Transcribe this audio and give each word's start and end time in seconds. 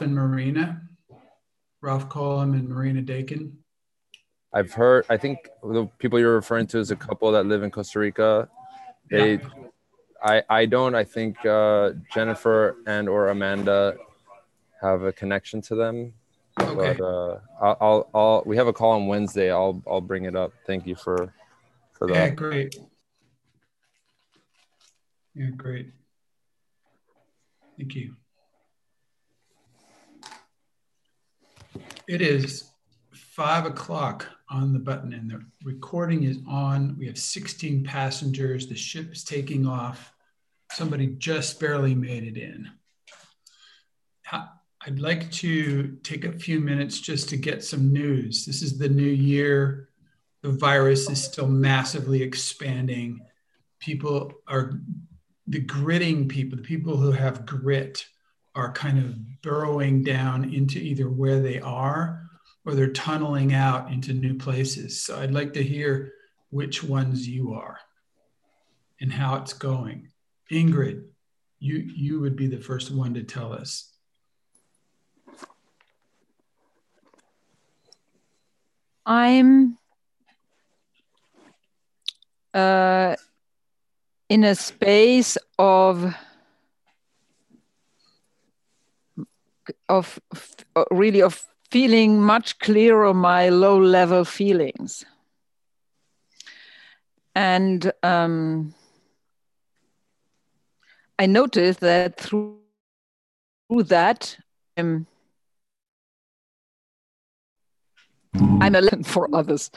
Ralph 0.00 0.08
and 0.08 0.14
Marina, 0.14 0.80
Ralph 1.82 2.08
Colum 2.08 2.54
and 2.54 2.66
Marina 2.66 3.02
Dakin. 3.02 3.58
I've 4.50 4.72
heard. 4.72 5.04
I 5.10 5.18
think 5.18 5.50
the 5.62 5.90
people 5.98 6.18
you're 6.18 6.34
referring 6.34 6.66
to 6.68 6.78
is 6.78 6.90
a 6.90 6.96
couple 6.96 7.30
that 7.32 7.44
live 7.44 7.62
in 7.62 7.70
Costa 7.70 7.98
Rica. 7.98 8.48
They, 9.10 9.34
yeah. 9.34 9.38
I, 10.22 10.42
I 10.48 10.66
don't. 10.66 10.94
I 10.94 11.04
think 11.04 11.44
uh, 11.44 11.90
Jennifer 12.14 12.76
and 12.86 13.10
or 13.10 13.28
Amanda 13.28 13.96
have 14.80 15.02
a 15.02 15.12
connection 15.12 15.60
to 15.62 15.74
them. 15.74 16.14
Okay. 16.58 16.74
But 16.74 17.04
uh, 17.04 17.38
I'll, 17.60 17.76
I'll, 17.80 18.10
I'll, 18.14 18.42
we 18.46 18.56
have 18.56 18.68
a 18.68 18.72
call 18.72 18.92
on 18.92 19.06
Wednesday. 19.06 19.50
I'll, 19.50 19.82
I'll 19.86 20.00
bring 20.00 20.24
it 20.24 20.34
up. 20.34 20.52
Thank 20.66 20.86
you 20.86 20.94
for, 20.94 21.34
for 21.92 22.06
that. 22.08 22.14
Yeah, 22.14 22.28
great. 22.30 22.74
Yeah, 25.34 25.50
great. 25.50 25.90
Thank 27.76 27.94
you. 27.94 28.14
It 32.10 32.22
is 32.22 32.68
five 33.12 33.66
o'clock 33.66 34.26
on 34.48 34.72
the 34.72 34.80
button 34.80 35.12
and 35.12 35.30
the 35.30 35.44
recording 35.62 36.24
is 36.24 36.38
on. 36.48 36.96
We 36.98 37.06
have 37.06 37.16
16 37.16 37.84
passengers. 37.84 38.66
The 38.66 38.74
ship 38.74 39.12
is 39.12 39.22
taking 39.22 39.64
off. 39.64 40.12
Somebody 40.72 41.06
just 41.18 41.60
barely 41.60 41.94
made 41.94 42.24
it 42.24 42.36
in. 42.36 42.68
I'd 44.32 44.98
like 44.98 45.30
to 45.30 45.98
take 46.02 46.24
a 46.24 46.32
few 46.32 46.58
minutes 46.58 46.98
just 46.98 47.28
to 47.28 47.36
get 47.36 47.62
some 47.62 47.92
news. 47.92 48.44
This 48.44 48.60
is 48.60 48.76
the 48.76 48.88
new 48.88 49.04
year. 49.04 49.90
The 50.42 50.50
virus 50.50 51.08
is 51.08 51.22
still 51.22 51.46
massively 51.46 52.24
expanding. 52.24 53.20
People 53.78 54.32
are, 54.48 54.80
the 55.46 55.60
gritting 55.60 56.26
people, 56.26 56.56
the 56.56 56.64
people 56.64 56.96
who 56.96 57.12
have 57.12 57.46
grit, 57.46 58.04
are 58.54 58.72
kind 58.72 58.98
of 58.98 59.42
burrowing 59.42 60.02
down 60.02 60.52
into 60.52 60.78
either 60.78 61.08
where 61.08 61.40
they 61.40 61.60
are 61.60 62.28
or 62.64 62.74
they're 62.74 62.92
tunneling 62.92 63.54
out 63.54 63.90
into 63.92 64.12
new 64.12 64.34
places. 64.34 65.02
So 65.02 65.18
I'd 65.18 65.32
like 65.32 65.52
to 65.54 65.62
hear 65.62 66.12
which 66.50 66.82
ones 66.82 67.26
you 67.26 67.54
are 67.54 67.78
and 69.00 69.12
how 69.12 69.36
it's 69.36 69.52
going. 69.52 70.08
Ingrid, 70.50 71.04
you 71.58 71.76
you 71.76 72.20
would 72.20 72.36
be 72.36 72.48
the 72.48 72.60
first 72.60 72.90
one 72.90 73.14
to 73.14 73.22
tell 73.22 73.52
us. 73.52 73.86
I'm 79.06 79.78
uh, 82.52 83.16
in 84.28 84.44
a 84.44 84.54
space 84.54 85.38
of 85.58 86.14
of 89.90 90.18
really 90.90 91.20
of 91.20 91.44
feeling 91.70 92.20
much 92.20 92.58
clearer 92.58 93.12
my 93.12 93.48
low 93.48 93.78
level 93.78 94.24
feelings. 94.24 95.04
And 97.34 97.92
um, 98.02 98.74
I 101.18 101.26
noticed 101.26 101.80
that 101.80 102.18
through, 102.18 102.58
through 103.68 103.84
that, 103.84 104.36
um, 104.76 105.06
I'm 108.34 108.74
a 108.74 108.80
lesson 108.80 109.04
for 109.04 109.28
others. 109.32 109.70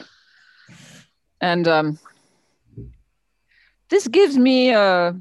And 1.40 1.68
um, 1.68 1.98
this 3.88 4.08
gives 4.08 4.36
me 4.36 4.70
a, 4.72 5.16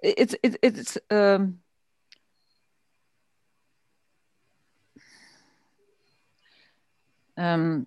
it's, 0.00 0.34
it, 0.42 0.56
it's, 0.62 0.96
um, 1.10 1.58
um, 7.36 7.86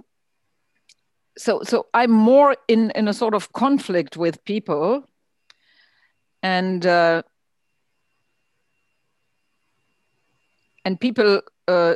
so 1.37 1.61
so 1.63 1.87
i'm 1.93 2.11
more 2.11 2.55
in 2.67 2.91
in 2.91 3.07
a 3.07 3.13
sort 3.13 3.33
of 3.33 3.51
conflict 3.53 4.17
with 4.17 4.43
people 4.45 5.03
and 6.43 6.85
uh, 6.85 7.21
and 10.85 10.99
people 10.99 11.41
uh, 11.67 11.95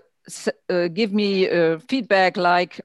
uh, 0.69 0.87
give 0.87 1.13
me 1.13 1.49
uh, 1.49 1.79
feedback 1.89 2.37
like 2.37 2.81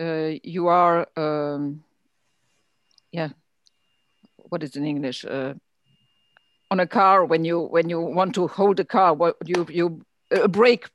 uh, 0.00 0.30
you 0.42 0.68
are 0.68 1.06
um, 1.16 1.84
yeah 3.12 3.28
what 4.48 4.62
is 4.62 4.76
in 4.76 4.84
english? 4.84 5.24
Uh, 5.24 5.54
on 6.70 6.80
a 6.80 6.86
car 6.86 7.24
when 7.24 7.44
you 7.44 7.60
when 7.60 7.88
you 7.88 8.00
want 8.00 8.34
to 8.34 8.48
hold 8.48 8.80
a 8.80 8.84
car 8.84 9.14
what 9.14 9.36
you 9.46 9.66
you 9.70 10.00
brake 10.48 10.88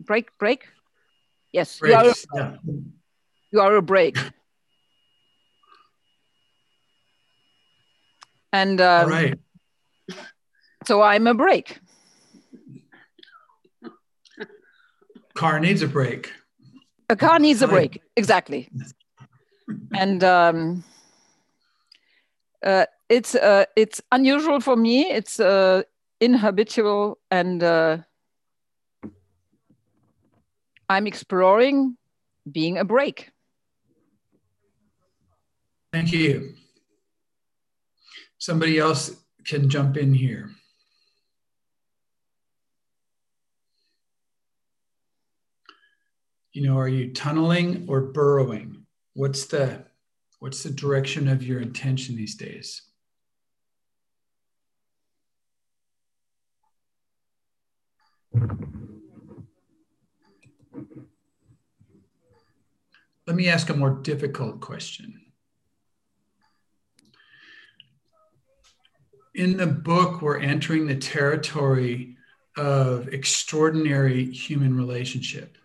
brake 0.00 0.30
brake 0.38 0.66
Yes, 1.52 1.80
you 1.82 1.94
are, 1.94 2.12
yeah. 2.34 2.56
you 3.52 3.60
are 3.60 3.76
a 3.76 3.82
brake. 3.82 4.18
and 8.52 8.80
um, 8.80 9.08
right. 9.08 9.38
so 10.86 11.02
I'm 11.02 11.26
a 11.26 11.34
brake. 11.34 11.80
Car 15.34 15.60
needs 15.60 15.82
a 15.82 15.88
brake. 15.88 16.32
A 17.10 17.16
car 17.16 17.38
needs 17.38 17.62
a 17.62 17.68
brake, 17.68 18.02
exactly. 18.16 18.68
and 19.94 20.24
um, 20.24 20.84
uh, 22.64 22.86
it's 23.08 23.34
uh, 23.34 23.66
it's 23.76 24.00
unusual 24.10 24.60
for 24.60 24.76
me. 24.76 25.02
It's 25.02 25.38
uh, 25.38 25.82
inhabitual 26.20 27.18
and 27.30 27.62
uh, 27.62 27.98
I'm 30.88 31.06
exploring 31.06 31.96
being 32.50 32.78
a 32.78 32.84
brake. 32.84 33.30
Thank 35.92 36.12
you. 36.12 36.54
Somebody 38.38 38.78
else 38.78 39.16
can 39.44 39.68
jump 39.68 39.96
in 39.96 40.14
here. 40.14 40.50
You 46.52 46.66
know, 46.66 46.78
are 46.78 46.88
you 46.88 47.12
tunneling 47.12 47.86
or 47.88 48.00
burrowing? 48.00 48.86
What's 49.14 49.46
the 49.46 49.84
what's 50.38 50.62
the 50.62 50.70
direction 50.70 51.28
of 51.28 51.42
your 51.42 51.60
intention 51.60 52.16
these 52.16 52.34
days? 52.34 52.82
Let 63.26 63.36
me 63.36 63.48
ask 63.48 63.70
a 63.70 63.74
more 63.74 63.90
difficult 63.90 64.60
question. 64.60 65.20
In 69.34 69.56
the 69.56 69.66
book, 69.66 70.22
we're 70.22 70.38
entering 70.38 70.86
the 70.86 70.96
territory 70.96 72.16
of 72.56 73.08
extraordinary 73.08 74.30
human 74.30 74.76
relationship. 74.76 75.58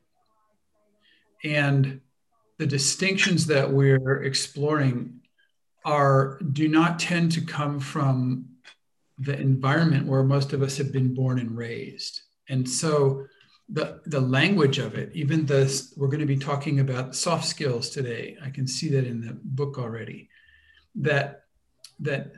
And 1.44 2.02
the 2.58 2.66
distinctions 2.66 3.46
that 3.48 3.72
we're 3.72 4.24
exploring 4.24 5.22
are 5.86 6.40
do 6.52 6.68
not 6.68 7.00
tend 7.00 7.32
to 7.34 7.42
come 7.42 7.80
from 7.80 8.46
the 9.20 9.40
environment 9.40 10.08
where 10.08 10.24
most 10.24 10.52
of 10.52 10.62
us 10.62 10.78
have 10.78 10.92
been 10.92 11.14
born 11.14 11.40
and 11.40 11.56
raised. 11.56 12.22
And 12.50 12.68
so 12.68 13.28
the 13.72 14.02
the 14.06 14.20
language 14.20 14.80
of 14.80 14.96
it 14.96 15.12
even 15.14 15.46
this 15.46 15.94
we're 15.96 16.08
going 16.08 16.20
to 16.20 16.26
be 16.26 16.38
talking 16.38 16.80
about 16.80 17.16
soft 17.16 17.46
skills 17.46 17.90
today. 17.90 18.38
I 18.44 18.50
can 18.50 18.68
see 18.68 18.90
that 18.90 19.06
in 19.06 19.22
the 19.22 19.38
book 19.44 19.78
already. 19.78 20.30
That 20.96 21.46
that 22.02 22.34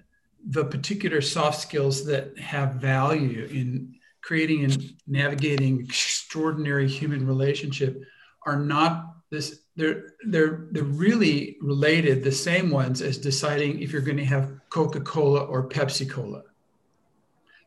the 0.48 0.66
particular 0.66 1.22
soft 1.22 1.60
skills 1.62 2.06
that 2.06 2.38
have 2.38 2.76
value 2.76 3.46
in 3.46 3.96
creating 4.22 4.64
and 4.66 4.94
navigating 5.08 5.82
extraordinary 5.82 6.88
human 6.88 7.26
relationship 7.26 8.02
are 8.46 8.60
not 8.60 9.16
this 9.32 9.62
they're 9.76 10.14
they're 10.28 10.68
they're 10.72 10.84
really 10.84 11.58
related 11.62 12.24
the 12.24 12.32
same 12.32 12.70
ones 12.70 13.02
as 13.02 13.18
deciding 13.18 13.82
if 13.82 13.92
you're 13.92 14.02
going 14.02 14.18
to 14.18 14.26
have 14.26 14.54
coca-cola 14.70 15.46
or 15.46 15.68
pepsi 15.68 16.08
cola 16.08 16.44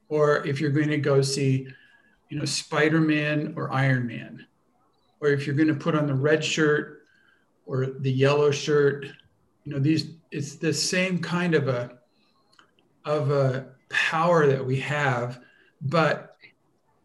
or 0.08 0.46
if 0.46 0.60
you're 0.60 0.70
going 0.70 0.88
to 0.88 0.98
go 0.98 1.20
see 1.20 1.66
you 2.28 2.38
know, 2.38 2.44
Spider 2.44 3.00
Man 3.00 3.54
or 3.56 3.72
Iron 3.72 4.06
Man. 4.06 4.46
Or 5.20 5.28
if 5.28 5.46
you're 5.46 5.56
going 5.56 5.68
to 5.68 5.74
put 5.74 5.94
on 5.94 6.06
the 6.06 6.14
red 6.14 6.44
shirt 6.44 7.02
or 7.64 7.86
the 7.86 8.12
yellow 8.12 8.50
shirt, 8.50 9.06
you 9.64 9.72
know, 9.72 9.78
these, 9.78 10.14
it's 10.30 10.56
the 10.56 10.72
same 10.72 11.18
kind 11.18 11.54
of 11.54 11.68
a, 11.68 11.98
of 13.04 13.30
a 13.30 13.66
power 13.88 14.46
that 14.46 14.64
we 14.64 14.78
have, 14.80 15.40
but 15.80 16.36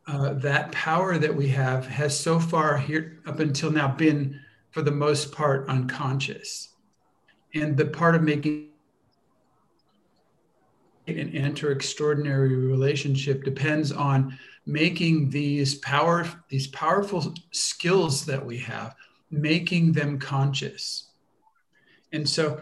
uh, 0.07 0.33
that 0.33 0.71
power 0.71 1.18
that 1.18 1.33
we 1.33 1.47
have 1.47 1.85
has 1.88 2.19
so 2.19 2.39
far 2.39 2.77
here 2.77 3.19
up 3.25 3.39
until 3.39 3.71
now 3.71 3.88
been, 3.88 4.39
for 4.71 4.81
the 4.81 4.91
most 4.91 5.31
part, 5.31 5.67
unconscious. 5.69 6.69
And 7.53 7.77
the 7.77 7.85
part 7.85 8.15
of 8.15 8.24
making 8.24 8.69
an 11.07 11.29
enter 11.35 11.71
extraordinary 11.71 12.56
relationship 12.56 13.44
depends 13.44 13.91
on 13.91 14.38
making 14.66 15.30
these 15.30 15.75
power 15.75 16.28
these 16.50 16.68
powerful 16.68 17.34
skills 17.52 18.25
that 18.25 18.46
we 18.46 18.58
have 18.58 18.96
making 19.31 19.94
them 19.94 20.19
conscious. 20.19 21.10
And 22.12 22.28
so 22.28 22.62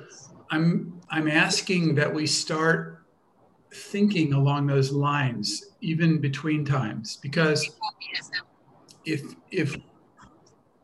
i'm 0.52 1.00
i'm 1.10 1.28
asking 1.28 1.96
that 1.96 2.12
we 2.14 2.26
start 2.26 3.06
thinking 3.74 4.34
along 4.34 4.66
those 4.66 4.92
lines 4.92 5.74
even 5.82 6.20
between 6.20 6.66
times 6.66 7.18
because 7.22 7.70
if 9.06 9.22
if 9.52 9.78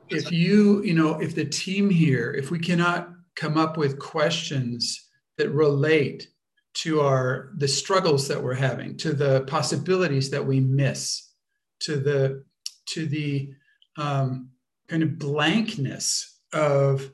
if 0.10 0.32
you 0.32 0.84
you 0.84 0.94
know 0.94 1.20
if 1.20 1.34
the 1.34 1.46
team 1.46 1.90
here 1.90 2.34
if 2.34 2.52
we 2.52 2.60
cannot 2.60 3.10
come 3.36 3.58
up 3.58 3.76
with 3.76 4.00
questions 4.00 5.10
that 5.38 5.50
relate 5.50 6.30
to 6.76 7.02
our 7.02 7.52
the 7.58 7.68
struggles 7.68 8.28
that 8.28 8.42
we're 8.42 8.54
having 8.54 8.98
to 8.98 9.14
the 9.14 9.42
possibilities 9.42 10.30
that 10.30 10.46
we 10.46 10.60
miss 10.60 11.32
to 11.80 11.98
the 11.98 12.44
to 12.86 13.08
the 13.08 13.54
um, 13.98 14.50
kind 14.88 15.02
of 15.02 15.18
blankness 15.18 16.40
of 16.54 17.12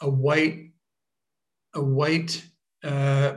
a 0.00 0.08
white 0.08 0.70
a 1.74 1.82
white 1.82 2.44
uh, 2.84 3.34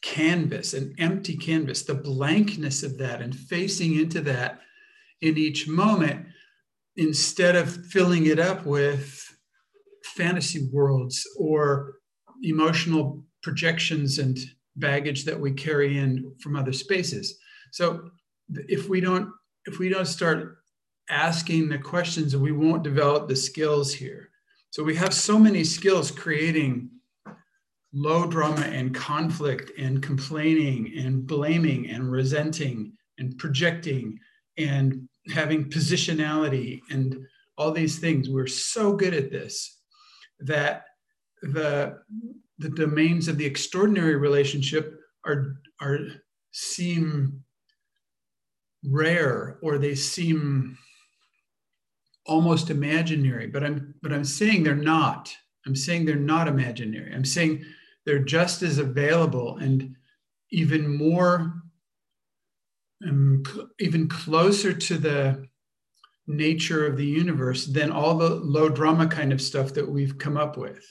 canvas 0.00 0.74
an 0.74 0.94
empty 0.98 1.36
canvas 1.36 1.82
the 1.82 1.94
blankness 1.94 2.82
of 2.82 2.98
that 2.98 3.20
and 3.20 3.34
facing 3.34 3.98
into 3.98 4.20
that 4.20 4.60
in 5.20 5.36
each 5.36 5.66
moment 5.66 6.24
instead 6.96 7.56
of 7.56 7.86
filling 7.86 8.26
it 8.26 8.38
up 8.38 8.64
with 8.64 9.24
fantasy 10.04 10.68
worlds 10.72 11.26
or 11.38 11.96
emotional 12.42 13.24
projections 13.42 14.18
and 14.18 14.38
baggage 14.78 15.24
that 15.24 15.38
we 15.38 15.52
carry 15.52 15.98
in 15.98 16.32
from 16.40 16.56
other 16.56 16.72
spaces. 16.72 17.38
So 17.72 18.10
if 18.68 18.88
we 18.88 19.00
don't 19.00 19.30
if 19.66 19.78
we 19.78 19.88
don't 19.88 20.06
start 20.06 20.58
asking 21.10 21.68
the 21.68 21.78
questions, 21.78 22.36
we 22.36 22.52
won't 22.52 22.82
develop 22.82 23.28
the 23.28 23.36
skills 23.36 23.92
here. 23.92 24.30
So 24.70 24.82
we 24.82 24.94
have 24.96 25.14
so 25.14 25.38
many 25.38 25.64
skills 25.64 26.10
creating 26.10 26.90
low 27.92 28.26
drama 28.26 28.62
and 28.62 28.94
conflict 28.94 29.72
and 29.78 30.02
complaining 30.02 30.92
and 30.98 31.26
blaming 31.26 31.88
and 31.90 32.10
resenting 32.10 32.92
and 33.18 33.36
projecting 33.38 34.18
and 34.58 35.08
having 35.32 35.70
positionality 35.70 36.80
and 36.90 37.18
all 37.56 37.72
these 37.72 37.98
things. 37.98 38.28
We're 38.28 38.46
so 38.46 38.92
good 38.92 39.14
at 39.14 39.30
this 39.30 39.80
that 40.40 40.84
the 41.42 41.98
the 42.58 42.70
domains 42.70 43.28
of 43.28 43.38
the 43.38 43.46
extraordinary 43.46 44.16
relationship 44.16 44.98
are 45.26 45.56
are 45.80 45.98
seem 46.52 47.42
rare 48.84 49.58
or 49.62 49.78
they 49.78 49.94
seem 49.94 50.76
almost 52.26 52.70
imaginary 52.70 53.46
but 53.46 53.64
i'm 53.64 53.94
but 54.02 54.12
i'm 54.12 54.24
saying 54.24 54.62
they're 54.62 54.74
not. 54.74 55.34
I'm 55.68 55.76
saying 55.76 56.06
they're 56.06 56.16
not 56.16 56.48
imaginary. 56.48 57.14
I'm 57.14 57.26
saying 57.26 57.64
they're 58.06 58.24
just 58.24 58.62
as 58.62 58.78
available 58.78 59.58
and 59.58 59.94
even 60.50 60.96
more 60.96 61.52
um, 63.06 63.42
cl- 63.46 63.68
even 63.78 64.08
closer 64.08 64.72
to 64.72 64.96
the 64.96 65.46
nature 66.26 66.86
of 66.86 66.96
the 66.96 67.06
universe 67.06 67.66
than 67.66 67.92
all 67.92 68.16
the 68.16 68.30
low 68.30 68.68
drama 68.68 69.06
kind 69.06 69.32
of 69.32 69.42
stuff 69.42 69.74
that 69.74 69.88
we've 69.88 70.16
come 70.16 70.36
up 70.36 70.56
with 70.56 70.84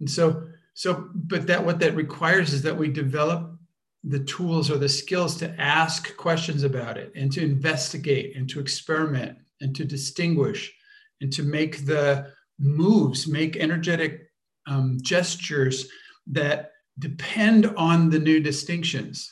and 0.00 0.10
so, 0.10 0.48
so, 0.74 1.08
but 1.14 1.46
that 1.46 1.64
what 1.64 1.78
that 1.80 1.94
requires 1.94 2.52
is 2.52 2.62
that 2.62 2.76
we 2.76 2.88
develop 2.88 3.56
the 4.02 4.20
tools 4.20 4.70
or 4.70 4.78
the 4.78 4.88
skills 4.88 5.36
to 5.36 5.60
ask 5.60 6.16
questions 6.16 6.62
about 6.62 6.96
it 6.96 7.12
and 7.14 7.30
to 7.32 7.42
investigate 7.42 8.34
and 8.34 8.48
to 8.48 8.60
experiment 8.60 9.36
and 9.60 9.76
to 9.76 9.84
distinguish 9.84 10.72
and 11.20 11.30
to 11.32 11.42
make 11.42 11.84
the 11.84 12.32
moves, 12.58 13.28
make 13.28 13.56
energetic 13.56 14.30
um, 14.66 14.98
gestures 15.02 15.86
that 16.26 16.72
depend 16.98 17.66
on 17.76 18.08
the 18.08 18.18
new 18.18 18.40
distinctions. 18.40 19.30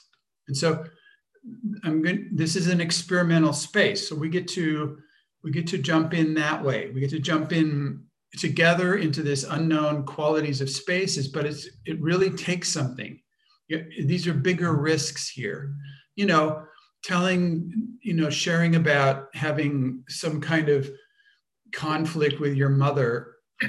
And 0.49 0.57
so 0.57 0.85
I'm 1.85 2.03
going 2.03 2.29
this 2.33 2.57
is 2.57 2.69
an 2.69 2.81
experimental 2.81 3.53
space. 3.53 4.09
So 4.09 4.17
we 4.17 4.29
get 4.29 4.49
to 4.49 4.99
we 5.43 5.51
get 5.51 5.67
to 5.69 5.79
jump 5.79 6.15
in 6.15 6.35
that 6.35 6.63
way. 6.63 6.91
We 6.93 7.01
get 7.01 7.11
to 7.11 7.21
jump 7.21 7.53
in 7.53 8.05
together 8.37 8.97
into 8.97 9.23
this 9.23 9.45
unknown 9.45 10.05
qualities 10.05 10.61
of 10.61 10.71
spaces, 10.71 11.29
but 11.29 11.47
it's 11.47 11.69
it 11.87 12.01
really 12.01 12.31
takes 12.31 12.69
something. 12.69 13.21
These 13.69 14.27
are 14.27 14.35
bigger 14.35 14.75
risks 14.75 15.29
here. 15.29 15.75
You 16.17 16.27
know, 16.27 16.63
telling, 17.05 17.73
you 18.03 18.15
know, 18.15 18.31
sharing 18.31 18.77
about 18.77 19.29
having 19.35 20.05
some 20.09 20.41
kind 20.41 20.69
of 20.69 20.91
conflict 21.73 22.41
with 22.41 22.55
your 22.55 22.71
mother 22.71 23.35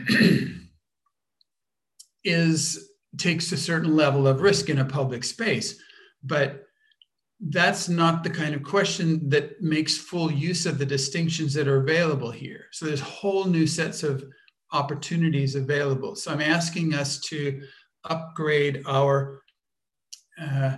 is 2.23 2.89
takes 3.17 3.51
a 3.51 3.57
certain 3.57 3.95
level 3.95 4.27
of 4.27 4.41
risk 4.41 4.69
in 4.69 4.79
a 4.79 4.85
public 4.85 5.23
space. 5.23 5.81
But 6.23 6.65
that's 7.39 7.87
not 7.87 8.23
the 8.23 8.29
kind 8.29 8.53
of 8.53 8.63
question 8.63 9.29
that 9.29 9.61
makes 9.61 9.97
full 9.97 10.31
use 10.31 10.65
of 10.65 10.77
the 10.77 10.85
distinctions 10.85 11.53
that 11.53 11.67
are 11.67 11.81
available 11.81 12.31
here. 12.31 12.65
So 12.71 12.85
there's 12.85 12.99
whole 12.99 13.45
new 13.45 13.65
sets 13.65 14.03
of 14.03 14.23
opportunities 14.71 15.55
available. 15.55 16.15
So 16.15 16.31
I'm 16.31 16.41
asking 16.41 16.93
us 16.93 17.19
to 17.21 17.61
upgrade 18.03 18.83
our 18.85 19.41
uh, 20.41 20.77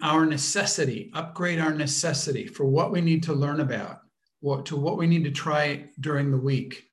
our 0.00 0.24
necessity, 0.24 1.10
upgrade 1.14 1.58
our 1.58 1.72
necessity 1.72 2.46
for 2.46 2.64
what 2.64 2.90
we 2.90 3.00
need 3.00 3.22
to 3.24 3.34
learn 3.34 3.60
about, 3.60 4.00
what 4.40 4.66
to 4.66 4.76
what 4.76 4.96
we 4.96 5.06
need 5.06 5.24
to 5.24 5.30
try 5.30 5.88
during 6.00 6.30
the 6.30 6.38
week. 6.38 6.84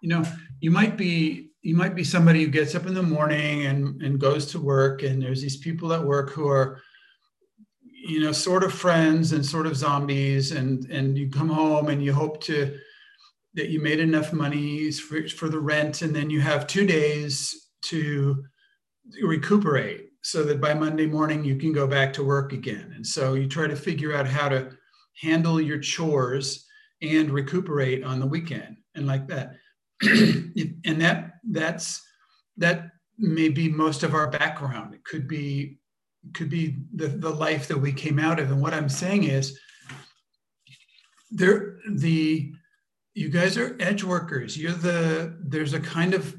You 0.00 0.10
know, 0.10 0.24
you 0.60 0.70
might 0.70 0.96
be 0.96 1.50
you 1.62 1.74
might 1.74 1.96
be 1.96 2.04
somebody 2.04 2.44
who 2.44 2.50
gets 2.50 2.74
up 2.74 2.86
in 2.86 2.94
the 2.94 3.02
morning 3.02 3.66
and, 3.66 4.00
and 4.00 4.20
goes 4.20 4.46
to 4.46 4.60
work, 4.60 5.02
and 5.02 5.20
there's 5.20 5.42
these 5.42 5.56
people 5.56 5.92
at 5.92 6.02
work 6.02 6.30
who 6.30 6.48
are, 6.48 6.80
you 7.82 8.20
know, 8.20 8.32
sort 8.32 8.62
of 8.62 8.72
friends 8.72 9.32
and 9.32 9.44
sort 9.44 9.66
of 9.66 9.76
zombies, 9.76 10.52
and 10.52 10.88
and 10.90 11.18
you 11.18 11.28
come 11.28 11.48
home 11.48 11.88
and 11.88 12.02
you 12.02 12.12
hope 12.12 12.40
to 12.44 12.78
that 13.54 13.70
you 13.70 13.80
made 13.80 14.00
enough 14.00 14.32
money 14.32 14.90
for, 14.92 15.26
for 15.28 15.48
the 15.48 15.58
rent 15.58 16.02
and 16.02 16.14
then 16.14 16.30
you 16.30 16.40
have 16.40 16.66
two 16.66 16.86
days 16.86 17.68
to 17.82 18.44
recuperate 19.22 20.10
so 20.22 20.44
that 20.44 20.60
by 20.60 20.74
monday 20.74 21.06
morning 21.06 21.44
you 21.44 21.56
can 21.56 21.72
go 21.72 21.86
back 21.86 22.12
to 22.12 22.24
work 22.24 22.52
again. 22.52 22.92
And 22.94 23.06
so 23.06 23.34
you 23.34 23.48
try 23.48 23.66
to 23.66 23.76
figure 23.76 24.14
out 24.14 24.26
how 24.26 24.48
to 24.48 24.70
handle 25.20 25.60
your 25.60 25.78
chores 25.78 26.66
and 27.02 27.30
recuperate 27.30 28.04
on 28.04 28.20
the 28.20 28.26
weekend 28.26 28.76
and 28.94 29.06
like 29.06 29.26
that. 29.28 29.54
And 30.84 31.00
that 31.02 31.34
that's 31.50 32.02
that 32.56 32.90
may 33.18 33.48
be 33.48 33.68
most 33.68 34.02
of 34.02 34.14
our 34.14 34.30
background. 34.30 34.94
It 34.94 35.04
could 35.04 35.28
be 35.28 35.78
could 36.34 36.50
be 36.50 36.76
the, 36.94 37.08
the 37.08 37.30
life 37.30 37.68
that 37.68 37.78
we 37.78 37.92
came 37.92 38.18
out 38.18 38.40
of. 38.40 38.50
And 38.50 38.60
what 38.60 38.74
i'm 38.74 38.88
saying 38.88 39.24
is 39.24 39.58
there 41.30 41.78
the 41.90 42.52
you 43.18 43.28
guys 43.28 43.58
are 43.58 43.76
edge 43.80 44.04
workers. 44.04 44.56
You're 44.56 44.72
the, 44.72 45.36
there's 45.40 45.74
a 45.74 45.80
kind 45.80 46.14
of 46.14 46.36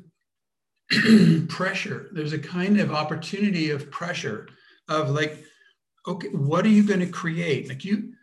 pressure, 1.49 2.07
there's 2.13 2.33
a 2.33 2.39
kind 2.39 2.79
of 2.79 2.93
opportunity 2.93 3.69
of 3.71 3.91
pressure 3.91 4.47
of 4.87 5.09
like, 5.09 5.43
okay, 6.07 6.29
what 6.29 6.65
are 6.65 6.69
you 6.69 6.83
going 6.83 7.01
to 7.01 7.07
create? 7.07 7.67
Like 7.67 7.83
you, 7.83 8.13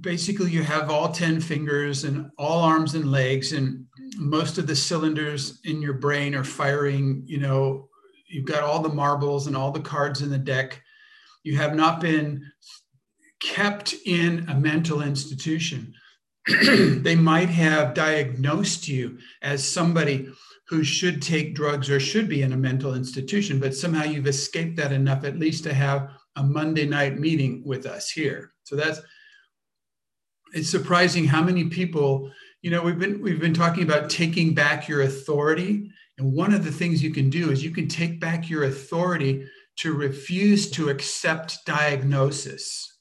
basically 0.00 0.50
you 0.50 0.62
have 0.62 0.90
all 0.90 1.12
10 1.12 1.40
fingers 1.40 2.04
and 2.04 2.30
all 2.38 2.60
arms 2.60 2.94
and 2.94 3.10
legs 3.10 3.52
and 3.52 3.84
most 4.16 4.58
of 4.58 4.66
the 4.66 4.74
cylinders 4.74 5.60
in 5.64 5.80
your 5.80 5.94
brain 5.94 6.34
are 6.34 6.44
firing 6.44 7.22
you 7.24 7.38
know 7.38 7.88
you've 8.28 8.46
got 8.46 8.64
all 8.64 8.80
the 8.82 8.88
marbles 8.88 9.46
and 9.46 9.56
all 9.56 9.70
the 9.70 9.80
cards 9.80 10.20
in 10.20 10.30
the 10.30 10.38
deck 10.38 10.82
you 11.44 11.56
have 11.56 11.74
not 11.74 12.00
been 12.00 12.44
kept 13.40 13.94
in 14.04 14.44
a 14.48 14.54
mental 14.54 15.02
institution 15.02 15.94
they 16.46 17.14
might 17.14 17.48
have 17.48 17.94
diagnosed 17.94 18.88
you 18.88 19.18
as 19.42 19.66
somebody 19.66 20.28
who 20.68 20.82
should 20.82 21.20
take 21.20 21.54
drugs 21.54 21.90
or 21.90 22.00
should 22.00 22.28
be 22.28 22.42
in 22.42 22.52
a 22.52 22.56
mental 22.56 22.94
institution, 22.94 23.60
but 23.60 23.74
somehow 23.74 24.04
you've 24.04 24.26
escaped 24.26 24.76
that 24.76 24.92
enough 24.92 25.24
at 25.24 25.38
least 25.38 25.64
to 25.64 25.74
have 25.74 26.10
a 26.36 26.42
Monday 26.42 26.86
night 26.86 27.18
meeting 27.18 27.62
with 27.64 27.86
us 27.86 28.10
here. 28.10 28.52
So 28.64 28.76
that's 28.76 29.00
it's 30.54 30.70
surprising 30.70 31.24
how 31.24 31.42
many 31.42 31.64
people, 31.68 32.30
you 32.60 32.70
know, 32.70 32.82
we've 32.82 32.98
been 32.98 33.20
we've 33.22 33.40
been 33.40 33.54
talking 33.54 33.82
about 33.82 34.10
taking 34.10 34.54
back 34.54 34.88
your 34.88 35.02
authority. 35.02 35.90
And 36.18 36.32
one 36.32 36.52
of 36.52 36.64
the 36.64 36.72
things 36.72 37.02
you 37.02 37.12
can 37.12 37.30
do 37.30 37.50
is 37.50 37.64
you 37.64 37.70
can 37.70 37.88
take 37.88 38.20
back 38.20 38.50
your 38.50 38.64
authority 38.64 39.46
to 39.76 39.94
refuse 39.94 40.70
to 40.72 40.90
accept 40.90 41.64
diagnosis 41.64 42.91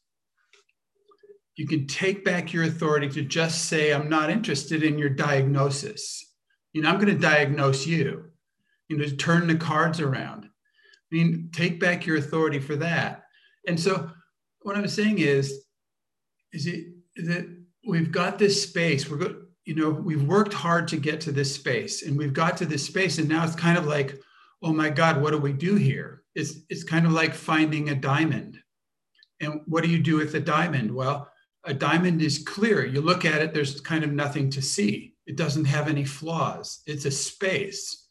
you 1.56 1.68
can 1.68 1.88
take 1.88 2.24
back 2.24 2.54
your 2.54 2.64
authority 2.64 3.10
to 3.10 3.22
just 3.22 3.66
say, 3.66 3.94
I'm 3.94 4.10
not 4.10 4.30
interested 4.30 4.84
in 4.84 4.98
your 4.98 5.10
diagnosis. 5.10 6.26
You 6.74 6.82
know, 6.82 6.90
I'm 6.90 7.00
going 7.00 7.14
to 7.14 7.22
diagnose 7.22 7.86
you. 7.86 8.26
You 8.88 8.98
know, 8.98 9.06
turn 9.06 9.48
the 9.48 9.56
cards 9.56 10.00
around. 10.00 10.46
I 10.46 11.16
mean, 11.16 11.50
take 11.54 11.80
back 11.80 12.06
your 12.06 12.18
authority 12.18 12.60
for 12.60 12.76
that. 12.78 13.24
And 13.68 13.80
so 13.80 14.10
what 14.62 14.76
I'm 14.76 14.88
saying 14.88 15.20
is, 15.20 15.64
is 16.54 16.68
it 16.68 16.86
that 17.16 17.48
we've 17.88 18.12
got 18.12 18.40
this 18.40 18.62
space. 18.62 19.10
We're 19.10 19.18
good. 19.18 19.46
You 19.66 19.76
know, 19.76 19.90
we've 19.90 20.24
worked 20.24 20.54
hard 20.54 20.88
to 20.90 20.98
get 20.98 21.22
to 21.22 21.32
this 21.32 21.54
space, 21.54 22.04
and 22.04 22.18
we've 22.18 22.34
got 22.34 22.58
to 22.58 22.66
this 22.66 22.86
space, 22.86 23.20
and 23.20 23.30
now 23.30 23.46
it's 23.46 23.56
kind 23.56 23.78
of 23.78 23.86
like, 23.86 24.20
oh 24.64 24.74
my 24.74 24.90
God, 24.90 25.22
what 25.22 25.32
do 25.32 25.38
we 25.38 25.54
do 25.54 25.76
here? 25.76 26.24
It's 26.36 26.60
it's 26.70 26.84
kind 26.84 27.06
of 27.06 27.12
like 27.12 27.34
finding 27.34 27.90
a 27.90 27.96
diamond. 27.96 28.58
And 29.40 29.62
what 29.66 29.84
do 29.84 29.90
you 29.90 30.00
do 30.00 30.18
with 30.18 30.32
the 30.32 30.40
diamond? 30.40 30.94
Well, 30.94 31.31
a 31.64 31.74
diamond 31.74 32.22
is 32.22 32.40
clear. 32.40 32.86
You 32.86 33.02
look 33.02 33.26
at 33.26 33.42
it, 33.42 33.54
there's 33.54 33.82
kind 33.82 34.04
of 34.04 34.12
nothing 34.12 34.50
to 34.52 34.62
see. 34.62 35.14
It 35.28 35.38
doesn't 35.38 35.66
have 35.66 35.88
any 35.88 36.06
flaws. 36.06 36.82
It's 36.88 37.06
a 37.06 37.12
space. 37.12 38.08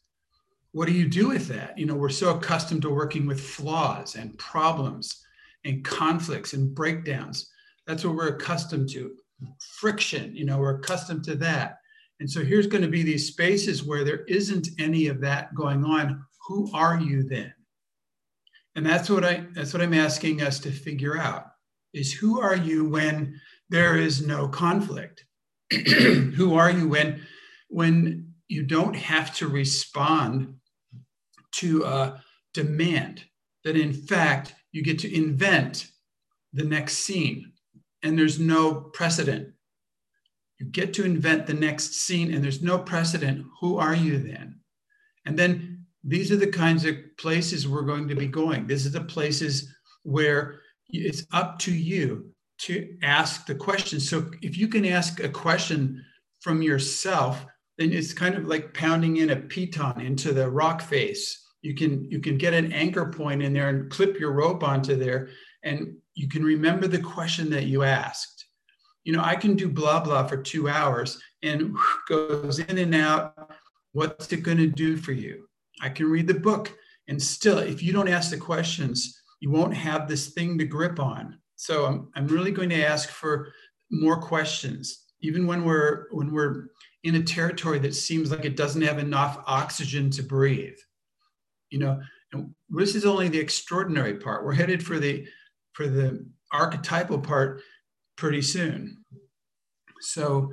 What 0.71 0.87
do 0.87 0.93
you 0.93 1.07
do 1.07 1.29
with 1.29 1.47
that? 1.49 1.77
You 1.77 1.85
know, 1.85 1.95
we're 1.95 2.09
so 2.09 2.35
accustomed 2.35 2.83
to 2.83 2.89
working 2.89 3.25
with 3.25 3.41
flaws 3.41 4.15
and 4.15 4.37
problems 4.37 5.25
and 5.65 5.83
conflicts 5.83 6.53
and 6.53 6.73
breakdowns. 6.73 7.49
That's 7.85 8.05
what 8.05 8.15
we're 8.15 8.35
accustomed 8.35 8.89
to. 8.91 9.15
Friction, 9.59 10.35
you 10.35 10.45
know, 10.45 10.59
we're 10.59 10.75
accustomed 10.75 11.23
to 11.25 11.35
that. 11.35 11.79
And 12.19 12.29
so 12.29 12.43
here's 12.43 12.67
going 12.67 12.83
to 12.83 12.87
be 12.87 13.03
these 13.03 13.27
spaces 13.27 13.83
where 13.83 14.03
there 14.03 14.23
isn't 14.25 14.69
any 14.79 15.07
of 15.07 15.19
that 15.21 15.53
going 15.55 15.83
on. 15.83 16.23
Who 16.47 16.71
are 16.73 16.99
you 16.99 17.23
then? 17.23 17.53
And 18.75 18.85
that's 18.85 19.09
what 19.09 19.25
I 19.25 19.45
that's 19.53 19.73
what 19.73 19.81
I'm 19.81 19.93
asking 19.93 20.41
us 20.41 20.59
to 20.59 20.71
figure 20.71 21.17
out 21.17 21.50
is 21.93 22.13
who 22.13 22.39
are 22.39 22.55
you 22.55 22.85
when 22.85 23.39
there 23.69 23.97
is 23.97 24.25
no 24.25 24.47
conflict? 24.47 25.25
who 25.71 26.55
are 26.55 26.71
you 26.71 26.87
when 26.87 27.21
when 27.69 28.33
you 28.47 28.63
don't 28.63 28.95
have 28.95 29.33
to 29.35 29.47
respond 29.47 30.55
to 31.53 31.83
a 31.83 32.21
demand 32.53 33.23
that 33.63 33.77
in 33.77 33.93
fact 33.93 34.53
you 34.71 34.83
get 34.83 34.99
to 34.99 35.15
invent 35.15 35.87
the 36.53 36.63
next 36.63 36.99
scene 36.99 37.51
and 38.03 38.17
there's 38.17 38.39
no 38.39 38.73
precedent. 38.73 39.53
You 40.59 40.65
get 40.67 40.93
to 40.95 41.05
invent 41.05 41.47
the 41.47 41.53
next 41.53 41.93
scene 41.93 42.33
and 42.33 42.43
there's 42.43 42.61
no 42.61 42.79
precedent. 42.79 43.45
Who 43.61 43.77
are 43.77 43.95
you 43.95 44.17
then? 44.19 44.59
And 45.25 45.37
then 45.37 45.85
these 46.03 46.31
are 46.31 46.37
the 46.37 46.47
kinds 46.47 46.85
of 46.85 46.95
places 47.17 47.67
we're 47.67 47.83
going 47.83 48.07
to 48.07 48.15
be 48.15 48.27
going. 48.27 48.67
This 48.67 48.85
is 48.85 48.91
the 48.91 49.01
places 49.01 49.73
where 50.03 50.60
it's 50.91 51.25
up 51.31 51.59
to 51.59 51.73
you 51.73 52.31
to 52.59 52.95
ask 53.01 53.45
the 53.45 53.55
question. 53.55 53.99
So 53.99 54.29
if 54.41 54.57
you 54.57 54.67
can 54.67 54.85
ask 54.85 55.19
a 55.19 55.29
question 55.29 56.03
from 56.41 56.61
yourself 56.61 57.45
then 57.81 57.91
it's 57.91 58.13
kind 58.13 58.35
of 58.35 58.47
like 58.47 58.73
pounding 58.73 59.17
in 59.17 59.31
a 59.31 59.35
piton 59.35 60.05
into 60.05 60.33
the 60.33 60.49
rock 60.49 60.81
face. 60.81 61.47
You 61.63 61.73
can 61.73 62.09
you 62.11 62.19
can 62.19 62.37
get 62.37 62.53
an 62.53 62.71
anchor 62.71 63.07
point 63.07 63.41
in 63.41 63.53
there 63.53 63.69
and 63.69 63.89
clip 63.89 64.19
your 64.19 64.33
rope 64.33 64.63
onto 64.63 64.95
there 64.95 65.29
and 65.63 65.95
you 66.13 66.27
can 66.27 66.43
remember 66.43 66.87
the 66.87 66.99
question 66.99 67.49
that 67.51 67.65
you 67.65 67.83
asked. 67.83 68.45
You 69.03 69.13
know 69.13 69.23
i 69.23 69.35
can 69.35 69.55
do 69.55 69.67
blah 69.67 69.99
blah 69.99 70.27
for 70.27 70.37
two 70.37 70.69
hours 70.69 71.19
and 71.41 71.75
goes 72.07 72.59
in 72.59 72.77
and 72.77 72.93
out. 72.93 73.35
What's 73.93 74.31
it 74.31 74.43
going 74.43 74.59
to 74.59 74.67
do 74.67 74.95
for 74.95 75.11
you? 75.11 75.47
I 75.81 75.89
can 75.89 76.09
read 76.09 76.27
the 76.27 76.35
book. 76.35 76.71
And 77.07 77.21
still 77.21 77.57
if 77.57 77.81
you 77.81 77.93
don't 77.93 78.07
ask 78.07 78.29
the 78.29 78.37
questions 78.37 79.20
you 79.41 79.49
won't 79.51 79.73
have 79.73 80.07
this 80.07 80.29
thing 80.29 80.57
to 80.57 80.65
grip 80.65 80.99
on. 80.99 81.37
So 81.57 81.85
i'm, 81.85 82.09
I'm 82.15 82.27
really 82.27 82.51
going 82.51 82.69
to 82.69 82.83
ask 82.83 83.09
for 83.09 83.51
more 83.91 84.21
questions 84.21 85.05
even 85.21 85.45
when 85.45 85.65
we're 85.65 86.07
when 86.11 86.31
we're 86.31 86.67
in 87.03 87.15
a 87.15 87.23
territory 87.23 87.79
that 87.79 87.95
seems 87.95 88.31
like 88.31 88.45
it 88.45 88.55
doesn't 88.55 88.81
have 88.81 88.99
enough 88.99 89.43
oxygen 89.47 90.09
to 90.11 90.23
breathe. 90.23 90.77
You 91.69 91.79
know 91.79 91.99
this 92.69 92.95
is 92.95 93.05
only 93.05 93.27
the 93.27 93.39
extraordinary 93.39 94.15
part. 94.15 94.45
We're 94.45 94.53
headed 94.53 94.85
for 94.85 94.99
the 94.99 95.27
for 95.73 95.87
the 95.87 96.25
archetypal 96.53 97.19
part 97.19 97.61
pretty 98.15 98.41
soon. 98.41 99.03
So 99.99 100.51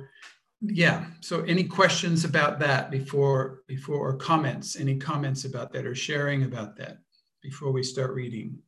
yeah 0.61 1.05
so 1.21 1.41
any 1.43 1.63
questions 1.63 2.25
about 2.25 2.59
that 2.59 2.91
before 2.91 3.61
before 3.67 4.09
or 4.09 4.17
comments 4.17 4.75
any 4.75 4.97
comments 4.97 5.45
about 5.45 5.71
that 5.71 5.85
or 5.85 5.95
sharing 5.95 6.43
about 6.43 6.75
that 6.75 6.97
before 7.41 7.71
we 7.71 7.81
start 7.81 8.13
reading 8.13 8.59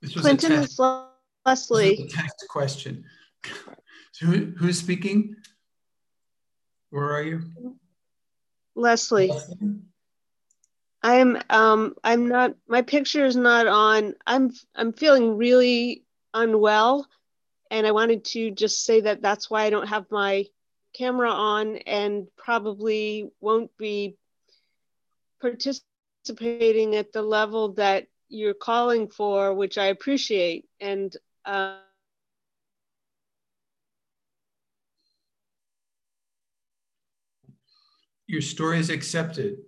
this 0.00 0.14
was 0.14 0.22
Clinton 0.22 0.52
a 0.52 0.56
test, 0.56 0.80
Leslie. 1.46 2.04
a 2.04 2.08
text 2.08 2.44
question. 2.48 3.04
So 4.12 4.26
who, 4.26 4.52
who's 4.58 4.78
speaking? 4.78 5.36
Where 6.90 7.14
are 7.14 7.22
you? 7.22 7.40
Leslie. 8.74 9.32
I'm 11.02 11.38
um 11.48 11.94
I'm 12.04 12.28
not 12.28 12.54
my 12.68 12.82
picture 12.82 13.24
is 13.24 13.36
not 13.36 13.66
on. 13.66 14.14
I'm 14.26 14.50
I'm 14.74 14.92
feeling 14.92 15.38
really 15.38 16.04
unwell 16.34 17.06
and 17.70 17.86
I 17.86 17.92
wanted 17.92 18.24
to 18.26 18.50
just 18.50 18.84
say 18.84 19.00
that 19.02 19.22
that's 19.22 19.48
why 19.48 19.62
I 19.62 19.70
don't 19.70 19.88
have 19.88 20.10
my 20.10 20.44
camera 20.92 21.30
on 21.30 21.76
and 21.76 22.26
probably 22.36 23.30
won't 23.40 23.70
be 23.78 24.16
participating 25.40 26.96
at 26.96 27.12
the 27.12 27.22
level 27.22 27.74
that 27.74 28.06
you're 28.30 28.54
calling 28.54 29.08
for, 29.08 29.52
which 29.52 29.76
I 29.76 29.86
appreciate. 29.86 30.66
And 30.80 31.14
uh, 31.44 31.78
your 38.26 38.40
story 38.40 38.78
is 38.78 38.88
accepted. 38.88 39.58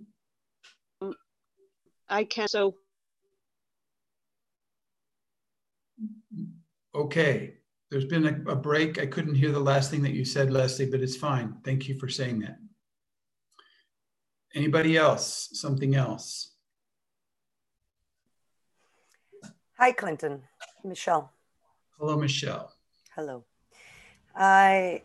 I 2.08 2.24
can 2.24 2.46
so. 2.46 2.76
Okay, 6.94 7.54
there's 7.90 8.04
been 8.04 8.26
a, 8.26 8.52
a, 8.52 8.56
break. 8.56 8.98
I 8.98 9.06
couldn't 9.06 9.34
hear 9.34 9.50
the 9.50 9.58
last 9.58 9.90
thing 9.90 10.02
that 10.02 10.12
you 10.12 10.26
said, 10.26 10.50
Leslie, 10.50 10.90
but 10.90 11.00
it's 11.00 11.16
fine. 11.16 11.56
Thank 11.64 11.88
you 11.88 11.98
for 11.98 12.08
saying 12.08 12.40
that. 12.40 12.58
Anybody 14.54 14.98
else? 14.98 15.48
Something 15.54 15.94
else? 15.94 16.51
Hi, 19.82 19.90
Clinton. 19.90 20.44
Michelle. 20.84 21.32
Hello, 21.98 22.16
Michelle. 22.16 22.72
Hello. 23.16 23.42
I 24.36 25.02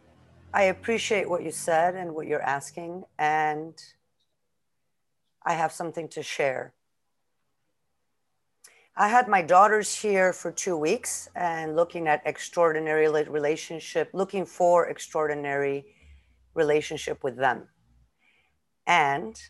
I 0.53 0.63
appreciate 0.65 1.27
what 1.27 1.41
you 1.41 1.49
said 1.49 1.95
and 1.95 2.13
what 2.13 2.27
you're 2.27 2.43
asking, 2.43 3.05
and 3.17 3.73
I 5.43 5.53
have 5.55 5.71
something 5.71 6.07
to 6.09 6.21
share. 6.21 6.75
I 8.95 9.07
had 9.07 9.27
my 9.27 9.41
daughters 9.41 9.95
here 9.95 10.31
for 10.31 10.51
two 10.51 10.77
weeks 10.77 11.27
and 11.33 11.75
looking 11.75 12.07
at 12.07 12.21
extraordinary 12.23 13.07
relationship, 13.07 14.11
looking 14.13 14.45
for 14.45 14.89
extraordinary 14.89 15.87
relationship 16.53 17.23
with 17.23 17.35
them. 17.35 17.69
And 18.85 19.41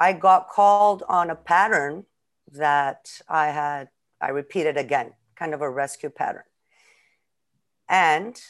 I 0.00 0.14
got 0.14 0.48
called 0.48 1.04
on 1.08 1.30
a 1.30 1.36
pattern 1.36 2.06
that 2.50 3.20
I 3.28 3.50
had, 3.50 3.90
I 4.20 4.28
repeat 4.30 4.66
it 4.66 4.76
again, 4.76 5.12
kind 5.36 5.54
of 5.54 5.60
a 5.60 5.70
rescue 5.70 6.10
pattern. 6.10 6.42
And 7.88 8.40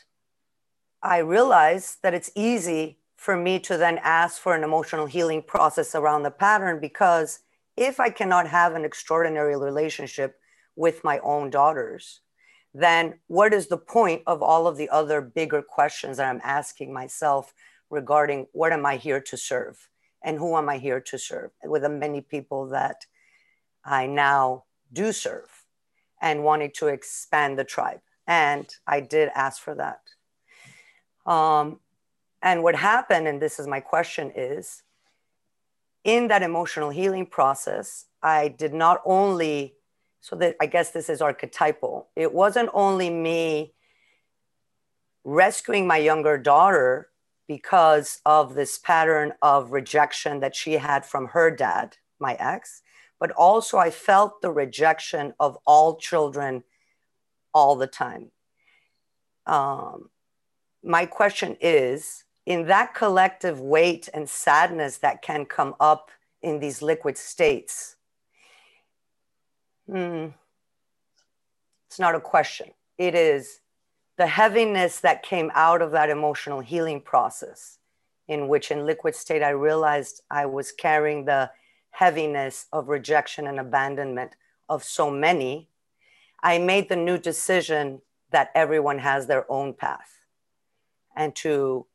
I 1.02 1.18
realized 1.18 1.98
that 2.02 2.14
it's 2.14 2.30
easy 2.34 2.98
for 3.16 3.36
me 3.36 3.58
to 3.60 3.76
then 3.76 3.98
ask 4.02 4.40
for 4.40 4.54
an 4.54 4.64
emotional 4.64 5.06
healing 5.06 5.42
process 5.42 5.94
around 5.94 6.22
the 6.22 6.30
pattern 6.30 6.80
because 6.80 7.40
if 7.76 8.00
I 8.00 8.10
cannot 8.10 8.48
have 8.48 8.74
an 8.74 8.84
extraordinary 8.84 9.56
relationship 9.56 10.40
with 10.76 11.04
my 11.04 11.18
own 11.20 11.50
daughters, 11.50 12.20
then 12.74 13.18
what 13.26 13.52
is 13.52 13.66
the 13.66 13.78
point 13.78 14.22
of 14.26 14.42
all 14.42 14.66
of 14.66 14.76
the 14.76 14.88
other 14.88 15.20
bigger 15.20 15.62
questions 15.62 16.16
that 16.16 16.28
I'm 16.28 16.40
asking 16.44 16.92
myself 16.92 17.54
regarding 17.90 18.46
what 18.52 18.72
am 18.72 18.84
I 18.86 18.96
here 18.96 19.20
to 19.20 19.36
serve 19.36 19.88
and 20.22 20.38
who 20.38 20.56
am 20.56 20.68
I 20.68 20.78
here 20.78 21.00
to 21.00 21.18
serve 21.18 21.50
with 21.64 21.82
the 21.82 21.88
many 21.88 22.20
people 22.20 22.68
that 22.68 23.06
I 23.84 24.06
now 24.06 24.64
do 24.92 25.12
serve 25.12 25.57
and 26.20 26.44
wanting 26.44 26.72
to 26.76 26.88
expand 26.88 27.58
the 27.58 27.64
tribe. 27.64 28.00
And 28.26 28.66
I 28.86 29.00
did 29.00 29.30
ask 29.34 29.62
for 29.62 29.74
that. 29.74 30.00
Um, 31.30 31.80
and 32.42 32.62
what 32.62 32.76
happened, 32.76 33.26
and 33.26 33.40
this 33.40 33.58
is 33.58 33.66
my 33.66 33.80
question, 33.80 34.32
is 34.34 34.82
in 36.04 36.28
that 36.28 36.42
emotional 36.42 36.90
healing 36.90 37.26
process, 37.26 38.06
I 38.22 38.48
did 38.48 38.72
not 38.72 39.00
only, 39.04 39.74
so 40.20 40.36
that 40.36 40.56
I 40.60 40.66
guess 40.66 40.90
this 40.90 41.08
is 41.08 41.20
archetypal, 41.20 42.08
it 42.16 42.32
wasn't 42.32 42.70
only 42.72 43.10
me 43.10 43.74
rescuing 45.24 45.86
my 45.86 45.98
younger 45.98 46.38
daughter 46.38 47.08
because 47.46 48.20
of 48.24 48.54
this 48.54 48.78
pattern 48.78 49.32
of 49.42 49.72
rejection 49.72 50.40
that 50.40 50.54
she 50.54 50.74
had 50.74 51.04
from 51.04 51.28
her 51.28 51.50
dad, 51.50 51.96
my 52.18 52.34
ex, 52.34 52.82
but 53.20 53.30
also 53.32 53.78
I 53.78 53.90
felt 53.90 54.42
the 54.42 54.50
rejection 54.50 55.34
of 55.40 55.58
all 55.66 55.96
children 55.96 56.64
all 57.52 57.76
the 57.76 57.86
time. 57.86 58.30
Um, 59.46 60.10
my 60.82 61.06
question 61.06 61.56
is 61.60 62.24
in 62.46 62.66
that 62.66 62.94
collective 62.94 63.60
weight 63.60 64.08
and 64.14 64.28
sadness 64.28 64.98
that 64.98 65.22
can 65.22 65.44
come 65.44 65.74
up 65.80 66.10
in 66.42 66.60
these 66.60 66.80
liquid 66.82 67.18
states? 67.18 67.96
Hmm. 69.90 70.28
It's 71.88 71.98
not 71.98 72.14
a 72.14 72.20
question. 72.20 72.68
It 72.98 73.14
is 73.14 73.60
the 74.18 74.26
heaviness 74.26 75.00
that 75.00 75.22
came 75.22 75.50
out 75.54 75.80
of 75.80 75.92
that 75.92 76.10
emotional 76.10 76.60
healing 76.60 77.00
process, 77.00 77.78
in 78.28 78.48
which 78.48 78.70
in 78.70 78.84
liquid 78.86 79.14
state 79.14 79.42
I 79.42 79.50
realized 79.50 80.22
I 80.30 80.46
was 80.46 80.72
carrying 80.72 81.24
the 81.24 81.50
heaviness 81.90 82.66
of 82.72 82.88
rejection 82.88 83.46
and 83.46 83.58
abandonment 83.58 84.32
of 84.68 84.84
so 84.84 85.10
many. 85.10 85.68
I 86.42 86.58
made 86.58 86.88
the 86.88 86.96
new 86.96 87.18
decision 87.18 88.02
that 88.30 88.50
everyone 88.54 88.98
has 88.98 89.26
their 89.26 89.50
own 89.50 89.74
path 89.74 90.18
and 91.16 91.34
to 91.36 91.86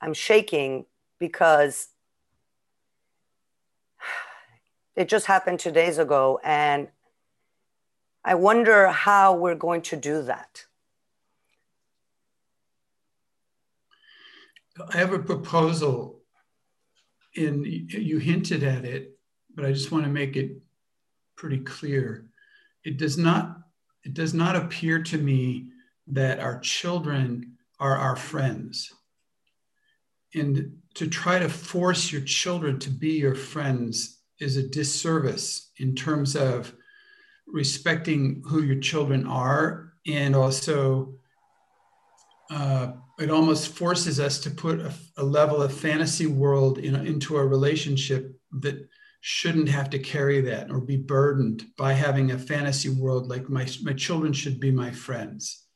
I'm 0.00 0.14
shaking 0.14 0.86
because 1.20 1.88
it 4.96 5.08
just 5.08 5.26
happened 5.26 5.60
two 5.60 5.70
days 5.70 5.98
ago. 5.98 6.40
And 6.42 6.88
I 8.24 8.34
wonder 8.34 8.88
how 8.88 9.34
we're 9.34 9.54
going 9.54 9.82
to 9.82 9.96
do 9.96 10.22
that. 10.22 10.66
I 14.92 14.98
have 14.98 15.12
a 15.12 15.18
proposal, 15.18 16.21
and 17.36 17.66
you 17.66 18.18
hinted 18.18 18.62
at 18.62 18.84
it, 18.84 19.18
but 19.54 19.64
I 19.64 19.72
just 19.72 19.90
want 19.90 20.04
to 20.04 20.10
make 20.10 20.36
it 20.36 20.58
pretty 21.36 21.58
clear. 21.58 22.26
It 22.84 22.98
does 22.98 23.16
not 23.16 23.58
it 24.04 24.14
does 24.14 24.34
not 24.34 24.56
appear 24.56 25.02
to 25.02 25.18
me 25.18 25.68
that 26.08 26.40
our 26.40 26.58
children 26.58 27.56
are 27.78 27.96
our 27.96 28.16
friends 28.16 28.92
and 30.34 30.76
to 30.94 31.08
try 31.08 31.38
to 31.38 31.48
force 31.48 32.12
your 32.12 32.22
children 32.22 32.78
to 32.80 32.90
be 32.90 33.12
your 33.12 33.34
friends 33.34 34.20
is 34.40 34.56
a 34.56 34.68
disservice 34.68 35.70
in 35.78 35.94
terms 35.94 36.36
of 36.36 36.74
respecting 37.46 38.42
who 38.46 38.62
your 38.62 38.80
children 38.80 39.26
are 39.26 39.92
and 40.06 40.34
also 40.34 41.14
uh, 42.50 42.92
it 43.18 43.30
almost 43.30 43.74
forces 43.74 44.18
us 44.18 44.38
to 44.40 44.50
put 44.50 44.80
a, 44.80 44.92
a 45.18 45.24
level 45.24 45.62
of 45.62 45.72
fantasy 45.72 46.26
world 46.26 46.78
in, 46.78 46.94
into 47.06 47.36
a 47.36 47.46
relationship 47.46 48.34
that 48.60 48.88
shouldn't 49.20 49.68
have 49.68 49.88
to 49.90 49.98
carry 49.98 50.40
that 50.40 50.70
or 50.70 50.80
be 50.80 50.96
burdened 50.96 51.64
by 51.78 51.92
having 51.92 52.32
a 52.32 52.38
fantasy 52.38 52.88
world 52.88 53.28
like 53.28 53.48
my, 53.48 53.66
my 53.82 53.92
children 53.92 54.32
should 54.32 54.58
be 54.58 54.70
my 54.70 54.90
friends. 54.90 55.66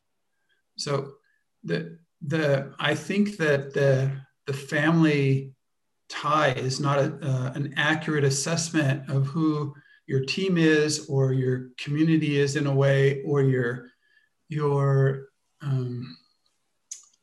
So 0.77 1.12
the 1.66 1.99
the 2.22 2.72
i 2.79 2.94
think 2.94 3.37
that 3.37 3.75
the 3.75 4.11
the 4.46 4.53
family 4.53 5.53
tie 6.09 6.53
is 6.53 6.81
not 6.81 6.99
a, 6.99 7.18
uh, 7.20 7.53
an 7.55 7.75
accurate 7.77 8.25
assessment 8.25 9.09
of 9.11 9.27
who 9.27 9.75
your 10.07 10.25
team 10.25 10.57
is 10.57 11.07
or 11.09 11.33
your 11.33 11.70
community 11.79 12.38
is 12.38 12.55
in 12.55 12.66
a 12.66 12.75
way 12.75 13.22
or 13.22 13.42
your 13.42 13.88
your 14.49 15.27
um, 15.62 16.16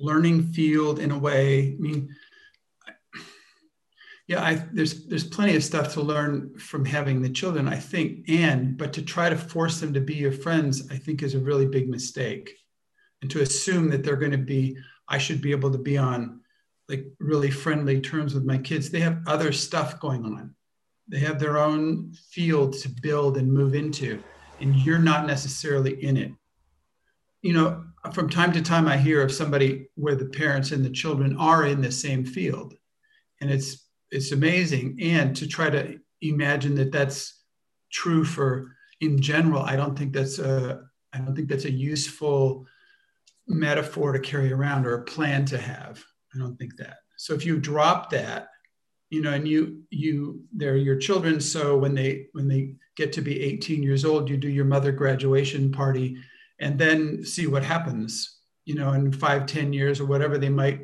learning 0.04 0.44
field 0.44 1.00
in 1.00 1.12
a 1.12 1.18
way 1.18 1.76
i 1.78 1.82
mean 1.82 2.16
yeah 4.28 4.44
I, 4.44 4.64
there's 4.72 5.06
there's 5.08 5.28
plenty 5.28 5.56
of 5.56 5.64
stuff 5.64 5.94
to 5.94 6.02
learn 6.02 6.58
from 6.58 6.86
having 6.86 7.22
the 7.22 7.30
children 7.30 7.68
i 7.68 7.78
think 7.78 8.30
and 8.30 8.78
but 8.78 8.94
to 8.94 9.02
try 9.02 9.30
to 9.30 9.38
force 9.38 9.80
them 9.80 9.94
to 9.94 10.02
be 10.02 10.16
your 10.16 10.32
friends 10.32 10.90
i 10.92 10.98
think 10.98 11.24
is 11.24 11.36
a 11.36 11.40
really 11.40 11.66
big 11.66 11.90
mistake 11.90 12.54
and 13.22 13.32
to 13.32 13.42
assume 13.42 13.90
that 13.90 14.04
they're 14.04 14.16
going 14.16 14.32
to 14.32 14.38
be 14.38 14.78
i 15.08 15.18
should 15.18 15.42
be 15.42 15.52
able 15.52 15.72
to 15.72 15.78
be 15.78 15.98
on 15.98 16.42
like 16.90 17.06
really 17.20 17.50
friendly 17.50 18.02
terms 18.02 18.34
with 18.34 18.46
my 18.46 18.58
kids. 18.58 18.90
They 18.90 19.00
have 19.00 19.24
other 19.28 19.52
stuff 19.52 20.00
going 20.00 20.26
on. 20.26 20.56
They 21.08 21.20
have 21.20 21.40
their 21.40 21.58
own 21.58 22.14
field 22.30 22.74
to 22.80 22.90
build 23.02 23.38
and 23.38 23.52
move 23.52 23.76
into, 23.76 24.22
and 24.60 24.76
you're 24.76 25.00
not 25.00 25.28
necessarily 25.28 26.04
in 26.04 26.18
it. 26.18 26.32
You 27.42 27.54
know, 27.54 27.86
from 28.12 28.30
time 28.30 28.52
to 28.54 28.62
time, 28.62 28.88
I 28.88 28.98
hear 28.98 29.22
of 29.22 29.32
somebody 29.32 29.88
where 29.96 30.16
the 30.16 30.26
parents 30.26 30.72
and 30.72 30.84
the 30.84 30.90
children 30.90 31.38
are 31.38 31.66
in 31.66 31.82
the 31.82 31.92
same 31.92 32.26
field, 32.26 32.74
and 33.40 33.50
it's 33.50 33.88
it's 34.12 34.32
amazing. 34.32 34.98
And 35.02 35.36
to 35.38 35.48
try 35.48 35.70
to 35.70 36.00
imagine 36.22 36.76
that 36.76 36.92
that's 36.92 37.42
true 37.92 38.26
for 38.26 38.76
in 39.00 39.22
general, 39.22 39.62
I 39.62 39.76
don't 39.76 39.98
think 39.98 40.14
that's 40.14 40.40
a 40.40 40.82
I 41.14 41.20
don't 41.20 41.36
think 41.36 41.48
that's 41.48 41.66
a 41.66 41.72
useful 41.72 42.66
metaphor 43.48 44.14
to 44.14 44.20
carry 44.20 44.52
around 44.52 44.86
or 44.86 44.96
a 44.96 45.04
plan 45.04 45.46
to 45.46 45.58
have. 45.58 46.04
I 46.34 46.40
don't 46.40 46.58
think 46.58 46.76
that. 46.78 46.98
So 47.18 47.34
if 47.34 47.46
you 47.46 47.60
drop 47.60 48.10
that, 48.10 48.48
you 49.10 49.22
know, 49.22 49.32
and 49.32 49.48
you 49.48 49.84
you 49.92 50.42
they're 50.52 50.76
your 50.76 50.98
children. 50.98 51.40
So 51.40 51.78
when 51.78 51.94
they 51.94 52.28
when 52.34 52.48
they 52.48 52.76
get 52.96 53.14
to 53.14 53.22
be 53.22 53.42
18 53.42 53.82
years 53.82 54.06
old, 54.06 54.30
you 54.30 54.38
do 54.38 54.50
your 54.50 54.66
mother 54.66 54.92
graduation 54.92 55.72
party, 55.72 56.18
and 56.60 56.78
then 56.80 57.24
see 57.24 57.48
what 57.48 57.64
happens. 57.64 58.40
You 58.66 58.76
know, 58.76 58.94
in 58.94 59.12
five, 59.12 59.46
ten 59.46 59.74
years 59.74 60.00
or 60.00 60.06
whatever, 60.06 60.38
they 60.38 60.50
might 60.50 60.82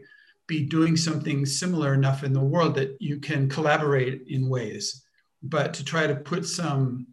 be 0.47 0.65
doing 0.65 0.97
something 0.97 1.45
similar 1.45 1.93
enough 1.93 2.23
in 2.23 2.33
the 2.33 2.39
world 2.39 2.75
that 2.75 2.97
you 2.99 3.19
can 3.19 3.47
collaborate 3.47 4.23
in 4.27 4.49
ways. 4.49 5.05
But 5.41 5.73
to 5.75 5.85
try 5.85 6.07
to 6.07 6.15
put 6.15 6.45
some, 6.45 7.07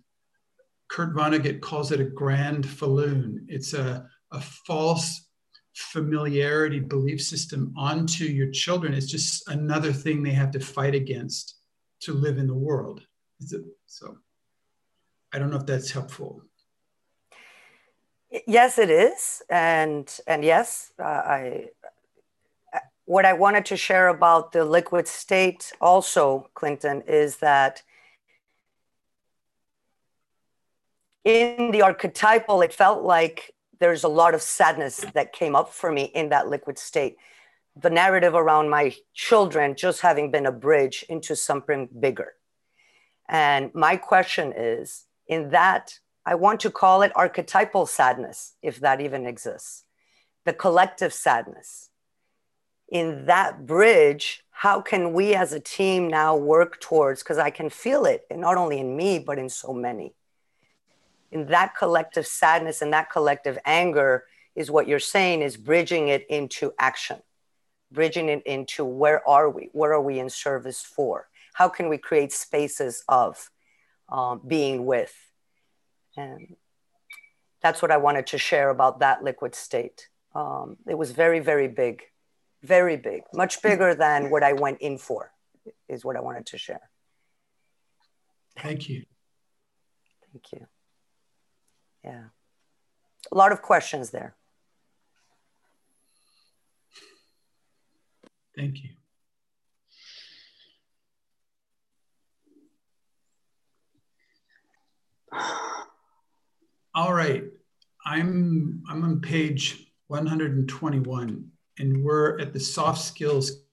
Kurt 0.89 1.15
Vonnegut 1.15 1.61
calls 1.61 1.93
it 1.93 2.01
a 2.01 2.05
granfalloon. 2.05 3.45
It's 3.49 3.75
a, 3.75 4.09
a 4.33 4.41
false 4.41 5.27
familiarity 5.75 6.81
belief 6.81 7.21
system 7.21 7.75
onto 7.77 8.25
your 8.25 8.51
children 8.51 8.95
is 8.95 9.11
just 9.11 9.47
another 9.49 9.93
thing 9.93 10.23
they 10.23 10.31
have 10.31 10.51
to 10.51 10.61
fight 10.61 10.95
against 10.95 11.57
to 12.01 12.15
live 12.15 12.39
in 12.39 12.47
the 12.47 12.55
world. 12.55 13.03
So 13.87 14.17
I 15.33 15.39
don't 15.39 15.51
know 15.51 15.59
if 15.59 15.67
that's 15.67 15.91
helpful. 15.91 16.43
Yes, 18.47 18.79
it 18.79 18.91
is, 18.91 19.43
and 19.49 20.19
and 20.27 20.45
yes, 20.45 20.93
uh, 20.99 21.05
I. 21.05 21.69
What 23.05 23.25
I 23.25 23.35
wanted 23.35 23.65
to 23.67 23.77
share 23.77 24.09
about 24.09 24.51
the 24.51 24.65
liquid 24.65 25.07
state 25.07 25.73
also, 25.81 26.51
Clinton, 26.55 27.03
is 27.07 27.37
that 27.37 27.83
in 31.23 31.71
the 31.71 31.83
archetypal, 31.83 32.63
it 32.63 32.73
felt 32.73 33.05
like 33.05 33.55
there's 33.79 34.03
a 34.03 34.09
lot 34.09 34.35
of 34.35 34.43
sadness 34.43 35.05
that 35.15 35.33
came 35.33 35.55
up 35.55 35.73
for 35.73 35.93
me 35.93 36.05
in 36.15 36.31
that 36.31 36.49
liquid 36.49 36.79
state. 36.79 37.17
The 37.77 37.91
narrative 37.91 38.35
around 38.35 38.71
my 38.71 38.95
children 39.15 39.77
just 39.77 40.01
having 40.01 40.33
been 40.33 40.47
a 40.47 40.53
bridge 40.53 41.05
into 41.09 41.37
something 41.37 41.89
bigger. 42.01 42.33
And 43.29 43.73
my 43.73 43.97
question 43.97 44.53
is 44.57 45.05
in 45.29 45.51
that, 45.51 46.01
I 46.29 46.35
want 46.35 46.59
to 46.61 46.73
call 46.73 47.03
it 47.03 47.13
archetypal 47.15 47.87
sadness, 47.87 48.57
if 48.61 48.81
that 48.81 49.01
even 49.01 49.27
exists, 49.27 49.85
the 50.45 50.53
collective 50.53 51.15
sadness. 51.15 51.91
In 52.89 53.27
that 53.27 53.65
bridge, 53.65 54.45
how 54.51 54.81
can 54.81 55.13
we 55.13 55.35
as 55.35 55.53
a 55.53 55.61
team 55.61 56.09
now 56.09 56.35
work 56.35 56.81
towards? 56.81 57.23
Because 57.23 57.39
I 57.39 57.51
can 57.51 57.71
feel 57.71 58.05
it, 58.07 58.27
and 58.29 58.41
not 58.41 58.57
only 58.57 58.81
in 58.81 58.97
me, 58.97 59.21
but 59.21 59.39
in 59.39 59.49
so 59.49 59.73
many. 59.73 60.15
In 61.31 61.47
that 61.47 61.77
collective 61.77 62.27
sadness 62.27 62.83
and 62.83 62.93
that 62.93 63.09
collective 63.09 63.57
anger 63.65 64.25
is 64.57 64.69
what 64.69 64.89
you're 64.89 64.99
saying 64.99 65.43
is 65.43 65.57
bridging 65.57 66.09
it 66.09 66.27
into 66.29 66.73
action. 66.77 67.23
Bridging 67.93 68.29
it 68.29 68.43
into 68.47 68.85
where 68.85 69.27
are 69.29 69.49
we? 69.49 69.69
What 69.73 69.91
are 69.91 70.03
we 70.03 70.19
in 70.19 70.31
service 70.31 70.83
for? 70.83 71.29
How 71.55 71.69
can 71.69 71.89
we 71.89 71.99
create 71.99 72.33
spaces 72.33 73.05
of 73.09 73.49
um, 74.09 74.41
being 74.45 74.87
with 74.87 75.15
and 76.17 76.57
that's 77.63 77.83
what 77.83 77.91
i 77.91 77.97
wanted 77.97 78.27
to 78.27 78.39
share 78.39 78.71
about 78.71 79.01
that 79.01 79.23
liquid 79.23 79.55
state 79.55 80.09
um, 80.35 80.77
it 80.89 80.97
was 80.97 81.13
very 81.13 81.41
very 81.41 81.69
big 81.69 82.03
very 82.63 82.97
big 82.97 83.23
much 83.33 83.63
bigger 83.63 83.95
than 83.95 84.31
what 84.31 84.43
i 84.43 84.53
went 84.53 84.79
in 84.81 84.99
for 84.99 85.33
is 85.89 86.05
what 86.05 86.17
i 86.17 86.21
wanted 86.21 86.47
to 86.47 86.59
share 86.59 86.91
thank 88.57 88.89
you 88.89 89.05
thank 90.33 90.53
you 90.53 90.67
yeah. 92.07 92.27
A 93.33 93.35
lot 93.35 93.51
of 93.51 93.63
questions 93.63 94.11
there. 94.11 94.37
Thank 98.57 98.79
you. 98.85 98.91
All 106.97 107.13
right. 107.13 107.45
I'm 108.07 108.83
I'm 108.89 109.05
on 109.05 109.21
page 109.21 109.93
121 110.07 111.51
and 111.79 112.03
we're 112.03 112.39
at 112.41 112.55
the 112.55 112.61
soft 112.61 113.03
skills 113.03 113.65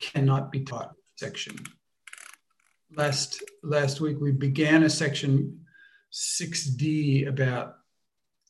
cannot 0.00 0.50
be 0.50 0.60
taught 0.60 0.94
section. 1.16 1.58
Last 2.96 3.42
last 3.62 4.00
week 4.00 4.22
we 4.22 4.32
began 4.32 4.84
a 4.84 4.88
section 4.88 5.66
6D 6.14 7.28
about 7.28 7.74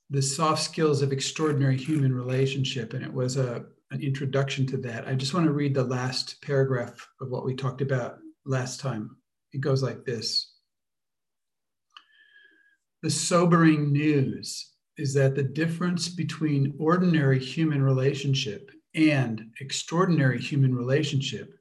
the 0.09 0.23
soft 0.23 0.63
skills 0.63 1.03
of 1.03 1.11
extraordinary 1.11 1.77
human 1.77 2.15
relationship, 2.15 2.95
and 2.95 3.05
it 3.05 3.13
was 3.13 3.37
a, 3.37 3.65
an 3.91 4.01
introduction 4.01 4.67
to 4.69 4.77
that. 4.77 5.09
I 5.09 5.15
just 5.15 5.35
want 5.35 5.47
to 5.47 5.53
read 5.53 5.75
the 5.75 5.83
last 5.83 6.41
paragraph 6.43 7.09
of 7.21 7.31
what 7.31 7.45
we 7.45 7.57
talked 7.57 7.81
about 7.81 8.19
last 8.45 8.79
time. 8.79 9.17
It 9.53 9.61
goes 9.61 9.83
like 9.83 10.05
this 10.05 10.60
The 13.03 13.11
sobering 13.11 13.93
news 13.93 14.75
is 14.99 15.15
that 15.15 15.35
the 15.35 15.43
difference 15.43 16.09
between 16.09 16.75
ordinary 16.79 17.39
human 17.39 17.83
relationship 17.83 18.71
and 18.95 19.51
extraordinary 19.61 20.39
human 20.39 20.75
relationship 20.75 21.55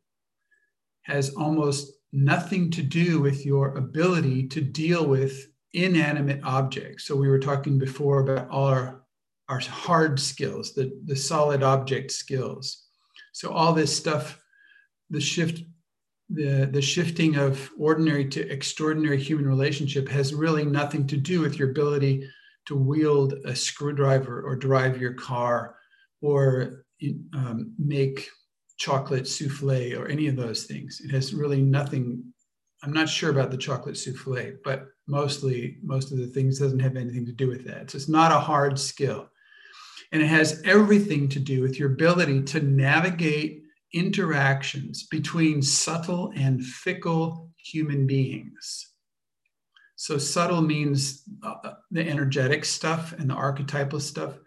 has 1.04 1.30
almost 1.36 1.94
nothing 2.12 2.70
to 2.72 2.82
do 2.82 3.22
with 3.22 3.46
your 3.46 3.78
ability 3.78 4.48
to 4.48 4.62
deal 4.62 5.06
with 5.06 5.48
inanimate 5.74 6.42
objects. 6.44 7.06
So 7.06 7.16
we 7.16 7.30
were 7.30 7.40
talking 7.40 7.80
before 7.80 8.20
about 8.22 8.50
all 8.50 8.66
our, 8.66 9.04
our 9.48 9.60
hard 9.60 10.20
skills, 10.20 10.74
the, 10.74 10.92
the 11.06 11.16
solid 11.16 11.64
object 11.64 12.12
skills. 12.12 12.86
So 13.32 13.52
all 13.52 13.74
this 13.74 13.96
stuff, 13.96 14.42
the 15.10 15.22
shift, 15.22 15.62
the, 16.30 16.70
the 16.72 16.82
shifting 16.82 17.36
of 17.36 17.72
ordinary 17.78 18.26
to 18.30 18.48
extraordinary 18.50 19.20
human 19.20 19.48
relationship 19.48 20.08
has 20.10 20.34
really 20.34 20.64
nothing 20.64 21.08
to 21.08 21.18
do 21.18 21.42
with 21.42 21.58
your 21.58 21.72
ability 21.72 22.30
to 22.68 22.76
wield 22.76 23.34
a 23.46 23.56
screwdriver 23.56 24.42
or 24.42 24.56
drive 24.56 25.02
your 25.02 25.14
car 25.14 25.76
or 26.22 26.86
um, 27.34 27.74
make 27.80 28.30
chocolate 28.78 29.28
souffle 29.28 29.96
or 29.98 30.08
any 30.08 30.28
of 30.28 30.36
those 30.36 30.66
things. 30.66 31.02
It 31.04 31.12
has 31.12 31.34
really 31.34 31.62
nothing. 31.62 32.24
I'm 32.84 32.94
not 32.94 33.10
sure 33.10 33.32
about 33.32 33.50
the 33.50 33.58
chocolate 33.58 33.98
souffle, 33.98 34.54
but 34.64 34.86
mostly 35.08 35.78
most 35.84 36.12
of 36.12 36.20
the 36.20 36.28
things 36.28 36.60
doesn't 36.60 36.80
have 36.80 36.96
anything 36.96 37.26
to 37.26 37.32
do 37.32 37.48
with 37.48 37.66
that. 37.66 37.90
So 37.90 37.96
it's 37.96 38.08
not 38.08 38.32
a 38.32 38.40
hard 38.40 38.80
skill. 38.80 39.30
And 40.12 40.22
it 40.22 40.28
has 40.28 40.62
everything 40.64 41.28
to 41.30 41.40
do 41.40 41.62
with 41.62 41.80
your 41.80 41.92
ability 41.92 42.44
to 42.44 42.62
navigate 42.62 43.59
interactions 43.94 45.08
between 45.08 45.62
subtle 45.62 46.32
and 46.36 46.64
fickle 46.64 47.50
human 47.58 48.08
beings. 48.08 48.88
So 49.96 50.18
subtle 50.18 50.62
means 50.62 51.24
uh, 51.44 51.56
uh 51.64 51.74
the 51.92 52.08
energetic 52.08 52.66
stuff 52.66 53.14
and 53.14 53.30
the 53.30 53.34
archetypal 53.34 54.00
stuff, 54.00 54.38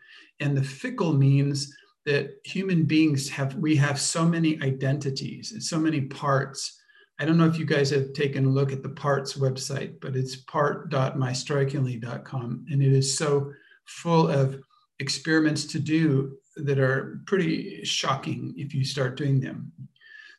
and 0.41 0.57
the 0.57 0.63
fickle 0.63 1.13
means 1.13 1.75
that 2.05 2.41
human 2.45 2.85
beings 2.85 3.29
have 3.29 3.55
we 3.55 3.77
have 3.77 4.01
so 4.01 4.25
many 4.25 4.61
identities 4.63 5.53
and 5.53 5.63
so 5.63 5.79
many 5.79 6.01
parts 6.01 6.81
i 7.21 7.25
don't 7.25 7.39
know 7.39 7.47
if 7.47 7.57
you 7.59 7.65
guys 7.65 7.91
have 7.91 8.13
taken 8.13 8.47
a 8.47 8.51
look 8.51 8.73
at 8.73 8.83
the 8.83 8.89
parts 8.89 9.35
website 9.35 9.95
but 10.01 10.17
it's 10.17 10.35
part.mystrikingly.com 10.37 12.67
and 12.71 12.83
it 12.83 12.93
is 12.93 13.17
so 13.17 13.53
full 13.87 14.27
of 14.29 14.61
experiments 14.99 15.65
to 15.65 15.79
do 15.79 16.37
that 16.57 16.79
are 16.79 17.21
pretty 17.27 17.85
shocking 17.85 18.55
if 18.57 18.75
you 18.75 18.85
start 18.85 19.17
doing 19.17 19.41
them. 19.41 19.73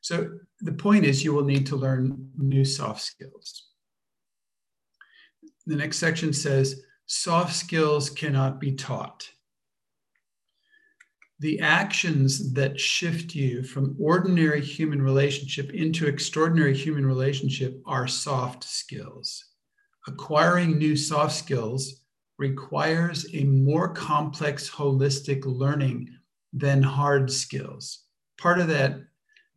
So 0.02 0.32
the 0.60 0.74
point 0.74 1.06
is 1.06 1.24
you 1.24 1.34
will 1.34 1.46
need 1.46 1.66
to 1.68 1.76
learn 1.76 2.30
new 2.38 2.66
soft 2.66 3.02
skills. 3.02 3.70
The 5.66 5.76
next 5.76 5.98
section 5.98 6.34
says 6.34 6.84
soft 7.06 7.56
skills 7.56 8.10
cannot 8.10 8.60
be 8.60 8.74
taught. 8.74 9.30
The 11.40 11.60
actions 11.62 12.54
that 12.54 12.80
shift 12.80 13.34
you 13.34 13.64
from 13.64 13.96
ordinary 14.00 14.62
human 14.62 15.02
relationship 15.02 15.72
into 15.74 16.08
extraordinary 16.08 16.76
human 16.76 17.06
relationship 17.06 17.82
are 17.86 18.08
soft 18.08 18.64
skills. 18.64 19.46
Acquiring 20.08 20.78
new 20.78 20.96
soft 20.96 21.36
skills 21.36 22.03
requires 22.38 23.26
a 23.34 23.44
more 23.44 23.90
complex, 23.90 24.70
holistic 24.70 25.44
learning 25.46 26.10
than 26.52 26.82
hard 26.82 27.32
skills. 27.32 28.06
Part 28.38 28.60
of 28.60 28.68
that 28.70 29.00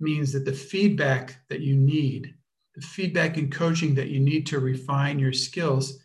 means 0.01 0.33
that 0.33 0.45
the 0.45 0.53
feedback 0.53 1.37
that 1.49 1.61
you 1.61 1.77
need, 1.77 2.35
the 2.75 2.83
feedback 2.83 3.37
and 3.37 3.51
coaching 3.51 3.95
that 3.95 4.09
you 4.09 4.21
need 4.21 4.47
to 4.47 4.61
refine 4.61 5.19
your 5.19 5.33
skills 5.33 5.99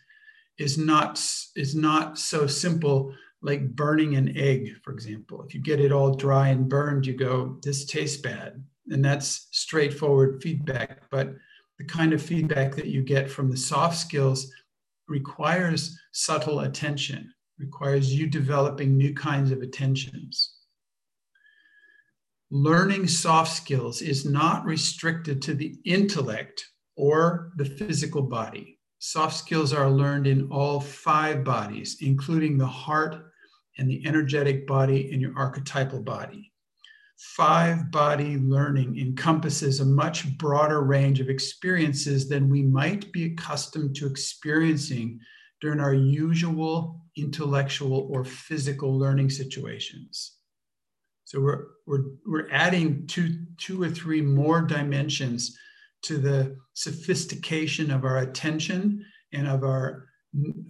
is 0.58 0.78
not, 0.78 1.20
is 1.56 1.76
not 1.76 2.18
so 2.18 2.48
simple 2.48 3.14
like 3.42 3.76
burning 3.76 4.16
an 4.16 4.38
egg, 4.38 4.76
for 4.84 4.94
example. 4.94 5.44
If 5.44 5.54
you 5.54 5.62
get 5.62 5.80
it 5.80 5.92
all 5.92 6.16
dry 6.16 6.50
and 6.50 6.70
burned, 6.70 7.06
you 7.06 7.14
go, 7.14 7.58
this 7.64 7.86
tastes 7.86 8.22
bad. 8.22 8.64
And 8.90 9.04
that's 9.04 9.48
straightforward 9.52 10.42
feedback. 10.42 11.10
But 11.10 11.34
the 11.78 11.86
kind 11.86 12.14
of 12.14 12.22
feedback 12.22 12.76
that 12.76 12.86
you 12.86 13.02
get 13.02 13.30
from 13.30 13.50
the 13.50 13.58
soft 13.58 13.98
skills 13.98 14.52
requires 15.12 16.00
subtle 16.14 16.62
attention, 16.62 17.32
requires 17.60 18.14
you 18.14 18.28
developing 18.28 18.98
new 18.98 19.14
kinds 19.14 19.52
of 19.52 19.62
attentions. 19.62 20.54
Learning 22.50 23.08
soft 23.08 23.52
skills 23.52 24.02
is 24.02 24.26
not 24.26 24.66
restricted 24.66 25.42
to 25.42 25.54
the 25.54 25.76
intellect 25.86 26.66
or 26.96 27.52
the 27.58 27.66
physical 27.66 28.24
body. 28.24 28.80
Soft 29.00 29.36
skills 29.36 29.74
are 29.74 29.90
learned 29.90 30.28
in 30.28 30.50
all 30.50 30.80
five 30.80 31.44
bodies, 31.44 31.98
including 32.02 32.58
the 32.58 32.68
heart, 32.68 33.16
and 33.78 33.90
the 33.90 34.06
energetic 34.06 34.68
body 34.68 35.12
and 35.12 35.22
your 35.22 35.34
archetypal 35.38 36.02
body. 36.02 36.51
Five 37.22 37.92
body 37.92 38.38
learning 38.38 38.98
encompasses 38.98 39.80
a 39.80 39.86
much 39.86 40.38
broader 40.40 40.82
range 40.82 41.20
of 41.20 41.30
experiences 41.30 42.28
than 42.28 42.50
we 42.50 42.64
might 42.64 43.12
be 43.12 43.26
accustomed 43.26 43.96
to 43.98 44.08
experiencing 44.08 45.20
during 45.62 45.80
our 45.80 45.94
usual 45.94 47.06
intellectual 47.16 48.10
or 48.12 48.26
physical 48.26 48.98
learning 48.98 49.30
situations. 49.30 50.38
So 51.26 51.40
we're, 51.40 51.66
we're, 51.86 52.06
we're 52.26 52.52
adding 52.52 53.06
two, 53.06 53.46
two 53.58 53.84
or 53.84 53.90
three 53.90 54.24
more 54.24 54.62
dimensions 54.62 55.56
to 56.04 56.18
the 56.18 56.58
sophistication 56.74 57.92
of 57.92 58.04
our 58.04 58.18
attention 58.18 59.06
and 59.32 59.48
of 59.48 59.64
our 59.64 60.08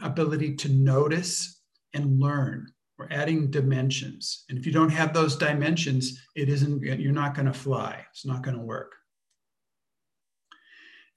ability 0.01 0.57
to 0.57 0.69
notice 0.69 1.61
and 1.93 2.19
learn. 2.19 2.70
We're 3.01 3.17
adding 3.17 3.49
dimensions. 3.49 4.45
And 4.47 4.59
if 4.59 4.67
you 4.67 4.71
don't 4.71 4.91
have 4.91 5.11
those 5.11 5.35
dimensions, 5.35 6.21
it 6.35 6.49
isn't, 6.49 6.83
you're 6.83 7.11
not 7.11 7.33
going 7.33 7.47
to 7.47 7.53
fly. 7.53 8.05
It's 8.11 8.27
not 8.27 8.43
going 8.43 8.55
to 8.55 8.61
work. 8.61 8.91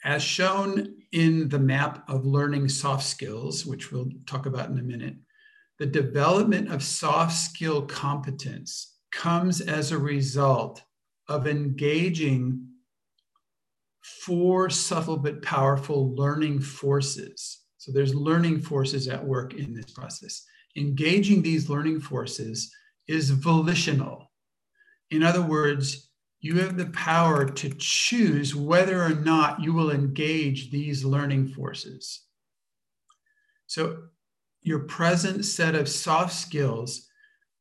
As 0.03 0.23
shown 0.23 0.95
in 1.13 1.51
the 1.51 1.59
map 1.59 2.09
of 2.09 2.25
learning 2.25 2.71
soft 2.71 3.05
skills, 3.05 3.67
which 3.67 3.93
we'll 3.93 4.09
talk 4.25 4.47
about 4.47 4.71
in 4.71 4.79
a 4.79 4.83
minute, 4.83 5.17
the 5.79 5.85
development 5.85 6.73
of 6.73 6.83
soft 6.83 7.35
skill 7.35 7.83
competence 7.83 8.95
comes 9.13 9.61
as 9.61 9.93
a 9.93 9.99
result 9.99 10.83
of 11.29 11.47
engaging 11.47 12.67
four 14.01 14.71
subtle 14.71 15.19
but 15.19 15.43
powerful 15.43 16.15
learning 16.15 16.61
forces. 16.61 17.61
So 17.77 17.93
there's 17.93 18.15
learning 18.15 18.61
forces 18.61 19.07
at 19.07 19.23
work 19.23 19.53
in 19.53 19.75
this 19.75 19.91
process 19.91 20.47
engaging 20.77 21.43
these 21.43 21.69
learning 21.69 22.01
forces 22.01 22.75
is 23.07 23.31
volitional. 23.31 24.31
In 25.11 25.23
other 25.23 25.43
words, 25.43 26.11
you 26.41 26.59
have 26.59 26.77
the 26.77 26.87
power 26.87 27.49
to 27.49 27.71
choose 27.79 28.55
whether 28.55 29.03
or 29.03 29.15
not 29.15 29.63
you 29.63 29.73
will 29.73 29.91
engage 29.91 30.71
these 30.71 31.05
learning 31.05 31.49
forces. 31.49 32.23
So, 33.67 34.05
your 34.63 34.81
present 34.81 35.45
set 35.45 35.75
of 35.75 35.89
soft 35.89 36.35
skills 36.35 37.09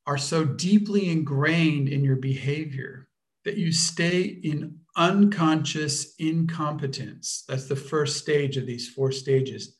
are 0.05 0.17
so 0.17 0.45
deeply 0.45 1.09
ingrained 1.09 1.89
in 1.89 2.03
your 2.03 2.15
behavior 2.15 3.07
that 3.45 3.57
you 3.57 3.71
stay 3.71 4.21
in 4.21 4.79
unconscious 4.95 6.15
incompetence. 6.19 7.43
That's 7.47 7.67
the 7.67 7.75
first 7.75 8.17
stage 8.17 8.57
of 8.57 8.65
these 8.65 8.89
four 8.89 9.11
stages 9.11 9.77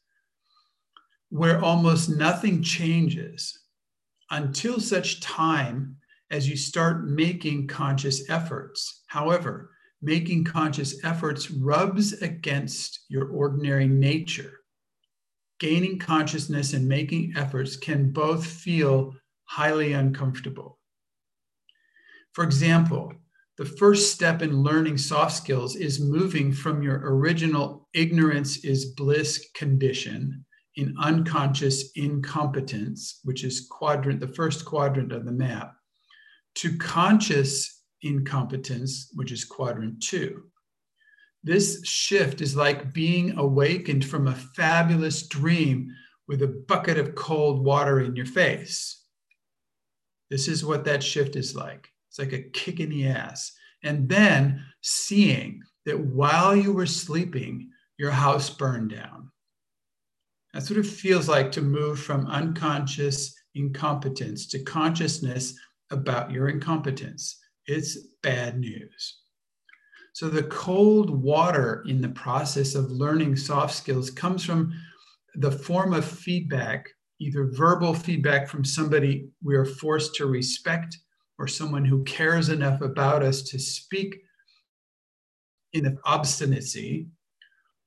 where 1.34 1.60
almost 1.66 2.12
nothing 2.12 2.62
changes 2.62 3.58
until 4.30 4.80
such 4.80 5.20
time 5.20 5.96
as 6.30 6.48
you 6.48 6.56
start 6.56 7.08
making 7.08 7.66
conscious 7.66 8.30
efforts. 8.30 9.02
However, 9.08 9.72
making 10.00 10.44
conscious 10.44 11.04
efforts 11.04 11.50
rubs 11.50 12.14
against 12.22 13.06
your 13.10 13.30
ordinary 13.30 13.88
nature. 13.88 14.60
Gaining 15.60 15.98
consciousness 15.98 16.74
and 16.74 16.88
making 16.88 17.34
efforts 17.36 17.78
can 17.78 18.12
both 18.12 18.46
feel 18.46 19.16
highly 19.46 19.94
uncomfortable. 19.94 20.78
For 22.34 22.44
example, 22.44 23.12
the 23.58 23.66
first 23.66 24.14
step 24.14 24.44
in 24.44 24.62
learning 24.62 25.00
soft 25.00 25.36
skills 25.36 25.76
is 25.76 26.00
moving 26.00 26.52
from 26.52 26.84
your 26.84 27.02
original 27.04 27.90
ignorance 27.96 28.64
is 28.64 28.94
bliss 28.94 29.50
condition 29.56 30.46
in 30.76 30.96
unconscious 31.00 31.92
incompetence, 31.96 33.20
which 33.24 33.44
is 33.44 33.68
quadrant, 33.70 34.20
the 34.20 34.28
first 34.28 34.66
quadrant 34.66 35.12
of 35.12 35.26
the 35.26 35.32
map, 35.32 35.76
to 36.56 36.78
conscious 36.78 37.82
incompetence, 38.02 39.10
which 39.14 39.32
is 39.32 39.46
quadrant 39.46 40.02
two. 40.02 40.44
This 41.44 41.86
shift 41.86 42.42
is 42.42 42.56
like 42.56 42.94
being 42.94 43.38
awakened 43.38 44.06
from 44.06 44.28
a 44.28 44.36
fabulous 44.56 45.28
dream 45.28 45.90
with 46.28 46.42
a 46.42 46.64
bucket 46.68 46.98
of 46.98 47.16
cold 47.16 47.64
water 47.64 48.00
in 48.00 48.16
your 48.16 48.26
face. 48.26 49.04
This 50.30 50.48
is 50.48 50.64
what 50.64 50.86
that 50.86 51.04
shift 51.04 51.36
is 51.36 51.56
like. 51.56 51.90
It's 52.10 52.20
like 52.20 52.34
a 52.34 52.50
kick 52.50 52.80
in 52.80 52.90
the 52.90 53.08
ass. 53.08 53.52
And 53.84 54.08
then 54.08 54.64
seeing, 54.82 55.62
that 55.86 56.00
while 56.00 56.56
you 56.56 56.74
were 56.74 56.86
sleeping, 56.86 57.70
your 57.98 58.12
house 58.12 58.50
burned 58.50 58.92
down. 58.92 59.30
That's 60.54 60.70
what 60.70 60.80
it 60.80 60.86
feels 60.86 61.28
like 61.28 61.52
to 61.54 61.62
move 61.62 62.00
from 62.00 62.28
unconscious 62.28 63.34
incompetence 63.56 64.48
to 64.48 64.64
consciousness 64.64 65.58
about 65.90 66.32
your 66.32 66.50
incompetence. 66.50 67.40
It's 67.66 67.98
bad 68.22 68.60
news. 68.60 69.20
So, 70.14 70.30
the 70.30 70.44
cold 70.44 71.10
water 71.10 71.84
in 71.88 72.00
the 72.00 72.10
process 72.10 72.76
of 72.76 72.92
learning 72.92 73.36
soft 73.36 73.74
skills 73.74 74.12
comes 74.12 74.46
from 74.46 74.72
the 75.36 75.52
form 75.52 75.94
of 75.94 76.06
feedback, 76.06 76.88
either 77.20 77.50
verbal 77.52 77.96
feedback 77.96 78.48
from 78.48 78.64
somebody 78.64 79.30
we 79.44 79.56
are 79.56 79.66
forced 79.66 80.14
to 80.16 80.28
respect 80.28 80.98
or 81.40 81.48
someone 81.48 81.84
who 81.84 82.04
cares 82.04 82.50
enough 82.50 82.82
about 82.82 83.24
us 83.24 83.42
to 83.42 83.58
speak 83.58 84.22
in 85.74 85.98
obstinacy, 86.06 87.08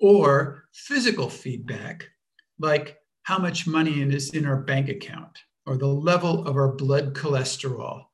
or 0.01 0.65
physical 0.73 1.31
feedback, 1.31 2.09
like 2.59 2.99
how 3.23 3.39
much 3.39 3.67
money 3.67 4.01
is 4.03 4.31
in 4.31 4.47
our 4.47 4.57
bank 4.57 4.89
account, 4.89 5.39
or 5.67 5.77
the 5.77 5.87
level 5.87 6.47
of 6.47 6.57
our 6.57 6.73
blood 6.73 7.15
cholesterol, 7.15 8.05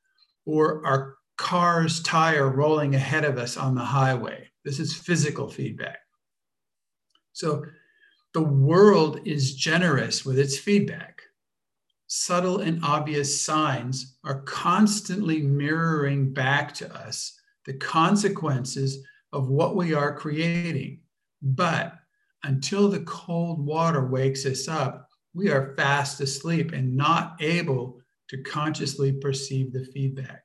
or 0.46 0.84
our 0.86 1.16
car's 1.36 2.02
tire 2.02 2.48
rolling 2.48 2.94
ahead 2.94 3.24
of 3.24 3.38
us 3.38 3.56
on 3.56 3.74
the 3.74 3.84
highway. 3.84 4.48
This 4.64 4.78
is 4.78 4.94
physical 4.94 5.48
feedback. 5.48 5.98
So 7.32 7.64
the 8.34 8.42
world 8.42 9.20
is 9.26 9.54
generous 9.54 10.24
with 10.24 10.38
its 10.38 10.58
feedback. 10.58 11.20
Subtle 12.06 12.60
and 12.60 12.84
obvious 12.84 13.42
signs 13.42 14.18
are 14.24 14.42
constantly 14.42 15.42
mirroring 15.42 16.32
back 16.32 16.74
to 16.74 16.94
us 16.94 17.38
the 17.64 17.74
consequences 17.74 19.04
of 19.32 19.48
what 19.48 19.76
we 19.76 19.94
are 19.94 20.14
creating. 20.14 21.00
But 21.40 21.94
until 22.44 22.88
the 22.88 23.00
cold 23.00 23.64
water 23.64 24.06
wakes 24.06 24.44
us 24.46 24.68
up, 24.68 25.08
we 25.34 25.50
are 25.50 25.74
fast 25.76 26.20
asleep 26.20 26.72
and 26.72 26.96
not 26.96 27.36
able 27.40 28.00
to 28.28 28.42
consciously 28.42 29.12
perceive 29.12 29.72
the 29.72 29.84
feedback. 29.84 30.42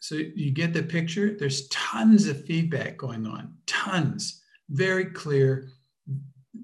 So 0.00 0.14
you 0.14 0.52
get 0.52 0.72
the 0.72 0.82
picture? 0.82 1.36
There's 1.38 1.68
tons 1.68 2.26
of 2.26 2.44
feedback 2.44 2.96
going 2.96 3.26
on, 3.26 3.54
tons, 3.66 4.42
very 4.70 5.06
clear, 5.06 5.68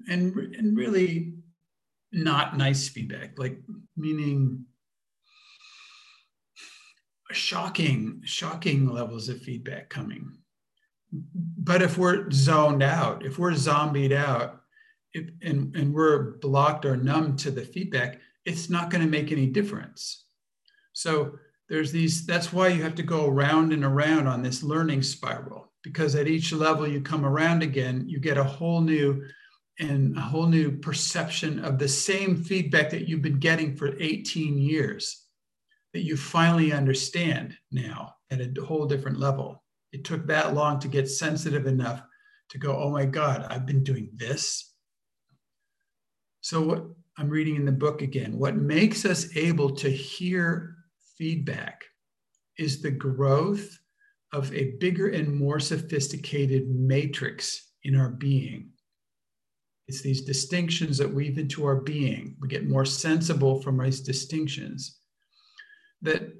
and, 0.07 0.35
and 0.55 0.77
really 0.77 1.33
not 2.11 2.57
nice 2.57 2.87
feedback, 2.87 3.37
like 3.37 3.59
meaning 3.97 4.65
shocking, 7.31 8.21
shocking 8.23 8.87
levels 8.87 9.29
of 9.29 9.41
feedback 9.41 9.89
coming. 9.89 10.37
But 11.57 11.81
if 11.81 11.97
we're 11.97 12.29
zoned 12.31 12.83
out, 12.83 13.25
if 13.25 13.39
we're 13.39 13.55
zombied 13.55 14.13
out, 14.13 14.61
if, 15.13 15.29
and, 15.41 15.75
and 15.75 15.93
we're 15.93 16.37
blocked 16.37 16.85
or 16.85 16.97
numb 16.97 17.35
to 17.37 17.51
the 17.51 17.63
feedback, 17.63 18.19
it's 18.45 18.69
not 18.69 18.89
going 18.89 19.03
to 19.03 19.09
make 19.09 19.31
any 19.31 19.47
difference. 19.47 20.25
So 20.93 21.39
there's 21.69 21.91
these, 21.91 22.25
that's 22.25 22.53
why 22.53 22.67
you 22.69 22.83
have 22.83 22.95
to 22.95 23.03
go 23.03 23.27
around 23.27 23.73
and 23.73 23.83
around 23.83 24.27
on 24.27 24.43
this 24.43 24.61
learning 24.61 25.01
spiral, 25.01 25.71
because 25.83 26.15
at 26.15 26.27
each 26.27 26.53
level 26.53 26.87
you 26.87 27.01
come 27.01 27.25
around 27.25 27.63
again, 27.63 28.05
you 28.07 28.19
get 28.19 28.37
a 28.37 28.43
whole 28.43 28.81
new 28.81 29.25
and 29.79 30.17
a 30.17 30.21
whole 30.21 30.45
new 30.45 30.71
perception 30.71 31.63
of 31.65 31.77
the 31.77 31.87
same 31.87 32.41
feedback 32.41 32.89
that 32.91 33.09
you've 33.09 33.21
been 33.21 33.39
getting 33.39 33.75
for 33.75 33.97
18 33.99 34.57
years 34.57 35.25
that 35.93 36.03
you 36.03 36.15
finally 36.15 36.71
understand 36.71 37.57
now 37.71 38.15
at 38.31 38.39
a 38.39 38.53
whole 38.63 38.85
different 38.85 39.19
level. 39.19 39.64
It 39.95 40.03
took 40.03 40.27
that 40.27 40.53
long 40.53 40.77
to 40.79 40.89
get 40.89 41.09
sensitive 41.09 41.67
enough 41.67 42.03
to 42.49 42.57
go, 42.57 42.77
oh 42.77 42.89
my 42.89 43.05
God, 43.05 43.47
I've 43.49 43.65
been 43.65 43.81
doing 43.81 44.09
this. 44.13 44.73
So, 46.41 46.61
what 46.61 46.83
I'm 47.17 47.29
reading 47.29 47.55
in 47.55 47.63
the 47.63 47.71
book 47.71 48.01
again, 48.01 48.37
what 48.37 48.57
makes 48.57 49.05
us 49.05 49.33
able 49.37 49.73
to 49.77 49.89
hear 49.89 50.75
feedback 51.17 51.85
is 52.57 52.81
the 52.81 52.91
growth 52.91 53.79
of 54.33 54.53
a 54.53 54.71
bigger 54.81 55.07
and 55.07 55.33
more 55.33 55.61
sophisticated 55.61 56.67
matrix 56.67 57.71
in 57.85 57.95
our 57.95 58.09
being. 58.09 58.71
It's 59.87 60.01
these 60.01 60.25
distinctions 60.25 60.97
that 60.97 61.13
weave 61.13 61.37
into 61.37 61.63
our 61.63 61.77
being. 61.77 62.35
We 62.41 62.49
get 62.49 62.67
more 62.67 62.83
sensible 62.83 63.61
from 63.61 63.79
these 63.79 64.01
distinctions 64.01 64.99
that 66.01 66.33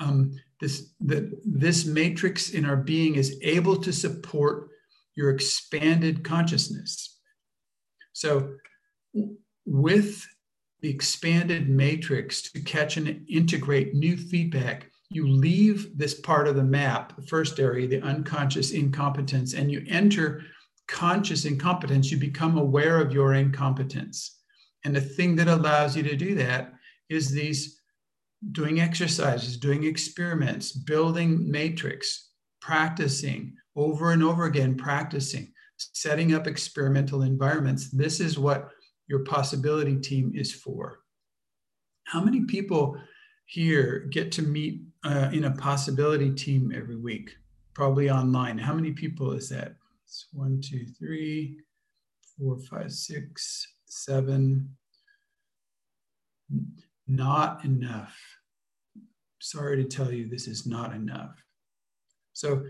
um, 0.00 0.32
this 0.60 0.92
that 1.00 1.30
this 1.44 1.86
matrix 1.86 2.50
in 2.50 2.64
our 2.64 2.76
being 2.76 3.14
is 3.14 3.38
able 3.42 3.76
to 3.76 3.92
support 3.92 4.68
your 5.16 5.30
expanded 5.30 6.22
consciousness. 6.22 7.18
So, 8.12 8.54
with 9.64 10.26
the 10.80 10.90
expanded 10.90 11.68
matrix 11.68 12.42
to 12.52 12.60
catch 12.60 12.96
and 12.96 13.26
integrate 13.28 13.94
new 13.94 14.16
feedback, 14.16 14.90
you 15.10 15.28
leave 15.28 15.98
this 15.98 16.14
part 16.20 16.46
of 16.46 16.56
the 16.56 16.64
map, 16.64 17.16
the 17.16 17.26
first 17.26 17.58
area, 17.58 17.88
the 17.88 18.02
unconscious 18.02 18.70
incompetence, 18.70 19.54
and 19.54 19.70
you 19.70 19.84
enter 19.88 20.42
conscious 20.86 21.44
incompetence. 21.44 22.10
You 22.10 22.18
become 22.18 22.56
aware 22.56 23.00
of 23.00 23.12
your 23.12 23.34
incompetence. 23.34 24.38
And 24.84 24.94
the 24.94 25.00
thing 25.00 25.36
that 25.36 25.48
allows 25.48 25.96
you 25.96 26.02
to 26.04 26.16
do 26.16 26.34
that 26.36 26.72
is 27.08 27.30
these 27.30 27.79
doing 28.52 28.80
exercises, 28.80 29.56
doing 29.56 29.84
experiments, 29.84 30.72
building 30.72 31.50
matrix, 31.50 32.30
practicing 32.60 33.54
over 33.76 34.12
and 34.12 34.22
over 34.22 34.44
again, 34.44 34.76
practicing, 34.76 35.52
setting 35.76 36.34
up 36.34 36.46
experimental 36.46 37.22
environments. 37.22 37.90
This 37.90 38.20
is 38.20 38.38
what 38.38 38.70
your 39.08 39.24
possibility 39.24 39.96
team 39.96 40.32
is 40.34 40.52
for. 40.52 41.00
How 42.04 42.22
many 42.22 42.44
people 42.44 42.96
here 43.46 44.06
get 44.10 44.32
to 44.32 44.42
meet 44.42 44.82
uh, 45.04 45.30
in 45.32 45.44
a 45.44 45.50
possibility 45.50 46.30
team 46.30 46.72
every 46.74 46.96
week? 46.96 47.30
Probably 47.74 48.10
online. 48.10 48.58
How 48.58 48.74
many 48.74 48.92
people 48.92 49.32
is 49.32 49.48
that? 49.50 49.74
It's 50.04 50.26
one, 50.32 50.60
two, 50.60 50.86
three, 50.98 51.58
four, 52.36 52.58
five, 52.58 52.92
six, 52.92 53.66
seven. 53.86 54.70
Not 57.10 57.64
enough 57.64 58.16
sorry 59.40 59.82
to 59.82 59.84
tell 59.84 60.12
you 60.12 60.28
this 60.28 60.46
is 60.46 60.66
not 60.66 60.94
enough. 60.94 61.42
So 62.32 62.62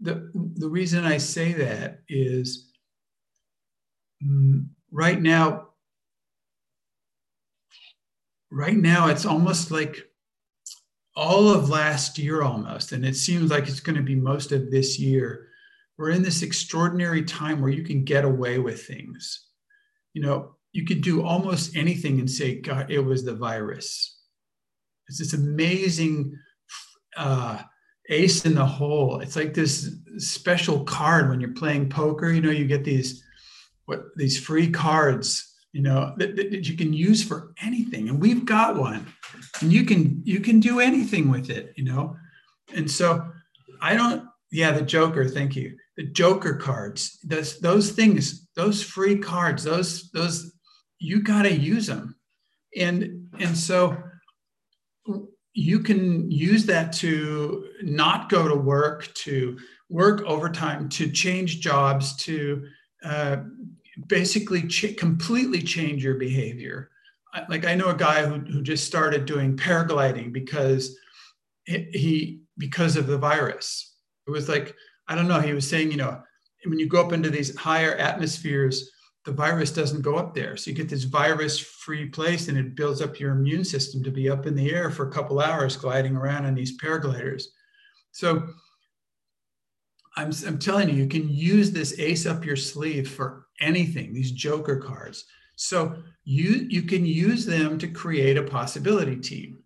the, 0.00 0.30
the 0.32 0.68
reason 0.68 1.04
I 1.04 1.18
say 1.18 1.52
that 1.52 2.00
is 2.08 2.72
mm, 4.24 4.66
right 4.90 5.20
now, 5.20 5.68
right 8.50 8.76
now 8.76 9.08
it's 9.08 9.26
almost 9.26 9.70
like 9.70 10.08
all 11.16 11.50
of 11.50 11.68
last 11.68 12.18
year 12.18 12.42
almost, 12.42 12.92
and 12.92 13.04
it 13.04 13.16
seems 13.16 13.50
like 13.50 13.68
it's 13.68 13.80
going 13.80 13.96
to 13.96 14.02
be 14.02 14.16
most 14.16 14.52
of 14.52 14.70
this 14.70 14.98
year. 14.98 15.48
We're 15.96 16.10
in 16.10 16.22
this 16.22 16.42
extraordinary 16.42 17.22
time 17.22 17.60
where 17.60 17.70
you 17.70 17.84
can 17.84 18.04
get 18.04 18.24
away 18.24 18.58
with 18.58 18.84
things. 18.84 19.46
You 20.12 20.22
know, 20.22 20.56
you 20.74 20.84
could 20.84 21.00
do 21.00 21.24
almost 21.24 21.74
anything 21.74 22.20
and 22.20 22.30
say, 22.30 22.60
God, 22.60 22.90
it 22.90 23.00
was 23.00 23.24
the 23.24 23.34
virus 23.34 24.14
it's 25.08 25.18
this 25.18 25.34
amazing 25.34 26.36
uh, 27.16 27.62
ace 28.08 28.44
in 28.44 28.54
the 28.54 28.64
hole. 28.64 29.20
It's 29.20 29.36
like 29.36 29.54
this 29.54 29.96
special 30.18 30.84
card 30.84 31.28
when 31.28 31.40
you're 31.40 31.52
playing 31.52 31.90
poker. 31.90 32.30
You 32.30 32.40
know, 32.40 32.50
you 32.50 32.66
get 32.66 32.84
these 32.84 33.22
what 33.86 34.04
these 34.16 34.38
free 34.38 34.70
cards. 34.70 35.50
You 35.72 35.82
know 35.82 36.14
that, 36.18 36.36
that 36.36 36.68
you 36.68 36.76
can 36.76 36.92
use 36.92 37.24
for 37.24 37.52
anything, 37.60 38.08
and 38.08 38.20
we've 38.20 38.44
got 38.44 38.76
one, 38.76 39.06
and 39.60 39.72
you 39.72 39.84
can 39.84 40.22
you 40.24 40.38
can 40.38 40.60
do 40.60 40.78
anything 40.78 41.30
with 41.30 41.50
it. 41.50 41.72
You 41.76 41.84
know, 41.84 42.16
and 42.74 42.90
so 42.90 43.26
I 43.80 43.94
don't. 43.94 44.24
Yeah, 44.52 44.70
the 44.70 44.82
Joker. 44.82 45.28
Thank 45.28 45.56
you. 45.56 45.76
The 45.96 46.04
Joker 46.04 46.54
cards. 46.54 47.18
Those 47.24 47.58
those 47.58 47.90
things. 47.90 48.46
Those 48.54 48.84
free 48.84 49.18
cards. 49.18 49.64
Those 49.64 50.10
those 50.12 50.53
you 51.04 51.20
got 51.20 51.42
to 51.42 51.52
use 51.52 51.86
them, 51.86 52.16
and 52.76 53.28
and 53.38 53.56
so 53.56 54.02
you 55.52 55.80
can 55.80 56.30
use 56.30 56.64
that 56.66 56.92
to 56.94 57.68
not 57.82 58.30
go 58.30 58.48
to 58.48 58.54
work, 58.54 59.12
to 59.14 59.58
work 59.90 60.22
overtime, 60.22 60.88
to 60.88 61.10
change 61.10 61.60
jobs, 61.60 62.16
to 62.16 62.66
uh, 63.04 63.36
basically 64.08 64.66
ch- 64.66 64.96
completely 64.96 65.60
change 65.60 66.02
your 66.02 66.14
behavior. 66.14 66.90
Like 67.50 67.66
I 67.66 67.74
know 67.74 67.88
a 67.88 67.94
guy 67.94 68.24
who, 68.24 68.38
who 68.38 68.62
just 68.62 68.86
started 68.86 69.26
doing 69.26 69.56
paragliding 69.56 70.32
because 70.32 70.96
he 71.66 72.40
because 72.56 72.96
of 72.96 73.06
the 73.06 73.18
virus. 73.18 73.94
It 74.26 74.30
was 74.30 74.48
like 74.48 74.74
I 75.06 75.14
don't 75.14 75.28
know. 75.28 75.40
He 75.40 75.52
was 75.52 75.68
saying, 75.68 75.90
you 75.90 75.98
know, 75.98 76.22
when 76.64 76.78
you 76.78 76.88
go 76.88 77.04
up 77.04 77.12
into 77.12 77.28
these 77.28 77.54
higher 77.56 77.94
atmospheres, 77.96 78.90
the 79.24 79.32
virus 79.32 79.70
doesn't 79.70 80.02
go 80.02 80.16
up 80.16 80.34
there. 80.34 80.56
So 80.56 80.70
you 80.70 80.76
get 80.76 80.88
this 80.88 81.04
virus 81.04 81.58
free 81.58 82.06
place 82.06 82.48
and 82.48 82.58
it 82.58 82.74
builds 82.74 83.00
up 83.00 83.18
your 83.18 83.32
immune 83.32 83.64
system 83.64 84.02
to 84.04 84.10
be 84.10 84.28
up 84.28 84.46
in 84.46 84.54
the 84.54 84.72
air 84.72 84.90
for 84.90 85.08
a 85.08 85.12
couple 85.12 85.40
hours 85.40 85.76
gliding 85.76 86.14
around 86.14 86.44
on 86.44 86.54
these 86.54 86.78
paragliders. 86.78 87.44
So 88.12 88.46
I'm, 90.16 90.30
I'm 90.46 90.58
telling 90.58 90.90
you, 90.90 90.96
you 90.96 91.08
can 91.08 91.28
use 91.28 91.70
this 91.70 91.98
ace 91.98 92.26
up 92.26 92.44
your 92.44 92.56
sleeve 92.56 93.10
for 93.10 93.46
anything, 93.60 94.12
these 94.12 94.30
joker 94.30 94.76
cards. 94.76 95.24
So 95.56 95.96
you, 96.24 96.66
you 96.68 96.82
can 96.82 97.06
use 97.06 97.46
them 97.46 97.78
to 97.78 97.88
create 97.88 98.36
a 98.36 98.42
possibility 98.42 99.16
team. 99.16 99.58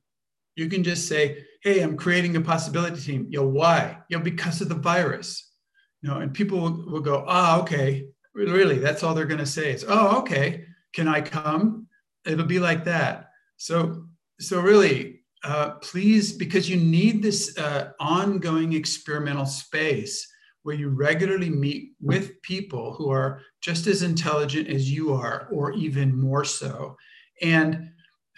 You 0.54 0.68
can 0.68 0.84
just 0.84 1.08
say, 1.08 1.44
hey, 1.62 1.80
I'm 1.80 1.96
creating 1.96 2.36
a 2.36 2.40
possibility 2.40 3.00
team. 3.00 3.26
Yo, 3.30 3.46
why? 3.46 3.98
Yo, 4.08 4.20
because 4.20 4.60
of 4.60 4.68
the 4.68 4.74
virus. 4.74 5.50
You 6.02 6.10
know, 6.10 6.18
and 6.18 6.32
people 6.32 6.60
will, 6.60 6.90
will 6.90 7.00
go, 7.00 7.24
oh, 7.26 7.60
okay. 7.62 8.06
Really, 8.34 8.78
that's 8.78 9.02
all 9.02 9.14
they're 9.14 9.26
going 9.26 9.38
to 9.38 9.46
say 9.46 9.72
is, 9.72 9.84
oh, 9.88 10.18
okay. 10.18 10.64
Can 10.94 11.08
I 11.08 11.20
come? 11.20 11.86
It'll 12.24 12.46
be 12.46 12.58
like 12.58 12.84
that. 12.84 13.30
So, 13.56 14.04
so 14.40 14.60
really, 14.60 15.20
uh, 15.44 15.72
please, 15.82 16.32
because 16.32 16.68
you 16.68 16.76
need 16.76 17.22
this 17.22 17.56
uh, 17.58 17.90
ongoing 18.00 18.72
experimental 18.72 19.46
space 19.46 20.26
where 20.62 20.74
you 20.74 20.88
regularly 20.88 21.50
meet 21.50 21.92
with 22.00 22.40
people 22.42 22.92
who 22.94 23.10
are 23.10 23.40
just 23.60 23.86
as 23.86 24.02
intelligent 24.02 24.68
as 24.68 24.90
you 24.90 25.12
are, 25.12 25.48
or 25.52 25.72
even 25.72 26.14
more 26.14 26.44
so, 26.44 26.96
and 27.42 27.90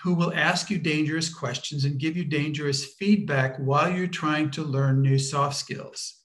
who 0.02 0.14
will 0.14 0.32
ask 0.34 0.70
you 0.70 0.78
dangerous 0.78 1.32
questions 1.32 1.84
and 1.84 1.98
give 1.98 2.16
you 2.16 2.24
dangerous 2.24 2.94
feedback 2.94 3.56
while 3.58 3.90
you're 3.90 4.06
trying 4.06 4.50
to 4.50 4.62
learn 4.62 5.02
new 5.02 5.18
soft 5.18 5.56
skills. 5.56 6.19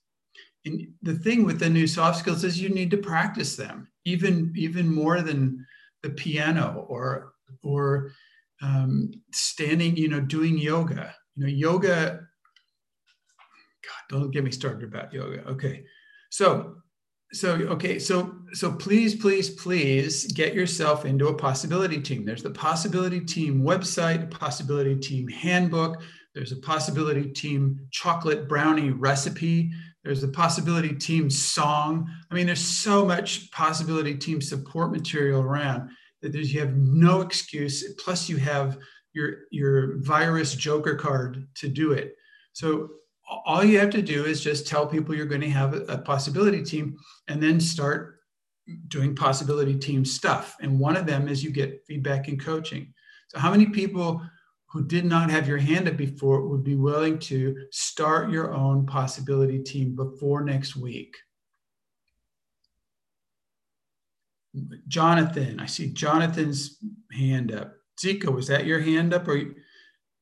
And 0.65 0.87
the 1.01 1.15
thing 1.15 1.45
with 1.45 1.59
the 1.59 1.69
new 1.69 1.87
soft 1.87 2.19
skills 2.19 2.43
is 2.43 2.59
you 2.59 2.69
need 2.69 2.91
to 2.91 2.97
practice 2.97 3.55
them, 3.55 3.87
even, 4.03 4.51
even 4.55 4.93
more 4.93 5.21
than 5.21 5.65
the 6.01 6.09
piano 6.09 6.85
or, 6.89 7.33
or 7.63 8.11
um, 8.61 9.11
standing, 9.31 9.95
you 9.95 10.07
know, 10.07 10.21
doing 10.21 10.57
yoga. 10.57 11.13
You 11.35 11.43
know, 11.45 11.51
yoga, 11.51 12.19
God, 13.83 14.03
don't 14.09 14.31
get 14.31 14.43
me 14.43 14.51
started 14.51 14.83
about 14.83 15.13
yoga. 15.13 15.43
Okay. 15.49 15.83
So, 16.29 16.77
so, 17.33 17.53
okay. 17.53 17.99
So, 17.99 18.35
so 18.53 18.71
please, 18.71 19.15
please, 19.15 19.49
please 19.51 20.31
get 20.31 20.53
yourself 20.53 21.05
into 21.05 21.27
a 21.27 21.33
possibility 21.33 22.01
team. 22.01 22.25
There's 22.25 22.43
the 22.43 22.51
possibility 22.51 23.19
team 23.19 23.61
website, 23.61 24.31
possibility 24.31 24.95
team 24.95 25.27
handbook. 25.27 26.01
There's 26.33 26.51
a 26.51 26.57
possibility 26.57 27.29
team 27.29 27.79
chocolate 27.91 28.47
brownie 28.47 28.91
recipe. 28.91 29.71
There's 30.05 30.21
the 30.21 30.27
possibility 30.27 30.93
team 30.93 31.31
song. 31.31 32.07
I 32.29 32.35
mean, 32.35 32.45
there's 32.45 32.61
so 32.61 33.03
much 33.03 33.49
possibility 33.51 34.15
team 34.15 34.39
support 34.39 34.91
material 34.91 35.41
around 35.41 35.89
that 36.21 36.31
there's, 36.31 36.53
you 36.53 36.59
have 36.59 36.75
no 36.77 37.21
excuse. 37.21 37.83
Plus, 37.95 38.29
you 38.29 38.37
have 38.37 38.77
your 39.13 39.37
your 39.49 39.97
virus 40.01 40.53
joker 40.53 40.93
card 40.95 41.47
to 41.55 41.67
do 41.67 41.93
it. 41.93 42.15
So 42.53 42.89
all 43.45 43.63
you 43.63 43.79
have 43.79 43.89
to 43.91 44.01
do 44.03 44.25
is 44.25 44.43
just 44.43 44.67
tell 44.67 44.85
people 44.85 45.15
you're 45.15 45.25
going 45.25 45.41
to 45.41 45.49
have 45.49 45.73
a, 45.73 45.97
possibility 45.97 46.61
team, 46.61 46.95
and 47.27 47.41
then 47.41 47.59
start 47.59 48.19
doing 48.87 49.15
possibility 49.15 49.75
team 49.75 50.05
stuff. 50.05 50.55
And 50.61 50.79
one 50.79 50.95
of 50.95 51.07
them 51.07 51.27
is 51.27 51.43
you 51.43 51.49
get 51.49 51.83
feedback 51.87 52.27
and 52.27 52.39
coaching. 52.39 52.93
So 53.29 53.39
how 53.39 53.49
many 53.49 53.65
people 53.65 54.21
who 54.75 54.83
did 54.83 55.05
not 55.05 55.29
have 55.29 55.47
your 55.47 55.57
hand 55.57 55.87
up 55.87 55.95
before 55.95 56.45
would 56.45 56.65
be 56.65 56.75
willing 56.75 57.17
to 57.17 57.55
start 57.71 58.29
your 58.29 58.53
own 58.53 58.85
possibility 58.85 59.63
team 59.63 59.95
before 59.95 60.43
next 60.43 60.75
week? 60.75 61.15
Jonathan, 64.89 65.61
I 65.61 65.65
see 65.65 65.93
Jonathan's 65.93 66.77
hand 67.13 67.53
up. 67.53 67.73
Zika, 67.97 68.25
was 68.25 68.47
that 68.47 68.65
your 68.65 68.81
hand 68.81 69.13
up? 69.13 69.29
Or 69.29 69.41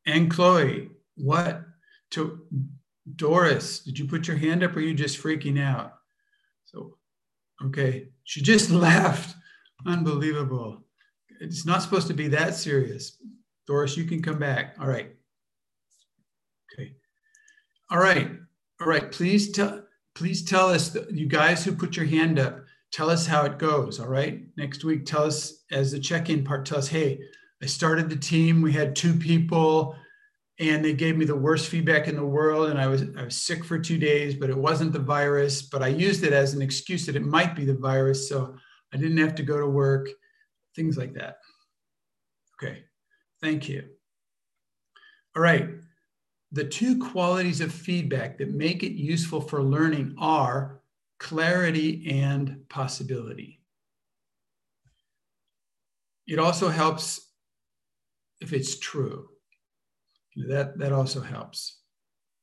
and 0.05 0.29
Chloe, 0.29 0.91
what? 1.15 1.63
To 2.11 2.41
Doris, 3.15 3.79
did 3.79 3.97
you 3.97 4.05
put 4.05 4.27
your 4.27 4.37
hand 4.37 4.61
up 4.61 4.75
or 4.75 4.79
are 4.79 4.83
you 4.83 4.93
just 4.93 5.19
freaking 5.19 5.59
out? 5.59 5.95
So, 6.65 6.97
okay, 7.65 8.09
she 8.23 8.43
just 8.43 8.69
laughed. 8.69 9.35
Unbelievable. 9.87 10.83
It's 11.41 11.65
not 11.65 11.81
supposed 11.81 12.07
to 12.09 12.13
be 12.13 12.27
that 12.27 12.53
serious. 12.53 13.17
Doris, 13.67 13.97
you 13.97 14.05
can 14.05 14.21
come 14.21 14.39
back. 14.39 14.75
All 14.79 14.87
right. 14.87 15.11
Okay. 16.73 16.93
All 17.89 17.99
right. 17.99 18.29
All 18.81 18.87
right. 18.87 19.11
Please 19.11 19.51
tell 19.51 19.83
please 20.15 20.43
tell 20.43 20.69
us 20.69 20.95
you 21.11 21.27
guys 21.27 21.63
who 21.63 21.73
put 21.73 21.95
your 21.95 22.05
hand 22.05 22.37
up 22.37 22.63
tell 22.93 23.09
us 23.09 23.25
how 23.25 23.43
it 23.43 23.57
goes. 23.57 23.99
All 23.99 24.07
right. 24.07 24.41
Next 24.55 24.85
week, 24.85 25.05
tell 25.05 25.23
us 25.23 25.63
as 25.71 25.91
the 25.91 25.99
check 25.99 26.29
in 26.29 26.43
part, 26.43 26.65
tell 26.65 26.77
us, 26.77 26.87
hey, 26.87 27.19
I 27.61 27.65
started 27.65 28.09
the 28.09 28.15
team. 28.15 28.61
We 28.61 28.71
had 28.71 28.95
two 28.95 29.13
people 29.13 29.95
and 30.59 30.85
they 30.85 30.93
gave 30.93 31.17
me 31.17 31.25
the 31.25 31.35
worst 31.35 31.67
feedback 31.69 32.07
in 32.07 32.15
the 32.15 32.25
world. 32.25 32.69
And 32.69 32.79
I 32.79 32.85
was, 32.85 33.03
I 33.17 33.23
was 33.23 33.35
sick 33.35 33.65
for 33.65 33.79
two 33.79 33.97
days, 33.97 34.35
but 34.35 34.51
it 34.51 34.57
wasn't 34.57 34.93
the 34.93 34.99
virus. 34.99 35.63
But 35.63 35.81
I 35.81 35.87
used 35.87 36.23
it 36.23 36.33
as 36.33 36.53
an 36.53 36.61
excuse 36.61 37.07
that 37.07 37.15
it 37.15 37.25
might 37.25 37.55
be 37.55 37.65
the 37.65 37.73
virus. 37.73 38.29
So 38.29 38.55
I 38.93 38.97
didn't 38.97 39.17
have 39.17 39.33
to 39.35 39.43
go 39.43 39.57
to 39.59 39.67
work, 39.67 40.07
things 40.75 40.95
like 40.95 41.15
that. 41.15 41.37
Okay. 42.61 42.83
Thank 43.43 43.67
you. 43.67 43.83
All 45.35 45.41
right. 45.41 45.67
The 46.53 46.63
two 46.63 46.97
qualities 46.97 47.59
of 47.59 47.73
feedback 47.73 48.37
that 48.37 48.53
make 48.53 48.83
it 48.83 48.93
useful 48.93 49.41
for 49.41 49.61
learning 49.61 50.15
are 50.17 50.79
clarity 51.19 52.09
and 52.21 52.63
possibility. 52.69 53.59
It 56.25 56.39
also 56.39 56.69
helps 56.69 57.31
if 58.39 58.53
it's 58.53 58.79
true. 58.79 59.27
That, 60.47 60.77
that 60.79 60.93
also 60.93 61.19
helps. 61.19 61.79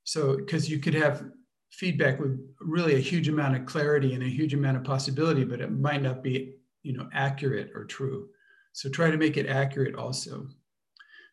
So, 0.04 0.36
because 0.36 0.68
you 0.68 0.80
could 0.80 0.94
have 0.94 1.24
feedback 1.70 2.20
with 2.20 2.38
really 2.60 2.96
a 2.96 2.98
huge 2.98 3.28
amount 3.28 3.56
of 3.56 3.64
clarity 3.64 4.12
and 4.12 4.22
a 4.22 4.28
huge 4.28 4.52
amount 4.52 4.76
of 4.76 4.84
possibility, 4.84 5.44
but 5.44 5.62
it 5.62 5.72
might 5.72 6.02
not 6.02 6.22
be, 6.22 6.56
you 6.82 6.92
know, 6.92 7.08
accurate 7.14 7.70
or 7.74 7.84
true. 7.86 8.28
So 8.72 8.88
try 8.88 9.10
to 9.10 9.16
make 9.16 9.36
it 9.36 9.46
accurate 9.46 9.94
also. 9.94 10.46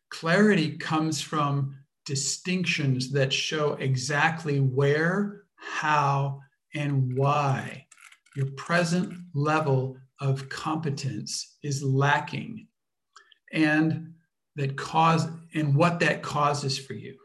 Clarity 0.10 0.78
comes 0.78 1.22
from 1.22 1.76
distinctions 2.06 3.12
that 3.12 3.34
show 3.34 3.74
exactly 3.74 4.60
where, 4.60 5.44
how, 5.56 6.40
and 6.74 7.18
why. 7.18 7.86
Your 8.36 8.48
present 8.52 9.14
level 9.34 9.98
of 10.20 10.48
competence 10.50 11.58
is 11.64 11.84
lacking 11.84 12.68
and 13.52 14.14
that 14.56 14.76
cause 14.76 15.28
and 15.54 15.76
what 15.76 16.00
that 16.00 16.24
causes 16.24 16.78
for 16.78 16.94
you. 16.94 17.16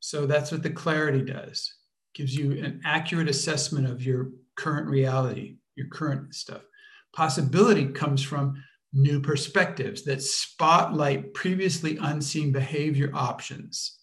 So 0.00 0.26
that's 0.26 0.52
what 0.52 0.62
the 0.62 0.70
clarity 0.70 1.22
does. 1.22 1.74
Gives 2.14 2.34
you 2.34 2.52
an 2.64 2.80
accurate 2.84 3.28
assessment 3.28 3.86
of 3.86 4.02
your 4.02 4.30
current 4.56 4.88
reality 4.88 5.56
your 5.76 5.88
current 5.88 6.34
stuff. 6.34 6.62
Possibility 7.14 7.86
comes 7.86 8.22
from 8.22 8.62
new 8.94 9.20
perspectives 9.20 10.04
that 10.04 10.22
spotlight 10.22 11.34
previously 11.34 11.98
unseen 12.00 12.52
behavior 12.52 13.10
options 13.12 13.98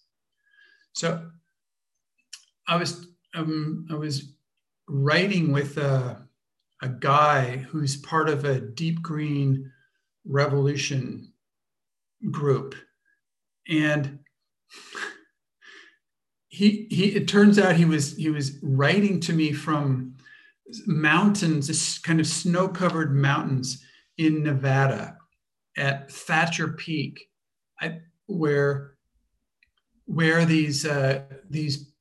so 0.92 1.28
i 2.68 2.76
was 2.76 3.08
um, 3.34 3.86
i 3.90 3.94
was 3.94 4.34
writing 4.88 5.52
with 5.52 5.78
a, 5.78 6.22
a 6.82 6.88
guy 6.88 7.56
who's 7.56 7.96
part 7.96 8.28
of 8.28 8.44
a 8.44 8.60
deep 8.60 9.00
green 9.02 9.70
revolution 10.26 11.32
group. 12.30 12.74
And 13.68 14.20
he, 16.48 16.86
he 16.90 17.06
it 17.16 17.28
turns 17.28 17.58
out 17.58 17.76
he 17.76 17.84
was 17.84 18.16
he 18.16 18.28
was 18.28 18.58
writing 18.62 19.20
to 19.20 19.32
me 19.32 19.52
from 19.52 20.16
mountains, 20.86 21.68
this 21.68 21.98
kind 21.98 22.20
of 22.20 22.26
snow-covered 22.26 23.14
mountains 23.14 23.82
in 24.26 24.42
Nevada 24.42 25.16
at 25.76 26.10
Thatcher 26.10 26.68
Peak, 26.68 27.28
I, 27.80 28.00
where 28.26 28.94
where 30.06 30.44
these 30.44 30.84
uh, 30.86 31.22
these 31.48 31.92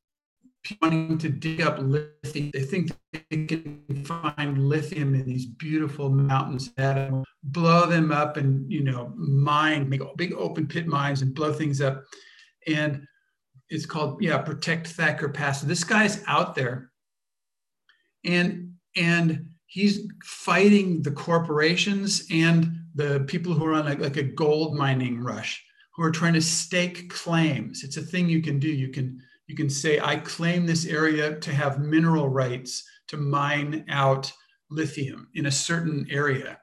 wanting 0.82 1.17
to 1.17 1.30
dig 1.30 1.61
up 1.61 1.78
lithium. 1.80 2.51
They 2.53 2.63
think 2.63 2.91
they 3.30 3.45
can 3.45 4.05
find 4.05 4.57
lithium 4.57 5.15
in 5.15 5.26
these 5.26 5.45
beautiful 5.45 6.09
mountains 6.09 6.72
that 6.78 7.11
blow 7.43 7.88
them 7.88 8.11
up 8.11 8.38
and 8.38 8.72
you 8.72 8.84
know 8.84 9.13
mine, 9.15 9.89
make 9.89 10.01
big 10.17 10.34
open 10.34 10.67
pit 10.67 10.88
mines 10.88 11.22
and 11.22 11.34
blow 11.34 11.53
things 11.53 11.82
up. 11.82 12.03
And 12.67 13.05
it's 13.69 13.86
called 13.86 14.22
yeah, 14.22 14.38
Protect 14.39 14.88
Thacker 14.88 15.30
Pass. 15.30 15.61
So 15.61 15.67
this 15.67 15.84
guy's 15.84 16.24
out 16.28 16.55
there, 16.55 16.91
and 18.24 18.74
and 18.95 19.51
he's 19.72 20.05
fighting 20.26 21.01
the 21.01 21.11
corporations 21.11 22.28
and 22.30 22.78
the 22.93 23.22
people 23.22 23.53
who 23.53 23.65
are 23.65 23.74
on 23.74 23.86
like, 23.86 23.99
like 23.99 24.17
a 24.17 24.24
gold 24.24 24.76
mining 24.76 25.17
rush 25.17 25.63
who 25.95 26.03
are 26.03 26.11
trying 26.11 26.34
to 26.34 26.41
stake 26.41 27.09
claims. 27.09 27.82
It's 27.86 27.95
a 27.95 28.01
thing 28.01 28.28
you 28.28 28.41
can 28.41 28.59
do. 28.59 28.67
You 28.67 28.89
can 28.89 29.22
you 29.47 29.55
can 29.55 29.69
say, 29.69 29.97
I 30.01 30.17
claim 30.17 30.65
this 30.65 30.86
area 30.86 31.39
to 31.39 31.53
have 31.53 31.80
mineral 31.80 32.28
rights 32.28 32.84
to 33.07 33.17
mine 33.17 33.86
out 33.88 34.32
lithium 34.69 35.30
in 35.36 35.45
a 35.45 35.51
certain 35.51 36.05
area. 36.09 36.59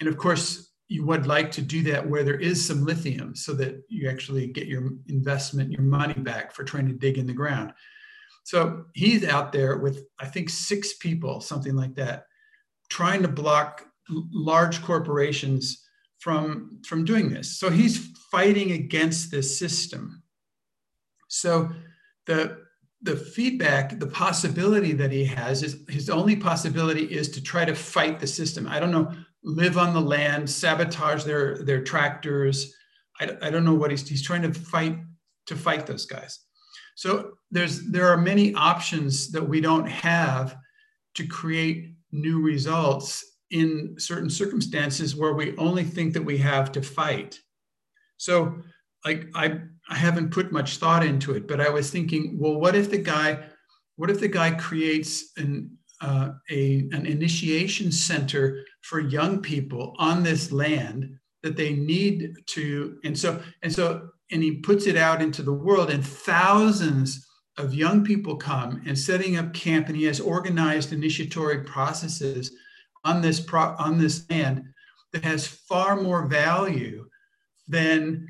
And 0.00 0.08
of 0.08 0.16
course, 0.16 0.70
you 0.88 1.04
would 1.04 1.26
like 1.26 1.50
to 1.52 1.62
do 1.62 1.82
that 1.82 2.08
where 2.08 2.24
there 2.24 2.40
is 2.40 2.66
some 2.66 2.84
lithium 2.84 3.34
so 3.34 3.52
that 3.54 3.82
you 3.88 4.08
actually 4.08 4.46
get 4.46 4.66
your 4.66 4.90
investment, 5.08 5.70
your 5.70 5.82
money 5.82 6.14
back 6.14 6.52
for 6.54 6.64
trying 6.64 6.88
to 6.88 6.94
dig 6.94 7.18
in 7.18 7.26
the 7.26 7.32
ground. 7.34 7.74
So 8.44 8.86
he's 8.94 9.24
out 9.24 9.52
there 9.52 9.76
with, 9.76 10.04
I 10.18 10.26
think, 10.26 10.48
six 10.48 10.94
people, 10.94 11.42
something 11.42 11.74
like 11.74 11.94
that, 11.96 12.24
trying 12.88 13.22
to 13.22 13.28
block 13.28 13.86
large 14.08 14.82
corporations 14.82 15.84
from, 16.18 16.80
from 16.86 17.04
doing 17.04 17.28
this. 17.28 17.58
So 17.58 17.70
he's 17.70 18.08
fighting 18.30 18.72
against 18.72 19.30
this 19.30 19.58
system. 19.58 20.22
So 21.28 21.70
the, 22.26 22.58
the 23.02 23.16
feedback, 23.16 23.98
the 23.98 24.06
possibility 24.06 24.92
that 24.92 25.12
he 25.12 25.24
has 25.26 25.62
is 25.62 25.84
his 25.88 26.10
only 26.10 26.36
possibility 26.36 27.04
is 27.04 27.28
to 27.30 27.42
try 27.42 27.64
to 27.64 27.74
fight 27.74 28.18
the 28.18 28.26
system. 28.26 28.66
I 28.66 28.80
don't 28.80 28.90
know, 28.90 29.12
live 29.44 29.78
on 29.78 29.94
the 29.94 30.00
land, 30.00 30.48
sabotage 30.50 31.24
their, 31.24 31.58
their 31.58 31.84
tractors. 31.84 32.74
I, 33.20 33.30
I 33.42 33.50
don't 33.50 33.64
know 33.64 33.74
what 33.74 33.90
he's, 33.90 34.08
he's 34.08 34.22
trying 34.22 34.42
to 34.42 34.52
fight 34.52 34.98
to 35.48 35.56
fight 35.56 35.86
those 35.86 36.06
guys. 36.06 36.40
So 36.94 37.32
there's 37.50 37.90
there 37.90 38.08
are 38.08 38.16
many 38.16 38.54
options 38.54 39.30
that 39.32 39.48
we 39.48 39.60
don't 39.60 39.86
have 39.86 40.56
to 41.14 41.26
create 41.26 41.94
new 42.12 42.40
results 42.40 43.24
in 43.50 43.94
certain 43.98 44.30
circumstances 44.30 45.16
where 45.16 45.34
we 45.34 45.56
only 45.56 45.84
think 45.84 46.12
that 46.12 46.24
we 46.24 46.38
have 46.38 46.70
to 46.72 46.82
fight. 46.82 47.38
So 48.16 48.58
like 49.04 49.28
I 49.34 49.60
I 49.88 49.94
haven't 49.94 50.32
put 50.32 50.52
much 50.52 50.76
thought 50.76 51.04
into 51.04 51.32
it, 51.32 51.48
but 51.48 51.60
I 51.60 51.70
was 51.70 51.90
thinking, 51.90 52.36
well, 52.38 52.60
what 52.60 52.74
if 52.74 52.90
the 52.90 52.98
guy, 52.98 53.38
what 53.96 54.10
if 54.10 54.20
the 54.20 54.28
guy 54.28 54.50
creates 54.50 55.32
an 55.36 55.70
uh, 56.00 56.30
a 56.50 56.88
an 56.92 57.06
initiation 57.06 57.90
center 57.90 58.64
for 58.82 59.00
young 59.00 59.40
people 59.40 59.94
on 59.98 60.22
this 60.22 60.52
land 60.52 61.10
that 61.42 61.56
they 61.56 61.72
need 61.72 62.34
to, 62.46 62.98
and 63.04 63.18
so 63.18 63.40
and 63.62 63.72
so 63.72 64.08
and 64.30 64.42
he 64.42 64.56
puts 64.56 64.86
it 64.86 64.96
out 64.96 65.22
into 65.22 65.42
the 65.42 65.52
world 65.52 65.90
and 65.90 66.04
thousands 66.04 67.26
of 67.58 67.74
young 67.74 68.04
people 68.04 68.36
come 68.36 68.82
and 68.86 68.98
setting 68.98 69.36
up 69.36 69.52
camp 69.52 69.88
and 69.88 69.96
he 69.96 70.04
has 70.04 70.20
organized 70.20 70.92
initiatory 70.92 71.64
processes 71.64 72.52
on 73.04 73.20
this 73.20 73.40
pro- 73.40 73.74
on 73.78 73.98
this 73.98 74.28
land 74.30 74.64
that 75.12 75.24
has 75.24 75.46
far 75.46 76.00
more 76.00 76.26
value 76.26 77.06
than 77.66 78.28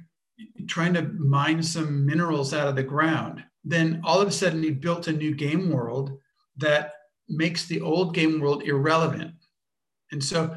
trying 0.67 0.95
to 0.95 1.03
mine 1.03 1.63
some 1.63 2.07
minerals 2.07 2.55
out 2.55 2.69
of 2.69 2.77
the 2.77 2.83
ground. 2.83 3.45
Then 3.65 4.01
all 4.05 4.21
of 4.21 4.29
a 4.29 4.33
sudden 4.33 4.63
he 4.63 4.71
built 4.71 5.09
a 5.09 5.13
new 5.13 5.35
game 5.35 5.71
world 5.71 6.19
that 6.57 6.93
makes 7.29 7.67
the 7.67 7.81
old 7.81 8.15
game 8.15 8.41
world 8.41 8.63
irrelevant. 8.63 9.33
And 10.13 10.23
so 10.23 10.57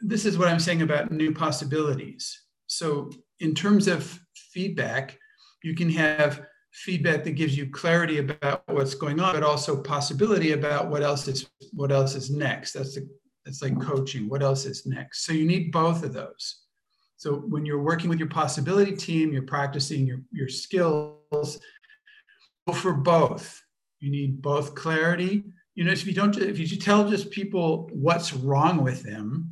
this 0.00 0.24
is 0.24 0.38
what 0.38 0.48
i'm 0.48 0.60
saying 0.60 0.82
about 0.82 1.10
new 1.10 1.34
possibilities. 1.34 2.42
So 2.66 3.10
in 3.40 3.54
terms 3.54 3.88
of 3.88 4.18
feedback, 4.34 5.18
you 5.62 5.74
can 5.74 5.90
have 5.90 6.42
feedback 6.72 7.24
that 7.24 7.32
gives 7.32 7.56
you 7.56 7.68
clarity 7.70 8.18
about 8.18 8.62
what's 8.68 8.94
going 8.94 9.20
on, 9.20 9.34
but 9.34 9.42
also 9.42 9.82
possibility 9.82 10.52
about 10.52 10.88
what 10.88 11.02
else 11.02 11.26
is 11.28 11.48
what 11.72 11.92
else 11.92 12.14
is 12.14 12.30
next. 12.30 12.72
That's 12.72 12.94
the, 12.94 13.08
that's 13.44 13.62
like 13.62 13.80
coaching. 13.80 14.28
What 14.28 14.42
else 14.42 14.64
is 14.66 14.86
next? 14.86 15.24
So 15.24 15.32
you 15.32 15.46
need 15.46 15.72
both 15.72 16.04
of 16.04 16.12
those. 16.12 16.62
So 17.16 17.34
when 17.34 17.66
you're 17.66 17.82
working 17.82 18.08
with 18.08 18.18
your 18.18 18.28
possibility 18.28 18.96
team, 18.96 19.32
you're 19.32 19.42
practicing 19.42 20.06
your, 20.06 20.20
your 20.32 20.48
skills. 20.48 21.58
Go 22.66 22.72
for 22.72 22.94
both. 22.94 23.62
You 23.98 24.10
need 24.10 24.40
both 24.40 24.74
clarity. 24.74 25.44
You 25.74 25.84
know, 25.84 25.92
if 25.92 26.06
you 26.06 26.14
don't, 26.14 26.36
if 26.38 26.58
you 26.58 26.78
tell 26.78 27.08
just 27.08 27.30
people 27.30 27.90
what's 27.92 28.32
wrong 28.32 28.82
with 28.82 29.02
them, 29.02 29.50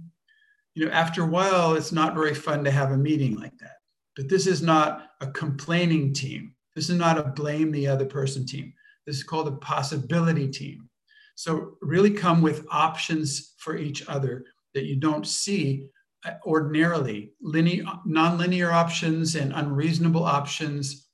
you 0.74 0.86
know, 0.86 0.92
after 0.92 1.22
a 1.22 1.26
while, 1.26 1.74
it's 1.74 1.92
not 1.92 2.14
very 2.14 2.34
fun 2.34 2.64
to 2.64 2.70
have 2.70 2.92
a 2.92 2.96
meeting 2.96 3.36
like 3.36 3.56
that. 3.58 3.76
But 4.16 4.28
this 4.28 4.46
is 4.46 4.62
not 4.62 5.10
a 5.20 5.26
complaining 5.26 6.14
team. 6.14 6.54
This 6.78 6.90
is 6.90 6.96
not 6.96 7.18
a 7.18 7.24
blame 7.24 7.72
the 7.72 7.88
other 7.88 8.04
person 8.04 8.46
team. 8.46 8.72
This 9.04 9.16
is 9.16 9.24
called 9.24 9.48
a 9.48 9.56
possibility 9.56 10.46
team. 10.46 10.88
So 11.34 11.72
really 11.82 12.12
come 12.12 12.40
with 12.40 12.68
options 12.70 13.54
for 13.58 13.76
each 13.76 14.06
other 14.06 14.44
that 14.74 14.84
you 14.84 14.94
don't 14.94 15.26
see 15.26 15.88
uh, 16.24 16.34
ordinarily, 16.46 17.32
linear, 17.42 17.82
nonlinear 18.06 18.72
options 18.72 19.34
and 19.34 19.52
unreasonable 19.54 20.22
options 20.22 21.08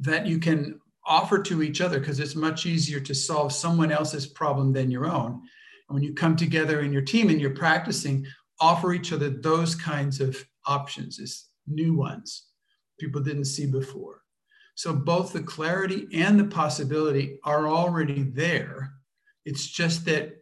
that 0.00 0.26
you 0.26 0.38
can 0.38 0.78
offer 1.06 1.42
to 1.44 1.62
each 1.62 1.80
other 1.80 1.98
because 1.98 2.20
it's 2.20 2.36
much 2.36 2.66
easier 2.66 3.00
to 3.00 3.14
solve 3.14 3.54
someone 3.54 3.90
else's 3.90 4.26
problem 4.26 4.74
than 4.74 4.90
your 4.90 5.06
own. 5.06 5.32
And 5.88 5.94
when 5.94 6.02
you 6.02 6.12
come 6.12 6.36
together 6.36 6.80
in 6.80 6.92
your 6.92 7.00
team 7.00 7.30
and 7.30 7.40
you're 7.40 7.54
practicing, 7.54 8.26
offer 8.60 8.92
each 8.92 9.14
other 9.14 9.30
those 9.30 9.74
kinds 9.74 10.20
of 10.20 10.36
options. 10.66 11.18
Is 11.18 11.48
new 11.66 11.94
ones 11.94 12.48
people 12.98 13.22
didn't 13.22 13.46
see 13.46 13.64
before. 13.64 14.22
So 14.78 14.94
both 14.94 15.32
the 15.32 15.42
clarity 15.42 16.06
and 16.14 16.38
the 16.38 16.44
possibility 16.44 17.40
are 17.42 17.66
already 17.66 18.22
there. 18.22 18.92
It's 19.44 19.66
just 19.66 20.04
that 20.04 20.36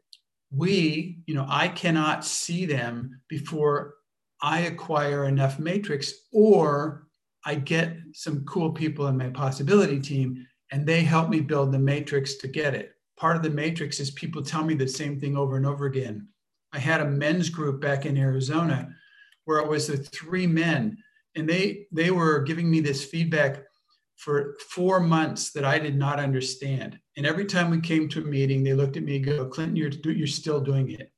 we, 0.51 1.21
you 1.25 1.35
know, 1.35 1.47
I 1.49 1.69
cannot 1.69 2.23
see 2.23 2.67
them 2.67 3.23
before 3.31 3.95
I 4.43 4.61
acquire 4.61 5.25
enough 5.25 5.59
matrix 5.59 6.13
or 6.35 7.07
I 7.47 7.55
get 7.55 7.97
some 8.13 8.45
cool 8.45 8.73
people 8.73 9.07
in 9.07 9.17
my 9.17 9.31
possibility 9.31 9.99
team 9.99 10.47
and 10.71 10.85
they 10.85 11.01
help 11.01 11.31
me 11.31 11.41
build 11.41 11.73
the 11.73 11.79
matrix 11.79 12.35
to 12.35 12.47
get 12.47 12.75
it. 12.75 12.93
Part 13.19 13.37
of 13.37 13.43
the 13.43 13.49
matrix 13.49 14.01
is 14.01 14.11
people 14.11 14.43
tell 14.43 14.65
me 14.65 14.75
the 14.75 14.87
same 14.87 15.19
thing 15.19 15.35
over 15.35 15.57
and 15.57 15.65
over 15.65 15.87
again. 15.87 16.29
I 16.75 16.79
had 16.79 17.01
a 17.01 17.07
men's 17.07 17.49
group 17.49 17.81
back 17.81 18.05
in 18.05 18.19
Arizona 18.19 18.91
where 19.47 19.61
it 19.61 19.69
was 19.69 19.87
the 19.87 19.97
three 19.97 20.47
men 20.47 20.99
and 21.37 21.49
they 21.49 21.87
they 21.91 22.11
were 22.11 22.43
giving 22.43 22.71
me 22.71 22.81
this 22.81 23.03
feedback 23.03 23.63
for 24.17 24.57
four 24.71 25.01
months 25.01 25.53
that 25.53 25.65
I 25.65 25.79
did 25.79 25.97
not 25.97 26.19
understand. 26.19 26.99
And 27.17 27.27
every 27.27 27.45
time 27.45 27.71
we 27.71 27.81
came 27.81 28.09
to 28.09 28.23
a 28.23 28.25
meeting, 28.25 28.65
they 28.65 28.75
looked 28.75 28.97
at 28.97 29.03
me 29.03 29.17
and 29.17 29.25
go, 29.25 29.47
Clinton, 29.47 29.77
you're, 29.77 29.91
you're 29.91 30.27
still 30.27 30.61
doing 30.61 30.91
it. 30.91 31.11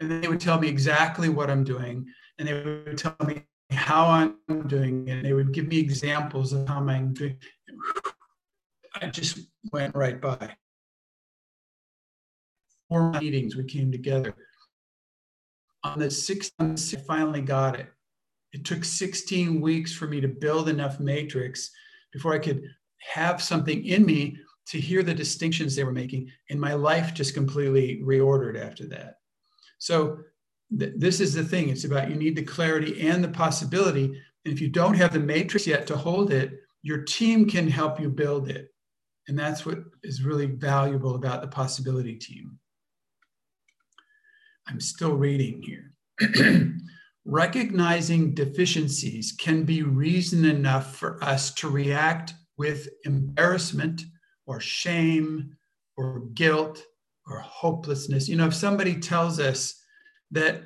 And 0.00 0.10
they 0.10 0.28
would 0.28 0.40
tell 0.40 0.58
me 0.58 0.68
exactly 0.68 1.28
what 1.28 1.50
I'm 1.50 1.64
doing. 1.64 2.06
And 2.38 2.48
they 2.48 2.54
would 2.54 2.98
tell 2.98 3.16
me 3.26 3.42
how 3.70 4.06
I'm 4.06 4.36
doing 4.68 5.08
it. 5.08 5.12
And 5.12 5.24
they 5.24 5.32
would 5.32 5.52
give 5.52 5.66
me 5.66 5.78
examples 5.78 6.52
of 6.52 6.66
how 6.66 6.86
I'm 6.88 7.12
doing 7.12 7.36
it. 7.66 8.14
I 9.00 9.06
just 9.08 9.40
went 9.72 9.94
right 9.94 10.20
by. 10.20 10.56
Four 12.88 13.12
meetings, 13.12 13.54
we 13.54 13.64
came 13.64 13.92
together. 13.92 14.34
On 15.84 15.98
the 15.98 16.10
sixth, 16.10 16.52
I 16.58 16.74
finally 17.06 17.42
got 17.42 17.78
it 17.78 17.88
it 18.52 18.64
took 18.64 18.84
16 18.84 19.60
weeks 19.60 19.92
for 19.92 20.06
me 20.06 20.20
to 20.20 20.28
build 20.28 20.68
enough 20.68 21.00
matrix 21.00 21.70
before 22.12 22.34
I 22.34 22.38
could 22.38 22.62
have 23.14 23.42
something 23.42 23.84
in 23.84 24.04
me 24.04 24.38
to 24.68 24.80
hear 24.80 25.02
the 25.02 25.14
distinctions 25.14 25.74
they 25.74 25.84
were 25.84 25.92
making. 25.92 26.30
And 26.50 26.60
my 26.60 26.74
life 26.74 27.14
just 27.14 27.34
completely 27.34 28.02
reordered 28.04 28.60
after 28.60 28.86
that. 28.88 29.16
So 29.78 30.18
th- 30.78 30.94
this 30.96 31.20
is 31.20 31.34
the 31.34 31.44
thing. 31.44 31.68
It's 31.68 31.84
about 31.84 32.10
you 32.10 32.16
need 32.16 32.36
the 32.36 32.42
clarity 32.42 33.08
and 33.08 33.22
the 33.22 33.28
possibility. 33.28 34.04
And 34.44 34.54
if 34.54 34.60
you 34.60 34.68
don't 34.68 34.94
have 34.94 35.12
the 35.12 35.20
matrix 35.20 35.66
yet 35.66 35.86
to 35.86 35.96
hold 35.96 36.32
it, 36.32 36.60
your 36.82 37.02
team 37.02 37.48
can 37.48 37.68
help 37.68 38.00
you 38.00 38.08
build 38.08 38.50
it. 38.50 38.68
And 39.26 39.38
that's 39.38 39.64
what 39.64 39.78
is 40.02 40.22
really 40.22 40.46
valuable 40.46 41.14
about 41.14 41.42
the 41.42 41.48
possibility 41.48 42.16
team. 42.16 42.58
I'm 44.66 44.80
still 44.80 45.14
reading 45.14 45.62
here. 45.62 45.92
recognizing 47.28 48.32
deficiencies 48.32 49.32
can 49.38 49.62
be 49.62 49.82
reason 49.82 50.46
enough 50.46 50.96
for 50.96 51.22
us 51.22 51.52
to 51.52 51.68
react 51.68 52.32
with 52.56 52.88
embarrassment 53.04 54.02
or 54.46 54.60
shame 54.60 55.54
or 55.98 56.20
guilt 56.32 56.82
or 57.26 57.40
hopelessness. 57.40 58.30
You 58.30 58.36
know, 58.36 58.46
if 58.46 58.54
somebody 58.54 58.98
tells 58.98 59.38
us 59.40 59.78
that 60.30 60.62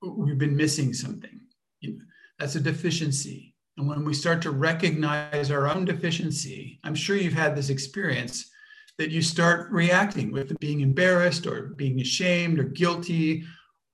we've 0.00 0.38
been 0.38 0.56
missing 0.56 0.94
something, 0.94 1.38
you 1.80 1.98
know, 1.98 2.04
that's 2.38 2.54
a 2.54 2.60
deficiency. 2.60 3.54
And 3.76 3.86
when 3.86 4.06
we 4.06 4.14
start 4.14 4.40
to 4.42 4.52
recognize 4.52 5.50
our 5.50 5.68
own 5.68 5.84
deficiency, 5.84 6.80
I'm 6.82 6.94
sure 6.94 7.16
you've 7.16 7.34
had 7.34 7.54
this 7.54 7.68
experience 7.68 8.50
that 8.96 9.10
you 9.10 9.20
start 9.20 9.70
reacting 9.70 10.32
with 10.32 10.58
being 10.60 10.80
embarrassed 10.80 11.46
or 11.46 11.74
being 11.76 12.00
ashamed 12.00 12.58
or 12.58 12.64
guilty, 12.64 13.44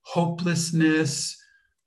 hopelessness, 0.03 1.37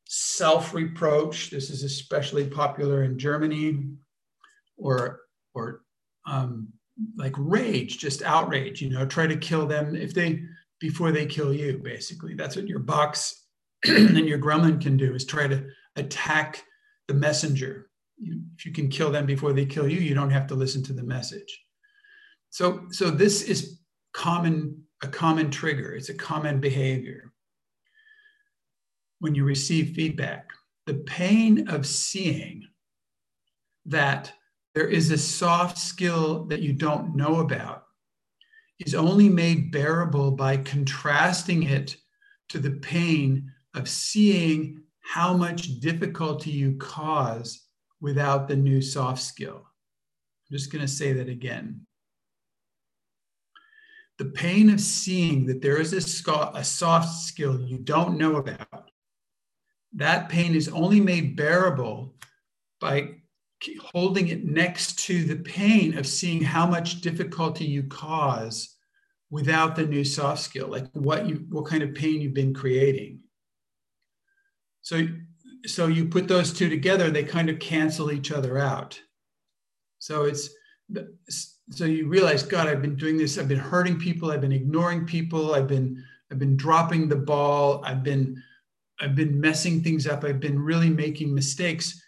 self 0.06 0.74
reproach. 0.74 1.50
This 1.50 1.70
is 1.70 1.82
especially 1.82 2.46
popular 2.46 3.04
in 3.04 3.18
Germany, 3.18 3.84
or 4.76 5.20
or 5.54 5.82
um, 6.26 6.68
like 7.16 7.34
rage, 7.36 7.98
just 7.98 8.22
outrage. 8.22 8.80
You 8.80 8.90
know, 8.90 9.06
try 9.06 9.26
to 9.26 9.36
kill 9.36 9.66
them 9.66 9.94
if 9.94 10.14
they 10.14 10.42
before 10.80 11.12
they 11.12 11.26
kill 11.26 11.52
you. 11.52 11.80
Basically, 11.82 12.34
that's 12.34 12.56
what 12.56 12.68
your 12.68 12.80
box 12.80 13.46
and 13.84 14.26
your 14.26 14.38
gremlin 14.38 14.80
can 14.80 14.96
do 14.96 15.14
is 15.14 15.24
try 15.24 15.46
to 15.46 15.64
attack 15.96 16.62
the 17.08 17.14
messenger. 17.14 17.90
You, 18.18 18.40
if 18.56 18.64
you 18.64 18.72
can 18.72 18.88
kill 18.88 19.10
them 19.10 19.26
before 19.26 19.52
they 19.52 19.66
kill 19.66 19.88
you, 19.88 19.98
you 19.98 20.14
don't 20.14 20.30
have 20.30 20.46
to 20.48 20.54
listen 20.54 20.82
to 20.84 20.92
the 20.92 21.02
message. 21.02 21.60
So, 22.50 22.86
so 22.90 23.10
this 23.10 23.42
is 23.42 23.80
common 24.12 24.84
a 25.02 25.08
common 25.08 25.50
trigger. 25.50 25.92
It's 25.92 26.08
a 26.08 26.14
common 26.14 26.60
behavior 26.60 27.33
when 29.24 29.34
you 29.34 29.42
receive 29.42 29.96
feedback. 29.96 30.50
The 30.84 31.02
pain 31.06 31.66
of 31.70 31.86
seeing 31.86 32.68
that 33.86 34.30
there 34.74 34.86
is 34.86 35.10
a 35.10 35.16
soft 35.16 35.78
skill 35.78 36.44
that 36.44 36.60
you 36.60 36.74
don't 36.74 37.16
know 37.16 37.40
about 37.40 37.84
is 38.80 38.94
only 38.94 39.30
made 39.30 39.72
bearable 39.72 40.30
by 40.30 40.58
contrasting 40.58 41.62
it 41.62 41.96
to 42.50 42.58
the 42.58 42.72
pain 42.72 43.50
of 43.72 43.88
seeing 43.88 44.82
how 45.00 45.34
much 45.34 45.80
difficulty 45.80 46.50
you 46.50 46.76
cause 46.76 47.66
without 48.02 48.46
the 48.46 48.56
new 48.56 48.82
soft 48.82 49.22
skill. 49.22 49.56
I'm 49.56 50.58
just 50.58 50.70
going 50.70 50.84
to 50.84 50.92
say 51.00 51.14
that 51.14 51.30
again. 51.30 51.86
The 54.18 54.26
pain 54.26 54.68
of 54.68 54.82
seeing 54.82 55.46
that 55.46 55.62
there 55.62 55.80
is 55.80 55.94
a, 55.94 56.02
soft 56.62 57.08
skill 57.22 57.58
you 57.58 57.78
don't 57.78 58.18
know 58.18 58.36
about, 58.36 58.83
that 59.94 60.28
pain 60.28 60.54
is 60.54 60.68
only 60.68 61.00
made 61.00 61.36
bearable 61.36 62.14
by 62.80 63.14
holding 63.94 64.28
it 64.28 64.44
next 64.44 64.98
to 65.00 65.24
the 65.24 65.36
pain 65.36 65.96
of 65.96 66.06
seeing 66.06 66.42
how 66.42 66.66
much 66.66 67.00
difficulty 67.00 67.64
you 67.64 67.84
cause 67.84 68.76
without 69.30 69.74
the 69.74 69.86
new 69.86 70.04
soft 70.04 70.42
skill, 70.42 70.68
like 70.68 70.86
what 70.92 71.26
you 71.26 71.46
what 71.48 71.66
kind 71.66 71.82
of 71.82 71.94
pain 71.94 72.20
you've 72.20 72.34
been 72.34 72.54
creating. 72.54 73.20
So 74.82 75.06
so 75.66 75.86
you 75.86 76.06
put 76.06 76.28
those 76.28 76.52
two 76.52 76.68
together, 76.68 77.10
they 77.10 77.24
kind 77.24 77.48
of 77.48 77.58
cancel 77.58 78.12
each 78.12 78.30
other 78.30 78.58
out. 78.58 79.00
So 79.98 80.24
it's 80.24 80.50
so 81.70 81.86
you 81.86 82.08
realize, 82.08 82.42
God, 82.42 82.68
I've 82.68 82.82
been 82.82 82.96
doing 82.96 83.16
this, 83.16 83.38
I've 83.38 83.48
been 83.48 83.58
hurting 83.58 83.98
people, 83.98 84.30
I've 84.30 84.42
been 84.42 84.52
ignoring 84.52 85.06
people, 85.06 85.54
I've 85.54 85.68
been 85.68 86.04
I've 86.30 86.38
been 86.38 86.56
dropping 86.56 87.08
the 87.08 87.16
ball, 87.16 87.82
I've 87.84 88.02
been 88.02 88.42
I've 89.00 89.14
been 89.14 89.40
messing 89.40 89.82
things 89.82 90.06
up, 90.06 90.24
I've 90.24 90.40
been 90.40 90.58
really 90.58 90.90
making 90.90 91.34
mistakes. 91.34 92.02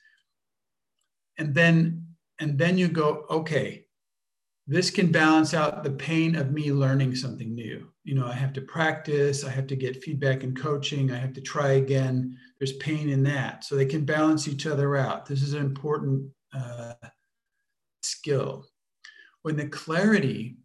And 1.38 1.54
then 1.54 2.06
and 2.38 2.58
then 2.58 2.76
you 2.76 2.88
go 2.88 3.24
okay 3.30 3.86
this 4.66 4.90
can 4.90 5.12
balance 5.12 5.54
out 5.54 5.84
the 5.84 5.92
pain 5.92 6.34
of 6.34 6.52
me 6.52 6.72
learning 6.72 7.14
something 7.14 7.54
new. 7.54 7.86
You 8.04 8.14
know 8.14 8.26
i 8.26 8.32
have 8.32 8.52
to 8.54 8.60
practice. 8.60 9.44
I 9.44 9.50
have 9.50 9.66
to 9.68 9.76
get 9.76 10.02
feedback 10.02 10.42
and 10.42 10.58
coaching. 10.58 11.12
I 11.12 11.18
have 11.18 11.32
to 11.34 11.40
try 11.40 11.72
again. 11.72 12.36
There's 12.58 12.72
pain 12.74 13.08
in 13.08 13.22
that. 13.24 13.64
So 13.64 13.76
they 13.76 13.86
can 13.86 14.04
balance 14.04 14.48
each 14.48 14.66
other 14.66 14.96
out. 14.96 15.26
This 15.26 15.42
is 15.42 15.54
an 15.54 15.62
important 15.64 16.28
uh, 16.52 16.94
skill. 18.02 18.66
When 19.42 19.56
the 19.56 19.68
clarity 19.68 20.56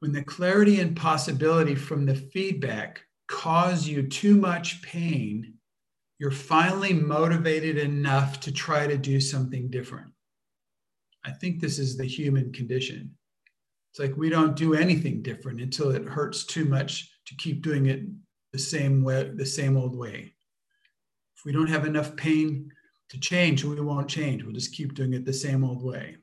when 0.00 0.12
the 0.12 0.22
clarity 0.22 0.80
and 0.80 0.96
possibility 0.96 1.74
from 1.74 2.06
the 2.06 2.14
feedback 2.14 3.02
cause 3.28 3.86
you 3.86 4.08
too 4.08 4.36
much 4.36 4.82
pain 4.82 5.58
you're 6.18 6.32
finally 6.32 6.92
motivated 6.92 7.78
enough 7.78 8.40
to 8.40 8.52
try 8.52 8.86
to 8.86 8.98
do 8.98 9.20
something 9.20 9.70
different. 9.70 10.10
I 11.24 11.30
think 11.30 11.60
this 11.60 11.78
is 11.78 11.96
the 11.96 12.06
human 12.06 12.52
condition. 12.52 13.14
It's 13.90 14.00
like 14.00 14.16
we 14.16 14.28
don't 14.28 14.56
do 14.56 14.74
anything 14.74 15.22
different 15.22 15.60
until 15.60 15.90
it 15.90 16.04
hurts 16.04 16.44
too 16.44 16.64
much 16.64 17.10
to 17.26 17.36
keep 17.36 17.62
doing 17.62 17.86
it 17.86 18.02
the 18.52 18.58
same 18.58 19.02
way, 19.04 19.30
the 19.32 19.46
same 19.46 19.76
old 19.76 19.96
way. 19.96 20.34
If 21.36 21.44
we 21.44 21.52
don't 21.52 21.68
have 21.68 21.86
enough 21.86 22.16
pain 22.16 22.70
to 23.10 23.20
change, 23.20 23.62
we 23.62 23.80
won't 23.80 24.08
change. 24.08 24.42
We'll 24.42 24.54
just 24.54 24.74
keep 24.74 24.94
doing 24.94 25.14
it 25.14 25.24
the 25.24 25.32
same 25.32 25.62
old 25.62 25.84
way. 25.84 26.16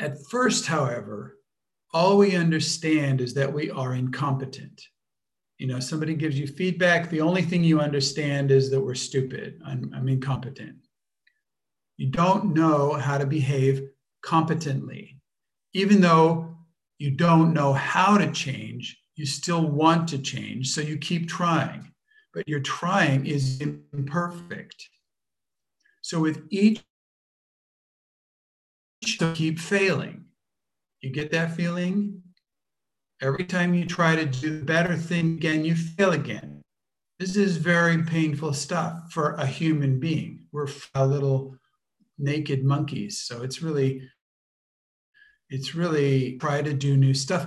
At 0.00 0.16
first, 0.28 0.66
however, 0.66 1.38
all 1.92 2.18
we 2.18 2.34
understand 2.34 3.20
is 3.20 3.34
that 3.34 3.52
we 3.52 3.70
are 3.70 3.94
incompetent 3.94 4.82
you 5.58 5.66
know 5.66 5.80
somebody 5.80 6.14
gives 6.14 6.38
you 6.38 6.46
feedback 6.46 7.10
the 7.10 7.20
only 7.20 7.42
thing 7.42 7.62
you 7.62 7.80
understand 7.80 8.50
is 8.50 8.70
that 8.70 8.80
we're 8.80 8.94
stupid. 8.94 9.60
I'm, 9.64 9.92
I'm 9.94 10.08
incompetent. 10.08 10.76
You 11.96 12.08
don't 12.10 12.54
know 12.54 12.94
how 12.94 13.18
to 13.18 13.26
behave 13.26 13.88
competently. 14.22 15.20
Even 15.72 16.00
though 16.00 16.56
you 16.98 17.10
don't 17.12 17.52
know 17.52 17.72
how 17.72 18.18
to 18.18 18.30
change 18.32 18.96
you 19.16 19.26
still 19.26 19.66
want 19.66 20.08
to 20.08 20.18
change 20.18 20.70
so 20.70 20.80
you 20.80 20.98
keep 20.98 21.28
trying. 21.28 21.92
But 22.32 22.48
your 22.48 22.60
trying 22.60 23.26
is 23.26 23.60
imperfect. 23.60 24.88
So 26.02 26.18
with 26.18 26.42
each 26.50 26.82
keep 29.34 29.58
failing. 29.58 30.24
You 31.00 31.10
get 31.10 31.30
that 31.32 31.54
feeling 31.54 32.22
Every 33.24 33.46
time 33.46 33.72
you 33.72 33.86
try 33.86 34.14
to 34.16 34.26
do 34.26 34.58
the 34.58 34.64
better 34.66 34.94
thing 34.94 35.36
again, 35.36 35.64
you 35.64 35.74
fail 35.74 36.12
again. 36.12 36.60
This 37.18 37.36
is 37.36 37.56
very 37.56 38.02
painful 38.02 38.52
stuff 38.52 39.10
for 39.12 39.32
a 39.36 39.46
human 39.46 39.98
being. 39.98 40.46
We're 40.52 40.68
little 40.94 41.56
naked 42.18 42.64
monkeys. 42.64 43.22
So 43.22 43.42
it's 43.42 43.62
really, 43.62 44.06
it's 45.48 45.74
really 45.74 46.36
try 46.36 46.60
to 46.60 46.74
do 46.74 46.98
new 46.98 47.14
stuff. 47.14 47.46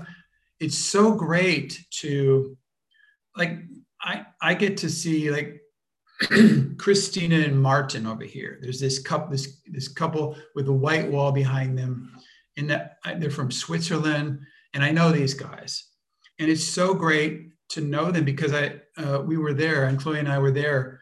It's 0.59 0.75
so 0.80 1.11
great 1.13 1.86
to 2.01 2.57
like 3.36 3.59
I 4.01 4.25
I 4.41 4.55
get 4.55 4.78
to 4.78 4.89
see 4.89 5.30
like 5.30 5.61
Christina 6.80 7.36
and 7.36 7.61
Martin 7.61 8.07
over 8.07 8.23
here. 8.23 8.57
There's 8.63 8.80
this 8.80 8.97
couple, 8.97 9.30
this 9.30 9.61
this 9.67 9.89
couple 9.89 10.38
with 10.55 10.67
a 10.69 10.73
white 10.73 11.11
wall 11.11 11.32
behind 11.32 11.78
them, 11.78 12.17
and 12.57 12.71
they're 13.21 13.30
from 13.30 13.51
Switzerland 13.51 14.39
and 14.74 14.84
I 14.84 14.91
know 14.91 15.11
these 15.11 15.34
guys, 15.34 15.84
and 16.39 16.49
it's 16.49 16.63
so 16.63 16.93
great 16.93 17.49
to 17.70 17.82
know 17.82 18.11
them 18.11 18.26
because 18.26 18.53
I 18.53 18.80
uh, 18.97 19.22
we 19.26 19.38
were 19.38 19.53
there, 19.53 19.86
and 19.86 19.99
Chloe 19.99 20.20
and 20.20 20.30
I 20.30 20.39
were 20.39 20.51
there 20.51 21.01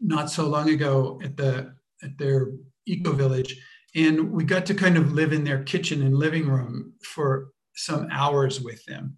not 0.00 0.30
so 0.30 0.46
long 0.46 0.70
ago 0.70 1.20
at 1.24 1.36
the 1.36 1.74
at 2.02 2.18
their 2.18 2.48
eco 2.86 3.12
village, 3.12 3.56
and 3.94 4.30
we 4.30 4.44
got 4.44 4.66
to 4.66 4.74
kind 4.74 4.96
of 4.96 5.12
live 5.12 5.32
in 5.32 5.44
their 5.44 5.62
kitchen 5.64 6.02
and 6.02 6.14
living 6.14 6.48
room 6.48 6.94
for 7.02 7.48
some 7.74 8.08
hours 8.10 8.60
with 8.60 8.84
them, 8.86 9.16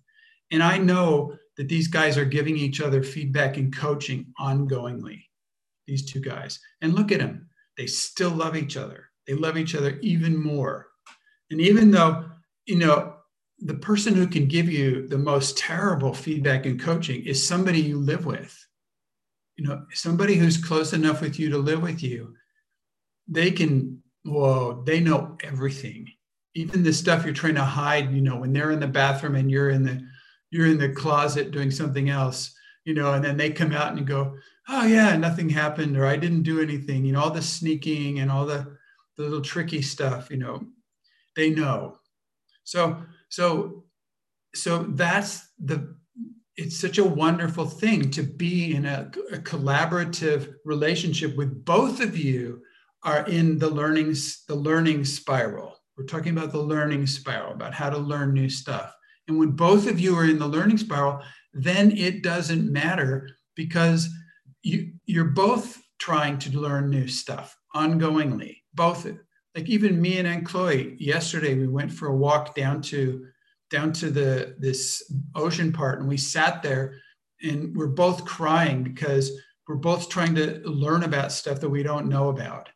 and 0.50 0.62
I 0.62 0.78
know 0.78 1.36
that 1.56 1.68
these 1.68 1.88
guys 1.88 2.16
are 2.16 2.24
giving 2.24 2.56
each 2.56 2.80
other 2.80 3.02
feedback 3.02 3.56
and 3.56 3.76
coaching 3.76 4.26
ongoingly. 4.40 5.24
These 5.86 6.10
two 6.10 6.20
guys, 6.20 6.60
and 6.82 6.94
look 6.94 7.12
at 7.12 7.18
them; 7.18 7.48
they 7.76 7.86
still 7.86 8.30
love 8.30 8.56
each 8.56 8.76
other. 8.76 9.06
They 9.26 9.34
love 9.34 9.56
each 9.56 9.74
other 9.74 9.98
even 10.00 10.40
more, 10.40 10.86
and 11.50 11.60
even 11.60 11.90
though 11.90 12.26
you 12.66 12.76
know 12.76 13.17
the 13.60 13.74
person 13.74 14.14
who 14.14 14.26
can 14.26 14.46
give 14.46 14.68
you 14.68 15.08
the 15.08 15.18
most 15.18 15.58
terrible 15.58 16.14
feedback 16.14 16.66
and 16.66 16.80
coaching 16.80 17.24
is 17.24 17.46
somebody 17.46 17.80
you 17.80 17.98
live 17.98 18.24
with. 18.24 18.56
You 19.56 19.66
know, 19.66 19.84
somebody 19.92 20.36
who's 20.36 20.62
close 20.62 20.92
enough 20.92 21.20
with 21.20 21.38
you 21.38 21.50
to 21.50 21.58
live 21.58 21.82
with 21.82 22.02
you. 22.02 22.34
They 23.26 23.50
can, 23.50 24.02
whoa, 24.24 24.84
they 24.86 25.00
know 25.00 25.36
everything. 25.42 26.08
Even 26.54 26.82
the 26.82 26.92
stuff 26.92 27.24
you're 27.24 27.34
trying 27.34 27.56
to 27.56 27.64
hide, 27.64 28.12
you 28.12 28.22
know, 28.22 28.36
when 28.36 28.52
they're 28.52 28.70
in 28.70 28.80
the 28.80 28.86
bathroom 28.86 29.34
and 29.34 29.50
you're 29.50 29.70
in 29.70 29.82
the 29.82 30.00
you're 30.50 30.66
in 30.66 30.78
the 30.78 30.88
closet 30.88 31.50
doing 31.50 31.70
something 31.70 32.08
else, 32.08 32.54
you 32.84 32.94
know, 32.94 33.12
and 33.12 33.24
then 33.24 33.36
they 33.36 33.50
come 33.50 33.72
out 33.72 33.92
and 33.92 34.06
go, 34.06 34.34
oh 34.68 34.86
yeah, 34.86 35.14
nothing 35.16 35.48
happened, 35.48 35.96
or 35.96 36.06
I 36.06 36.16
didn't 36.16 36.42
do 36.42 36.60
anything, 36.62 37.04
you 37.04 37.12
know, 37.12 37.20
all 37.20 37.30
the 37.30 37.42
sneaking 37.42 38.20
and 38.20 38.30
all 38.30 38.46
the, 38.46 38.78
the 39.16 39.24
little 39.24 39.42
tricky 39.42 39.82
stuff, 39.82 40.30
you 40.30 40.38
know, 40.38 40.62
they 41.36 41.50
know. 41.50 41.98
So 42.64 43.02
so 43.28 43.84
so 44.54 44.84
that's 44.90 45.48
the 45.58 45.96
it's 46.56 46.78
such 46.80 46.98
a 46.98 47.04
wonderful 47.04 47.66
thing 47.66 48.10
to 48.10 48.22
be 48.22 48.74
in 48.74 48.84
a, 48.84 49.08
a, 49.30 49.36
collaborative 49.36 50.54
relationship 50.64 51.36
with 51.36 51.64
both 51.64 52.00
of 52.00 52.18
you 52.18 52.60
are 53.04 53.24
in 53.28 53.58
the 53.58 53.70
learning 53.70 54.14
the 54.48 54.54
learning 54.54 55.04
spiral. 55.04 55.76
We're 55.96 56.06
talking 56.06 56.36
about 56.36 56.52
the 56.52 56.62
learning 56.62 57.06
spiral 57.06 57.52
about 57.52 57.74
how 57.74 57.90
to 57.90 57.98
learn 57.98 58.32
new 58.34 58.48
stuff. 58.48 58.92
And 59.28 59.38
when 59.38 59.50
both 59.50 59.88
of 59.88 60.00
you 60.00 60.16
are 60.16 60.24
in 60.24 60.38
the 60.38 60.48
learning 60.48 60.78
spiral 60.78 61.22
then 61.52 61.96
it 61.96 62.22
doesn't 62.22 62.70
matter 62.70 63.28
because 63.56 64.08
you 64.62 64.92
you're 65.06 65.24
both 65.24 65.80
trying 65.98 66.38
to 66.38 66.58
learn 66.58 66.90
new 66.90 67.08
stuff 67.08 67.56
ongoingly 67.74 68.56
both 68.74 69.06
like 69.58 69.68
even 69.68 70.00
me 70.00 70.18
and 70.18 70.28
Aunt 70.28 70.46
Chloe, 70.46 70.94
yesterday 71.00 71.56
we 71.56 71.66
went 71.66 71.90
for 71.90 72.06
a 72.06 72.16
walk 72.16 72.54
down 72.54 72.80
to 72.82 73.26
down 73.70 73.92
to 73.94 74.08
the 74.08 74.54
this 74.56 75.12
ocean 75.34 75.72
part, 75.72 75.98
and 75.98 76.08
we 76.08 76.16
sat 76.16 76.62
there, 76.62 76.94
and 77.42 77.76
we're 77.76 77.88
both 77.88 78.24
crying 78.24 78.84
because 78.84 79.32
we're 79.66 79.74
both 79.74 80.08
trying 80.08 80.36
to 80.36 80.60
learn 80.60 81.02
about 81.02 81.32
stuff 81.32 81.58
that 81.58 81.68
we 81.68 81.82
don't 81.82 82.08
know 82.08 82.28
about. 82.28 82.68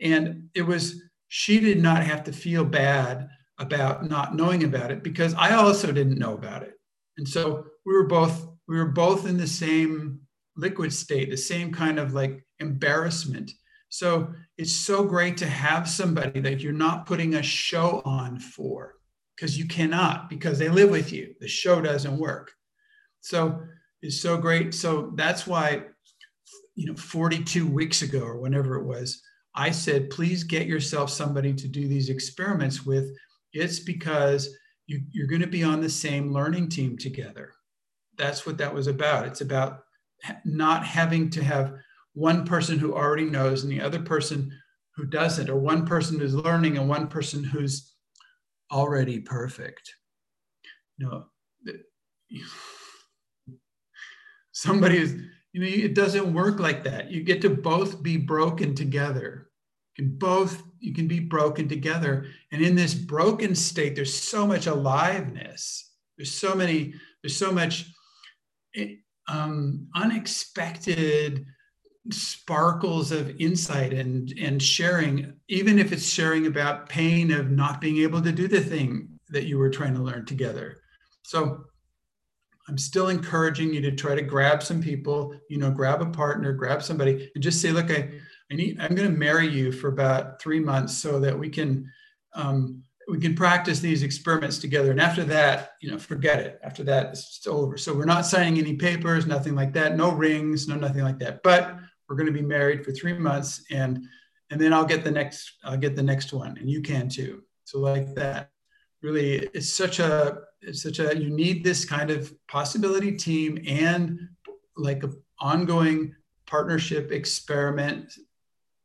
And 0.00 0.48
it 0.54 0.62
was 0.62 1.02
she 1.28 1.60
did 1.60 1.82
not 1.82 2.02
have 2.02 2.24
to 2.24 2.32
feel 2.32 2.64
bad 2.64 3.28
about 3.58 4.08
not 4.08 4.34
knowing 4.34 4.64
about 4.64 4.90
it 4.90 5.02
because 5.02 5.34
I 5.34 5.52
also 5.52 5.92
didn't 5.92 6.18
know 6.18 6.32
about 6.32 6.62
it. 6.62 6.72
And 7.18 7.28
so 7.28 7.66
we 7.84 7.92
were 7.92 8.06
both 8.06 8.48
we 8.66 8.78
were 8.78 8.86
both 8.86 9.26
in 9.26 9.36
the 9.36 9.46
same 9.46 10.20
liquid 10.56 10.94
state, 10.94 11.28
the 11.28 11.36
same 11.36 11.74
kind 11.74 11.98
of 11.98 12.14
like 12.14 12.42
embarrassment 12.58 13.52
so 13.92 14.32
it's 14.56 14.72
so 14.72 15.04
great 15.04 15.36
to 15.36 15.46
have 15.46 15.86
somebody 15.86 16.40
that 16.40 16.60
you're 16.60 16.72
not 16.72 17.04
putting 17.04 17.34
a 17.34 17.42
show 17.42 18.00
on 18.06 18.38
for 18.38 18.94
because 19.36 19.58
you 19.58 19.66
cannot, 19.66 20.30
because 20.30 20.58
they 20.58 20.70
live 20.70 20.88
with 20.88 21.12
you. 21.12 21.34
The 21.40 21.46
show 21.46 21.82
doesn't 21.82 22.16
work. 22.16 22.52
So 23.20 23.60
it's 24.00 24.18
so 24.18 24.38
great. 24.38 24.72
So 24.72 25.12
that's 25.14 25.46
why, 25.46 25.82
you 26.74 26.86
know, 26.86 26.94
42 26.94 27.66
weeks 27.66 28.00
ago 28.00 28.20
or 28.20 28.38
whenever 28.38 28.76
it 28.76 28.86
was, 28.86 29.20
I 29.54 29.70
said, 29.70 30.08
please 30.08 30.42
get 30.42 30.66
yourself 30.66 31.10
somebody 31.10 31.52
to 31.52 31.68
do 31.68 31.86
these 31.86 32.08
experiments 32.08 32.86
with. 32.86 33.14
It's 33.52 33.78
because 33.78 34.56
you, 34.86 35.02
you're 35.10 35.26
going 35.26 35.42
to 35.42 35.46
be 35.46 35.64
on 35.64 35.82
the 35.82 35.90
same 35.90 36.32
learning 36.32 36.70
team 36.70 36.96
together. 36.96 37.52
That's 38.16 38.46
what 38.46 38.56
that 38.56 38.72
was 38.72 38.86
about. 38.86 39.26
It's 39.26 39.42
about 39.42 39.80
not 40.46 40.86
having 40.86 41.28
to 41.28 41.44
have 41.44 41.74
one 42.14 42.44
person 42.44 42.78
who 42.78 42.94
already 42.94 43.24
knows 43.24 43.62
and 43.62 43.72
the 43.72 43.80
other 43.80 44.00
person 44.00 44.52
who 44.96 45.06
doesn't, 45.06 45.48
or 45.48 45.56
one 45.56 45.86
person 45.86 46.18
who's 46.18 46.34
learning 46.34 46.76
and 46.76 46.88
one 46.88 47.08
person 47.08 47.42
who's 47.42 47.94
already 48.70 49.20
perfect. 49.20 49.94
You 50.98 51.06
know, 51.06 51.24
somebody 54.52 54.98
is, 54.98 55.16
you 55.52 55.60
know, 55.60 55.66
it 55.66 55.94
doesn't 55.94 56.32
work 56.32 56.60
like 56.60 56.84
that. 56.84 57.10
You 57.10 57.22
get 57.22 57.40
to 57.42 57.50
both 57.50 58.02
be 58.02 58.16
broken 58.16 58.74
together. 58.74 59.48
You 59.96 60.04
can 60.04 60.18
both, 60.18 60.62
you 60.80 60.94
can 60.94 61.08
be 61.08 61.20
broken 61.20 61.68
together. 61.68 62.26
And 62.50 62.62
in 62.62 62.74
this 62.74 62.94
broken 62.94 63.54
state, 63.54 63.94
there's 63.94 64.14
so 64.14 64.46
much 64.46 64.66
aliveness. 64.66 65.90
There's 66.16 66.32
so 66.32 66.54
many, 66.54 66.94
there's 67.22 67.36
so 67.36 67.52
much 67.52 67.86
eh, 68.76 68.96
um, 69.28 69.88
unexpected 69.94 71.46
sparkles 72.10 73.12
of 73.12 73.40
insight 73.40 73.92
and 73.92 74.34
and 74.40 74.60
sharing 74.60 75.32
even 75.48 75.78
if 75.78 75.92
it's 75.92 76.08
sharing 76.08 76.46
about 76.46 76.88
pain 76.88 77.30
of 77.30 77.50
not 77.50 77.80
being 77.80 77.98
able 77.98 78.20
to 78.20 78.32
do 78.32 78.48
the 78.48 78.60
thing 78.60 79.08
that 79.28 79.44
you 79.44 79.56
were 79.56 79.70
trying 79.70 79.94
to 79.94 80.02
learn 80.02 80.26
together 80.26 80.80
so 81.22 81.64
i'm 82.68 82.76
still 82.76 83.08
encouraging 83.08 83.72
you 83.72 83.80
to 83.80 83.92
try 83.92 84.16
to 84.16 84.22
grab 84.22 84.64
some 84.64 84.82
people 84.82 85.32
you 85.48 85.58
know 85.58 85.70
grab 85.70 86.02
a 86.02 86.06
partner 86.06 86.52
grab 86.52 86.82
somebody 86.82 87.30
and 87.36 87.44
just 87.44 87.60
say 87.60 87.70
look 87.70 87.88
i 87.88 88.10
i 88.50 88.54
need 88.54 88.76
i'm 88.80 88.96
going 88.96 89.10
to 89.10 89.16
marry 89.18 89.46
you 89.46 89.70
for 89.70 89.86
about 89.86 90.42
three 90.42 90.60
months 90.60 90.98
so 90.98 91.20
that 91.20 91.38
we 91.38 91.48
can 91.48 91.88
um, 92.34 92.82
we 93.08 93.18
can 93.18 93.34
practice 93.34 93.80
these 93.80 94.02
experiments 94.02 94.58
together. 94.58 94.90
And 94.90 95.00
after 95.00 95.24
that, 95.24 95.72
you 95.80 95.90
know, 95.90 95.98
forget 95.98 96.38
it. 96.40 96.58
After 96.62 96.82
that, 96.84 97.10
it's 97.10 97.46
over. 97.46 97.76
So 97.76 97.92
we're 97.92 98.04
not 98.04 98.24
signing 98.24 98.58
any 98.58 98.76
papers, 98.76 99.26
nothing 99.26 99.54
like 99.54 99.72
that, 99.74 99.96
no 99.96 100.12
rings, 100.12 100.68
no 100.68 100.76
nothing 100.76 101.02
like 101.02 101.18
that. 101.18 101.42
But 101.42 101.78
we're 102.12 102.18
going 102.18 102.26
to 102.26 102.32
be 102.32 102.46
married 102.46 102.84
for 102.84 102.92
three 102.92 103.14
months, 103.14 103.64
and 103.70 104.04
and 104.50 104.60
then 104.60 104.74
I'll 104.74 104.84
get 104.84 105.02
the 105.02 105.10
next 105.10 105.50
I'll 105.64 105.78
get 105.78 105.96
the 105.96 106.02
next 106.02 106.30
one, 106.34 106.58
and 106.58 106.68
you 106.68 106.82
can 106.82 107.08
too. 107.08 107.42
So 107.64 107.78
like 107.78 108.14
that, 108.16 108.50
really, 109.00 109.48
it's 109.54 109.72
such 109.72 109.98
a 109.98 110.40
it's 110.60 110.82
such 110.82 110.98
a 110.98 111.16
you 111.16 111.30
need 111.30 111.64
this 111.64 111.86
kind 111.86 112.10
of 112.10 112.30
possibility 112.48 113.12
team 113.12 113.58
and 113.66 114.28
like 114.76 115.02
a 115.04 115.10
ongoing 115.40 116.14
partnership 116.44 117.12
experiment 117.12 118.12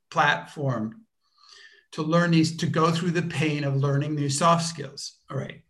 platform 0.10 1.02
to 1.92 2.04
learn 2.04 2.32
these, 2.32 2.56
to 2.56 2.66
go 2.66 2.92
through 2.92 3.12
the 3.12 3.24
pain 3.24 3.66
of 3.66 3.76
learning 3.76 4.16
new 4.16 4.30
soft 4.30 4.66
skills. 4.66 5.18
All 5.30 5.36
right. 5.36 5.64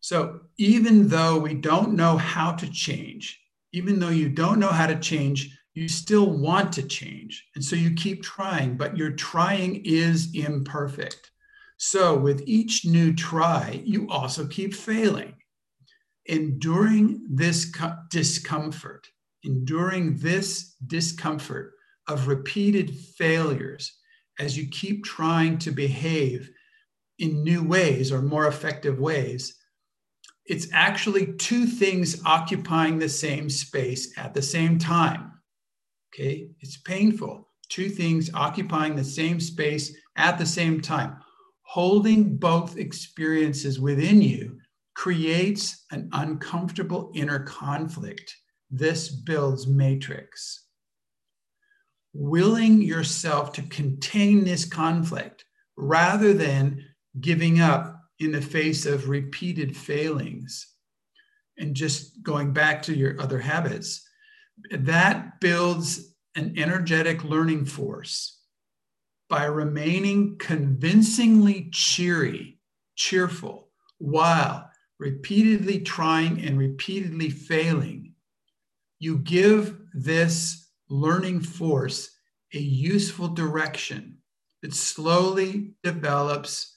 So 0.00 0.40
even 0.56 1.08
though 1.08 1.38
we 1.38 1.52
don't 1.52 1.92
know 1.92 2.16
how 2.16 2.52
to 2.52 2.70
change, 2.70 3.42
even 3.72 4.00
though 4.00 4.08
you 4.08 4.30
don't 4.30 4.58
know 4.58 4.68
how 4.68 4.86
to 4.86 4.98
change, 4.98 5.58
you 5.74 5.88
still 5.88 6.30
want 6.30 6.72
to 6.72 6.82
change. 6.82 7.44
And 7.54 7.64
so 7.64 7.74
you 7.76 7.94
keep 7.94 8.22
trying, 8.22 8.76
but 8.76 8.96
your 8.96 9.10
trying 9.10 9.82
is 9.84 10.30
imperfect. 10.34 11.32
So 11.76 12.16
with 12.16 12.44
each 12.46 12.86
new 12.86 13.12
try, 13.12 13.82
you 13.84 14.08
also 14.08 14.46
keep 14.46 14.72
failing. 14.74 15.34
Enduring 16.26 17.26
this 17.28 17.70
discomfort, 18.10 19.08
enduring 19.42 20.16
this 20.16 20.76
discomfort 20.86 21.72
of 22.08 22.28
repeated 22.28 22.94
failures 22.94 23.98
as 24.38 24.56
you 24.56 24.68
keep 24.68 25.04
trying 25.04 25.58
to 25.58 25.70
behave 25.70 26.50
in 27.18 27.42
new 27.42 27.62
ways 27.62 28.12
or 28.12 28.22
more 28.22 28.46
effective 28.46 28.98
ways, 28.98 29.56
it's 30.46 30.68
actually 30.72 31.34
two 31.34 31.66
things 31.66 32.22
occupying 32.24 32.98
the 32.98 33.08
same 33.08 33.50
space 33.50 34.16
at 34.18 34.34
the 34.34 34.42
same 34.42 34.78
time. 34.78 35.33
Okay, 36.14 36.48
it's 36.60 36.76
painful. 36.76 37.48
Two 37.68 37.88
things 37.88 38.30
occupying 38.34 38.94
the 38.94 39.04
same 39.04 39.40
space 39.40 39.96
at 40.16 40.38
the 40.38 40.46
same 40.46 40.80
time. 40.80 41.16
Holding 41.62 42.36
both 42.36 42.76
experiences 42.76 43.80
within 43.80 44.22
you 44.22 44.58
creates 44.94 45.84
an 45.90 46.08
uncomfortable 46.12 47.10
inner 47.14 47.40
conflict. 47.40 48.32
This 48.70 49.08
builds 49.08 49.66
matrix 49.66 50.64
willing 52.14 52.80
yourself 52.80 53.52
to 53.52 53.62
contain 53.62 54.44
this 54.44 54.64
conflict 54.64 55.44
rather 55.76 56.32
than 56.32 56.82
giving 57.20 57.60
up 57.60 58.00
in 58.20 58.30
the 58.30 58.40
face 58.40 58.86
of 58.86 59.08
repeated 59.08 59.76
failings 59.76 60.74
and 61.58 61.74
just 61.74 62.22
going 62.22 62.52
back 62.52 62.80
to 62.82 62.96
your 62.96 63.20
other 63.20 63.38
habits, 63.38 64.03
that 64.70 65.40
builds 65.40 66.14
an 66.36 66.54
energetic 66.56 67.24
learning 67.24 67.64
force 67.64 68.40
by 69.28 69.44
remaining 69.44 70.36
convincingly 70.38 71.70
cheery, 71.72 72.58
cheerful, 72.96 73.68
while 73.98 74.68
repeatedly 74.98 75.80
trying 75.80 76.40
and 76.42 76.58
repeatedly 76.58 77.30
failing. 77.30 78.14
You 78.98 79.18
give 79.18 79.78
this 79.92 80.70
learning 80.88 81.40
force 81.40 82.10
a 82.52 82.58
useful 82.58 83.28
direction 83.28 84.18
that 84.62 84.74
slowly 84.74 85.74
develops 85.82 86.76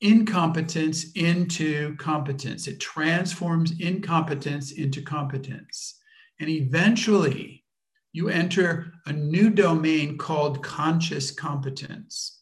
incompetence 0.00 1.12
into 1.12 1.96
competence. 1.96 2.66
It 2.66 2.80
transforms 2.80 3.72
incompetence 3.80 4.72
into 4.72 5.02
competence. 5.02 5.95
And 6.40 6.50
eventually, 6.50 7.64
you 8.12 8.28
enter 8.28 8.92
a 9.06 9.12
new 9.12 9.50
domain 9.50 10.18
called 10.18 10.62
conscious 10.62 11.30
competence, 11.30 12.40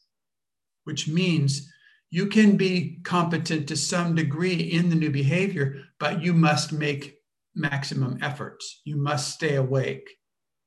which 0.84 1.08
means 1.08 1.70
you 2.10 2.26
can 2.26 2.56
be 2.56 3.00
competent 3.02 3.66
to 3.68 3.76
some 3.76 4.14
degree 4.14 4.54
in 4.54 4.88
the 4.88 4.94
new 4.94 5.10
behavior, 5.10 5.82
but 5.98 6.22
you 6.22 6.32
must 6.32 6.72
make 6.72 7.18
maximum 7.54 8.18
efforts. 8.22 8.82
You 8.84 8.96
must 8.96 9.34
stay 9.34 9.56
awake. 9.56 10.08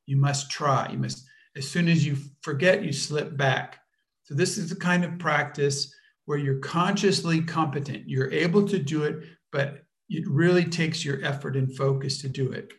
You 0.06 0.18
must 0.18 0.52
try. 0.52 0.90
You 0.92 0.98
must, 0.98 1.26
as 1.56 1.70
soon 1.70 1.88
as 1.88 2.06
you 2.06 2.18
forget, 2.42 2.84
you 2.84 2.92
slip 2.92 3.38
back. 3.38 3.80
So, 4.24 4.34
this 4.36 4.58
is 4.58 4.70
the 4.70 4.76
kind 4.76 5.06
of 5.06 5.20
practice 5.20 5.94
where 6.26 6.38
you're 6.38 6.60
consciously 6.60 7.42
competent. 7.42 8.10
You're 8.10 8.32
able 8.32 8.68
to 8.68 8.78
do 8.78 9.04
it, 9.04 9.24
but 9.52 9.84
it 10.10 10.28
really 10.28 10.66
takes 10.66 11.06
your 11.06 11.24
effort 11.24 11.56
and 11.56 11.74
focus 11.76 12.22
to 12.24 12.30
do 12.30 12.52
it. 12.52 12.74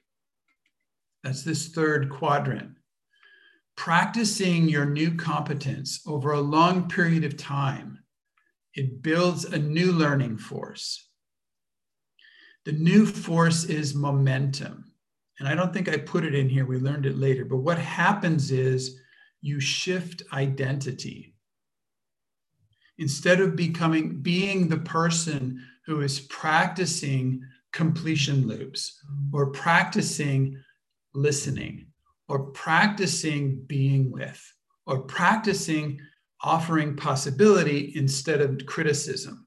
That's 1.28 1.42
this 1.42 1.68
third 1.68 2.08
quadrant. 2.08 2.70
Practicing 3.76 4.66
your 4.66 4.86
new 4.86 5.14
competence 5.14 6.00
over 6.06 6.32
a 6.32 6.40
long 6.40 6.88
period 6.88 7.22
of 7.22 7.36
time, 7.36 7.98
it 8.72 9.02
builds 9.02 9.44
a 9.44 9.58
new 9.58 9.92
learning 9.92 10.38
force. 10.38 11.06
The 12.64 12.72
new 12.72 13.04
force 13.04 13.64
is 13.64 13.94
momentum 13.94 14.88
and 15.38 15.46
I 15.46 15.54
don't 15.54 15.70
think 15.70 15.86
I 15.86 15.98
put 15.98 16.24
it 16.24 16.34
in 16.34 16.48
here, 16.48 16.64
we 16.64 16.78
learned 16.78 17.04
it 17.04 17.18
later, 17.18 17.44
but 17.44 17.58
what 17.58 17.78
happens 17.78 18.50
is 18.50 18.98
you 19.42 19.60
shift 19.60 20.22
identity. 20.32 21.34
Instead 22.96 23.40
of 23.40 23.54
becoming 23.54 24.22
being 24.22 24.66
the 24.66 24.78
person 24.78 25.62
who 25.84 26.00
is 26.00 26.20
practicing 26.20 27.42
completion 27.72 28.46
loops 28.46 28.98
or 29.30 29.50
practicing 29.50 30.58
listening 31.14 31.86
or 32.28 32.50
practicing 32.50 33.62
being 33.66 34.10
with 34.10 34.40
or 34.86 35.02
practicing 35.02 36.00
offering 36.40 36.96
possibility 36.96 37.92
instead 37.96 38.40
of 38.40 38.64
criticism. 38.66 39.46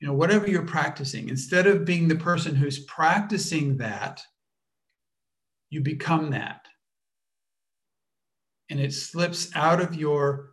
You 0.00 0.08
know, 0.08 0.14
whatever 0.14 0.48
you're 0.48 0.66
practicing, 0.66 1.28
instead 1.28 1.66
of 1.66 1.84
being 1.84 2.08
the 2.08 2.16
person 2.16 2.54
who's 2.54 2.84
practicing 2.86 3.76
that, 3.76 4.22
you 5.70 5.80
become 5.80 6.30
that. 6.30 6.66
And 8.70 8.80
it 8.80 8.92
slips 8.92 9.50
out 9.54 9.80
of 9.80 9.94
your 9.94 10.50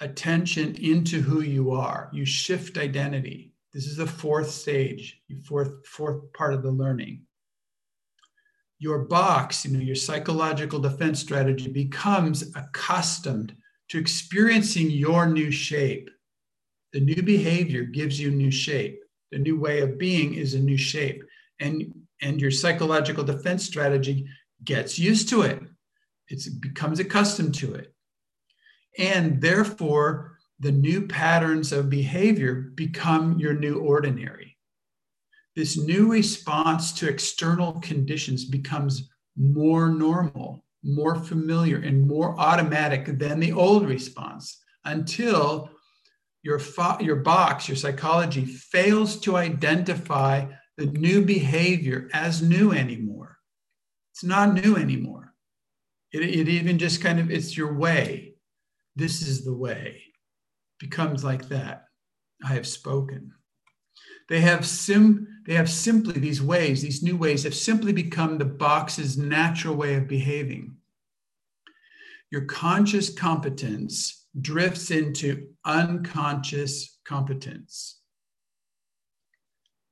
attention 0.00 0.74
into 0.76 1.20
who 1.20 1.42
you 1.42 1.70
are. 1.72 2.10
You 2.12 2.24
shift 2.24 2.78
identity. 2.78 3.54
This 3.72 3.86
is 3.86 3.96
the 3.96 4.06
fourth 4.06 4.50
stage, 4.50 5.22
fourth, 5.44 5.86
fourth 5.86 6.32
part 6.32 6.52
of 6.52 6.62
the 6.62 6.70
learning. 6.70 7.22
Your 8.80 9.00
box, 9.00 9.64
you 9.64 9.72
know, 9.72 9.78
your 9.78 9.94
psychological 9.94 10.80
defense 10.80 11.20
strategy 11.20 11.70
becomes 11.70 12.52
accustomed 12.56 13.54
to 13.90 13.98
experiencing 13.98 14.90
your 14.90 15.26
new 15.26 15.50
shape. 15.50 16.10
The 16.92 17.00
new 17.00 17.22
behavior 17.22 17.84
gives 17.84 18.18
you 18.18 18.30
new 18.30 18.50
shape. 18.50 19.00
The 19.30 19.38
new 19.38 19.60
way 19.60 19.80
of 19.80 19.98
being 19.98 20.34
is 20.34 20.54
a 20.54 20.58
new 20.58 20.78
shape. 20.78 21.22
And, 21.60 21.94
and 22.22 22.40
your 22.40 22.50
psychological 22.50 23.22
defense 23.22 23.64
strategy 23.64 24.26
gets 24.64 24.98
used 24.98 25.28
to 25.28 25.42
it. 25.42 25.62
It's, 26.28 26.46
it 26.46 26.60
becomes 26.60 27.00
accustomed 27.00 27.54
to 27.56 27.74
it. 27.74 27.94
And 28.98 29.40
therefore, 29.40 30.38
the 30.58 30.72
new 30.72 31.06
patterns 31.06 31.72
of 31.72 31.90
behavior 31.90 32.54
become 32.54 33.38
your 33.38 33.54
new 33.54 33.78
ordinary. 33.78 34.49
This 35.60 35.76
new 35.76 36.10
response 36.10 36.90
to 36.92 37.08
external 37.10 37.74
conditions 37.80 38.46
becomes 38.46 39.10
more 39.36 39.90
normal, 39.90 40.64
more 40.82 41.14
familiar, 41.16 41.76
and 41.76 42.08
more 42.08 42.34
automatic 42.40 43.18
than 43.18 43.40
the 43.40 43.52
old 43.52 43.86
response 43.86 44.58
until 44.86 45.68
your, 46.42 46.58
fo- 46.58 46.98
your 47.00 47.16
box, 47.16 47.68
your 47.68 47.76
psychology, 47.76 48.46
fails 48.46 49.20
to 49.20 49.36
identify 49.36 50.46
the 50.78 50.86
new 50.86 51.22
behavior 51.26 52.08
as 52.14 52.40
new 52.40 52.72
anymore. 52.72 53.36
It's 54.14 54.24
not 54.24 54.54
new 54.54 54.76
anymore. 54.76 55.34
It, 56.10 56.22
it 56.22 56.48
even 56.48 56.78
just 56.78 57.02
kind 57.02 57.20
of, 57.20 57.30
it's 57.30 57.54
your 57.54 57.74
way. 57.74 58.32
This 58.96 59.20
is 59.20 59.44
the 59.44 59.54
way. 59.54 60.04
Becomes 60.78 61.22
like 61.22 61.50
that. 61.50 61.84
I 62.42 62.54
have 62.54 62.66
spoken. 62.66 63.32
They 64.30 64.40
have 64.40 64.64
sim 64.66 65.26
they 65.46 65.54
have 65.54 65.70
simply 65.70 66.20
these 66.20 66.42
ways, 66.42 66.82
these 66.82 67.02
new 67.02 67.16
ways 67.16 67.44
have 67.44 67.54
simply 67.54 67.92
become 67.92 68.38
the 68.38 68.44
box's 68.44 69.16
natural 69.16 69.74
way 69.74 69.94
of 69.94 70.06
behaving. 70.06 70.76
Your 72.30 72.42
conscious 72.42 73.12
competence 73.12 74.26
drifts 74.40 74.90
into 74.90 75.48
unconscious 75.64 76.98
competence. 77.04 78.00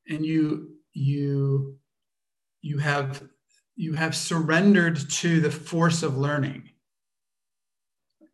And 0.09 0.25
you 0.25 0.77
you 0.93 1.79
you 2.63 2.79
have 2.79 3.23
you 3.77 3.95
have 3.95 4.15
surrendered 4.15 4.99
to 5.11 5.41
the 5.41 5.51
force 5.51 6.03
of 6.03 6.17
learning. 6.17 6.71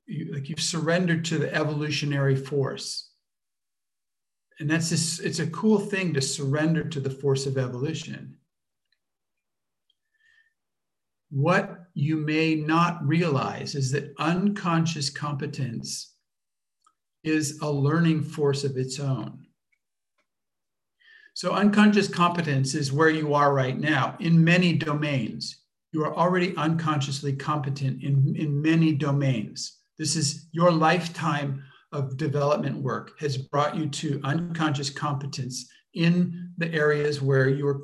You, 0.06 0.34
like 0.34 0.48
you've 0.48 0.60
surrendered 0.60 1.24
to 1.26 1.38
the 1.38 1.52
evolutionary 1.54 2.36
force. 2.36 3.10
And 4.60 4.70
that's 4.70 4.90
just, 4.90 5.20
it's 5.20 5.40
a 5.40 5.46
cool 5.48 5.78
thing 5.78 6.14
to 6.14 6.20
surrender 6.20 6.84
to 6.84 7.00
the 7.00 7.10
force 7.10 7.46
of 7.46 7.58
evolution. 7.58 8.36
What 11.30 11.86
you 11.94 12.16
may 12.16 12.54
not 12.54 13.04
realize 13.06 13.74
is 13.74 13.90
that 13.92 14.14
unconscious 14.18 15.10
competence 15.10 16.14
is 17.24 17.58
a 17.62 17.70
learning 17.70 18.22
force 18.22 18.62
of 18.62 18.76
its 18.76 19.00
own. 19.00 19.46
So, 21.34 21.52
unconscious 21.52 22.06
competence 22.06 22.74
is 22.76 22.92
where 22.92 23.10
you 23.10 23.34
are 23.34 23.52
right 23.52 23.76
now 23.76 24.16
in 24.20 24.44
many 24.44 24.74
domains. 24.74 25.62
You 25.90 26.04
are 26.04 26.14
already 26.14 26.56
unconsciously 26.56 27.32
competent 27.32 28.04
in, 28.04 28.36
in 28.36 28.62
many 28.62 28.92
domains. 28.92 29.80
This 29.98 30.14
is 30.14 30.46
your 30.52 30.70
lifetime 30.70 31.62
of 31.94 32.16
development 32.16 32.76
work 32.76 33.12
has 33.20 33.38
brought 33.38 33.76
you 33.76 33.86
to 33.88 34.20
unconscious 34.24 34.90
competence 34.90 35.70
in 35.94 36.50
the 36.58 36.70
areas 36.74 37.22
where 37.22 37.48
you're 37.48 37.80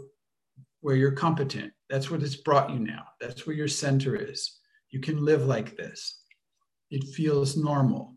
where 0.82 0.96
you're 0.96 1.12
competent. 1.12 1.72
That's 1.88 2.10
what 2.10 2.22
it's 2.22 2.36
brought 2.36 2.70
you 2.70 2.78
now. 2.78 3.04
That's 3.20 3.46
where 3.46 3.54
your 3.54 3.68
center 3.68 4.16
is. 4.16 4.58
You 4.90 5.00
can 5.00 5.24
live 5.24 5.44
like 5.46 5.76
this. 5.76 6.22
It 6.90 7.04
feels 7.14 7.56
normal. 7.56 8.14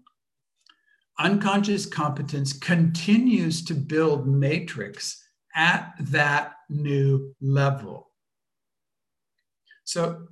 Unconscious 1.19 1.85
competence 1.85 2.53
continues 2.53 3.63
to 3.65 3.75
build 3.75 4.27
matrix 4.27 5.23
at 5.55 5.93
that 5.99 6.53
new 6.69 7.35
level. 7.41 8.07
So 9.83 10.27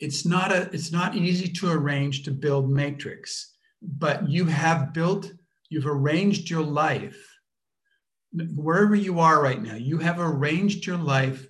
it's 0.00 0.26
not 0.26 0.52
a 0.52 0.70
it's 0.72 0.92
not 0.92 1.16
easy 1.16 1.48
to 1.54 1.70
arrange 1.70 2.24
to 2.24 2.30
build 2.30 2.70
matrix, 2.70 3.54
but 3.82 4.28
you 4.28 4.44
have 4.46 4.92
built, 4.92 5.30
you've 5.68 5.86
arranged 5.86 6.50
your 6.50 6.62
life. 6.62 7.22
Wherever 8.54 8.94
you 8.94 9.20
are 9.20 9.40
right 9.42 9.62
now, 9.62 9.76
you 9.76 9.98
have 9.98 10.20
arranged 10.20 10.86
your 10.86 10.98
life 10.98 11.46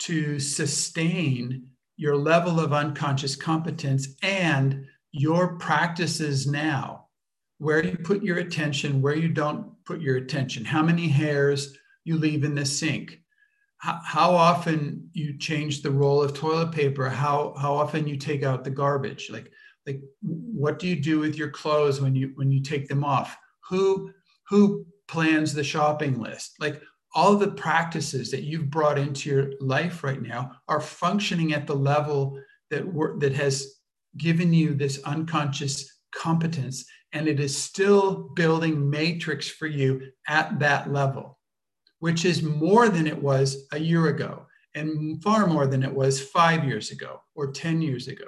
to 0.00 0.40
sustain 0.40 1.68
your 1.96 2.16
level 2.16 2.58
of 2.58 2.72
unconscious 2.72 3.36
competence 3.36 4.08
and 4.22 4.86
your 5.12 5.58
practices 5.58 6.46
now. 6.46 7.06
Where 7.58 7.84
you 7.84 7.96
put 7.96 8.24
your 8.24 8.38
attention, 8.38 9.02
where 9.02 9.14
you 9.14 9.28
don't 9.28 9.72
put 9.84 10.00
your 10.00 10.16
attention, 10.16 10.64
how 10.64 10.82
many 10.82 11.06
hairs 11.06 11.76
you 12.04 12.18
leave 12.18 12.42
in 12.42 12.54
the 12.54 12.66
sink, 12.66 13.21
how, 13.82 14.34
often 14.34 15.08
you 15.12 15.36
change 15.38 15.82
the 15.82 15.90
roll 15.90 16.22
of 16.22 16.34
toilet 16.34 16.70
paper, 16.70 17.08
how, 17.08 17.54
how 17.58 17.74
often 17.74 18.06
you 18.06 18.16
take 18.16 18.44
out 18.44 18.62
the 18.62 18.70
garbage, 18.70 19.28
like, 19.30 19.50
like 19.86 20.00
what 20.20 20.78
do 20.78 20.86
you 20.86 20.96
do 20.96 21.18
with 21.18 21.36
your 21.36 21.50
clothes 21.50 22.00
when 22.00 22.14
you 22.14 22.32
when 22.36 22.52
you 22.52 22.62
take 22.62 22.86
them 22.88 23.04
off? 23.04 23.36
Who 23.68 24.12
who 24.48 24.86
plans 25.08 25.52
the 25.52 25.64
shopping 25.64 26.20
list? 26.20 26.54
Like 26.60 26.80
all 27.14 27.36
the 27.36 27.50
practices 27.50 28.30
that 28.30 28.44
you've 28.44 28.70
brought 28.70 28.98
into 28.98 29.28
your 29.28 29.52
life 29.60 30.02
right 30.02 30.22
now 30.22 30.52
are 30.68 30.80
functioning 30.80 31.52
at 31.52 31.66
the 31.66 31.74
level 31.74 32.38
that 32.70 32.86
were, 32.86 33.18
that 33.18 33.34
has 33.34 33.80
given 34.16 34.52
you 34.52 34.74
this 34.74 35.02
unconscious 35.04 36.00
competence 36.14 36.84
and 37.12 37.28
it 37.28 37.40
is 37.40 37.56
still 37.56 38.30
building 38.34 38.88
matrix 38.88 39.48
for 39.48 39.66
you 39.66 40.00
at 40.28 40.58
that 40.58 40.90
level, 40.90 41.38
which 42.02 42.24
is 42.24 42.42
more 42.42 42.88
than 42.88 43.06
it 43.06 43.22
was 43.22 43.68
a 43.70 43.78
year 43.78 44.08
ago 44.08 44.44
and 44.74 45.22
far 45.22 45.46
more 45.46 45.68
than 45.68 45.84
it 45.84 45.94
was 45.94 46.20
five 46.20 46.64
years 46.64 46.90
ago 46.90 47.20
or 47.36 47.52
10 47.52 47.80
years 47.80 48.08
ago. 48.08 48.26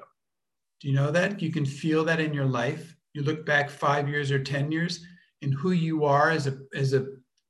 Do 0.80 0.86
you 0.86 0.94
know 0.94 1.10
that? 1.10 1.42
You 1.42 1.50
can 1.50 1.66
feel 1.66 2.04
that 2.04 2.20
in 2.20 2.32
your 2.32 2.44
life. 2.44 2.94
You 3.14 3.22
look 3.24 3.44
back 3.44 3.68
five 3.68 4.08
years 4.08 4.30
or 4.30 4.38
10 4.40 4.70
years, 4.70 5.04
and 5.42 5.52
who 5.52 5.72
you 5.72 6.04
are 6.04 6.30
as 6.30 6.46
a, 6.46 6.56
as 6.72 6.92
a, 6.92 7.04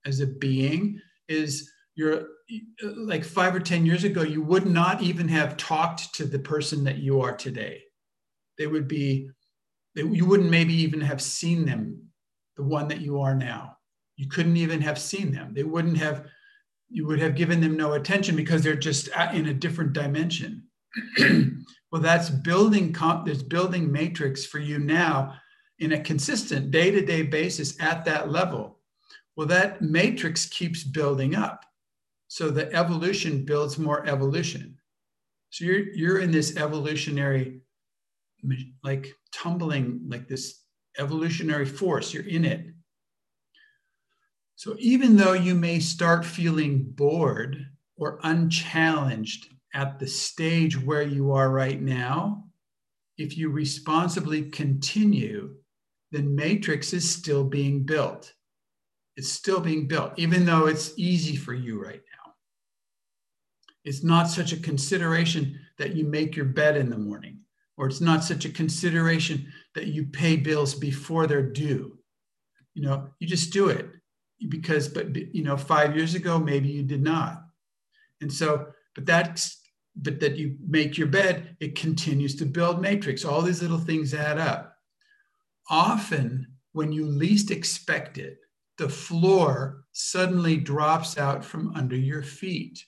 as 0.07 0.21
a 0.21 0.27
being 0.27 0.99
is 1.29 1.71
you're 1.95 2.27
like 2.97 3.23
five 3.23 3.55
or 3.55 3.61
10 3.61 3.85
years 3.85 4.05
ago, 4.05 4.23
you 4.23 4.41
would 4.41 4.65
not 4.65 5.03
even 5.03 5.29
have 5.29 5.59
talked 5.59 6.15
to 6.15 6.25
the 6.25 6.39
person 6.39 6.85
that 6.85 7.01
you 7.01 7.21
are 7.21 7.37
today. 7.37 7.83
They 8.57 8.67
would 8.67 8.89
be 8.89 9.29
you 9.95 10.25
wouldn't 10.25 10.49
maybe 10.49 10.73
even 10.73 11.03
have 11.03 11.21
seen 11.21 11.67
them, 11.67 12.03
the 12.57 12.65
one 12.65 12.89
that 12.89 13.03
you 13.03 13.21
are 13.21 13.35
now. 13.35 13.74
You 14.17 14.29
couldn't 14.29 14.57
even 14.57 14.81
have 14.81 14.99
seen 14.99 15.33
them. 15.33 15.53
They 15.55 15.65
wouldn't 15.65 15.99
have, 15.99 16.27
you 16.89 17.07
would 17.07 17.21
have 17.21 17.35
given 17.35 17.61
them 17.61 17.77
no 17.77 17.95
attention 17.95 18.37
because 18.37 18.63
they're 18.63 18.77
just 18.77 19.09
in 19.33 19.47
a 19.47 19.55
different 19.55 19.93
dimension. 19.93 20.65
well, 21.91 22.01
that's 22.01 22.31
building 22.31 22.93
comp, 22.93 23.27
there's 23.27 23.43
building 23.43 23.91
matrix 23.91 24.47
for 24.47 24.59
you 24.59 24.79
now 24.79 25.35
in 25.81 25.93
a 25.93 26.01
consistent 26.01 26.71
day-to-day 26.71 27.23
basis 27.23 27.81
at 27.81 28.05
that 28.05 28.31
level. 28.31 28.79
Well, 29.37 29.49
that 29.49 29.83
matrix 29.83 30.47
keeps 30.47 30.85
building 30.85 31.35
up. 31.35 31.65
So 32.29 32.51
the 32.51 32.73
evolution 32.73 33.45
builds 33.45 33.79
more 33.79 34.07
evolution. 34.07 34.79
So 35.51 35.65
you're 35.65 35.89
you're 35.95 36.19
in 36.19 36.33
this 36.33 36.57
evolutionary 36.57 37.61
like 38.83 39.15
tumbling 39.33 40.01
like 40.09 40.27
this 40.27 40.63
evolutionary 40.99 41.65
force 41.65 42.13
you're 42.13 42.27
in 42.27 42.45
it 42.45 42.67
so 44.65 44.75
even 44.79 45.15
though 45.15 45.35
you 45.35 45.55
may 45.55 45.79
start 45.79 46.25
feeling 46.25 46.85
bored 46.85 47.67
or 47.99 48.19
unchallenged 48.23 49.49
at 49.75 49.99
the 49.99 50.07
stage 50.07 50.83
where 50.83 51.03
you 51.03 51.33
are 51.33 51.51
right 51.51 51.83
now 51.83 52.45
if 53.19 53.37
you 53.37 53.51
responsibly 53.51 54.49
continue 54.49 55.55
then 56.13 56.35
matrix 56.35 56.95
is 56.95 57.09
still 57.09 57.45
being 57.45 57.85
built. 57.85 58.33
It's 59.19 59.29
still 59.29 59.61
being 59.61 59.87
built 59.87 60.15
even 60.17 60.47
though 60.47 60.65
it's 60.65 60.95
easy 60.97 61.37
for 61.37 61.53
you 61.53 61.79
right 61.79 62.01
now. 62.25 62.33
It's 63.85 64.03
not 64.03 64.31
such 64.31 64.55
a 64.55 64.61
consideration 64.61 65.61
that 65.77 65.95
you 65.95 66.07
make 66.07 66.37
your 66.37 66.47
bed 66.47 66.79
in 66.79 66.89
the 66.89 66.97
morning 66.97 67.41
or 67.77 67.87
it's 67.87 68.01
not 68.01 68.25
such 68.25 68.47
a 68.47 68.51
consideration 68.63 69.53
that 69.75 69.89
you 69.89 70.07
pay 70.07 70.37
bills 70.37 70.75
before 70.75 71.27
they're 71.27 71.53
due. 71.53 71.99
You 72.73 72.85
know, 72.85 73.09
you 73.19 73.29
just 73.29 73.53
do 73.53 73.69
it 73.69 73.91
because, 74.49 74.89
but 74.89 75.15
you 75.35 75.43
know, 75.43 75.57
five 75.57 75.97
years 75.97 76.15
ago, 76.15 76.39
maybe 76.39 76.69
you 76.69 76.83
did 76.83 77.03
not. 77.03 77.45
And 78.21 78.33
so, 78.33 78.67
but 78.95 79.07
that's, 79.07 79.61
but 79.97 80.21
that 80.21 80.37
you 80.37 80.57
make 80.67 80.99
your 80.99 81.07
bed, 81.07 81.57
it 81.61 81.77
continues 81.77 82.37
to 82.37 82.47
build 82.47 82.81
matrix. 82.81 83.25
All 83.25 83.43
these 83.43 83.63
little 83.63 83.79
things 83.79 84.15
add 84.15 84.39
up. 84.39 84.77
Often, 85.71 86.47
when 86.73 86.93
you 86.93 87.07
least 87.07 87.51
expect 87.51 88.19
it, 88.19 88.39
the 88.79 88.89
floor 88.89 89.85
suddenly 89.93 90.57
drops 90.57 91.17
out 91.17 91.45
from 91.45 91.73
under 91.77 91.97
your 91.97 92.23
feet. 92.23 92.85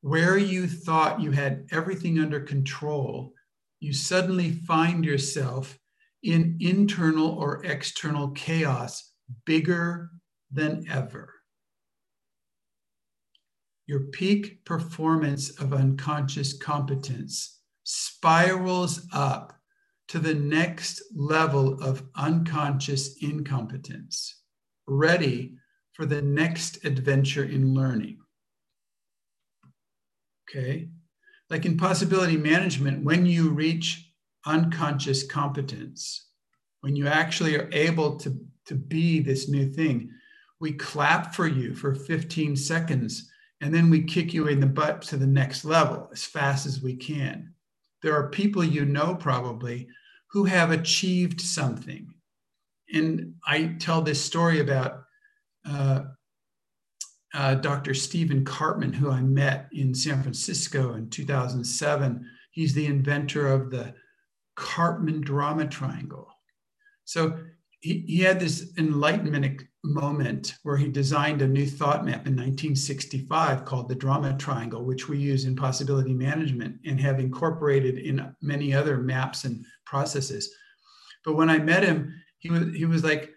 Where 0.00 0.36
you 0.36 0.66
thought 0.66 1.20
you 1.20 1.30
had 1.30 1.66
everything 1.70 2.18
under 2.18 2.40
control, 2.40 3.32
you 3.80 3.92
suddenly 3.92 4.50
find 4.50 5.04
yourself 5.04 5.78
in 6.22 6.56
internal 6.60 7.28
or 7.28 7.64
external 7.64 8.30
chaos 8.30 9.12
bigger 9.44 10.10
than 10.50 10.84
ever. 10.90 11.32
Your 13.86 14.00
peak 14.00 14.64
performance 14.64 15.50
of 15.60 15.72
unconscious 15.72 16.52
competence 16.56 17.60
spirals 17.84 19.06
up 19.12 19.52
to 20.08 20.18
the 20.18 20.34
next 20.34 21.02
level 21.14 21.80
of 21.82 22.02
unconscious 22.16 23.16
incompetence, 23.22 24.42
ready 24.86 25.54
for 25.92 26.04
the 26.04 26.22
next 26.22 26.84
adventure 26.84 27.44
in 27.44 27.74
learning. 27.74 28.18
Okay. 30.48 30.88
Like 31.48 31.64
in 31.64 31.76
possibility 31.76 32.36
management, 32.36 33.04
when 33.04 33.24
you 33.24 33.50
reach 33.50 34.12
unconscious 34.44 35.24
competence, 35.24 36.28
when 36.80 36.96
you 36.96 37.06
actually 37.08 37.56
are 37.56 37.68
able 37.72 38.16
to, 38.16 38.36
to 38.66 38.74
be 38.74 39.20
this 39.20 39.48
new 39.48 39.72
thing, 39.72 40.10
we 40.60 40.72
clap 40.72 41.34
for 41.34 41.46
you 41.46 41.74
for 41.74 41.94
15 41.94 42.56
seconds 42.56 43.30
and 43.60 43.74
then 43.74 43.90
we 43.90 44.02
kick 44.02 44.34
you 44.34 44.48
in 44.48 44.60
the 44.60 44.66
butt 44.66 45.02
to 45.02 45.16
the 45.16 45.26
next 45.26 45.64
level 45.64 46.08
as 46.12 46.24
fast 46.24 46.66
as 46.66 46.82
we 46.82 46.94
can. 46.94 47.52
There 48.02 48.14
are 48.14 48.28
people 48.28 48.62
you 48.62 48.84
know 48.84 49.14
probably 49.14 49.88
who 50.30 50.44
have 50.44 50.70
achieved 50.70 51.40
something. 51.40 52.12
And 52.92 53.34
I 53.46 53.76
tell 53.78 54.02
this 54.02 54.22
story 54.22 54.60
about 54.60 55.04
uh, 55.64 56.02
uh, 57.34 57.54
Dr. 57.56 57.94
Stephen 57.94 58.44
Karpman, 58.44 58.94
who 58.94 59.10
I 59.10 59.20
met 59.22 59.68
in 59.72 59.94
San 59.94 60.22
Francisco 60.22 60.94
in 60.94 61.10
2007. 61.10 62.26
He's 62.50 62.74
the 62.74 62.86
inventor 62.86 63.48
of 63.48 63.70
the 63.70 63.94
Karpman 64.56 65.22
drama 65.22 65.66
triangle. 65.66 66.28
So 67.04 67.38
he, 67.80 68.04
he 68.06 68.20
had 68.20 68.40
this 68.40 68.72
enlightenment 68.78 69.62
moment 69.86 70.54
where 70.62 70.76
he 70.76 70.88
designed 70.88 71.42
a 71.42 71.48
new 71.48 71.66
thought 71.66 72.04
map 72.04 72.26
in 72.26 72.34
1965 72.34 73.64
called 73.64 73.88
the 73.88 73.94
drama 73.94 74.36
triangle, 74.38 74.84
which 74.84 75.08
we 75.08 75.18
use 75.18 75.44
in 75.44 75.56
possibility 75.56 76.12
management 76.12 76.76
and 76.84 77.00
have 77.00 77.20
incorporated 77.20 77.98
in 77.98 78.34
many 78.42 78.74
other 78.74 78.98
maps 78.98 79.44
and 79.44 79.64
processes. 79.84 80.52
But 81.24 81.34
when 81.34 81.50
I 81.50 81.58
met 81.58 81.82
him, 81.82 82.14
he 82.38 82.50
was, 82.50 82.74
he 82.74 82.84
was 82.84 83.04
like, 83.04 83.30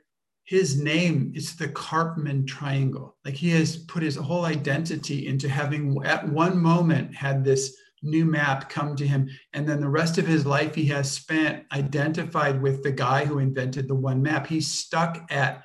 his 0.43 0.82
name 0.82 1.32
is 1.36 1.56
the 1.56 1.68
Karpman 1.68 2.47
triangle. 2.47 3.18
Like 3.24 3.36
he 3.36 3.52
has 3.52 3.78
put 3.78 4.02
his 4.02 4.16
whole 4.16 4.45
identity 4.45 5.28
into 5.28 5.47
having 5.47 5.95
at 6.04 6.28
one 6.28 6.58
moment 6.58 7.16
had 7.16 7.43
this 7.43 7.78
new 8.02 8.26
map 8.26 8.70
come 8.70 8.95
to 8.95 9.08
him. 9.08 9.30
And 9.54 9.68
then 9.68 9.82
the 9.82 9.89
rest 9.89 10.18
of 10.18 10.26
his 10.26 10.45
life 10.45 10.74
he 10.74 10.86
has 10.88 11.12
spent 11.12 11.66
identified 11.72 12.62
with 12.62 12.82
the 12.82 12.91
guy 12.91 13.26
who 13.26 13.39
invented 13.39 13.88
the 13.88 13.95
one 13.95 14.22
map. 14.22 14.47
He's 14.47 14.68
stuck 14.68 15.26
at 15.30 15.64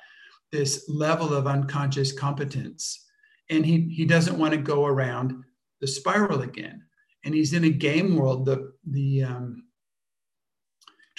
this 0.55 0.85
level 0.87 1.33
of 1.33 1.47
unconscious 1.47 2.11
competence. 2.11 3.05
And 3.49 3.65
he, 3.65 3.89
he 3.93 4.05
doesn't 4.05 4.37
want 4.37 4.53
to 4.53 4.59
go 4.59 4.85
around 4.85 5.43
the 5.81 5.87
spiral 5.87 6.41
again. 6.41 6.83
And 7.25 7.35
he's 7.35 7.53
in 7.53 7.65
a 7.65 7.69
game 7.69 8.15
world, 8.15 8.45
the, 8.45 8.71
the 8.89 9.23
um, 9.23 9.63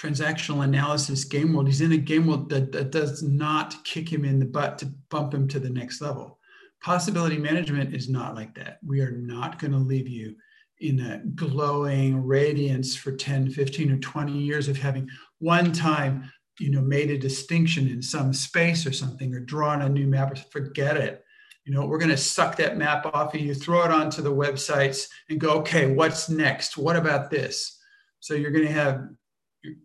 transactional 0.00 0.64
analysis 0.64 1.24
game 1.24 1.52
world. 1.52 1.66
He's 1.66 1.80
in 1.82 1.92
a 1.92 1.98
game 1.98 2.26
world 2.26 2.48
that, 2.50 2.72
that 2.72 2.90
does 2.90 3.22
not 3.22 3.84
kick 3.84 4.10
him 4.10 4.24
in 4.24 4.38
the 4.38 4.46
butt 4.46 4.78
to 4.78 4.86
bump 5.10 5.34
him 5.34 5.46
to 5.48 5.60
the 5.60 5.70
next 5.70 6.00
level. 6.00 6.38
Possibility 6.82 7.36
management 7.38 7.94
is 7.94 8.08
not 8.08 8.34
like 8.34 8.54
that. 8.54 8.78
We 8.86 9.00
are 9.00 9.12
not 9.12 9.58
going 9.58 9.72
to 9.72 9.78
leave 9.78 10.08
you 10.08 10.36
in 10.80 11.00
a 11.00 11.22
glowing 11.34 12.24
radiance 12.24 12.94
for 12.94 13.12
10, 13.12 13.50
15, 13.50 13.92
or 13.92 13.98
20 13.98 14.32
years 14.32 14.68
of 14.68 14.76
having 14.76 15.08
one 15.38 15.72
time, 15.72 16.30
you 16.58 16.70
know, 16.70 16.80
made 16.80 17.10
a 17.10 17.18
distinction 17.18 17.88
in 17.88 18.02
some 18.02 18.32
space 18.32 18.86
or 18.86 18.92
something 18.92 19.34
or 19.34 19.40
drawn 19.40 19.82
a 19.82 19.88
new 19.88 20.06
map. 20.06 20.36
Forget 20.50 20.96
it. 20.96 21.22
You 21.64 21.74
know, 21.74 21.84
we're 21.84 21.98
going 21.98 22.10
to 22.10 22.16
suck 22.16 22.56
that 22.56 22.76
map 22.76 23.06
off 23.06 23.34
of 23.34 23.40
you, 23.40 23.52
throw 23.54 23.84
it 23.84 23.90
onto 23.90 24.22
the 24.22 24.32
websites, 24.32 25.08
and 25.28 25.40
go, 25.40 25.58
okay, 25.58 25.92
what's 25.92 26.28
next? 26.28 26.78
What 26.78 26.96
about 26.96 27.28
this? 27.28 27.78
So 28.20 28.34
you're 28.34 28.52
going 28.52 28.66
to 28.66 28.72
have, 28.72 29.08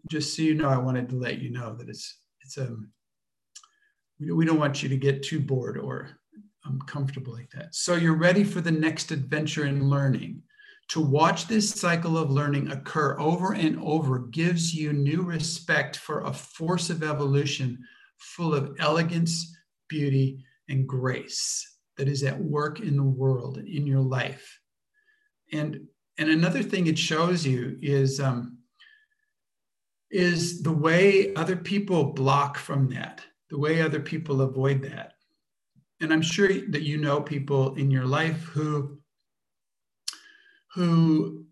just 0.10 0.36
so 0.36 0.44
you 0.44 0.54
know, 0.54 0.70
I 0.70 0.78
wanted 0.78 1.10
to 1.10 1.16
let 1.16 1.40
you 1.40 1.50
know 1.50 1.76
that 1.76 1.90
it's 1.90 2.20
it's 2.42 2.58
um 2.58 2.92
we 4.20 4.46
don't 4.46 4.60
want 4.60 4.84
you 4.84 4.90
to 4.90 4.98
get 4.98 5.24
too 5.24 5.40
bored 5.40 5.78
or 5.78 6.10
uncomfortable 6.66 7.34
like 7.34 7.50
that. 7.52 7.74
So 7.74 7.96
you're 7.96 8.16
ready 8.16 8.44
for 8.44 8.62
the 8.62 8.72
next 8.72 9.12
adventure 9.12 9.66
in 9.66 9.90
learning. 9.90 10.44
To 10.92 11.00
watch 11.00 11.48
this 11.48 11.70
cycle 11.70 12.18
of 12.18 12.32
learning 12.32 12.70
occur 12.70 13.18
over 13.18 13.54
and 13.54 13.80
over 13.82 14.20
gives 14.20 14.76
you 14.76 14.92
new 14.92 15.22
respect 15.22 15.96
for 15.96 16.20
a 16.20 16.34
force 16.34 16.90
of 16.90 17.02
evolution 17.02 17.80
full 18.18 18.54
of 18.54 18.76
elegance, 18.78 19.56
beauty, 19.88 20.44
and 20.68 20.86
grace 20.86 21.78
that 21.96 22.10
is 22.10 22.24
at 22.24 22.38
work 22.38 22.82
in 22.82 22.98
the 22.98 23.04
world 23.04 23.58
and 23.58 23.70
in 23.70 23.88
your 23.88 24.02
life. 24.02 24.60
And, 25.54 25.80
and 26.18 26.30
another 26.30 26.62
thing 26.62 26.88
it 26.88 27.00
shows 27.00 27.46
you 27.46 27.78
is, 27.82 28.20
um, 28.20 28.58
is 30.10 30.62
the 30.62 30.74
way 30.74 31.34
other 31.36 31.56
people 31.56 32.12
block 32.12 32.58
from 32.58 32.90
that, 32.90 33.22
the 33.50 33.58
way 33.58 33.82
other 33.82 34.02
people 34.02 34.42
avoid 34.42 34.82
that. 34.82 35.14
And 36.02 36.12
I'm 36.12 36.22
sure 36.22 36.50
that 36.50 36.82
you 36.82 36.98
know 36.98 37.22
people 37.22 37.76
in 37.76 37.90
your 37.90 38.06
life 38.06 38.42
who 38.44 39.01
who 40.74 41.46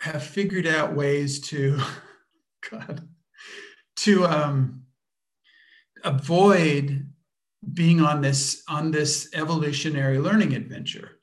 have 0.00 0.22
figured 0.22 0.66
out 0.66 0.94
ways 0.94 1.40
to, 1.48 1.78
God, 2.70 3.08
to 3.96 4.24
um, 4.26 4.82
avoid 6.04 7.06
being 7.74 8.00
on 8.00 8.22
this 8.22 8.62
on 8.68 8.90
this 8.90 9.28
evolutionary 9.34 10.18
learning 10.18 10.54
adventure. 10.54 11.20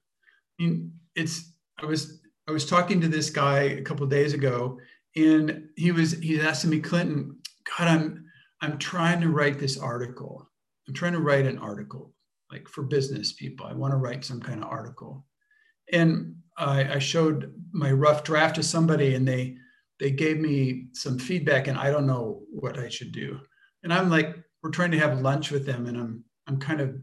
I 0.59 0.63
mean, 0.63 0.93
it's 1.15 1.51
I 1.81 1.85
was 1.85 2.21
I 2.47 2.51
was 2.51 2.65
talking 2.65 3.01
to 3.01 3.07
this 3.07 3.29
guy 3.29 3.61
a 3.61 3.81
couple 3.81 4.05
days 4.07 4.33
ago, 4.33 4.79
and 5.15 5.69
he 5.75 5.91
was 5.91 6.13
he's 6.13 6.43
asking 6.43 6.69
me, 6.69 6.79
Clinton, 6.79 7.37
God, 7.77 7.87
I'm 7.87 8.25
I'm 8.61 8.77
trying 8.77 9.21
to 9.21 9.29
write 9.29 9.59
this 9.59 9.77
article. 9.77 10.49
I'm 10.87 10.93
trying 10.93 11.13
to 11.13 11.19
write 11.19 11.45
an 11.45 11.57
article 11.57 12.13
like 12.51 12.67
for 12.67 12.83
business 12.83 13.33
people. 13.33 13.65
I 13.65 13.73
want 13.73 13.91
to 13.91 13.97
write 13.97 14.23
some 14.23 14.39
kind 14.39 14.63
of 14.63 14.69
article. 14.69 15.25
And 15.91 16.35
I, 16.57 16.95
I 16.95 16.99
showed 16.99 17.53
my 17.71 17.91
rough 17.91 18.23
draft 18.23 18.55
to 18.55 18.63
somebody 18.63 19.15
and 19.15 19.27
they 19.27 19.57
they 19.99 20.11
gave 20.11 20.39
me 20.39 20.87
some 20.93 21.17
feedback 21.17 21.67
and 21.67 21.77
I 21.77 21.89
don't 21.89 22.05
know 22.05 22.43
what 22.51 22.77
I 22.77 22.87
should 22.87 23.11
do. 23.11 23.39
And 23.83 23.91
I'm 23.91 24.11
like, 24.11 24.35
we're 24.61 24.69
trying 24.69 24.91
to 24.91 24.99
have 24.99 25.21
lunch 25.21 25.51
with 25.51 25.65
them 25.65 25.87
and 25.87 25.97
I'm 25.97 26.23
I'm 26.47 26.59
kind 26.59 26.81
of 26.81 26.95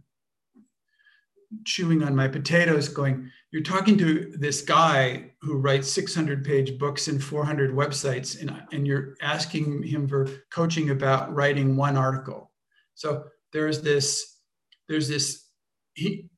chewing 1.65 2.03
on 2.03 2.17
my 2.17 2.27
potatoes 2.27 2.89
going, 2.89 3.31
you're 3.53 3.63
talking 3.63 3.97
to 3.99 4.33
this 4.37 4.63
guy 4.63 5.31
who 5.41 5.57
writes 5.57 5.91
600 5.91 6.45
page 6.45 6.79
books 6.79 7.07
and 7.07 7.23
400 7.23 7.73
websites 7.73 8.41
and, 8.41 8.63
and 8.73 8.87
you're 8.87 9.15
asking 9.23 9.83
him 9.83 10.09
for 10.09 10.27
coaching 10.51 10.91
about 10.91 11.33
writing 11.33 11.77
one 11.77 11.97
article. 11.97 12.51
So 12.95 13.25
there's 13.53 13.83
this, 13.83 14.41
there's 14.89 15.09
this, 15.09 15.49
he, 15.95 16.29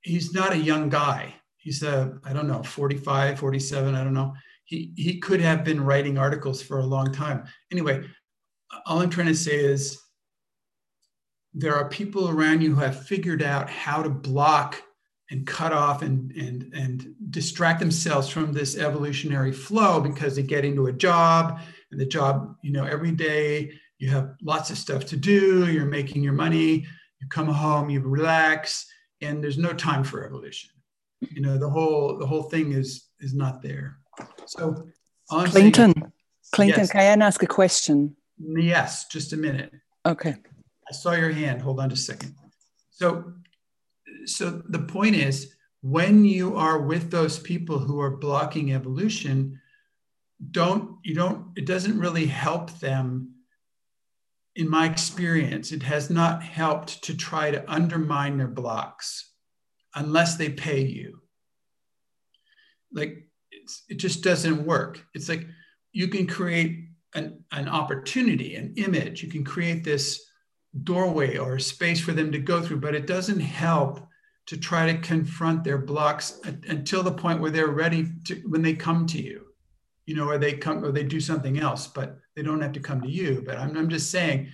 he's 0.00 0.32
not 0.32 0.52
a 0.52 0.58
young 0.58 0.88
guy 0.88 1.34
he's 1.64 1.82
a 1.82 2.18
i 2.24 2.32
don't 2.32 2.46
know 2.46 2.62
45 2.62 3.38
47 3.38 3.94
i 3.94 4.04
don't 4.04 4.14
know. 4.14 4.34
He 4.66 4.92
he 4.96 5.18
could 5.18 5.40
have 5.40 5.64
been 5.64 5.84
writing 5.84 6.16
articles 6.16 6.62
for 6.62 6.78
a 6.78 6.86
long 6.86 7.12
time. 7.12 7.44
Anyway 7.72 8.04
all 8.86 9.00
i'm 9.00 9.10
trying 9.10 9.28
to 9.28 9.34
say 9.34 9.56
is 9.56 10.00
there 11.52 11.74
are 11.76 11.88
people 11.88 12.28
around 12.28 12.60
you 12.60 12.74
who 12.74 12.80
have 12.80 13.06
figured 13.06 13.42
out 13.42 13.70
how 13.70 14.02
to 14.02 14.10
block 14.10 14.82
and 15.30 15.46
cut 15.46 15.72
off 15.72 16.02
and 16.02 16.32
and 16.32 16.72
and 16.74 17.14
distract 17.30 17.80
themselves 17.80 18.28
from 18.28 18.52
this 18.52 18.76
evolutionary 18.76 19.52
flow 19.52 20.00
because 20.00 20.36
they 20.36 20.42
get 20.42 20.64
into 20.64 20.86
a 20.86 20.92
job 20.92 21.60
and 21.90 22.00
the 22.00 22.06
job 22.06 22.54
you 22.62 22.72
know 22.72 22.84
every 22.84 23.12
day 23.12 23.70
you 23.98 24.10
have 24.10 24.34
lots 24.42 24.70
of 24.70 24.78
stuff 24.78 25.06
to 25.06 25.16
do 25.16 25.70
you're 25.72 25.86
making 25.86 26.22
your 26.22 26.32
money 26.32 26.86
you 27.20 27.28
come 27.30 27.46
home 27.46 27.88
you 27.88 28.00
relax 28.00 28.86
and 29.22 29.42
there's 29.42 29.58
no 29.58 29.72
time 29.72 30.04
for 30.04 30.26
evolution 30.26 30.70
you 31.30 31.40
know 31.40 31.58
the 31.58 31.68
whole 31.68 32.18
the 32.18 32.26
whole 32.26 32.44
thing 32.44 32.72
is 32.72 33.08
is 33.20 33.34
not 33.34 33.62
there. 33.62 33.98
So 34.46 34.86
clinton 35.28 35.94
clinton. 36.52 36.80
yes. 36.80 36.92
can 36.92 37.22
i 37.22 37.26
ask 37.26 37.42
a 37.42 37.46
question? 37.46 38.16
Yes 38.38 39.06
just 39.06 39.32
a 39.32 39.36
minute. 39.36 39.72
Okay. 40.06 40.36
I 40.88 40.92
saw 40.92 41.12
your 41.12 41.30
hand. 41.30 41.62
Hold 41.62 41.80
on 41.80 41.90
just 41.90 42.08
a 42.08 42.12
second. 42.12 42.34
So 42.90 43.32
so 44.26 44.62
the 44.68 44.80
point 44.80 45.16
is 45.16 45.54
when 45.80 46.24
you 46.24 46.56
are 46.56 46.80
with 46.80 47.10
those 47.10 47.38
people 47.38 47.78
who 47.78 48.00
are 48.00 48.16
blocking 48.16 48.72
evolution 48.72 49.60
don't 50.50 50.98
you 51.02 51.14
don't 51.14 51.46
it 51.56 51.66
doesn't 51.66 51.98
really 51.98 52.26
help 52.26 52.70
them. 52.80 53.30
In 54.56 54.68
my 54.68 54.86
experience 54.86 55.72
it 55.72 55.82
has 55.82 56.10
not 56.10 56.42
helped 56.42 57.02
to 57.04 57.16
try 57.16 57.50
to 57.50 57.70
undermine 57.70 58.38
their 58.38 58.48
blocks 58.48 59.33
unless 59.94 60.36
they 60.36 60.50
pay 60.50 60.80
you. 60.80 61.20
Like 62.92 63.26
it 63.88 63.96
just 63.96 64.22
doesn't 64.22 64.66
work. 64.66 65.04
It's 65.14 65.28
like 65.28 65.46
you 65.92 66.08
can 66.08 66.26
create 66.26 66.88
an, 67.14 67.44
an 67.52 67.68
opportunity, 67.68 68.56
an 68.56 68.74
image, 68.76 69.22
you 69.22 69.30
can 69.30 69.44
create 69.44 69.84
this 69.84 70.20
doorway 70.82 71.36
or 71.36 71.58
space 71.58 72.00
for 72.00 72.12
them 72.12 72.32
to 72.32 72.38
go 72.38 72.60
through, 72.60 72.80
but 72.80 72.94
it 72.94 73.06
doesn't 73.06 73.40
help 73.40 74.06
to 74.46 74.56
try 74.56 74.92
to 74.92 74.98
confront 75.00 75.64
their 75.64 75.78
blocks 75.78 76.40
until 76.68 77.02
the 77.02 77.12
point 77.12 77.40
where 77.40 77.50
they're 77.50 77.68
ready 77.68 78.08
to 78.24 78.34
when 78.48 78.60
they 78.62 78.74
come 78.74 79.06
to 79.06 79.22
you. 79.22 79.46
you 80.06 80.14
know, 80.14 80.28
or 80.28 80.38
they 80.38 80.52
come 80.54 80.84
or 80.84 80.92
they 80.92 81.04
do 81.04 81.20
something 81.20 81.58
else, 81.58 81.86
but 81.86 82.18
they 82.36 82.42
don't 82.42 82.60
have 82.60 82.72
to 82.72 82.80
come 82.80 83.00
to 83.00 83.08
you. 83.08 83.42
But 83.44 83.58
I'm, 83.58 83.76
I'm 83.76 83.88
just 83.88 84.10
saying, 84.10 84.48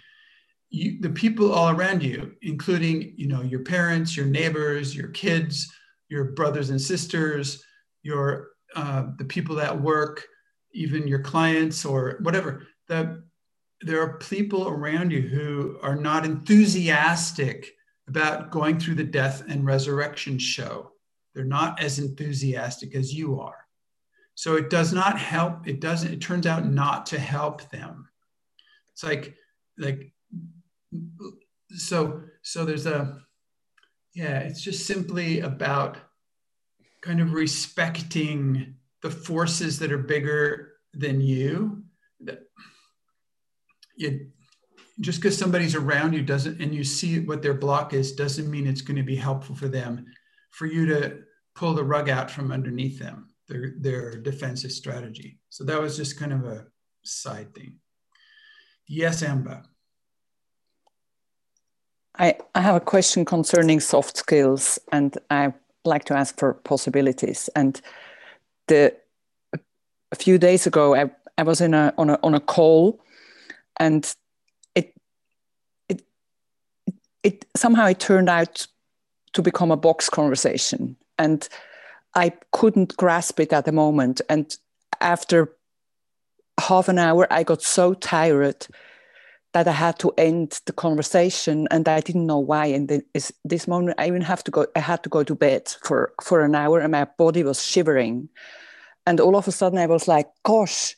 you, 0.71 1.01
the 1.01 1.11
people 1.11 1.53
all 1.53 1.71
around 1.71 2.03
you, 2.03 2.33
including, 2.43 3.13
you 3.17 3.27
know, 3.27 3.43
your 3.43 3.61
parents, 3.61 4.17
your 4.17 4.27
neighbors, 4.27 4.95
your 4.95 5.09
kids, 5.09 5.71
your 6.09 6.33
brothers 6.33 6.71
and 6.71 6.81
sisters, 6.81 7.63
your 8.03 8.49
uh, 8.77 9.07
the 9.19 9.25
people 9.25 9.57
that 9.57 9.81
work, 9.81 10.25
even 10.73 11.09
your 11.09 11.21
clients 11.21 11.85
or 11.85 12.19
whatever. 12.23 12.67
That 12.89 13.23
there 13.81 14.01
are 14.01 14.19
people 14.19 14.69
around 14.69 15.11
you 15.11 15.23
who 15.23 15.79
are 15.83 15.97
not 15.97 16.25
enthusiastic 16.25 17.73
about 18.09 18.51
going 18.51 18.79
through 18.79 18.97
the 18.97 19.05
death 19.05 19.43
and 19.49 19.65
resurrection 19.65 20.39
show. 20.39 20.93
They're 21.35 21.45
not 21.45 21.81
as 21.81 21.99
enthusiastic 21.99 22.95
as 22.95 23.15
you 23.15 23.41
are. 23.41 23.57
So 24.35 24.57
it 24.57 24.71
does 24.71 24.93
not 24.93 25.19
help. 25.19 25.69
It 25.69 25.81
doesn't, 25.81 26.13
it 26.13 26.21
turns 26.21 26.47
out 26.47 26.67
not 26.67 27.07
to 27.07 27.19
help 27.19 27.69
them. 27.71 28.09
It's 28.93 29.05
like, 29.05 29.37
like, 29.79 30.13
so, 31.71 32.23
so 32.43 32.65
there's 32.65 32.87
a, 32.87 33.21
yeah, 34.15 34.41
it's 34.41 34.63
just 34.63 34.87
simply 34.87 35.41
about 35.41 35.97
kind 37.01 37.21
of 37.21 37.33
respecting 37.33 38.75
the 39.03 39.11
forces 39.11 39.79
that 39.79 39.93
are 39.93 39.99
bigger 39.99 40.73
than 40.93 41.21
you. 41.21 41.85
That 42.21 42.41
you 43.97 44.31
just 45.01 45.21
because 45.21 45.39
somebody's 45.39 45.75
around 45.75 46.13
you 46.13 46.23
doesn't, 46.23 46.61
and 46.61 46.75
you 46.75 46.85
see 46.85 47.21
what 47.21 47.41
their 47.41 47.55
block 47.55 47.95
is, 47.95 48.13
doesn't 48.13 48.51
mean 48.51 48.67
it's 48.67 48.83
going 48.83 48.97
to 48.97 49.03
be 49.03 49.17
helpful 49.17 49.55
for 49.55 49.69
them 49.69 50.05
for 50.51 50.67
you 50.67 50.85
to 50.87 51.21
pull 51.55 51.75
the 51.75 51.85
rug 51.85 52.11
out 52.11 52.31
from 52.31 52.53
underneath 52.53 52.99
them 52.99 53.29
their, 53.49 53.75
their 53.79 54.17
defensive 54.17 54.73
strategy. 54.73 55.39
So 55.49 55.65
that 55.65 55.81
was 55.81 55.97
just 55.97 56.19
kind 56.19 56.33
of 56.33 56.45
a 56.45 56.67
side 57.03 57.55
thing. 57.55 57.79
Yes, 58.87 59.23
Amba. 59.23 59.65
I, 62.21 62.37
I 62.55 62.61
have 62.61 62.77
a 62.77 62.81
question 62.81 63.25
concerning 63.25 63.81
soft 63.81 64.19
skills, 64.19 64.79
and 64.93 65.17
I 65.31 65.55
like 65.87 66.05
to 66.05 66.15
ask 66.15 66.39
for 66.39 66.53
possibilities. 66.53 67.49
And 67.57 67.81
the 68.69 68.95
a 70.13 70.17
few 70.17 70.37
days 70.37 70.67
ago, 70.67 70.95
I, 70.95 71.11
I 71.39 71.45
was 71.45 71.63
in 71.63 71.73
a 71.73 71.95
on 71.97 72.11
a 72.11 72.19
on 72.23 72.35
a 72.35 72.41
call, 72.41 73.01
and 73.79 74.15
it 74.75 74.95
it 75.89 76.03
it 77.23 77.47
somehow 77.57 77.87
it 77.87 77.99
turned 77.99 78.29
out 78.29 78.67
to 79.33 79.41
become 79.41 79.71
a 79.71 79.77
box 79.77 80.11
conversation, 80.11 80.97
and 81.19 81.49
I 82.15 82.35
couldn't 82.53 82.99
grasp 82.99 83.41
it 83.41 83.51
at 83.55 83.65
the 83.65 83.73
moment. 83.73 84.21
And 84.29 84.55
after 85.01 85.57
half 86.61 86.91
an 86.91 86.99
hour, 86.99 87.27
I 87.33 87.45
got 87.45 87.63
so 87.63 87.95
tired 87.95 88.67
that 89.53 89.67
I 89.67 89.73
had 89.73 89.99
to 90.01 90.13
end 90.17 90.61
the 90.67 90.73
conversation, 90.73 91.67
and 91.71 91.89
I 91.89 92.01
didn't 92.01 92.27
know 92.27 92.39
why. 92.39 92.67
And 92.67 92.89
this, 93.15 93.33
this 93.45 93.67
moment, 93.67 93.99
I 93.99 94.07
even 94.07 94.23
have 94.23 94.45
to 94.45 94.51
go. 94.51 94.67
I 94.77 94.81
had 94.81 95.03
to 95.03 95.09
go 95.09 95.25
to 95.25 95.35
bed 95.35 95.75
for 95.83 96.13
for 96.23 96.43
an 96.43 96.55
hour, 96.55 96.81
and 96.81 96.93
my 96.93 97.05
body 97.05 97.43
was 97.43 97.65
shivering. 97.65 98.29
And 99.07 99.21
all 99.21 99.37
of 99.37 99.49
a 99.49 99.53
sudden, 99.53 99.79
I 99.79 99.87
was 99.87 100.07
like, 100.07 100.29
"Gosh, 100.45 100.97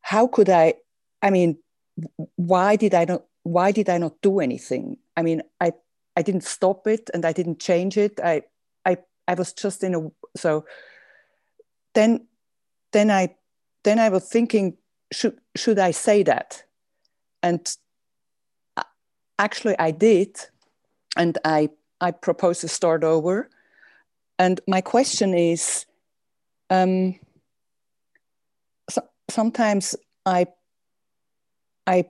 how 0.00 0.26
could 0.26 0.50
I? 0.50 0.74
I 1.22 1.30
mean, 1.30 1.58
why 2.36 2.76
did 2.76 2.94
I 2.94 3.04
not? 3.04 3.24
Why 3.42 3.72
did 3.72 3.88
I 3.88 3.98
not 3.98 4.20
do 4.20 4.40
anything? 4.40 4.98
I 5.16 5.22
mean, 5.22 5.42
I 5.60 5.72
I 6.16 6.22
didn't 6.22 6.44
stop 6.44 6.86
it, 6.86 7.10
and 7.14 7.24
I 7.24 7.32
didn't 7.32 7.60
change 7.60 7.96
it. 7.96 8.20
I 8.22 8.42
I 8.84 8.98
I 9.26 9.34
was 9.34 9.52
just 9.52 9.82
in 9.82 9.94
a 9.94 10.10
so 10.36 10.64
then 11.94 12.26
then 12.92 13.10
i 13.10 13.34
then 13.84 13.98
i 13.98 14.08
was 14.08 14.28
thinking 14.28 14.76
should 15.12 15.38
should 15.56 15.78
i 15.78 15.90
say 15.90 16.22
that 16.22 16.64
and 17.42 17.76
actually 19.38 19.78
i 19.78 19.90
did 19.90 20.36
and 21.16 21.38
i 21.44 21.68
i 22.00 22.10
propose 22.10 22.60
to 22.60 22.68
start 22.68 23.04
over 23.04 23.48
and 24.38 24.60
my 24.66 24.80
question 24.80 25.34
is 25.34 25.86
um, 26.70 27.18
so, 28.88 29.02
sometimes 29.28 29.96
i 30.26 30.46
i 31.86 32.04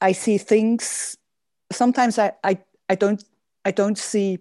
i 0.00 0.12
see 0.12 0.38
things 0.38 1.16
sometimes 1.72 2.18
i 2.18 2.32
i, 2.44 2.58
I 2.88 2.94
don't 2.94 3.24
i 3.64 3.70
don't 3.70 3.98
see 3.98 4.38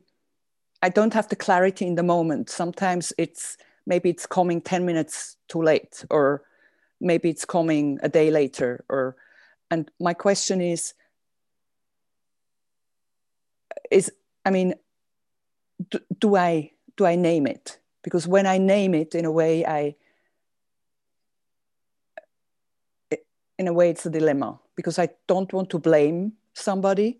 I 0.83 0.89
don't 0.89 1.13
have 1.13 1.29
the 1.29 1.37
clarity 1.37 1.87
in 1.87 1.95
the 1.95 2.03
moment. 2.03 2.49
Sometimes 2.49 3.13
it's 3.17 3.55
maybe 3.87 4.09
it's 4.09 4.25
coming 4.25 4.59
10 4.59 4.85
minutes 4.85 5.37
too 5.47 5.61
late, 5.61 6.03
or 6.09 6.43
maybe 6.99 7.29
it's 7.29 7.45
coming 7.45 7.99
a 8.03 8.09
day 8.09 8.29
later. 8.29 8.83
Or 8.89 9.15
and 9.73 9.89
my 9.99 10.13
question 10.13 10.61
is, 10.61 10.93
is 13.89 14.11
I 14.45 14.51
mean, 14.51 14.75
do, 15.89 15.99
do 16.19 16.35
I 16.35 16.71
do 16.95 17.05
I 17.05 17.15
name 17.15 17.47
it? 17.47 17.79
Because 18.03 18.27
when 18.27 18.45
I 18.45 18.59
name 18.59 18.93
it 18.93 19.15
in 19.15 19.25
a 19.25 19.31
way, 19.31 19.65
I 19.65 19.95
in 23.57 23.67
a 23.67 23.73
way 23.73 23.89
it's 23.89 24.05
a 24.05 24.11
dilemma 24.11 24.59
because 24.75 24.99
I 24.99 25.09
don't 25.27 25.51
want 25.51 25.71
to 25.71 25.79
blame 25.79 26.33
somebody 26.53 27.19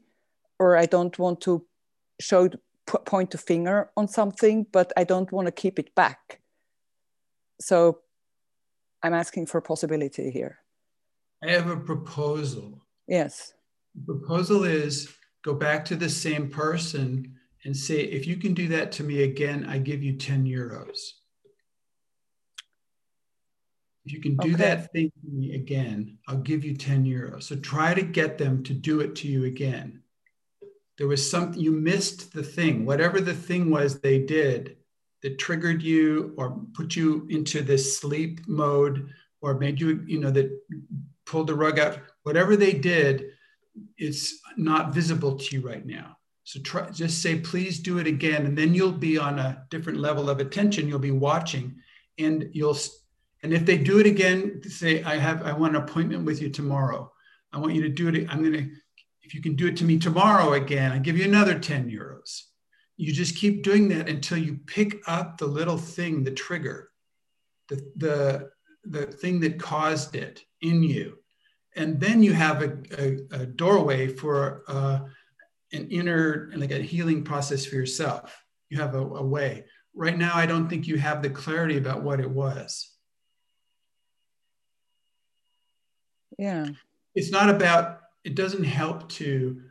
or 0.60 0.78
I 0.78 0.86
don't 0.86 1.18
want 1.18 1.41
to 1.41 1.66
show 2.20 2.49
point 2.86 3.34
a 3.34 3.38
finger 3.38 3.89
on 3.97 4.08
something, 4.08 4.68
but 4.72 4.93
I 4.95 5.06
don't 5.06 5.32
want 5.32 5.47
to 5.47 5.51
keep 5.51 5.80
it 5.80 5.95
back. 5.95 6.39
So 7.60 8.01
I'm 9.01 9.14
asking 9.14 9.47
for 9.47 9.60
possibility 9.62 10.30
here. 10.30 10.62
I 11.44 11.52
have 11.52 11.70
a 11.70 11.78
proposal. 11.78 12.86
Yes. 13.08 13.54
The 13.96 14.14
proposal 14.14 14.64
is 14.64 15.14
go 15.44 15.54
back 15.54 15.86
to 15.86 15.96
the 15.96 16.10
same 16.10 16.50
person 16.50 17.36
and 17.66 17.76
say, 17.76 18.02
if 18.02 18.26
you 18.28 18.38
can 18.38 18.54
do 18.54 18.68
that 18.70 18.91
to 18.94 19.04
me 19.04 19.24
again, 19.24 19.66
I 19.68 19.78
give 19.78 20.04
you 20.04 20.14
10 20.14 20.46
euros. 20.46 21.00
If 24.06 24.12
you 24.12 24.22
can 24.22 24.36
do 24.38 24.50
okay. 24.50 24.58
that 24.58 24.91
thing 24.91 25.12
to 25.22 25.32
me 25.32 25.56
again, 25.56 26.18
I'll 26.28 26.38
give 26.38 26.66
you 26.66 26.76
10 26.76 27.06
euros. 27.06 27.44
So 27.44 27.56
try 27.56 27.94
to 27.94 28.02
get 28.02 28.38
them 28.38 28.64
to 28.64 28.74
do 28.74 29.00
it 29.00 29.16
to 29.18 29.28
you 29.28 29.46
again 29.46 30.04
there 30.98 31.08
was 31.08 31.30
something 31.30 31.60
you 31.60 31.72
missed 31.72 32.34
the 32.34 32.44
thing 32.44 32.86
whatever 32.86 33.20
the 33.20 33.34
thing 33.34 33.70
was 33.70 34.00
they 34.00 34.20
did 34.20 34.78
that 35.22 35.39
triggered 35.39 35.82
you 35.82 36.34
or 36.38 36.60
put 36.74 36.96
you 36.96 37.26
into 37.30 37.62
this 37.62 37.98
sleep 37.98 38.41
mode 38.48 39.10
or 39.41 39.58
made 39.58 39.80
you 39.80 40.04
you 40.06 40.20
know 40.20 40.32
that 40.32 40.50
pulled 41.26 41.47
the 41.47 41.55
rug 41.55 41.80
out. 41.80 41.99
Whatever 42.24 42.55
they 42.55 42.74
did 42.74 43.26
it's 43.97 44.39
not 44.55 44.93
visible 44.93 45.36
to 45.36 45.55
you 45.55 45.67
right 45.67 45.84
now. 45.84 46.15
So 46.43 46.59
try 46.61 46.89
just 46.91 47.21
say 47.21 47.39
please 47.39 47.80
do 47.80 47.97
it 47.97 48.05
again 48.05 48.45
and 48.45 48.57
then 48.57 48.76
you'll 48.76 48.91
be 48.91 49.17
on 49.17 49.39
a 49.39 49.65
different 49.69 49.99
level 49.99 50.30
of 50.30 50.39
attention. 50.39 50.88
You'll 50.88 50.99
be 50.99 51.11
watching 51.11 51.76
and 52.19 52.49
you'll 52.51 52.78
and 53.41 53.53
if 53.53 53.65
they 53.65 53.78
do 53.78 53.99
it 53.99 54.05
again 54.05 54.61
say 54.63 55.03
i 55.03 55.17
have 55.17 55.41
i 55.43 55.51
want 55.51 55.76
an 55.76 55.82
appointment 55.82 56.26
with 56.26 56.41
you 56.41 56.49
tomorrow. 56.49 57.11
I 57.51 57.59
want 57.59 57.74
you 57.74 57.84
to 57.84 57.89
do 57.89 58.09
it 58.09 58.28
i'm 58.30 58.39
going 58.39 58.53
to 58.53 58.69
if 59.24 59.34
you 59.34 59.41
can 59.41 59.55
do 59.55 59.67
it 59.67 59.78
to 59.78 59.86
me 59.86 59.97
tomorrow 59.97 60.53
again, 60.53 60.91
I 60.91 60.99
give 60.99 61.17
you 61.17 61.24
another 61.24 61.57
10 61.57 61.89
euros. 61.89 62.43
You 62.97 63.11
just 63.11 63.38
keep 63.38 63.63
doing 63.63 63.88
that 63.89 64.09
until 64.09 64.38
you 64.38 64.59
pick 64.67 65.01
up 65.07 65.38
the 65.38 65.47
little 65.47 65.78
thing, 65.78 66.24
the 66.24 66.32
trigger, 66.32 66.91
the, 67.69 67.91
the, 67.95 68.49
the 68.84 69.07
thing 69.07 69.39
that 69.39 69.59
caused 69.59 70.15
it 70.15 70.43
in 70.64 70.82
you. 70.82 71.20
And 71.76 71.99
then 71.99 72.24
you 72.24 72.34
have 72.34 72.61
a, 72.61 72.78
a, 72.97 73.41
a 73.41 73.45
doorway 73.45 74.07
for 74.07 74.64
uh, 74.68 74.99
an 75.72 75.88
inner, 75.89 76.49
and 76.51 76.61
like 76.61 76.72
a 76.72 76.80
healing 76.80 77.24
process 77.24 77.66
for 77.66 77.76
yourself. 77.76 78.43
You 78.70 78.80
have 78.80 78.95
a, 78.95 78.99
a 78.99 79.24
way. 79.24 79.66
Right 79.95 80.18
now, 80.18 80.32
I 80.36 80.45
don't 80.45 80.68
think 80.70 80.88
you 80.88 80.97
have 80.97 81.22
the 81.22 81.30
clarity 81.30 81.78
about 81.78 82.03
what 82.03 82.20
it 82.20 82.30
was. 82.30 82.91
Yeah. 86.38 86.68
It's 87.14 87.32
not 87.32 87.49
about 87.49 87.99
it 88.24 88.36
doesn't 88.36 88.64
help 88.64 89.09
to 89.09 89.61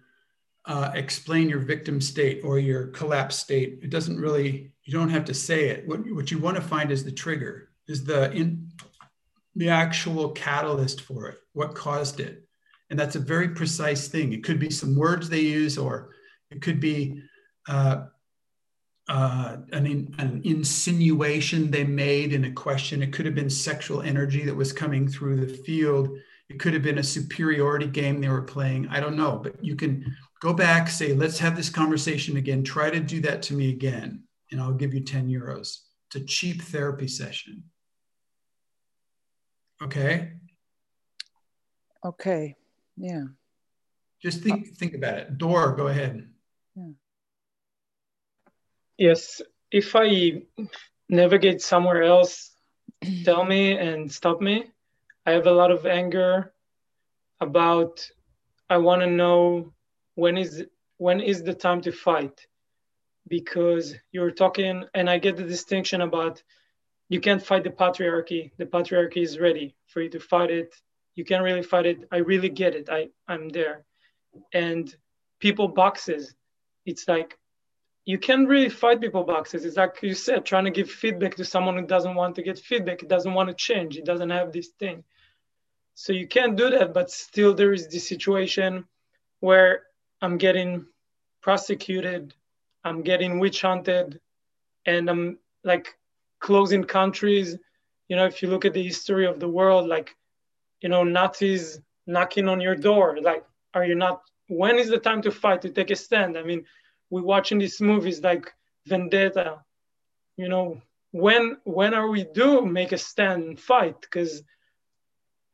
uh, 0.67 0.93
explain 0.95 1.49
your 1.49 1.59
victim 1.61 2.01
state 2.01 2.43
or 2.45 2.59
your 2.59 2.89
collapse 2.89 3.37
state. 3.37 3.81
It 3.83 3.91
doesn't 3.91 4.21
really, 4.21 4.73
you 4.85 4.93
don't 4.93 5.09
have 5.09 5.25
to 5.25 5.35
say 5.35 5.71
it. 5.71 5.89
What, 5.89 6.01
what 6.13 6.31
you 6.31 6.39
want 6.39 6.57
to 6.57 6.63
find 6.63 6.93
is 6.93 7.05
the 7.05 7.11
trigger, 7.11 7.71
is 7.89 8.05
the, 8.05 8.31
in, 8.33 8.69
the 9.55 9.69
actual 9.69 10.31
catalyst 10.31 11.03
for 11.03 11.29
it, 11.29 11.39
what 11.53 11.75
caused 11.75 12.21
it. 12.21 12.47
And 12.91 12.99
that's 12.99 13.17
a 13.17 13.21
very 13.21 13.51
precise 13.51 14.09
thing. 14.09 14.33
It 14.33 14.45
could 14.45 14.59
be 14.59 14.71
some 14.71 14.97
words 14.97 15.29
they 15.29 15.41
use, 15.41 15.79
or 15.79 16.11
it 16.51 16.61
could 16.61 16.81
be 16.81 17.23
uh, 17.69 18.05
uh, 19.09 19.57
an, 19.73 19.87
in, 19.87 20.15
an 20.19 20.43
insinuation 20.45 21.71
they 21.71 21.85
made 21.85 22.33
in 22.33 22.45
a 22.45 22.53
question. 22.53 23.03
It 23.03 23.13
could 23.13 23.27
have 23.27 23.35
been 23.35 23.51
sexual 23.51 24.03
energy 24.03 24.45
that 24.45 24.55
was 24.55 24.73
coming 24.73 25.09
through 25.09 25.45
the 25.45 25.55
field 25.55 26.11
it 26.53 26.61
could 26.61 26.75
have 26.75 26.83
been 26.83 26.99
a 26.99 27.03
superiority 27.03 27.87
game 27.87 28.21
they 28.21 28.29
were 28.29 28.43
playing. 28.43 28.87
I 28.89 29.01
don't 29.01 29.17
know, 29.17 29.41
but 29.43 29.65
you 29.65 29.75
can 29.75 30.15
go 30.41 30.53
back, 30.53 30.87
say, 30.87 31.15
let's 31.15 31.39
have 31.39 31.57
this 31.57 31.71
conversation 31.71 32.37
again. 32.37 32.63
Try 32.63 32.91
to 32.91 33.01
do 33.01 33.23
that 33.23 33.41
to 33.45 33.55
me 33.55 33.71
again, 33.71 34.25
and 34.51 34.61
I'll 34.61 34.75
give 34.75 34.93
you 34.93 35.01
10 35.01 35.29
euros. 35.29 35.79
It's 36.09 36.17
a 36.17 36.21
cheap 36.21 36.61
therapy 36.61 37.09
session. 37.09 37.65
Okay. 39.83 40.33
Okay. 42.05 42.57
Yeah. 42.97 43.25
Just 44.23 44.43
think 44.43 44.69
uh, 44.69 44.71
think 44.77 44.95
about 44.95 45.19
it. 45.19 45.39
Door, 45.39 45.77
go 45.77 45.89
ahead. 45.89 46.29
Yeah. 46.77 46.93
Yes. 48.99 49.43
If 49.73 49.97
I 49.97 50.43
navigate 51.09 51.63
somewhere 51.63 52.03
else, 52.05 52.55
tell 53.25 53.45
me 53.45 53.77
and 53.77 54.11
stop 54.13 54.41
me. 54.41 54.67
I 55.27 55.33
have 55.33 55.47
a 55.47 55.53
lot 55.53 55.71
of 55.73 55.87
anger 55.87 56.53
about 57.41 58.09
I 58.71 58.77
want 58.77 59.03
to 59.03 59.11
know 59.11 59.73
when 60.15 60.37
is 60.37 60.65
when 60.99 61.21
is 61.21 61.43
the 61.43 61.55
time 61.55 61.81
to 61.83 61.93
fight 61.93 62.47
because 63.29 63.95
you're 64.13 64.31
talking 64.31 64.85
and 64.95 65.11
I 65.11 65.19
get 65.19 65.37
the 65.37 65.45
distinction 65.45 66.03
about 66.03 66.43
you 67.13 67.21
can't 67.21 67.45
fight 67.45 67.63
the 67.63 67.69
patriarchy. 67.69 68.53
The 68.57 68.65
patriarchy 68.65 69.23
is 69.23 69.39
ready 69.39 69.75
for 69.89 70.01
you 70.01 70.09
to 70.09 70.19
fight 70.19 70.51
it. 70.51 70.75
You 71.15 71.27
can't 71.27 71.45
really 71.45 71.63
fight 71.63 71.85
it. 71.85 72.09
I 72.11 72.17
really 72.17 72.49
get 72.49 72.75
it. 72.75 72.89
I, 72.91 73.11
I'm 73.29 73.51
there. 73.51 73.85
And 74.55 74.85
people 75.39 75.69
boxes, 75.69 76.35
it's 76.87 77.07
like 77.07 77.39
you 78.07 78.17
can't 78.17 78.49
really 78.49 78.71
fight 78.71 79.03
people 79.03 79.25
boxes. 79.25 79.67
It's 79.67 79.77
like 79.77 79.99
you 80.01 80.15
said, 80.15 80.47
trying 80.47 80.65
to 80.65 80.71
give 80.71 80.91
feedback 80.91 81.35
to 81.37 81.45
someone 81.45 81.77
who 81.77 81.87
doesn't 81.87 82.15
want 82.15 82.35
to 82.37 82.43
get 82.43 82.59
feedback. 82.59 83.03
It 83.03 83.11
doesn't 83.11 83.35
want 83.35 83.51
to 83.51 83.55
change. 83.55 83.99
It 83.99 84.07
doesn't 84.07 84.31
have 84.31 84.51
this 84.51 84.69
thing. 84.79 85.05
So 85.95 86.15
you 86.15 86.27
can't 86.27 86.57
do 86.57 86.71
that, 86.71 86.95
but 86.95 87.11
still 87.11 87.53
there 87.53 87.75
is 87.75 87.89
this 87.89 88.09
situation 88.09 88.87
where 89.41 89.83
I'm 90.23 90.39
getting 90.39 90.87
prosecuted, 91.43 92.33
I'm 92.85 93.03
getting 93.03 93.39
witch 93.39 93.61
hunted, 93.61 94.19
and 94.87 95.11
I'm 95.11 95.39
like 95.63 95.95
closing 96.43 96.85
countries. 96.85 97.57
You 98.09 98.17
know, 98.17 98.27
if 98.27 98.43
you 98.43 98.49
look 98.49 98.67
at 98.67 98.75
the 98.75 98.83
history 98.83 99.27
of 99.27 99.41
the 99.41 99.49
world, 99.49 99.89
like, 99.89 100.15
you 100.83 100.91
know, 100.91 101.05
Nazis 101.05 101.81
knocking 102.07 102.49
on 102.49 102.61
your 102.61 102.77
door, 102.77 103.17
like, 103.23 103.47
are 103.73 103.87
you 103.87 103.95
not? 103.95 104.21
When 104.49 104.79
is 104.79 104.91
the 104.91 104.99
time 104.99 105.23
to 105.23 105.31
fight, 105.31 105.63
to 105.63 105.71
take 105.71 105.91
a 105.91 105.97
stand? 105.97 106.37
I 106.37 106.43
mean, 106.43 106.67
we're 107.09 107.23
watching 107.23 107.59
these 107.59 107.81
movies 107.81 108.21
like 108.21 108.53
Vendetta. 108.87 109.63
You 110.37 110.49
know, 110.49 110.83
when 111.13 111.57
when 111.65 111.95
are 111.95 112.09
we 112.09 112.25
do 112.25 112.67
make 112.67 112.93
a 112.93 112.99
stand 112.99 113.45
and 113.45 113.61
fight? 113.61 114.01
Because 114.01 114.43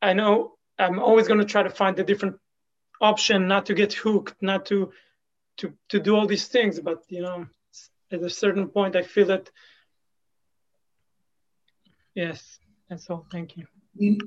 I 0.01 0.13
know 0.13 0.55
I'm 0.77 0.99
always 0.99 1.27
going 1.27 1.39
to 1.39 1.45
try 1.53 1.63
to 1.63 1.69
find 1.69 1.97
a 1.99 2.03
different 2.03 2.37
option, 2.99 3.47
not 3.47 3.67
to 3.67 3.73
get 3.73 3.93
hooked, 3.93 4.41
not 4.41 4.65
to 4.67 4.91
to 5.57 5.73
to 5.89 5.99
do 5.99 6.15
all 6.15 6.27
these 6.27 6.47
things. 6.47 6.79
But 6.79 7.03
you 7.07 7.21
know, 7.21 7.45
at 8.11 8.23
a 8.23 8.29
certain 8.29 8.67
point, 8.67 8.95
I 8.95 9.03
feel 9.03 9.27
that 9.27 9.49
Yes, 12.19 12.59
that's 12.89 13.09
all. 13.09 13.25
Thank 13.31 13.55
you. 13.55 14.17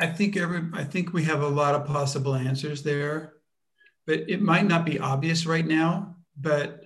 I 0.00 0.06
think 0.06 0.36
every 0.36 0.62
I 0.72 0.84
think 0.84 1.12
we 1.12 1.24
have 1.24 1.42
a 1.42 1.48
lot 1.48 1.74
of 1.74 1.84
possible 1.84 2.36
answers 2.36 2.84
there, 2.84 3.32
but 4.06 4.30
it 4.30 4.40
might 4.40 4.66
not 4.66 4.84
be 4.84 5.00
obvious 5.00 5.44
right 5.44 5.66
now. 5.66 6.14
But 6.36 6.84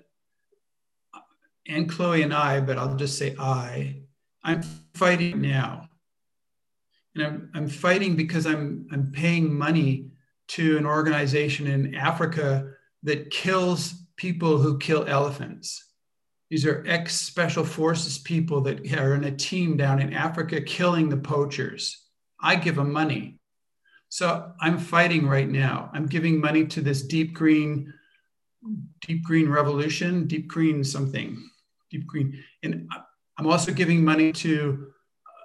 and 1.69 1.91
Chloe 1.91 2.23
and 2.23 2.33
I, 2.33 2.61
but 2.63 2.79
I'll 2.79 2.97
just 2.97 3.19
say 3.19 3.37
I, 3.39 3.97
I'm 4.43 4.63
fighting 4.95 5.43
now. 5.43 5.91
And 7.15 7.25
I'm, 7.27 7.51
I'm 7.55 7.69
fighting 7.69 8.17
because 8.17 8.47
I'm 8.47 8.87
I'm 8.93 9.13
paying 9.13 9.53
money 9.53 10.09
to 10.57 10.79
an 10.79 10.87
organization 10.87 11.67
in 11.67 11.95
Africa 11.95 12.73
that 13.03 13.31
kills 13.31 13.93
people 14.17 14.57
who 14.57 14.79
kill 14.79 15.05
elephants. 15.07 15.90
These 16.51 16.67
are 16.67 16.85
ex 16.87 17.15
special 17.15 17.65
forces 17.65 18.19
people 18.19 18.61
that 18.63 18.93
are 18.93 19.15
in 19.15 19.25
a 19.25 19.31
team 19.31 19.77
down 19.77 20.01
in 20.01 20.13
Africa 20.13 20.61
killing 20.61 21.09
the 21.09 21.17
poachers. 21.17 22.05
I 22.41 22.57
give 22.57 22.75
them 22.75 22.93
money. 22.93 23.39
So 24.09 24.53
I'm 24.61 24.79
fighting 24.79 25.29
right 25.29 25.49
now. 25.49 25.91
I'm 25.95 26.07
giving 26.07 26.41
money 26.41 26.67
to 26.67 26.81
this 26.81 27.03
deep 27.03 27.35
green, 27.35 27.95
deep 29.01 29.23
green 29.23 29.49
revolution, 29.49 30.27
deep 30.27 30.49
green 30.49 30.83
something, 30.83 31.49
deep 31.91 32.07
green. 32.09 32.43
And 32.65 32.91
I'm 33.39 33.47
also 33.47 33.73
giving 33.73 34.05
money 34.05 34.33
to, 34.33 34.89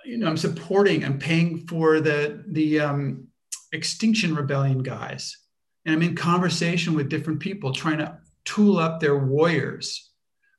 you 0.05 0.17
know, 0.17 0.27
I'm 0.27 0.37
supporting, 0.37 1.05
I'm 1.05 1.19
paying 1.19 1.67
for 1.67 1.99
the, 1.99 2.43
the 2.47 2.79
um, 2.79 3.27
Extinction 3.71 4.33
Rebellion 4.33 4.81
guys. 4.81 5.37
And 5.85 5.93
I'm 5.93 6.01
in 6.01 6.15
conversation 6.15 6.95
with 6.95 7.09
different 7.09 7.39
people 7.39 7.71
trying 7.71 7.99
to 7.99 8.17
tool 8.45 8.79
up 8.79 8.99
their 8.99 9.19
warriors 9.19 10.09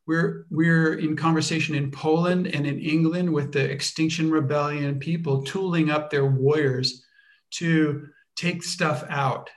we're 0.06 0.46
we're 0.50 0.94
in 0.94 1.16
conversation 1.16 1.74
in 1.74 1.90
Poland 1.90 2.46
and 2.46 2.66
in 2.66 2.78
England 2.78 3.32
with 3.32 3.52
the 3.52 3.70
Extinction 3.70 4.30
Rebellion 4.30 4.98
people 4.98 5.42
tooling 5.42 5.90
up 5.90 6.10
their 6.10 6.26
warriors 6.26 7.04
to 7.52 8.06
take 8.36 8.62
stuff 8.62 9.04
out. 9.08 9.50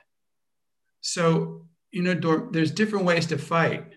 So 1.00 1.66
you 1.92 2.02
know, 2.02 2.48
there's 2.52 2.70
different 2.70 3.04
ways 3.04 3.26
to 3.26 3.38
fight. 3.38 3.94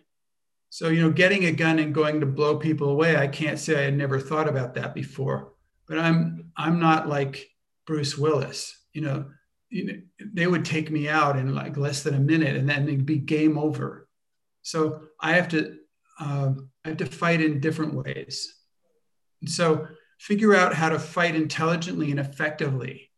So 0.70 0.90
you 0.90 1.02
know, 1.02 1.12
getting 1.12 1.46
a 1.46 1.52
gun 1.52 1.80
and 1.80 1.94
going 1.94 2.20
to 2.20 2.26
blow 2.26 2.58
people 2.58 2.90
away, 2.90 3.16
I 3.16 3.28
can't 3.28 3.60
say 3.60 3.80
I 3.80 3.86
had 3.86 3.98
never 3.98 4.20
thought 4.20 4.48
about 4.48 4.76
that 4.76 4.94
before. 4.94 5.54
But 5.88 6.00
I'm 6.00 6.52
I'm 6.56 6.80
not 6.80 7.10
like 7.10 7.50
Bruce 7.86 8.18
Willis. 8.18 8.80
You 8.94 9.02
know, 9.02 9.26
you 9.70 9.86
know 9.86 9.94
they 10.34 10.48
would 10.48 10.66
take 10.66 10.92
me 10.92 11.10
out 11.10 11.38
in 11.38 11.54
like 11.54 11.78
less 11.78 12.04
than 12.04 12.14
a 12.14 12.20
minute, 12.20 12.56
and 12.56 12.70
then 12.70 12.88
it'd 12.88 13.06
be 13.06 13.18
game 13.18 13.58
over. 13.58 14.08
So 14.62 15.02
I 15.20 15.34
have 15.34 15.50
to 15.50 15.78
uh, 16.19 16.53
I 16.85 16.90
have 16.90 16.98
to 16.98 17.06
fight 17.06 17.41
in 17.41 17.60
different 17.60 17.94
ways. 17.94 18.56
And 19.41 19.49
so 19.49 19.88
figure 20.19 20.56
out 20.56 20.73
how 20.73 20.90
to 20.90 20.99
fight 20.99 21.35
intelligently 21.35 22.11
and 22.11 22.19
effectively, 22.19 23.10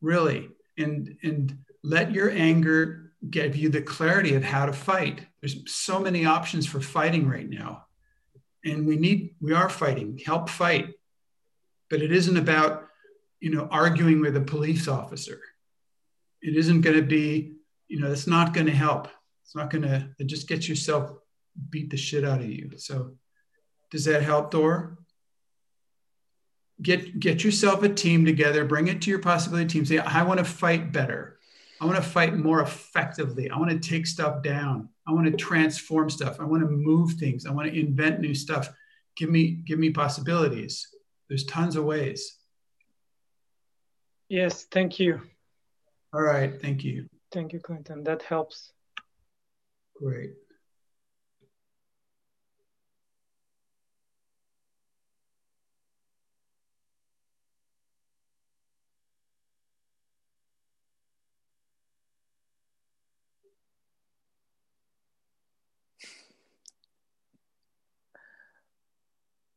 really, 0.00 0.48
and, 0.78 1.16
and 1.22 1.58
let 1.82 2.12
your 2.12 2.30
anger 2.30 3.12
give 3.28 3.56
you 3.56 3.68
the 3.68 3.82
clarity 3.82 4.34
of 4.34 4.44
how 4.44 4.66
to 4.66 4.72
fight. 4.72 5.26
There's 5.40 5.70
so 5.72 5.98
many 5.98 6.26
options 6.26 6.66
for 6.66 6.80
fighting 6.80 7.28
right 7.28 7.48
now. 7.48 7.84
And 8.64 8.86
we 8.86 8.96
need, 8.96 9.34
we 9.40 9.52
are 9.52 9.68
fighting, 9.68 10.18
help 10.24 10.48
fight. 10.48 10.88
But 11.90 12.02
it 12.02 12.12
isn't 12.12 12.36
about, 12.36 12.86
you 13.40 13.50
know, 13.50 13.68
arguing 13.70 14.20
with 14.20 14.36
a 14.36 14.40
police 14.40 14.88
officer. 14.88 15.40
It 16.40 16.56
isn't 16.56 16.80
going 16.80 16.96
to 16.96 17.02
be, 17.02 17.56
you 17.88 18.00
know, 18.00 18.10
it's 18.10 18.26
not 18.26 18.54
going 18.54 18.66
to 18.66 18.72
help. 18.72 19.08
It's 19.42 19.54
not 19.54 19.70
going 19.70 19.82
to, 19.82 20.08
it 20.18 20.26
just 20.26 20.48
get 20.48 20.66
yourself 20.66 21.12
beat 21.70 21.90
the 21.90 21.96
shit 21.96 22.24
out 22.24 22.40
of 22.40 22.48
you. 22.48 22.72
So 22.76 23.12
does 23.90 24.04
that 24.06 24.22
help, 24.22 24.50
Dor? 24.50 24.98
Get 26.82 27.20
get 27.20 27.44
yourself 27.44 27.82
a 27.82 27.88
team 27.88 28.24
together, 28.24 28.64
bring 28.64 28.88
it 28.88 29.00
to 29.02 29.10
your 29.10 29.20
possibility 29.20 29.68
team. 29.68 29.84
Say, 29.84 29.98
I 29.98 30.24
want 30.24 30.38
to 30.38 30.44
fight 30.44 30.92
better. 30.92 31.38
I 31.80 31.86
want 31.86 31.96
to 31.96 32.02
fight 32.02 32.36
more 32.36 32.60
effectively. 32.60 33.50
I 33.50 33.58
want 33.58 33.70
to 33.70 33.78
take 33.78 34.06
stuff 34.06 34.42
down. 34.42 34.88
I 35.06 35.12
want 35.12 35.26
to 35.26 35.36
transform 35.36 36.10
stuff. 36.10 36.40
I 36.40 36.44
want 36.44 36.62
to 36.62 36.68
move 36.68 37.12
things. 37.12 37.46
I 37.46 37.52
want 37.52 37.70
to 37.70 37.78
invent 37.78 38.20
new 38.20 38.34
stuff. 38.34 38.70
Give 39.16 39.30
me 39.30 39.50
give 39.50 39.78
me 39.78 39.90
possibilities. 39.90 40.88
There's 41.28 41.44
tons 41.44 41.76
of 41.76 41.84
ways. 41.84 42.38
Yes, 44.28 44.64
thank 44.70 44.98
you. 44.98 45.20
All 46.12 46.22
right, 46.22 46.60
thank 46.60 46.84
you. 46.84 47.06
Thank 47.32 47.52
you, 47.52 47.60
Clinton. 47.60 48.04
That 48.04 48.22
helps. 48.22 48.72
Great. 49.96 50.32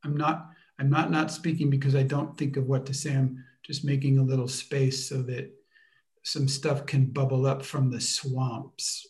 I'm 0.07 0.15
not 0.15 0.49
I'm 0.79 0.89
not 0.89 1.11
not 1.11 1.31
speaking 1.31 1.69
because 1.69 1.95
I 1.95 2.03
don't 2.03 2.37
think 2.37 2.55
of 2.55 2.65
what 2.65 2.85
to 2.85 2.93
say. 2.93 3.13
I'm 3.13 3.43
just 3.63 3.83
making 3.83 4.17
a 4.17 4.23
little 4.23 4.47
space 4.47 5.09
so 5.09 5.21
that 5.23 5.51
some 6.23 6.47
stuff 6.47 6.85
can 6.85 7.07
bubble 7.07 7.45
up 7.45 7.63
from 7.63 7.91
the 7.91 7.99
swamps. 7.99 9.05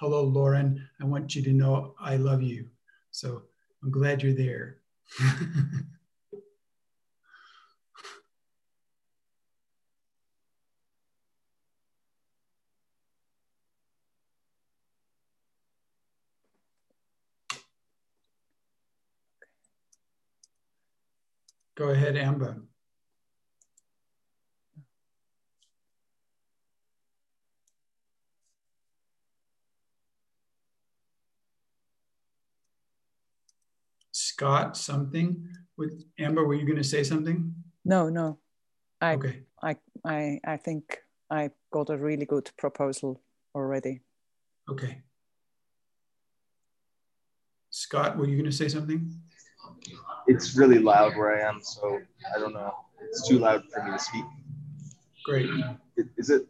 Hello, 0.00 0.22
Lauren. 0.22 0.88
I 1.00 1.04
want 1.04 1.34
you 1.34 1.42
to 1.42 1.52
know 1.52 1.94
I 2.00 2.16
love 2.16 2.42
you. 2.42 2.68
So 3.10 3.42
I'm 3.82 3.90
glad 3.90 4.22
you're 4.22 4.32
there. 4.32 4.78
Go 21.74 21.88
ahead, 21.88 22.16
Amber. 22.16 22.62
Scott, 34.10 34.76
something 34.76 35.48
with 35.78 36.04
Amber, 36.18 36.46
were 36.46 36.54
you 36.54 36.66
going 36.66 36.76
to 36.76 36.84
say 36.84 37.02
something? 37.02 37.54
No, 37.84 38.08
no. 38.08 38.38
I, 39.00 39.14
okay. 39.14 39.42
I, 39.62 39.76
I, 40.04 40.40
I 40.46 40.56
think 40.58 40.98
I 41.30 41.50
got 41.72 41.90
a 41.90 41.96
really 41.96 42.26
good 42.26 42.50
proposal 42.58 43.22
already. 43.54 44.02
Okay. 44.68 45.02
Scott, 47.70 48.18
were 48.18 48.26
you 48.26 48.36
going 48.36 48.50
to 48.50 48.56
say 48.56 48.68
something? 48.68 49.10
It's 50.26 50.56
really 50.56 50.78
loud 50.78 51.16
where 51.16 51.36
I 51.36 51.48
am, 51.48 51.60
so 51.62 52.00
I 52.34 52.38
don't 52.38 52.54
know. 52.54 52.74
It's 53.00 53.26
too 53.28 53.38
loud 53.38 53.64
for 53.72 53.82
me 53.82 53.90
to 53.92 53.98
speak. 53.98 54.24
Great. 55.24 55.50
Is 56.16 56.30
it? 56.30 56.46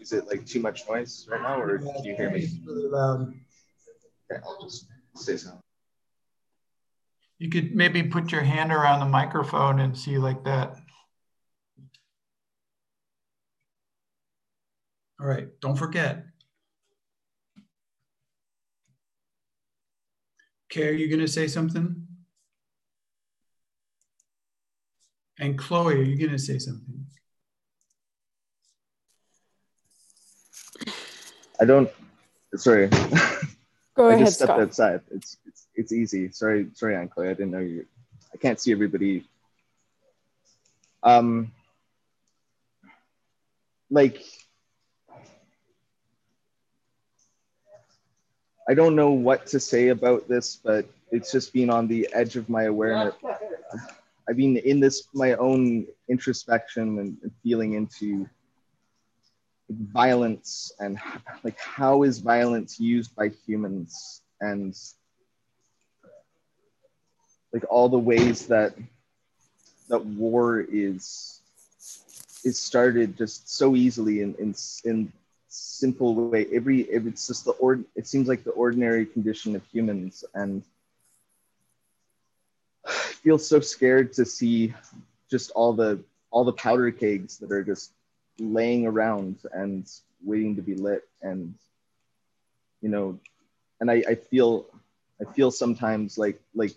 Is 0.00 0.12
it 0.12 0.26
like 0.26 0.46
too 0.46 0.60
much 0.60 0.88
noise 0.88 1.26
right 1.30 1.42
now, 1.42 1.60
or 1.60 1.78
can 1.78 2.04
you 2.04 2.14
hear 2.16 2.30
me? 2.30 2.48
Really 2.66 2.88
loud. 2.88 3.34
Okay, 4.30 4.40
I'll 4.44 4.60
just 4.62 4.86
say 5.16 5.36
something. 5.36 5.60
You 7.38 7.48
could 7.48 7.74
maybe 7.74 8.02
put 8.02 8.32
your 8.32 8.42
hand 8.42 8.70
around 8.72 9.00
the 9.00 9.06
microphone 9.06 9.80
and 9.80 9.96
see 9.96 10.18
like 10.18 10.44
that. 10.44 10.76
All 15.20 15.26
right, 15.26 15.48
don't 15.60 15.76
forget. 15.76 16.24
Kay, 20.70 20.88
are 20.88 20.92
you 20.92 21.08
going 21.08 21.20
to 21.20 21.28
say 21.28 21.48
something? 21.48 22.06
And 25.40 25.58
Chloe, 25.58 25.94
are 25.94 26.02
you 26.02 26.16
going 26.16 26.30
to 26.30 26.38
say 26.38 26.58
something? 26.58 27.06
I 31.60 31.64
don't. 31.64 31.90
Sorry. 32.54 32.88
Go 32.88 32.98
I 34.08 34.14
ahead, 34.14 34.26
just 34.26 34.36
stepped 34.36 34.48
Scott. 34.48 34.60
outside. 34.60 35.00
It's, 35.10 35.36
it's 35.46 35.66
it's 35.74 35.92
easy. 35.92 36.30
Sorry, 36.30 36.68
sorry, 36.74 36.94
Aunt 36.94 37.10
Chloe. 37.10 37.28
I 37.28 37.34
didn't 37.34 37.50
know 37.50 37.58
you. 37.58 37.86
I 38.32 38.36
can't 38.36 38.60
see 38.60 38.70
everybody. 38.70 39.26
Um, 41.02 41.52
like, 43.90 44.22
I 48.70 48.74
don't 48.74 48.94
know 48.94 49.10
what 49.10 49.48
to 49.48 49.58
say 49.58 49.88
about 49.88 50.28
this, 50.28 50.54
but 50.62 50.86
it's 51.10 51.32
just 51.32 51.52
been 51.52 51.70
on 51.70 51.88
the 51.88 52.08
edge 52.12 52.36
of 52.36 52.48
my 52.48 52.64
awareness. 52.64 53.16
I've 54.28 54.36
been 54.36 54.58
in 54.58 54.78
this 54.78 55.08
my 55.12 55.32
own 55.34 55.88
introspection 56.08 57.00
and, 57.00 57.16
and 57.20 57.32
feeling 57.42 57.72
into 57.72 58.28
violence 59.68 60.70
and 60.78 61.00
like 61.42 61.58
how 61.58 62.04
is 62.04 62.20
violence 62.20 62.78
used 62.78 63.12
by 63.16 63.32
humans 63.44 64.22
and 64.40 64.76
like 67.52 67.64
all 67.68 67.88
the 67.88 67.98
ways 67.98 68.46
that 68.46 68.76
that 69.88 70.06
war 70.06 70.60
is 70.60 71.40
is 72.44 72.56
started 72.56 73.18
just 73.18 73.52
so 73.52 73.74
easily 73.74 74.20
in 74.20 74.36
in, 74.36 74.54
in 74.84 75.12
simple 75.50 76.14
way. 76.14 76.46
Every 76.52 76.82
it's 76.82 77.26
just 77.26 77.44
the 77.44 77.52
ord 77.52 77.84
it 77.96 78.06
seems 78.06 78.28
like 78.28 78.44
the 78.44 78.52
ordinary 78.52 79.04
condition 79.04 79.56
of 79.56 79.64
humans 79.66 80.24
and 80.34 80.62
I 82.86 82.90
feel 82.90 83.38
so 83.38 83.60
scared 83.60 84.12
to 84.14 84.24
see 84.24 84.74
just 85.30 85.50
all 85.52 85.72
the 85.72 86.02
all 86.30 86.44
the 86.44 86.52
powder 86.52 86.90
kegs 86.90 87.38
that 87.38 87.52
are 87.52 87.64
just 87.64 87.92
laying 88.38 88.86
around 88.86 89.38
and 89.52 89.90
waiting 90.24 90.56
to 90.56 90.62
be 90.62 90.74
lit 90.74 91.06
and 91.22 91.54
you 92.80 92.88
know 92.88 93.18
and 93.80 93.90
I, 93.90 94.02
I 94.08 94.14
feel 94.14 94.66
I 95.20 95.30
feel 95.32 95.50
sometimes 95.50 96.16
like 96.16 96.40
like 96.54 96.74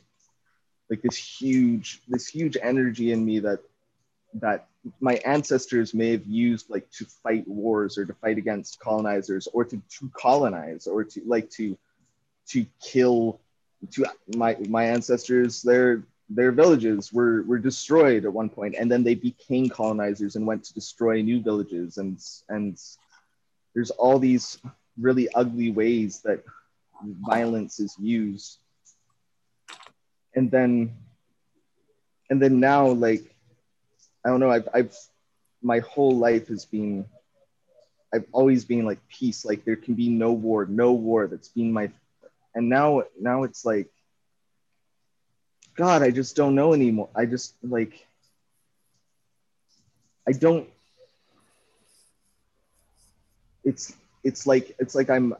like 0.90 1.02
this 1.02 1.18
huge 1.18 2.02
this 2.08 2.28
huge 2.28 2.58
energy 2.62 3.12
in 3.12 3.24
me 3.24 3.40
that 3.40 3.60
that 4.36 4.68
my 5.00 5.16
ancestors 5.26 5.94
may 5.94 6.12
have 6.12 6.26
used 6.26 6.70
like 6.70 6.90
to 6.92 7.06
fight 7.06 7.48
wars 7.48 7.98
or 7.98 8.06
to 8.06 8.14
fight 8.16 8.38
against 8.38 8.80
colonizers 8.80 9.48
or 9.54 9.64
to, 9.64 9.82
to 9.90 10.10
colonize 10.14 10.88
or 10.88 11.04
to 11.04 11.22
like 11.26 11.50
to 11.50 11.78
to 12.48 12.66
kill 12.82 13.40
to 13.92 14.06
my 14.36 14.58
my 14.68 14.86
ancestors 14.86 15.62
their 15.62 16.04
their 16.30 16.52
villages 16.52 17.14
were 17.14 17.44
were 17.44 17.60
destroyed 17.60 18.26
at 18.26 18.34
one 18.34 18.50
point 18.50 18.76
and 18.78 18.92
then 18.92 19.04
they 19.04 19.16
became 19.16 19.70
colonizers 19.70 20.36
and 20.36 20.46
went 20.46 20.64
to 20.64 20.74
destroy 20.74 21.22
new 21.22 21.42
villages 21.42 21.98
and 21.98 22.20
and 22.50 22.78
there's 23.74 23.92
all 23.92 24.20
these 24.20 24.60
really 25.00 25.28
ugly 25.34 25.72
ways 25.72 26.22
that 26.22 26.44
violence 27.04 27.80
is 27.80 27.96
used. 28.00 28.60
And 30.36 30.50
then 30.50 30.96
and 32.30 32.42
then 32.42 32.60
now 32.60 32.88
like 32.88 33.33
i 34.26 34.30
don't 34.30 34.40
know. 34.40 34.52
I've 34.52 34.68
i've 34.74 34.96
my 35.62 35.80
whole 35.80 36.18
life 36.18 36.48
has 36.48 36.66
been 36.66 37.06
i've 38.14 38.26
always 38.32 38.66
been 38.66 38.86
like 38.86 39.00
peace. 39.10 39.46
Like 39.46 39.66
there 39.66 39.76
can 39.76 39.96
be 39.96 40.10
no 40.10 40.32
war 40.34 40.66
no 40.66 40.94
war 40.94 41.28
that's 41.28 41.50
been 41.50 41.72
my 41.72 41.90
and 42.56 42.70
now 42.70 43.04
now 43.20 43.44
it's 43.44 43.66
like 43.66 43.90
god 45.76 46.04
i 46.04 46.12
just 46.12 46.36
don't 46.36 46.56
know 46.56 46.74
anymore. 46.74 47.10
I 47.16 47.26
just 47.26 47.56
like 47.64 48.06
i 50.28 50.32
don't 50.32 50.68
it's 53.64 53.94
it's 54.24 54.46
like 54.48 54.76
it's 54.80 54.96
like 54.96 55.10
i'm 55.10 55.36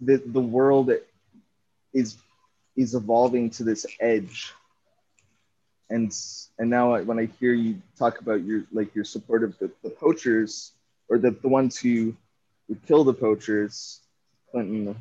the 0.00 0.22
the 0.26 0.40
world 0.40 0.90
is 1.92 2.16
is 2.76 2.94
evolving 2.94 3.50
to 3.50 3.64
this 3.64 3.86
edge 4.00 4.52
and 5.92 6.12
and 6.58 6.70
now 6.70 6.94
I- 6.94 7.02
when 7.02 7.18
i 7.20 7.26
hear 7.40 7.54
you 7.54 7.76
talk 7.98 8.20
about 8.20 8.44
your 8.44 8.64
like 8.72 8.94
your 8.94 9.04
support 9.04 9.44
of 9.44 9.58
the, 9.60 9.70
the 9.84 9.90
poachers 9.90 10.72
or 11.10 11.18
the, 11.18 11.32
the 11.32 11.48
ones 11.48 11.78
who 11.78 12.14
would 12.68 12.86
kill 12.86 13.04
the 13.04 13.14
poachers 13.14 14.00
clinton 14.52 14.96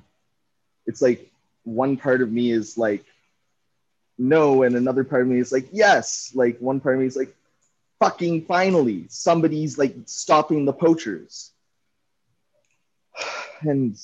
it's 0.88 1.02
like 1.02 1.32
one 1.64 1.98
part 1.98 2.22
of 2.22 2.32
me 2.32 2.52
is 2.52 2.78
like 2.78 3.06
no 4.18 4.64
and 4.64 4.76
another 4.76 5.04
part 5.04 5.24
of 5.24 5.28
me 5.28 5.40
is 5.40 5.52
like 5.52 5.68
yes 5.72 6.32
like 6.36 6.58
one 6.60 6.80
part 6.80 6.96
of 6.96 7.02
me 7.02 7.08
is 7.08 7.18
like 7.18 7.36
fucking 8.00 8.46
finally 8.46 9.06
somebody's 9.10 9.78
like 9.78 9.96
stopping 10.06 10.66
the 10.66 10.74
poachers. 10.74 11.52
And 13.62 13.96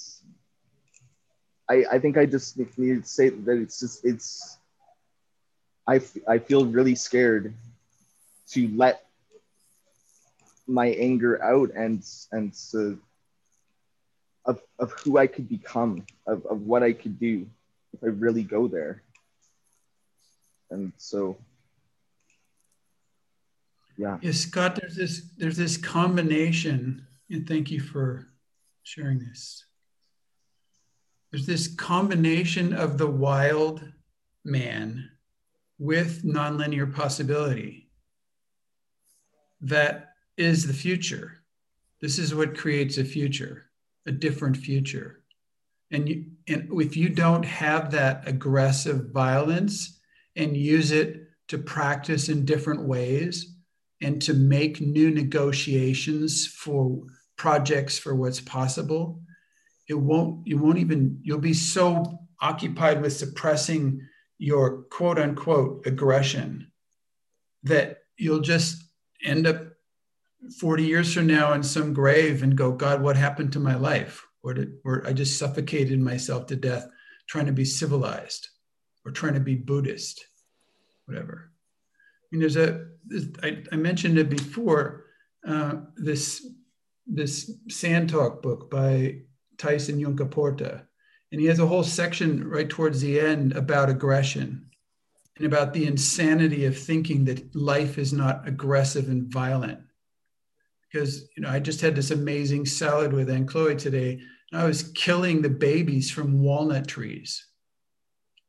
I, 1.69 1.85
I 1.93 1.99
think 1.99 2.17
I 2.17 2.25
just 2.25 2.57
need 2.57 3.03
to 3.03 3.07
say 3.07 3.29
that 3.29 3.57
it's 3.57 3.79
just 3.79 4.05
it's 4.05 4.56
I, 5.87 6.01
I 6.27 6.39
feel 6.39 6.65
really 6.65 6.95
scared 6.95 7.53
to 8.49 8.67
let 8.75 9.05
my 10.67 10.87
anger 10.87 11.41
out 11.41 11.71
and 11.75 12.03
and 12.31 12.53
to, 12.71 12.99
of, 14.45 14.61
of 14.79 14.91
who 14.91 15.17
I 15.17 15.27
could 15.27 15.47
become 15.47 16.05
of, 16.27 16.45
of 16.45 16.61
what 16.61 16.83
I 16.83 16.91
could 16.91 17.17
do 17.19 17.47
if 17.93 18.03
I 18.03 18.07
really 18.07 18.43
go 18.43 18.67
there 18.67 19.01
and 20.69 20.91
so 20.97 21.37
yeah 23.97 24.17
Yeah, 24.21 24.31
Scott, 24.31 24.75
there's 24.79 24.95
this 24.95 25.21
there's 25.37 25.57
this 25.57 25.77
combination, 25.77 27.05
and 27.29 27.47
thank 27.47 27.71
you 27.71 27.79
for 27.79 28.27
sharing 28.83 29.19
this. 29.19 29.65
There's 31.31 31.45
this 31.45 31.67
combination 31.75 32.73
of 32.73 32.97
the 32.97 33.07
wild 33.07 33.83
man 34.45 35.09
with 35.79 36.23
nonlinear 36.23 36.93
possibility 36.93 37.87
that 39.61 40.13
is 40.37 40.67
the 40.67 40.73
future. 40.73 41.39
This 42.01 42.19
is 42.19 42.35
what 42.35 42.57
creates 42.57 42.97
a 42.97 43.03
future, 43.03 43.65
a 44.05 44.11
different 44.11 44.57
future. 44.57 45.23
And 45.91 46.07
you, 46.07 46.25
and 46.47 46.69
if 46.81 46.95
you 46.95 47.09
don't 47.09 47.43
have 47.43 47.91
that 47.91 48.27
aggressive 48.27 49.11
violence 49.11 49.99
and 50.35 50.55
use 50.55 50.91
it 50.91 51.23
to 51.47 51.57
practice 51.57 52.29
in 52.29 52.45
different 52.45 52.83
ways 52.83 53.55
and 54.01 54.21
to 54.21 54.33
make 54.33 54.81
new 54.81 55.09
negotiations 55.09 56.45
for 56.45 57.03
projects 57.37 57.97
for 57.97 58.15
what's 58.15 58.41
possible, 58.41 59.21
it 59.87 59.95
won't 59.95 60.45
you 60.45 60.57
won't 60.57 60.77
even 60.77 61.19
you'll 61.23 61.39
be 61.39 61.53
so 61.53 62.19
occupied 62.41 63.01
with 63.01 63.13
suppressing 63.13 64.01
your 64.37 64.83
quote 64.83 65.19
unquote 65.19 65.85
aggression 65.85 66.71
that 67.63 67.99
you'll 68.17 68.41
just 68.41 68.83
end 69.23 69.47
up 69.47 69.63
40 70.59 70.83
years 70.83 71.13
from 71.13 71.27
now 71.27 71.53
in 71.53 71.63
some 71.63 71.93
grave 71.93 72.43
and 72.43 72.55
go 72.55 72.71
god 72.71 73.01
what 73.01 73.17
happened 73.17 73.51
to 73.53 73.59
my 73.59 73.75
life 73.75 74.25
or 74.43 74.53
did 74.53 74.73
or 74.85 75.05
i 75.07 75.13
just 75.13 75.39
suffocated 75.39 75.99
myself 75.99 76.45
to 76.47 76.55
death 76.55 76.87
trying 77.27 77.47
to 77.47 77.51
be 77.51 77.65
civilized 77.65 78.49
or 79.05 79.11
trying 79.11 79.33
to 79.33 79.39
be 79.39 79.55
buddhist 79.55 80.25
whatever 81.05 81.51
I 82.27 82.35
mean, 82.35 82.41
there's 82.41 82.57
a 82.57 82.87
I, 83.41 83.63
I 83.71 83.77
mentioned 83.77 84.17
it 84.17 84.29
before 84.29 85.05
uh, 85.47 85.75
this 85.95 86.45
this 87.05 87.51
sand 87.69 88.09
talk 88.09 88.41
book 88.41 88.69
by 88.69 89.21
Tyson 89.57 89.97
Yunkaporta. 89.97 90.83
And 91.31 91.41
he 91.41 91.47
has 91.47 91.59
a 91.59 91.67
whole 91.67 91.83
section 91.83 92.47
right 92.47 92.69
towards 92.69 93.01
the 93.01 93.19
end 93.19 93.53
about 93.53 93.89
aggression 93.89 94.69
and 95.37 95.45
about 95.45 95.73
the 95.73 95.85
insanity 95.85 96.65
of 96.65 96.77
thinking 96.77 97.25
that 97.25 97.55
life 97.55 97.97
is 97.97 98.13
not 98.13 98.47
aggressive 98.47 99.09
and 99.09 99.31
violent. 99.31 99.79
Because 100.91 101.27
you 101.35 101.43
know, 101.43 101.49
I 101.49 101.59
just 101.59 101.81
had 101.81 101.95
this 101.95 102.11
amazing 102.11 102.65
salad 102.65 103.13
with 103.13 103.29
Aunt 103.29 103.47
Chloe 103.47 103.75
today, 103.75 104.19
and 104.51 104.61
I 104.61 104.65
was 104.65 104.91
killing 104.93 105.41
the 105.41 105.49
babies 105.49 106.09
from 106.09 106.41
walnut 106.41 106.87
trees 106.87 107.45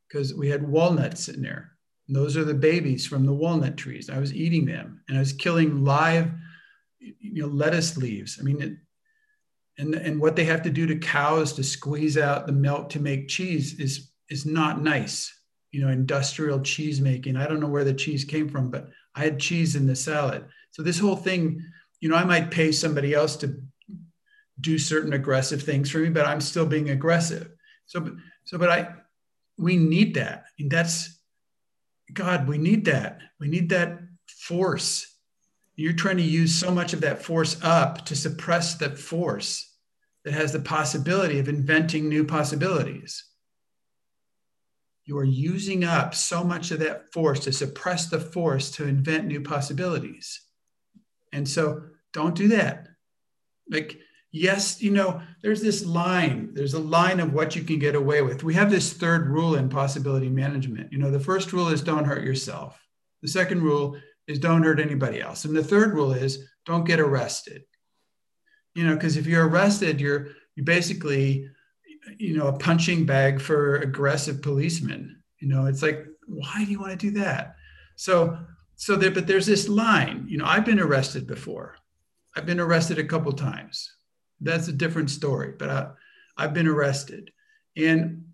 because 0.08 0.34
we 0.34 0.48
had 0.48 0.66
walnuts 0.66 1.28
in 1.28 1.42
there. 1.42 1.72
And 2.06 2.16
those 2.16 2.36
are 2.36 2.44
the 2.44 2.54
babies 2.54 3.06
from 3.06 3.26
the 3.26 3.34
walnut 3.34 3.76
trees. 3.76 4.08
I 4.08 4.18
was 4.18 4.32
eating 4.32 4.64
them, 4.64 5.02
and 5.08 5.16
I 5.16 5.20
was 5.20 5.32
killing 5.32 5.84
live, 5.84 6.30
you 7.00 7.42
know, 7.42 7.48
lettuce 7.48 7.96
leaves. 7.96 8.38
I 8.40 8.44
mean, 8.44 8.80
and 9.78 9.94
and 9.94 10.20
what 10.20 10.36
they 10.36 10.44
have 10.44 10.62
to 10.62 10.70
do 10.70 10.86
to 10.86 10.98
cows 10.98 11.52
to 11.54 11.64
squeeze 11.64 12.18
out 12.18 12.46
the 12.46 12.52
milk 12.52 12.90
to 12.90 13.00
make 13.00 13.28
cheese 13.28 13.78
is 13.78 14.10
is 14.28 14.44
not 14.44 14.82
nice 14.82 15.38
you 15.70 15.80
know, 15.80 15.88
industrial 15.88 16.60
cheese 16.60 17.00
making. 17.00 17.36
I 17.36 17.46
don't 17.46 17.60
know 17.60 17.68
where 17.68 17.84
the 17.84 17.94
cheese 17.94 18.24
came 18.24 18.48
from, 18.48 18.70
but 18.70 18.88
I 19.14 19.24
had 19.24 19.38
cheese 19.38 19.76
in 19.76 19.86
the 19.86 19.96
salad. 19.96 20.44
So 20.70 20.82
this 20.82 20.98
whole 20.98 21.16
thing, 21.16 21.62
you 22.00 22.08
know, 22.08 22.16
I 22.16 22.24
might 22.24 22.50
pay 22.50 22.72
somebody 22.72 23.14
else 23.14 23.36
to 23.36 23.60
do 24.60 24.78
certain 24.78 25.12
aggressive 25.12 25.62
things 25.62 25.90
for 25.90 25.98
me, 25.98 26.08
but 26.08 26.26
I'm 26.26 26.40
still 26.40 26.66
being 26.66 26.90
aggressive. 26.90 27.50
So, 27.86 28.16
so, 28.44 28.58
but 28.58 28.70
I, 28.70 28.88
we 29.56 29.76
need 29.76 30.14
that. 30.14 30.46
Mean, 30.58 30.68
that's 30.68 31.18
God. 32.12 32.48
We 32.48 32.58
need 32.58 32.86
that. 32.86 33.20
We 33.38 33.48
need 33.48 33.68
that 33.70 33.98
force. 34.26 35.14
You're 35.76 35.92
trying 35.92 36.16
to 36.16 36.22
use 36.22 36.54
so 36.54 36.70
much 36.70 36.92
of 36.92 37.02
that 37.02 37.22
force 37.22 37.56
up 37.62 38.04
to 38.06 38.16
suppress 38.16 38.74
that 38.76 38.98
force 38.98 39.67
that 40.28 40.34
has 40.34 40.52
the 40.52 40.60
possibility 40.60 41.38
of 41.38 41.48
inventing 41.48 42.08
new 42.08 42.24
possibilities 42.24 43.24
you 45.08 45.16
are 45.16 45.24
using 45.24 45.84
up 45.84 46.14
so 46.14 46.44
much 46.44 46.70
of 46.70 46.80
that 46.80 47.10
force 47.14 47.40
to 47.40 47.50
suppress 47.50 48.10
the 48.10 48.20
force 48.20 48.70
to 48.72 48.86
invent 48.86 49.24
new 49.24 49.40
possibilities. 49.40 50.42
And 51.32 51.48
so 51.48 51.82
don't 52.12 52.34
do 52.34 52.48
that. 52.48 52.88
Like, 53.70 53.98
yes, 54.32 54.82
you 54.82 54.90
know, 54.90 55.22
there's 55.42 55.62
this 55.62 55.86
line, 55.86 56.50
there's 56.52 56.74
a 56.74 56.78
line 56.78 57.20
of 57.20 57.32
what 57.32 57.56
you 57.56 57.64
can 57.64 57.78
get 57.78 57.94
away 57.94 58.20
with. 58.20 58.44
We 58.44 58.52
have 58.54 58.70
this 58.70 58.92
third 58.92 59.28
rule 59.28 59.54
in 59.54 59.70
possibility 59.70 60.28
management. 60.28 60.92
You 60.92 60.98
know, 60.98 61.10
the 61.10 61.18
first 61.18 61.54
rule 61.54 61.68
is 61.68 61.80
don't 61.80 62.04
hurt 62.04 62.22
yourself. 62.22 62.78
The 63.22 63.28
second 63.28 63.62
rule 63.62 63.98
is 64.26 64.38
don't 64.38 64.62
hurt 64.62 64.78
anybody 64.78 65.22
else. 65.22 65.46
And 65.46 65.56
the 65.56 65.64
third 65.64 65.94
rule 65.94 66.12
is 66.12 66.46
don't 66.66 66.84
get 66.84 67.00
arrested. 67.00 67.62
You 68.78 68.86
know, 68.86 68.94
because 68.94 69.16
if 69.16 69.26
you're 69.26 69.48
arrested, 69.48 70.00
you're 70.00 70.28
you 70.54 70.62
basically 70.62 71.50
you 72.16 72.36
know, 72.36 72.46
a 72.46 72.58
punching 72.58 73.04
bag 73.04 73.40
for 73.40 73.76
aggressive 73.76 74.42
policemen. 74.42 75.22
You 75.40 75.48
know, 75.48 75.66
it's 75.66 75.82
like, 75.82 76.06
why 76.26 76.64
do 76.64 76.70
you 76.70 76.80
want 76.80 76.92
to 76.92 76.96
do 76.96 77.10
that? 77.20 77.56
So, 77.96 78.38
so 78.76 78.96
there, 78.96 79.10
but 79.10 79.26
there's 79.26 79.46
this 79.46 79.68
line. 79.68 80.26
You 80.28 80.38
know, 80.38 80.44
I've 80.46 80.64
been 80.64 80.80
arrested 80.80 81.26
before. 81.26 81.76
I've 82.36 82.46
been 82.46 82.60
arrested 82.60 82.98
a 82.98 83.04
couple 83.04 83.32
times. 83.32 83.92
That's 84.40 84.68
a 84.68 84.72
different 84.72 85.10
story. 85.10 85.54
But 85.58 85.70
I, 85.70 85.88
I've 86.36 86.54
been 86.54 86.68
arrested, 86.68 87.30
and 87.76 88.24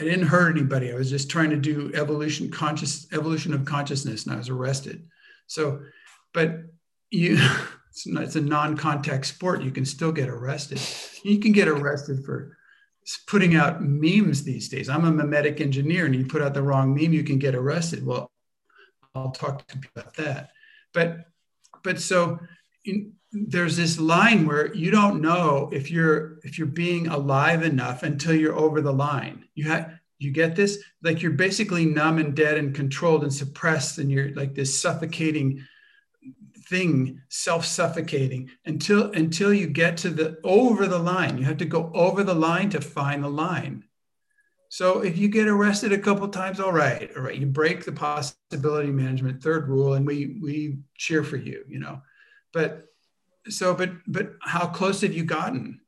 I 0.00 0.04
didn't 0.04 0.28
hurt 0.28 0.56
anybody. 0.56 0.92
I 0.92 0.96
was 0.96 1.10
just 1.10 1.30
trying 1.30 1.50
to 1.50 1.56
do 1.56 1.92
evolution 1.94 2.50
conscious 2.50 3.06
evolution 3.12 3.52
of 3.52 3.64
consciousness, 3.64 4.24
and 4.24 4.34
I 4.34 4.38
was 4.38 4.48
arrested. 4.48 5.06
So, 5.46 5.80
but 6.32 6.62
you. 7.10 7.38
it's, 7.96 8.06
not, 8.06 8.24
it's 8.24 8.36
a 8.36 8.42
non-contact 8.42 9.24
sport. 9.24 9.62
You 9.62 9.70
can 9.70 9.86
still 9.86 10.12
get 10.12 10.28
arrested. 10.28 10.78
You 11.24 11.38
can 11.38 11.52
get 11.52 11.66
arrested 11.66 12.26
for 12.26 12.58
putting 13.26 13.56
out 13.56 13.82
memes 13.82 14.44
these 14.44 14.68
days. 14.68 14.90
I'm 14.90 15.06
a 15.06 15.10
memetic 15.10 15.62
engineer, 15.62 16.04
and 16.04 16.14
you 16.14 16.26
put 16.26 16.42
out 16.42 16.52
the 16.52 16.62
wrong 16.62 16.94
meme, 16.94 17.14
you 17.14 17.24
can 17.24 17.38
get 17.38 17.54
arrested. 17.54 18.04
Well, 18.04 18.30
I'll 19.14 19.30
talk 19.30 19.66
to 19.66 19.78
people 19.78 20.02
about 20.02 20.14
that. 20.16 20.50
But 20.92 21.20
but 21.82 21.98
so 21.98 22.38
in, 22.84 23.14
there's 23.32 23.78
this 23.78 23.98
line 23.98 24.46
where 24.46 24.74
you 24.74 24.90
don't 24.90 25.22
know 25.22 25.70
if 25.72 25.90
you're 25.90 26.38
if 26.42 26.58
you're 26.58 26.66
being 26.66 27.06
alive 27.06 27.62
enough 27.62 28.02
until 28.02 28.34
you're 28.34 28.56
over 28.56 28.82
the 28.82 28.92
line. 28.92 29.44
You 29.54 29.70
have 29.70 29.98
you 30.18 30.32
get 30.32 30.54
this 30.54 30.84
like 31.02 31.22
you're 31.22 31.32
basically 31.32 31.86
numb 31.86 32.18
and 32.18 32.36
dead 32.36 32.58
and 32.58 32.74
controlled 32.74 33.22
and 33.22 33.32
suppressed 33.32 33.96
and 33.96 34.10
you're 34.10 34.34
like 34.34 34.54
this 34.54 34.78
suffocating 34.82 35.64
thing 36.68 37.20
self-suffocating 37.28 38.50
until 38.64 39.12
until 39.12 39.52
you 39.52 39.66
get 39.66 39.96
to 39.98 40.10
the 40.10 40.38
over 40.44 40.86
the 40.86 40.98
line. 40.98 41.38
You 41.38 41.44
have 41.44 41.58
to 41.58 41.64
go 41.64 41.90
over 41.94 42.24
the 42.24 42.34
line 42.34 42.70
to 42.70 42.80
find 42.80 43.22
the 43.22 43.28
line. 43.28 43.84
So 44.68 45.00
if 45.00 45.16
you 45.16 45.28
get 45.28 45.48
arrested 45.48 45.92
a 45.92 45.98
couple 45.98 46.28
times 46.28 46.58
all 46.58 46.72
right 46.72 47.10
all 47.16 47.22
right 47.22 47.38
you 47.38 47.46
break 47.46 47.84
the 47.84 47.92
possibility 47.92 48.90
management 48.90 49.42
third 49.42 49.68
rule 49.68 49.94
and 49.94 50.06
we 50.06 50.38
we 50.42 50.78
cheer 50.96 51.22
for 51.22 51.36
you 51.36 51.64
you 51.68 51.78
know. 51.78 52.02
But 52.52 52.86
so 53.48 53.74
but 53.74 53.90
but 54.06 54.32
how 54.42 54.66
close 54.66 55.00
have 55.02 55.14
you 55.14 55.24
gotten? 55.24 55.80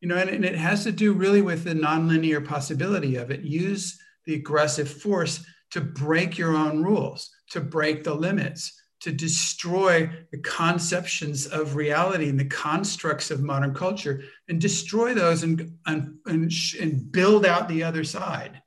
You 0.00 0.08
know 0.08 0.16
and, 0.16 0.30
and 0.30 0.44
it 0.44 0.54
has 0.54 0.84
to 0.84 0.92
do 0.92 1.12
really 1.12 1.42
with 1.42 1.64
the 1.64 1.74
nonlinear 1.74 2.44
possibility 2.44 3.16
of 3.16 3.30
it. 3.30 3.40
Use 3.40 3.98
the 4.26 4.34
aggressive 4.34 4.88
force 4.88 5.44
to 5.70 5.80
break 5.80 6.38
your 6.38 6.54
own 6.54 6.82
rules 6.82 7.30
to 7.50 7.60
break 7.60 8.04
the 8.04 8.14
limits 8.14 8.79
to 9.00 9.10
destroy 9.10 10.10
the 10.30 10.38
conceptions 10.38 11.46
of 11.46 11.74
reality 11.74 12.28
and 12.28 12.38
the 12.38 12.44
constructs 12.44 13.30
of 13.30 13.42
modern 13.42 13.74
culture 13.74 14.22
and 14.48 14.60
destroy 14.60 15.14
those 15.14 15.42
and, 15.42 15.72
and, 15.86 16.18
and, 16.26 16.52
and, 16.78 17.10
build 17.10 17.46
out 17.46 17.68
the 17.68 17.82
other 17.82 18.04
side. 18.04 18.60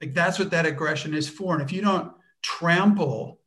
Like 0.00 0.14
that's 0.14 0.38
what 0.38 0.52
that 0.52 0.66
aggression 0.66 1.12
is 1.12 1.28
for. 1.28 1.54
And 1.54 1.62
if 1.62 1.72
you 1.72 1.82
don't 1.82 2.12
trample 2.42 3.40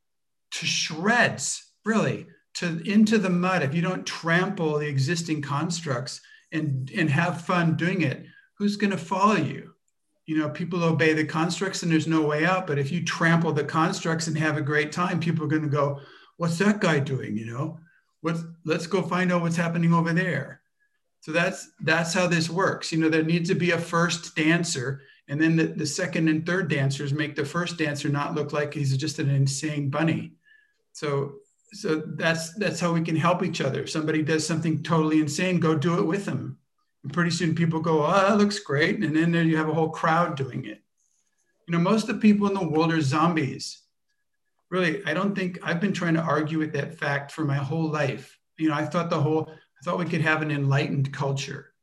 to 0.51 0.65
shreds, 0.65 1.71
really, 1.85 2.27
to 2.55 2.81
into 2.85 3.17
the 3.17 3.29
mud, 3.29 3.63
if 3.63 3.73
you 3.73 3.81
don't 3.81 4.05
trample 4.05 4.79
the 4.79 4.87
existing 4.87 5.41
constructs 5.41 6.19
and, 6.51 6.91
and 6.95 7.09
have 7.09 7.45
fun 7.45 7.77
doing 7.77 8.01
it, 8.01 8.25
who's 8.57 8.75
going 8.75 8.91
to 8.91 8.97
follow 8.97 9.37
you? 9.37 9.73
You 10.25 10.37
know, 10.37 10.49
people 10.49 10.83
obey 10.83 11.13
the 11.13 11.25
constructs 11.25 11.83
and 11.83 11.91
there's 11.91 12.07
no 12.07 12.21
way 12.21 12.45
out. 12.45 12.67
But 12.67 12.79
if 12.79 12.91
you 12.91 13.03
trample 13.03 13.51
the 13.51 13.63
constructs 13.63 14.27
and 14.27 14.37
have 14.37 14.57
a 14.57 14.61
great 14.61 14.91
time, 14.91 15.19
people 15.19 15.43
are 15.45 15.49
going 15.49 15.63
to 15.63 15.67
go, 15.67 15.99
what's 16.37 16.57
that 16.59 16.79
guy 16.79 16.99
doing? 16.99 17.37
You 17.37 17.47
know, 17.47 17.79
what, 18.21 18.37
let's 18.65 18.87
go 18.87 19.01
find 19.01 19.31
out 19.31 19.41
what's 19.41 19.55
happening 19.55 19.93
over 19.93 20.13
there. 20.13 20.61
So 21.21 21.31
that's, 21.31 21.69
that's 21.81 22.13
how 22.13 22.27
this 22.27 22.49
works. 22.49 22.91
You 22.91 22.99
know, 22.99 23.09
there 23.09 23.23
needs 23.23 23.49
to 23.49 23.55
be 23.55 23.71
a 23.71 23.77
first 23.77 24.35
dancer 24.35 25.01
and 25.27 25.39
then 25.39 25.55
the, 25.55 25.67
the 25.67 25.85
second 25.85 26.27
and 26.27 26.45
third 26.45 26.69
dancers 26.69 27.13
make 27.13 27.35
the 27.35 27.45
first 27.45 27.77
dancer 27.77 28.09
not 28.09 28.35
look 28.35 28.53
like 28.53 28.73
he's 28.73 28.97
just 28.97 29.19
an 29.19 29.29
insane 29.29 29.89
bunny. 29.89 30.33
So, 30.93 31.35
so 31.73 32.03
that's, 32.15 32.53
that's 32.55 32.79
how 32.79 32.91
we 32.91 33.01
can 33.01 33.15
help 33.15 33.43
each 33.43 33.61
other. 33.61 33.81
If 33.81 33.89
somebody 33.89 34.23
does 34.23 34.45
something 34.45 34.83
totally 34.83 35.21
insane, 35.21 35.59
go 35.59 35.75
do 35.75 35.99
it 35.99 36.05
with 36.05 36.25
them 36.25 36.57
and 37.03 37.13
pretty 37.13 37.31
soon 37.31 37.55
people 37.55 37.79
go, 37.79 38.05
oh, 38.05 38.11
that 38.11 38.37
looks 38.37 38.59
great. 38.59 39.03
And 39.03 39.15
then 39.15 39.31
there 39.31 39.43
you 39.43 39.57
have 39.57 39.69
a 39.69 39.73
whole 39.73 39.89
crowd 39.89 40.35
doing 40.35 40.65
it. 40.65 40.81
You 41.67 41.73
know, 41.73 41.79
most 41.79 42.07
of 42.07 42.15
the 42.15 42.21
people 42.21 42.47
in 42.47 42.53
the 42.53 42.67
world 42.67 42.93
are 42.93 43.01
zombies. 43.01 43.81
Really, 44.69 45.03
I 45.05 45.13
don't 45.13 45.35
think 45.35 45.59
I've 45.63 45.81
been 45.81 45.93
trying 45.93 46.13
to 46.13 46.21
argue 46.21 46.59
with 46.59 46.73
that 46.73 46.97
fact 46.97 47.31
for 47.31 47.43
my 47.43 47.55
whole 47.55 47.89
life. 47.89 48.37
You 48.57 48.69
know, 48.69 48.75
I 48.75 48.85
thought 48.85 49.09
the 49.09 49.19
whole, 49.19 49.49
I 49.49 49.83
thought 49.83 49.99
we 49.99 50.05
could 50.05 50.21
have 50.21 50.41
an 50.41 50.51
enlightened 50.51 51.11
culture. 51.11 51.73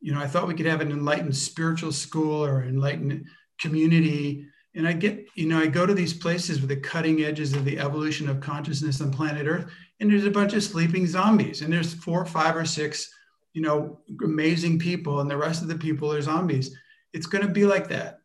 You 0.00 0.12
know, 0.12 0.20
I 0.20 0.26
thought 0.26 0.46
we 0.46 0.54
could 0.54 0.66
have 0.66 0.80
an 0.80 0.92
enlightened 0.92 1.36
spiritual 1.36 1.92
school 1.92 2.44
or 2.44 2.62
enlightened 2.62 3.26
community. 3.58 4.46
And 4.74 4.86
I 4.86 4.92
get, 4.92 5.26
you 5.34 5.48
know, 5.48 5.58
I 5.58 5.66
go 5.66 5.86
to 5.86 5.94
these 5.94 6.12
places 6.12 6.60
with 6.60 6.68
the 6.68 6.76
cutting 6.76 7.24
edges 7.24 7.54
of 7.54 7.64
the 7.64 7.78
evolution 7.80 8.28
of 8.28 8.40
consciousness 8.40 9.00
on 9.00 9.10
planet 9.10 9.46
Earth, 9.46 9.70
and 9.98 10.10
there's 10.10 10.26
a 10.26 10.30
bunch 10.30 10.52
of 10.52 10.62
sleeping 10.62 11.06
zombies, 11.06 11.62
and 11.62 11.72
there's 11.72 11.94
four, 11.94 12.24
five, 12.24 12.54
or 12.54 12.64
six 12.64 13.10
you 13.58 13.64
know, 13.64 13.98
amazing 14.22 14.78
people 14.78 15.18
and 15.18 15.28
the 15.28 15.36
rest 15.36 15.62
of 15.62 15.68
the 15.68 15.76
people 15.76 16.12
are 16.12 16.22
zombies. 16.22 16.76
It's 17.12 17.26
going 17.26 17.44
to 17.44 17.52
be 17.52 17.66
like 17.66 17.88
that. 17.88 18.20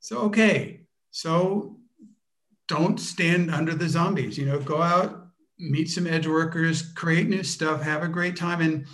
So, 0.00 0.20
okay. 0.20 0.86
So 1.10 1.76
don't 2.68 2.98
stand 2.98 3.50
under 3.50 3.74
the 3.74 3.86
zombies, 3.86 4.38
you 4.38 4.46
know, 4.46 4.58
go 4.58 4.80
out, 4.80 5.26
meet 5.58 5.90
some 5.90 6.06
edge 6.06 6.26
workers, 6.26 6.90
create 6.94 7.28
new 7.28 7.42
stuff, 7.42 7.82
have 7.82 8.02
a 8.02 8.08
great 8.08 8.34
time. 8.34 8.62
And, 8.62 8.86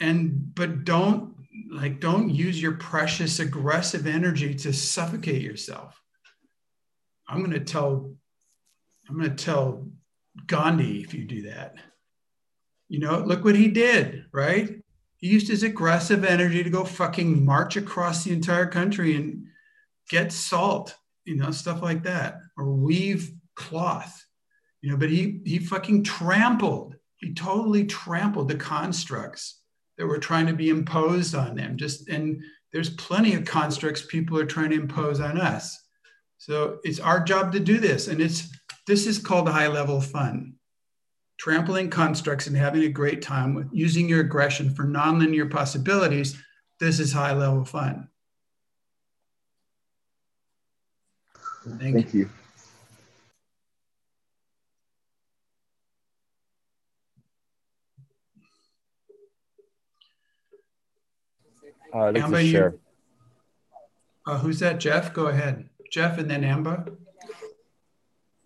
and, 0.00 0.54
but 0.54 0.84
don't 0.84 1.34
like, 1.70 1.98
don't 1.98 2.28
use 2.28 2.60
your 2.60 2.72
precious 2.72 3.38
aggressive 3.38 4.06
energy 4.06 4.54
to 4.54 4.70
suffocate 4.70 5.40
yourself. 5.40 5.98
I'm 7.26 7.38
going 7.38 7.52
to 7.52 7.60
tell, 7.60 8.12
I'm 9.08 9.16
going 9.18 9.34
to 9.34 9.44
tell 9.44 9.88
Gandhi 10.46 11.00
if 11.00 11.14
you 11.14 11.24
do 11.24 11.40
that. 11.48 11.76
You 12.90 12.98
know, 12.98 13.20
look 13.20 13.46
what 13.46 13.56
he 13.56 13.68
did, 13.68 14.26
right? 14.30 14.76
He 15.20 15.28
used 15.28 15.48
his 15.48 15.62
aggressive 15.62 16.24
energy 16.24 16.62
to 16.62 16.70
go 16.70 16.84
fucking 16.84 17.44
march 17.44 17.76
across 17.76 18.24
the 18.24 18.32
entire 18.32 18.66
country 18.66 19.16
and 19.16 19.46
get 20.08 20.32
salt, 20.32 20.96
you 21.24 21.36
know, 21.36 21.50
stuff 21.50 21.82
like 21.82 22.02
that, 22.04 22.38
or 22.56 22.72
weave 22.72 23.30
cloth, 23.54 24.24
you 24.80 24.90
know, 24.90 24.96
but 24.96 25.10
he 25.10 25.40
he 25.44 25.58
fucking 25.58 26.04
trampled, 26.04 26.96
he 27.16 27.34
totally 27.34 27.84
trampled 27.84 28.48
the 28.48 28.56
constructs 28.56 29.60
that 29.98 30.06
were 30.06 30.18
trying 30.18 30.46
to 30.46 30.54
be 30.54 30.70
imposed 30.70 31.34
on 31.34 31.54
them. 31.54 31.76
Just 31.76 32.08
and 32.08 32.42
there's 32.72 32.90
plenty 32.90 33.34
of 33.34 33.44
constructs 33.44 34.06
people 34.06 34.38
are 34.38 34.46
trying 34.46 34.70
to 34.70 34.76
impose 34.76 35.20
on 35.20 35.38
us. 35.38 35.78
So 36.38 36.78
it's 36.84 37.00
our 37.00 37.20
job 37.22 37.52
to 37.52 37.60
do 37.60 37.78
this. 37.78 38.08
And 38.08 38.20
it's 38.20 38.48
this 38.86 39.06
is 39.06 39.18
called 39.18 39.48
high 39.48 39.68
level 39.68 40.00
fun. 40.00 40.54
Trampling 41.40 41.88
constructs 41.88 42.48
and 42.48 42.54
having 42.54 42.82
a 42.82 42.88
great 42.90 43.22
time 43.22 43.54
with 43.54 43.66
using 43.72 44.06
your 44.06 44.20
aggression 44.20 44.74
for 44.74 44.84
nonlinear 44.84 45.50
possibilities. 45.50 46.36
This 46.78 47.00
is 47.00 47.14
high 47.14 47.32
level 47.32 47.64
fun. 47.64 48.08
Thank, 51.66 51.94
Thank 51.94 52.12
you. 52.12 52.20
you. 52.20 52.30
Uh, 61.94 61.98
I'd 62.00 62.14
like 62.16 62.22
Amber, 62.24 62.42
to 62.42 62.50
share. 62.50 62.74
You, 64.26 64.32
uh, 64.32 64.38
who's 64.40 64.58
that? 64.58 64.78
Jeff? 64.78 65.14
Go 65.14 65.28
ahead. 65.28 65.70
Jeff 65.90 66.18
and 66.18 66.30
then 66.30 66.44
Amber. 66.44 66.84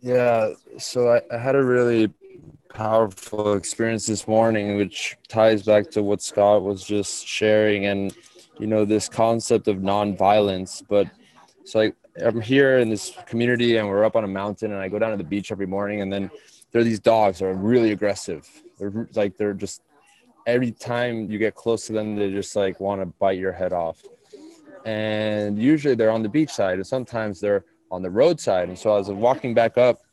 Yeah, 0.01 0.51
so 0.79 1.09
I, 1.13 1.23
I 1.35 1.39
had 1.39 1.57
a 1.57 1.65
really 1.65 2.13
powerful 2.75 3.55
experience 3.55 4.07
this 4.07 4.29
morning, 4.29 4.77
which 4.77 5.17
ties 5.29 5.63
back 5.63 5.91
to 5.93 6.03
what 6.03 6.21
Scott 6.21 6.63
was 6.63 6.85
just 6.85 7.27
sharing 7.27 7.87
and, 7.87 8.15
you 8.59 8.67
know, 8.67 8.85
this 8.85 9.09
concept 9.09 9.69
of 9.69 9.79
nonviolence. 9.79 10.83
But 10.87 11.09
so 11.65 11.91
I'm 12.23 12.41
here 12.41 12.79
in 12.79 12.91
this 12.91 13.17
community 13.27 13.79
and 13.79 13.89
we're 13.89 14.05
up 14.05 14.17
on 14.17 14.25
a 14.25 14.29
mountain 14.29 14.73
and 14.73 14.81
I 14.81 14.89
go 14.89 14.99
down 14.99 15.13
to 15.13 15.17
the 15.17 15.25
beach 15.25 15.51
every 15.51 15.67
morning 15.67 16.03
and 16.03 16.13
then 16.13 16.31
there 16.73 16.81
are 16.81 16.85
these 16.85 17.01
dogs 17.01 17.39
that 17.39 17.47
are 17.47 17.55
really 17.55 17.93
aggressive. 17.93 18.47
They're 18.79 19.09
like, 19.15 19.37
they're 19.37 19.55
just 19.55 19.81
every 20.47 20.73
time 20.73 21.31
you 21.31 21.39
get 21.39 21.55
close 21.55 21.87
to 21.87 21.93
them, 21.93 22.17
they 22.17 22.31
just 22.31 22.55
like 22.57 22.81
want 22.81 23.01
to 23.01 23.07
bite 23.07 23.39
your 23.39 23.53
head 23.53 23.73
off. 23.73 24.03
And 24.85 25.59
usually 25.59 25.95
they're 25.95 26.11
on 26.11 26.23
the 26.23 26.29
beach 26.29 26.51
side, 26.51 26.75
and 26.75 26.87
sometimes 26.87 27.41
they're 27.41 27.65
on 27.91 28.03
the 28.03 28.11
roadside. 28.11 28.69
And 28.69 28.79
so 28.79 28.95
as 28.97 29.09
I 29.09 29.13
was 29.13 29.21
walking 29.21 29.55
back 29.55 29.79
up, 29.79 30.04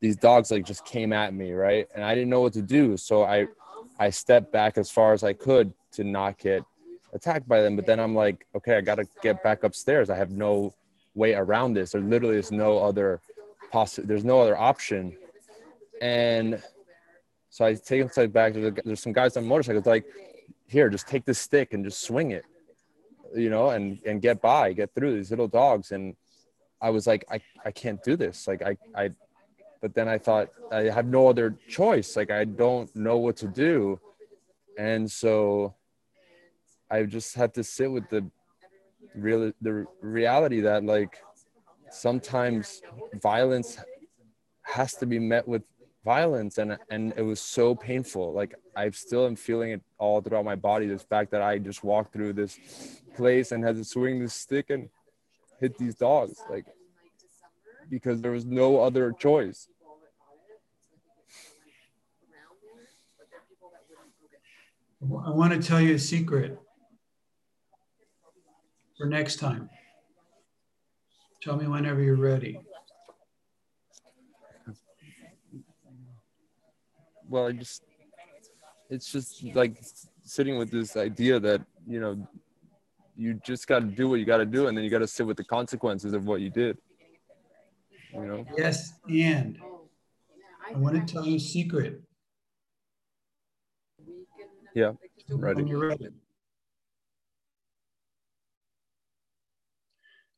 these 0.00 0.16
dogs 0.16 0.50
like 0.50 0.64
just 0.64 0.84
came 0.84 1.12
at 1.12 1.34
me, 1.34 1.52
right? 1.52 1.88
And 1.94 2.04
I 2.04 2.14
didn't 2.14 2.30
know 2.30 2.40
what 2.40 2.52
to 2.54 2.62
do. 2.62 2.96
So 2.96 3.24
I 3.24 3.46
I 3.98 4.10
stepped 4.10 4.52
back 4.52 4.78
as 4.78 4.90
far 4.90 5.12
as 5.12 5.24
I 5.24 5.32
could 5.32 5.72
to 5.92 6.04
not 6.04 6.38
get 6.38 6.62
attacked 7.12 7.48
by 7.48 7.62
them. 7.62 7.76
But 7.76 7.86
then 7.86 7.98
I'm 7.98 8.14
like, 8.14 8.46
okay, 8.54 8.76
I 8.76 8.80
gotta 8.80 9.04
get 9.22 9.42
back 9.42 9.64
upstairs. 9.64 10.10
I 10.10 10.16
have 10.16 10.30
no 10.30 10.74
way 11.14 11.34
around 11.34 11.74
this. 11.74 11.92
There 11.92 12.00
literally 12.00 12.36
is 12.36 12.52
no 12.52 12.78
other 12.78 13.20
possi- 13.72 14.06
there's 14.06 14.24
no 14.24 14.40
other 14.40 14.56
option. 14.56 15.16
And 16.00 16.62
so 17.50 17.64
I 17.64 17.74
take 17.74 18.00
him 18.02 18.08
step 18.08 18.32
back. 18.32 18.54
There's 18.54 19.00
some 19.00 19.12
guys 19.12 19.36
on 19.36 19.46
motorcycles 19.46 19.86
like, 19.86 20.04
here, 20.66 20.88
just 20.90 21.08
take 21.08 21.24
this 21.24 21.38
stick 21.38 21.72
and 21.72 21.84
just 21.84 22.02
swing 22.02 22.30
it, 22.30 22.44
you 23.34 23.50
know, 23.50 23.70
and 23.70 23.98
and 24.04 24.22
get 24.22 24.40
by, 24.40 24.72
get 24.72 24.94
through 24.94 25.16
these 25.16 25.30
little 25.30 25.48
dogs. 25.48 25.92
And 25.92 26.14
I 26.80 26.90
was 26.90 27.06
like, 27.06 27.24
I, 27.30 27.40
I 27.64 27.72
can't 27.72 28.02
do 28.04 28.16
this. 28.16 28.46
Like 28.46 28.62
I 28.62 28.76
I 28.94 29.10
but 29.80 29.94
then 29.94 30.08
I 30.08 30.18
thought 30.18 30.48
I 30.72 30.82
have 30.84 31.06
no 31.06 31.28
other 31.28 31.56
choice. 31.68 32.16
Like 32.16 32.30
I 32.30 32.44
don't 32.44 32.94
know 32.94 33.18
what 33.18 33.36
to 33.38 33.48
do. 33.48 34.00
And 34.78 35.10
so 35.10 35.74
I 36.90 37.02
just 37.04 37.34
had 37.34 37.54
to 37.54 37.64
sit 37.64 37.90
with 37.90 38.08
the 38.08 38.24
real 39.14 39.52
the 39.60 39.86
reality 40.00 40.60
that 40.60 40.84
like 40.84 41.18
sometimes 41.90 42.82
violence 43.22 43.78
has 44.62 44.94
to 44.94 45.06
be 45.06 45.18
met 45.18 45.46
with 45.46 45.62
violence 46.04 46.58
and 46.58 46.78
and 46.90 47.12
it 47.16 47.22
was 47.22 47.40
so 47.40 47.74
painful 47.74 48.32
like 48.32 48.54
i 48.76 48.88
still 48.90 49.26
am 49.26 49.34
feeling 49.34 49.70
it 49.72 49.82
all 49.98 50.20
throughout 50.20 50.44
my 50.44 50.54
body 50.54 50.86
this 50.86 51.02
fact 51.02 51.30
that 51.30 51.42
i 51.42 51.58
just 51.58 51.82
walked 51.82 52.12
through 52.12 52.32
this 52.32 52.58
place 53.16 53.52
and 53.52 53.64
had 53.64 53.76
to 53.76 53.84
swing 53.84 54.20
this 54.20 54.34
stick 54.34 54.70
and 54.70 54.88
hit 55.60 55.76
these 55.76 55.94
dogs 55.94 56.40
like 56.50 56.64
because 57.88 58.20
there 58.20 58.32
was 58.32 58.44
no 58.44 58.80
other 58.80 59.12
choice. 59.12 59.68
I 65.00 65.30
want 65.30 65.52
to 65.52 65.66
tell 65.66 65.80
you 65.80 65.94
a 65.94 65.98
secret 65.98 66.58
for 68.96 69.06
next 69.06 69.36
time. 69.36 69.70
Tell 71.40 71.56
me 71.56 71.68
whenever 71.68 72.02
you're 72.02 72.16
ready. 72.16 72.60
Well, 77.28 77.46
I 77.46 77.52
just 77.52 77.84
it's 78.90 79.12
just 79.12 79.44
like 79.54 79.76
sitting 80.24 80.58
with 80.58 80.70
this 80.70 80.96
idea 80.96 81.38
that 81.38 81.60
you 81.86 82.00
know 82.00 82.26
you 83.16 83.34
just 83.44 83.66
got 83.66 83.80
to 83.80 83.86
do 83.86 84.08
what 84.08 84.16
you 84.16 84.24
got 84.24 84.38
to 84.38 84.46
do, 84.46 84.66
and 84.66 84.76
then 84.76 84.84
you 84.84 84.90
got 84.90 84.98
to 84.98 85.06
sit 85.06 85.26
with 85.26 85.36
the 85.36 85.44
consequences 85.44 86.12
of 86.12 86.24
what 86.24 86.40
you 86.40 86.50
did. 86.50 86.78
You 88.14 88.26
know. 88.26 88.46
Yes, 88.56 88.92
and 89.08 89.58
I 90.66 90.76
want 90.76 91.06
to 91.06 91.12
tell 91.12 91.26
you 91.26 91.36
a 91.36 91.40
secret. 91.40 92.00
Yeah, 94.74 94.92
ready. 95.30 95.56
When 95.56 95.66
you're 95.66 95.88
ready. 95.88 96.08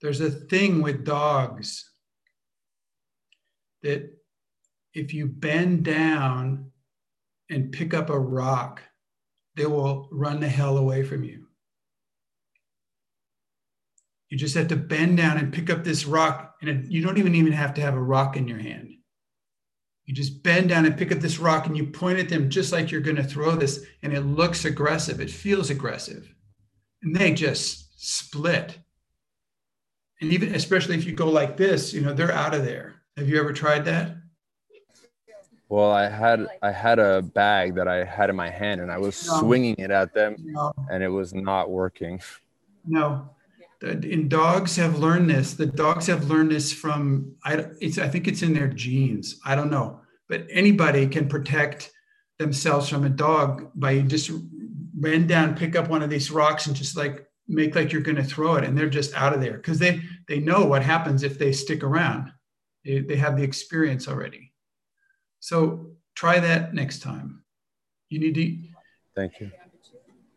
There's 0.00 0.20
a 0.20 0.30
thing 0.30 0.80
with 0.80 1.04
dogs 1.04 1.90
that 3.82 4.10
if 4.94 5.12
you 5.12 5.26
bend 5.26 5.84
down 5.84 6.70
and 7.50 7.72
pick 7.72 7.92
up 7.92 8.08
a 8.10 8.18
rock, 8.18 8.82
they 9.56 9.66
will 9.66 10.08
run 10.10 10.40
the 10.40 10.48
hell 10.48 10.78
away 10.78 11.02
from 11.02 11.22
you. 11.24 11.46
You 14.30 14.38
just 14.38 14.54
have 14.54 14.68
to 14.68 14.76
bend 14.76 15.16
down 15.16 15.38
and 15.38 15.52
pick 15.52 15.68
up 15.70 15.84
this 15.84 16.06
rock, 16.06 16.49
and 16.60 16.70
it, 16.70 16.90
you 16.90 17.02
don't 17.02 17.18
even 17.18 17.34
even 17.34 17.52
have 17.52 17.74
to 17.74 17.80
have 17.80 17.94
a 17.94 18.02
rock 18.02 18.36
in 18.36 18.48
your 18.48 18.58
hand. 18.58 18.88
You 20.04 20.14
just 20.14 20.42
bend 20.42 20.70
down 20.70 20.86
and 20.86 20.96
pick 20.96 21.12
up 21.12 21.18
this 21.18 21.38
rock, 21.38 21.66
and 21.66 21.76
you 21.76 21.86
point 21.86 22.18
at 22.18 22.28
them 22.28 22.50
just 22.50 22.72
like 22.72 22.90
you're 22.90 23.00
going 23.00 23.16
to 23.16 23.24
throw 23.24 23.54
this, 23.54 23.84
and 24.02 24.12
it 24.12 24.22
looks 24.22 24.64
aggressive. 24.64 25.20
It 25.20 25.30
feels 25.30 25.70
aggressive, 25.70 26.34
and 27.02 27.14
they 27.14 27.32
just 27.32 27.88
split. 27.96 28.78
And 30.20 30.32
even 30.32 30.54
especially 30.54 30.96
if 30.96 31.04
you 31.04 31.12
go 31.12 31.28
like 31.28 31.56
this, 31.56 31.92
you 31.92 32.00
know 32.00 32.12
they're 32.12 32.32
out 32.32 32.54
of 32.54 32.64
there. 32.64 33.02
Have 33.16 33.28
you 33.28 33.38
ever 33.38 33.52
tried 33.52 33.84
that? 33.84 34.16
Well, 35.68 35.92
I 35.92 36.08
had 36.08 36.48
I 36.62 36.72
had 36.72 36.98
a 36.98 37.22
bag 37.22 37.76
that 37.76 37.86
I 37.86 38.04
had 38.04 38.28
in 38.28 38.36
my 38.36 38.50
hand, 38.50 38.80
and 38.80 38.90
I 38.90 38.98
was 38.98 39.26
no. 39.28 39.38
swinging 39.38 39.76
it 39.78 39.92
at 39.92 40.12
them, 40.12 40.34
no. 40.40 40.72
and 40.90 41.02
it 41.02 41.08
was 41.08 41.32
not 41.32 41.70
working. 41.70 42.20
No, 42.84 43.30
and 43.82 44.28
dogs 44.28 44.76
have 44.76 44.98
learned 44.98 45.30
this. 45.30 45.54
The 45.54 45.66
dogs 45.66 46.06
have 46.06 46.28
learned 46.30 46.50
this 46.50 46.72
from 46.72 47.34
I. 47.44 47.66
It's 47.80 47.98
I 47.98 48.08
think 48.08 48.28
it's 48.28 48.42
in 48.42 48.52
their 48.52 48.68
genes. 48.68 49.40
I 49.44 49.54
don't 49.54 49.70
know, 49.70 50.00
but 50.28 50.46
anybody 50.50 51.06
can 51.06 51.28
protect 51.28 51.90
themselves 52.38 52.88
from 52.88 53.04
a 53.04 53.10
dog 53.10 53.70
by 53.74 54.00
just 54.00 54.30
bend 54.94 55.28
down, 55.28 55.56
pick 55.56 55.76
up 55.76 55.88
one 55.88 56.02
of 56.02 56.10
these 56.10 56.30
rocks, 56.30 56.66
and 56.66 56.76
just 56.76 56.96
like 56.96 57.26
make 57.48 57.74
like 57.74 57.92
you're 57.92 58.02
going 58.02 58.16
to 58.16 58.24
throw 58.24 58.56
it, 58.56 58.64
and 58.64 58.76
they're 58.76 58.90
just 58.90 59.14
out 59.14 59.32
of 59.32 59.40
there 59.40 59.56
because 59.56 59.78
they 59.78 60.00
they 60.28 60.40
know 60.40 60.64
what 60.66 60.82
happens 60.82 61.22
if 61.22 61.38
they 61.38 61.52
stick 61.52 61.82
around. 61.82 62.30
They, 62.84 63.00
they 63.00 63.16
have 63.16 63.36
the 63.36 63.42
experience 63.42 64.08
already. 64.08 64.52
So 65.40 65.92
try 66.14 66.38
that 66.38 66.74
next 66.74 67.00
time. 67.00 67.44
You 68.08 68.20
need 68.20 68.34
to. 68.34 68.68
Thank 69.14 69.40
you. 69.40 69.50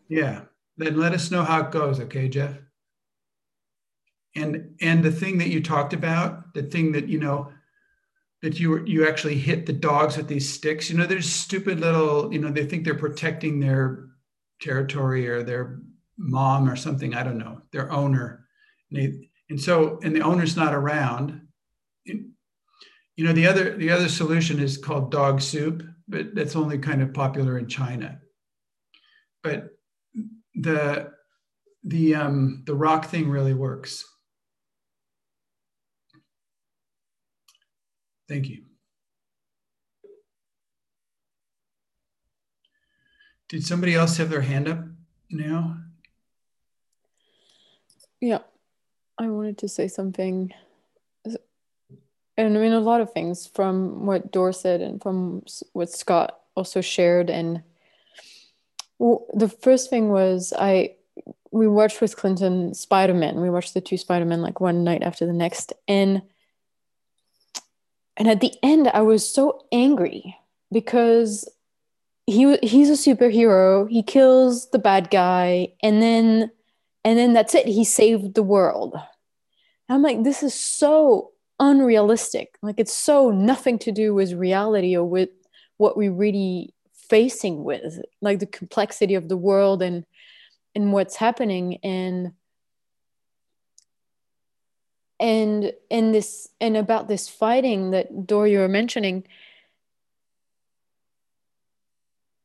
Yeah. 0.08 0.42
Then 0.78 0.98
let 0.98 1.14
us 1.14 1.30
know 1.30 1.44
how 1.44 1.62
it 1.62 1.72
goes. 1.72 2.00
Okay, 2.00 2.28
Jeff. 2.28 2.58
And 4.36 4.76
and 4.82 5.04
the 5.04 5.12
thing 5.12 5.38
that 5.38 5.50
you 5.50 5.62
talked 5.62 5.94
about, 5.94 6.54
the 6.54 6.64
thing 6.64 6.92
that 6.94 7.08
you 7.08 7.20
know 7.20 7.52
that 8.42 8.60
you 8.60 8.84
you 8.86 9.08
actually 9.08 9.36
hit 9.36 9.66
the 9.66 9.74
dogs 9.74 10.18
with 10.18 10.28
these 10.28 10.52
sticks. 10.52 10.90
You 10.90 10.98
know, 10.98 11.06
there's 11.06 11.32
stupid 11.32 11.80
little. 11.80 12.34
You 12.34 12.40
know, 12.40 12.50
they 12.50 12.66
think 12.66 12.84
they're 12.84 12.96
protecting 12.96 13.60
their 13.60 14.06
territory 14.62 15.28
or 15.28 15.44
their 15.44 15.80
mom 16.18 16.70
or 16.70 16.76
something. 16.76 17.16
I 17.16 17.24
don't 17.24 17.38
know. 17.38 17.62
Their 17.72 17.92
owner. 17.92 18.48
And, 18.92 19.00
they, 19.00 19.30
and 19.50 19.62
so 19.62 20.00
and 20.04 20.16
the 20.16 20.22
owner's 20.22 20.56
not 20.56 20.74
around 20.74 21.44
you 23.16 23.26
know, 23.26 23.34
the 23.34 23.48
other 23.48 23.78
the 23.78 23.92
other 23.92 24.10
solution 24.10 24.60
is 24.60 24.78
called 24.78 25.12
dog 25.12 25.42
soup, 25.42 25.84
but 26.08 26.34
that's 26.34 26.56
only 26.56 26.78
kind 26.78 27.02
of 27.02 27.14
popular 27.14 27.58
in 27.58 27.68
China. 27.68 28.20
But 29.44 29.70
the 30.56 31.12
the 31.84 32.16
um, 32.16 32.64
the 32.66 32.76
rock 32.76 33.06
thing 33.06 33.30
really 33.30 33.54
works. 33.54 34.04
Thank 38.34 38.50
you. 38.50 38.64
Did 43.48 43.64
somebody 43.64 43.94
else 43.94 44.18
have 44.18 44.32
their 44.32 44.42
hand 44.42 44.68
up 44.68 44.80
now? 45.30 45.78
Yeah, 48.20 48.40
I 49.20 49.28
wanted 49.28 49.60
to 49.60 49.68
say 49.68 49.88
something 49.88 50.52
and 51.26 51.38
I 52.58 52.60
mean 52.60 52.74
a 52.74 52.80
lot 52.80 53.02
of 53.02 53.14
things 53.14 53.46
from 53.46 54.08
what 54.08 54.32
Dor 54.32 54.52
said 54.52 54.82
and 54.82 55.00
from 55.00 55.44
what 55.74 55.92
Scott 55.92 56.40
also 56.56 56.82
shared. 56.82 57.30
And 57.30 57.62
the 59.00 59.56
first 59.62 59.92
thing 59.92 60.10
was 60.10 60.54
I 60.58 60.96
we 61.52 61.68
watched 61.68 62.02
with 62.02 62.18
Clinton 62.18 62.74
Spider 62.74 63.14
Man. 63.14 63.42
We 63.42 63.52
watched 63.52 63.76
the 63.76 63.82
two 63.82 63.98
Spider 63.98 64.26
Man 64.26 64.42
like 64.42 64.60
one 64.60 64.84
night 64.84 65.04
after 65.04 65.28
the 65.28 65.34
next, 65.34 65.72
and 65.88 66.24
and 68.18 68.28
at 68.28 68.42
the 68.42 68.54
end 68.64 68.88
i 68.94 69.02
was 69.02 69.28
so 69.28 69.66
angry 69.72 70.36
because 70.72 71.48
he 72.26 72.58
he's 72.58 72.90
a 72.90 72.94
superhero. 72.94 73.90
He 73.90 74.04
kills 74.04 74.70
the 74.72 74.80
bad 74.80 75.10
guy 75.10 75.74
and 75.82 76.02
then 76.02 76.52
and 77.04 77.18
then 77.18 77.34
that's 77.34 77.54
it. 77.54 77.68
He 77.68 77.84
saved 77.84 78.36
the 78.36 78.44
world. 78.44 78.96
I'm 79.90 80.02
like 80.02 80.24
this 80.24 80.44
is 80.44 80.54
so 80.54 81.32
unrealistic. 81.60 82.58
Like 82.62 82.76
it's 82.80 82.94
so 82.94 83.30
nothing 83.32 83.78
to 83.80 83.92
do 83.92 84.14
with 84.14 84.34
reality 84.34 84.96
or 84.96 85.06
with 85.06 85.30
what 85.78 85.98
we're 85.98 86.14
really 86.14 86.74
facing 86.94 87.64
with 87.64 88.00
like 88.22 88.40
the 88.40 88.46
complexity 88.46 89.16
of 89.16 89.28
the 89.28 89.38
world 89.38 89.82
and 89.82 90.06
and 90.76 90.94
what's 90.94 91.18
happening. 91.18 91.78
And 91.84 92.32
and 95.24 95.72
and 95.90 96.14
this 96.14 96.50
and 96.60 96.76
about 96.76 97.08
this 97.08 97.30
fighting 97.30 97.92
that 97.92 98.28
Dor 98.28 98.46
you 98.46 98.60
were 98.60 98.68
mentioning 98.68 99.24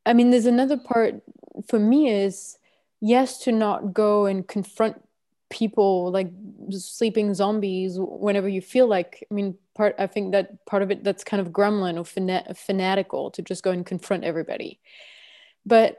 I 0.06 0.12
mean 0.12 0.30
there's 0.30 0.46
another 0.46 0.78
part 0.78 1.20
for 1.66 1.80
me 1.80 2.08
is 2.08 2.56
yes 3.00 3.38
to 3.40 3.52
not 3.52 3.92
go 3.92 4.26
and 4.26 4.46
confront 4.46 5.02
people 5.50 6.12
like 6.12 6.30
sleeping 6.70 7.34
zombies 7.34 7.96
whenever 7.98 8.48
you 8.48 8.60
feel 8.60 8.86
like 8.86 9.26
i 9.28 9.34
mean 9.34 9.56
part 9.74 9.94
i 9.98 10.06
think 10.06 10.32
that 10.32 10.64
part 10.66 10.82
of 10.82 10.90
it 10.90 11.02
that's 11.02 11.24
kind 11.24 11.40
of 11.40 11.52
gremlin 11.52 11.96
or 11.96 12.04
fana- 12.04 12.56
fanatical 12.56 13.30
to 13.32 13.42
just 13.42 13.64
go 13.64 13.70
and 13.70 13.86
confront 13.86 14.24
everybody. 14.24 14.78
But 15.66 15.98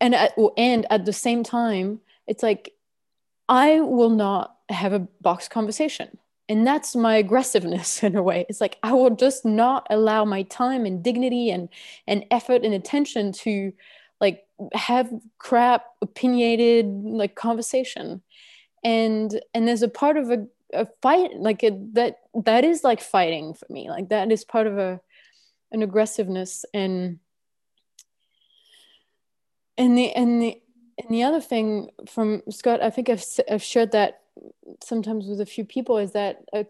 and 0.00 0.14
at, 0.14 0.36
and 0.58 0.86
at 0.90 1.06
the 1.06 1.12
same 1.12 1.42
time 1.42 2.00
it's 2.26 2.42
like 2.42 2.72
i 3.48 3.80
will 3.80 4.10
not 4.10 4.56
have 4.72 4.92
a 4.92 5.00
box 5.20 5.48
conversation. 5.48 6.18
And 6.48 6.66
that's 6.66 6.94
my 6.94 7.16
aggressiveness 7.16 8.02
in 8.02 8.16
a 8.16 8.22
way. 8.22 8.46
It's 8.48 8.60
like 8.60 8.78
i 8.82 8.92
will 8.92 9.10
just 9.10 9.44
not 9.44 9.86
allow 9.90 10.24
my 10.24 10.42
time 10.44 10.84
and 10.84 11.02
dignity 11.02 11.50
and 11.50 11.68
and 12.06 12.24
effort 12.30 12.64
and 12.64 12.74
attention 12.74 13.32
to 13.32 13.72
like 14.20 14.44
have 14.74 15.10
crap 15.38 15.86
opinionated 16.00 16.86
like 16.86 17.34
conversation. 17.34 18.22
And 18.84 19.40
and 19.54 19.66
there's 19.66 19.82
a 19.82 19.88
part 19.88 20.16
of 20.16 20.30
a, 20.30 20.46
a 20.72 20.86
fight 21.00 21.36
like 21.36 21.62
it, 21.62 21.94
that 21.94 22.20
that 22.44 22.64
is 22.64 22.84
like 22.84 23.00
fighting 23.00 23.54
for 23.54 23.66
me. 23.70 23.88
Like 23.88 24.08
that 24.08 24.30
is 24.32 24.44
part 24.44 24.66
of 24.66 24.78
a 24.78 25.00
an 25.70 25.82
aggressiveness. 25.82 26.64
And 26.74 27.18
and 29.78 29.96
the 29.96 30.12
and 30.12 30.42
the 30.42 30.62
and 30.98 31.08
the 31.08 31.22
other 31.22 31.40
thing 31.40 31.90
from 32.06 32.42
Scott, 32.50 32.82
I 32.82 32.90
think 32.90 33.08
I've 33.08 33.24
I've 33.50 33.62
shared 33.62 33.92
that 33.92 34.21
sometimes 34.82 35.26
with 35.26 35.40
a 35.40 35.46
few 35.46 35.64
people 35.64 35.98
is 35.98 36.12
that 36.12 36.44
a, 36.52 36.66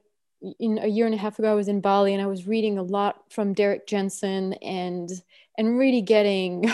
in 0.59 0.79
a 0.79 0.87
year 0.87 1.07
and 1.07 1.15
a 1.15 1.19
half 1.19 1.39
ago 1.39 1.51
I 1.51 1.55
was 1.55 1.69
in 1.69 1.81
Bali 1.81 2.13
and 2.13 2.23
I 2.23 2.27
was 2.27 2.47
reading 2.47 2.79
a 2.79 2.83
lot 2.83 3.33
from 3.33 3.53
Derrick 3.53 3.87
Jensen 3.87 4.55
and 4.55 5.11
and 5.57 5.79
really 5.79 6.03
getting 6.03 6.71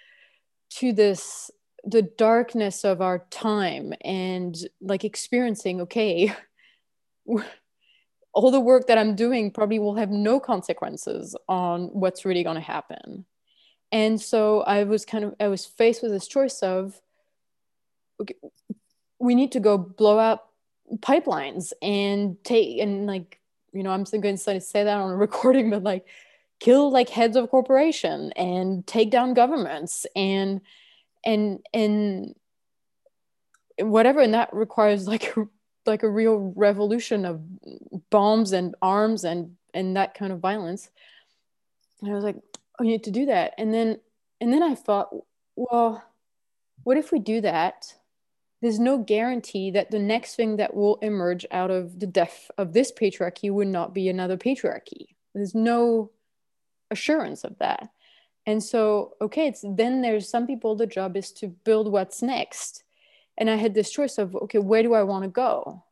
to 0.70 0.92
this 0.92 1.50
the 1.84 2.02
darkness 2.02 2.84
of 2.84 3.00
our 3.00 3.20
time 3.30 3.92
and 4.00 4.56
like 4.80 5.04
experiencing 5.04 5.82
okay 5.82 6.34
all 8.32 8.50
the 8.50 8.60
work 8.60 8.86
that 8.88 8.98
i'm 8.98 9.14
doing 9.14 9.50
probably 9.50 9.78
will 9.78 9.94
have 9.94 10.10
no 10.10 10.38
consequences 10.40 11.36
on 11.48 11.86
what's 11.86 12.24
really 12.24 12.42
going 12.42 12.56
to 12.56 12.60
happen. 12.60 13.24
And 13.92 14.20
so 14.20 14.62
i 14.62 14.84
was 14.84 15.04
kind 15.04 15.24
of 15.24 15.34
i 15.40 15.48
was 15.48 15.64
faced 15.64 16.02
with 16.02 16.10
this 16.10 16.28
choice 16.28 16.60
of 16.62 17.00
okay, 18.20 18.34
we 19.26 19.34
need 19.34 19.52
to 19.52 19.60
go 19.60 19.76
blow 19.76 20.18
up 20.18 20.52
pipelines 21.00 21.72
and 21.82 22.36
take 22.44 22.80
and 22.80 23.06
like 23.06 23.40
you 23.72 23.82
know 23.82 23.90
i'm 23.90 24.04
going 24.04 24.36
to 24.36 24.60
say 24.60 24.84
that 24.84 24.98
on 24.98 25.10
a 25.10 25.16
recording 25.26 25.70
but 25.70 25.82
like 25.82 26.06
kill 26.60 26.90
like 26.90 27.08
heads 27.08 27.36
of 27.36 27.50
corporation 27.50 28.32
and 28.32 28.86
take 28.86 29.10
down 29.10 29.34
governments 29.34 30.06
and 30.14 30.60
and 31.24 31.60
and 31.74 32.34
whatever. 33.78 34.20
And 34.20 34.34
that 34.34 34.52
requires 34.52 35.06
like 35.08 35.34
like 35.84 36.02
a 36.02 36.10
real 36.10 36.52
revolution 36.56 37.24
of 37.24 37.40
bombs 38.10 38.52
and 38.52 38.74
arms 38.82 39.24
and 39.24 39.56
and 39.74 39.96
that 39.96 40.14
kind 40.14 40.32
of 40.32 40.40
violence. 40.40 40.90
And 42.02 42.10
i 42.10 42.14
was 42.14 42.24
like 42.24 42.36
oh 42.78 42.84
you 42.84 42.90
need 42.90 43.04
to 43.04 43.10
do 43.10 43.26
that. 43.26 43.54
And 43.58 43.72
then 43.72 44.00
and 44.40 44.52
then 44.52 44.62
i 44.62 44.74
thought 44.74 45.10
well 45.56 46.02
what 46.84 46.96
if 46.96 47.10
we 47.10 47.18
do 47.18 47.40
that 47.40 47.94
there's 48.62 48.78
no 48.78 48.98
guarantee 48.98 49.70
that 49.72 49.90
the 49.90 49.98
next 49.98 50.34
thing 50.34 50.56
that 50.56 50.74
will 50.74 50.96
emerge 50.96 51.44
out 51.50 51.70
of 51.70 52.00
the 52.00 52.06
death 52.06 52.50
of 52.56 52.72
this 52.72 52.90
patriarchy 52.90 53.50
would 53.50 53.68
not 53.68 53.92
be 53.92 54.08
another 54.08 54.36
patriarchy. 54.36 55.08
There's 55.34 55.54
no 55.54 56.10
assurance 56.90 57.44
of 57.44 57.58
that. 57.58 57.90
And 58.46 58.62
so 58.62 59.14
okay 59.20 59.48
it's 59.48 59.64
then 59.68 60.02
there's 60.02 60.28
some 60.28 60.46
people 60.46 60.74
the 60.76 60.86
job 60.86 61.16
is 61.16 61.32
to 61.32 61.48
build 61.48 61.90
what's 61.90 62.22
next. 62.22 62.84
And 63.36 63.50
i 63.50 63.56
had 63.56 63.74
this 63.74 63.90
choice 63.90 64.18
of 64.18 64.34
okay 64.36 64.58
where 64.58 64.82
do 64.82 64.94
i 64.94 65.02
want 65.02 65.24
to 65.24 65.30
go? 65.30 65.84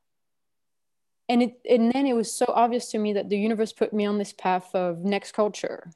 And 1.28 1.42
it 1.42 1.60
and 1.68 1.92
then 1.92 2.06
it 2.06 2.14
was 2.14 2.32
so 2.32 2.46
obvious 2.48 2.90
to 2.92 2.98
me 2.98 3.12
that 3.14 3.28
the 3.28 3.38
universe 3.38 3.72
put 3.72 3.92
me 3.92 4.06
on 4.06 4.18
this 4.18 4.32
path 4.32 4.74
of 4.74 5.04
next 5.04 5.32
culture 5.32 5.90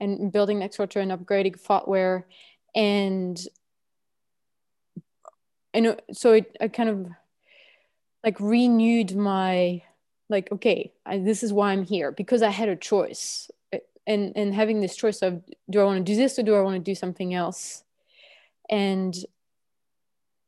and 0.00 0.32
building 0.32 0.60
next 0.60 0.76
culture 0.76 1.00
and 1.00 1.10
upgrading 1.10 1.60
thoughtware 1.60 2.26
and 2.74 3.38
and 5.78 6.02
so 6.12 6.32
it 6.32 6.56
I 6.60 6.68
kind 6.68 6.88
of 6.88 7.06
like 8.24 8.40
renewed 8.40 9.14
my 9.14 9.82
like 10.28 10.50
okay 10.52 10.92
I, 11.06 11.18
this 11.18 11.42
is 11.42 11.52
why 11.52 11.72
i'm 11.72 11.84
here 11.84 12.12
because 12.12 12.42
i 12.42 12.50
had 12.50 12.68
a 12.68 12.76
choice. 12.76 13.50
And 14.06 14.32
and 14.36 14.54
having 14.54 14.80
this 14.80 14.96
choice 14.96 15.20
of 15.20 15.42
do 15.68 15.80
I 15.80 15.84
want 15.84 15.98
to 15.98 16.12
do 16.12 16.16
this 16.16 16.38
or 16.38 16.42
do 16.42 16.54
I 16.54 16.62
want 16.62 16.76
to 16.76 16.90
do 16.90 16.94
something 16.94 17.34
else? 17.34 17.84
And 18.70 19.14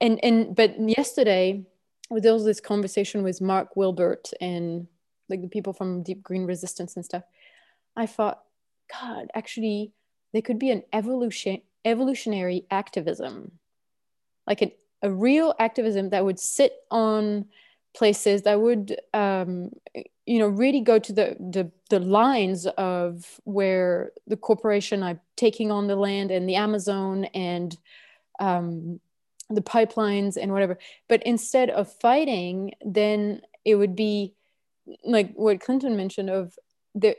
and 0.01 0.19
and 0.24 0.57
but 0.57 0.81
yesterday 0.81 1.66
there 2.11 2.32
was 2.32 2.47
this 2.47 2.59
conversation 2.59 3.23
with 3.23 3.43
Max 3.43 3.69
Wilbert 3.77 4.31
and 4.40 4.86
like 5.28 5.43
the 5.43 5.48
people 5.48 5.74
from 5.74 6.02
Deep 6.02 6.23
Green 6.23 6.47
Resistance 6.47 6.97
and 6.97 7.05
stuff 7.05 7.23
I 7.94 8.07
thought 8.07 8.44
god 8.90 9.31
actually 9.35 9.93
there 10.32 10.43
could 10.43 10.59
be 10.59 10.70
an 10.70 10.82
evolution 10.94 11.61
evolutionary 11.85 12.65
activism. 12.70 13.52
Like 14.47 14.62
an, 14.62 14.73
a 15.02 15.10
real 15.10 15.55
activism 15.59 16.10
that 16.10 16.24
would 16.24 16.39
sit 16.39 16.72
on 16.90 17.47
places 17.94 18.43
that 18.43 18.60
would 18.60 18.97
um, 19.14 19.70
you 20.27 20.39
know 20.39 20.47
really 20.47 20.81
go 20.81 20.98
to 20.98 21.12
the, 21.12 21.36
the 21.40 21.70
the 21.90 21.98
lines 22.01 22.66
of 22.66 23.40
where 23.44 24.12
the 24.27 24.36
corporation 24.36 25.02
are 25.02 25.20
taking 25.36 25.72
on 25.72 25.86
the 25.86 25.97
land 25.97 26.31
and 26.31 26.48
the 26.48 26.55
amazon 26.55 27.24
and 27.27 27.77
um, 28.39 29.01
the 29.48 29.60
pipelines 29.60 30.36
and 30.40 30.52
whatever. 30.52 30.78
But 31.09 31.22
instead 31.24 31.70
of 31.70 31.93
fighting 31.93 32.74
then 32.85 33.43
it 33.64 33.74
would 33.74 33.97
be 33.97 34.35
like 35.05 35.32
what 35.35 35.60
clinton 35.60 35.97
mentioned 35.97 36.31
of 36.31 36.59
there 36.94 37.16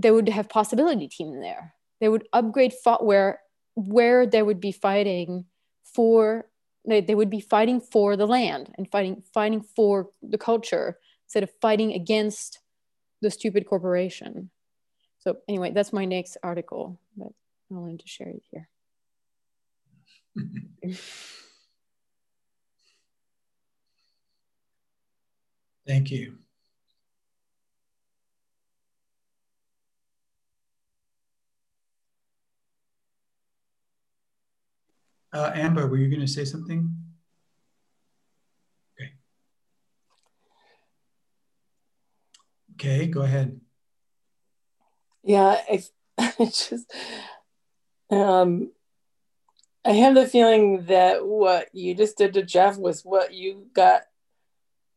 they 0.00 0.10
would 0.10 0.28
have 0.28 0.48
possibility 0.48 1.08
team 1.08 1.40
there. 1.40 1.74
They 2.00 2.08
would 2.08 2.26
upgrade 2.32 2.72
thoughtware 2.72 3.40
where 3.74 4.26
they 4.26 4.42
would 4.42 4.60
be 4.60 4.72
fighting 4.72 5.44
for 5.84 6.46
they, 6.86 7.00
they 7.00 7.14
would 7.14 7.30
be 7.30 7.40
fighting 7.40 7.80
for 7.80 8.16
the 8.16 8.26
land 8.26 8.74
and 8.76 8.90
fighting 8.90 9.22
fighting 9.32 9.60
for 9.60 10.10
the 10.22 10.38
culture 10.38 10.98
instead 11.26 11.42
of 11.42 11.50
fighting 11.60 11.92
against 11.92 12.60
the 13.20 13.30
stupid 13.30 13.66
corporation. 13.66 14.50
So 15.18 15.38
anyway 15.48 15.72
that's 15.72 15.92
my 15.92 16.04
next 16.04 16.36
article 16.42 16.98
but 17.16 17.28
i 17.70 17.74
wanted 17.74 18.00
to 18.00 18.08
share 18.08 18.28
it 18.28 18.42
here. 18.50 18.68
Thank 25.86 26.10
you 26.10 26.38
Uh, 35.32 35.52
Amber, 35.54 35.86
were 35.86 35.96
you 35.96 36.08
going 36.08 36.20
to 36.20 36.26
say 36.26 36.44
something? 36.44 36.90
Okay. 39.00 39.12
Okay, 42.74 43.06
go 43.06 43.22
ahead. 43.22 43.60
Yeah, 45.22 45.56
I, 45.70 45.82
I 46.18 46.44
just, 46.46 46.92
um, 48.10 48.72
I 49.84 49.92
have 49.92 50.14
the 50.14 50.26
feeling 50.26 50.84
that 50.86 51.26
what 51.26 51.68
you 51.72 51.94
just 51.94 52.18
did 52.18 52.34
to 52.34 52.42
Jeff 52.42 52.76
was 52.76 53.04
what 53.04 53.32
you 53.32 53.66
got 53.72 54.02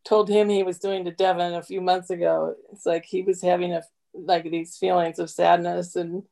told 0.03 0.29
him 0.29 0.49
he 0.49 0.63
was 0.63 0.79
doing 0.79 1.05
to 1.05 1.11
Devin 1.11 1.53
a 1.53 1.63
few 1.63 1.79
months 1.79 2.09
ago. 2.09 2.55
It's 2.71 2.85
like 2.85 3.05
he 3.05 3.21
was 3.21 3.41
having 3.41 3.73
a 3.73 3.83
like 4.13 4.43
these 4.43 4.77
feelings 4.77 5.17
of 5.17 5.29
sadness 5.29 5.95
and 5.95 6.23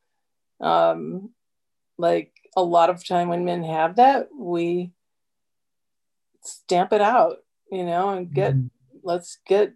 um 0.60 1.32
like 1.98 2.34
a 2.56 2.64
lot 2.64 2.90
of 2.90 3.06
time 3.06 3.30
when 3.30 3.45
men 3.45 3.64
have 3.64 3.95
that, 3.95 4.30
we 4.38 4.91
stamp 6.44 6.91
it 6.94 7.02
out, 7.02 7.38
you 7.72 7.84
know, 7.84 8.10
and 8.10 8.34
get, 8.34 8.53
mm-hmm. 8.53 8.68
let's 9.03 9.38
get 9.45 9.73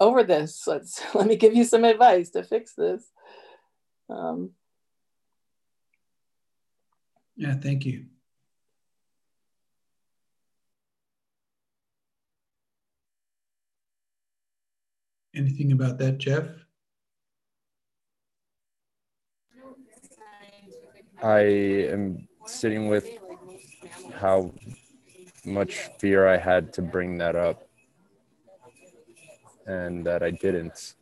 over 0.00 0.22
this. 0.22 0.66
Let's 0.66 1.02
let 1.14 1.26
me 1.26 1.36
give 1.36 1.54
you 1.54 1.64
some 1.64 1.84
advice 1.84 2.30
to 2.30 2.42
fix 2.42 2.74
this. 2.74 3.04
Um, 4.08 4.50
yeah, 7.36 7.54
thank 7.54 7.84
you. 7.84 8.06
Anything 15.34 15.70
about 15.70 15.98
that, 15.98 16.18
Jeff? 16.18 16.46
I 21.22 21.40
am 21.40 22.28
sitting 22.46 22.88
with 22.88 23.08
how 24.14 24.52
much 25.44 25.88
fear 25.98 26.28
I 26.28 26.36
had 26.36 26.72
to 26.74 26.82
bring 26.82 27.18
that 27.18 27.34
up 27.36 27.68
and 29.66 30.06
that 30.06 30.22
I 30.22 30.30
didn't. 30.30 30.94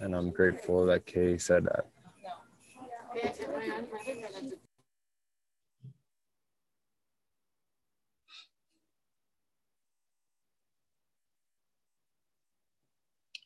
And 0.00 0.14
I'm 0.14 0.30
grateful 0.30 0.86
that 0.86 1.06
Kay 1.06 1.38
said 1.38 1.64
that. 1.64 1.86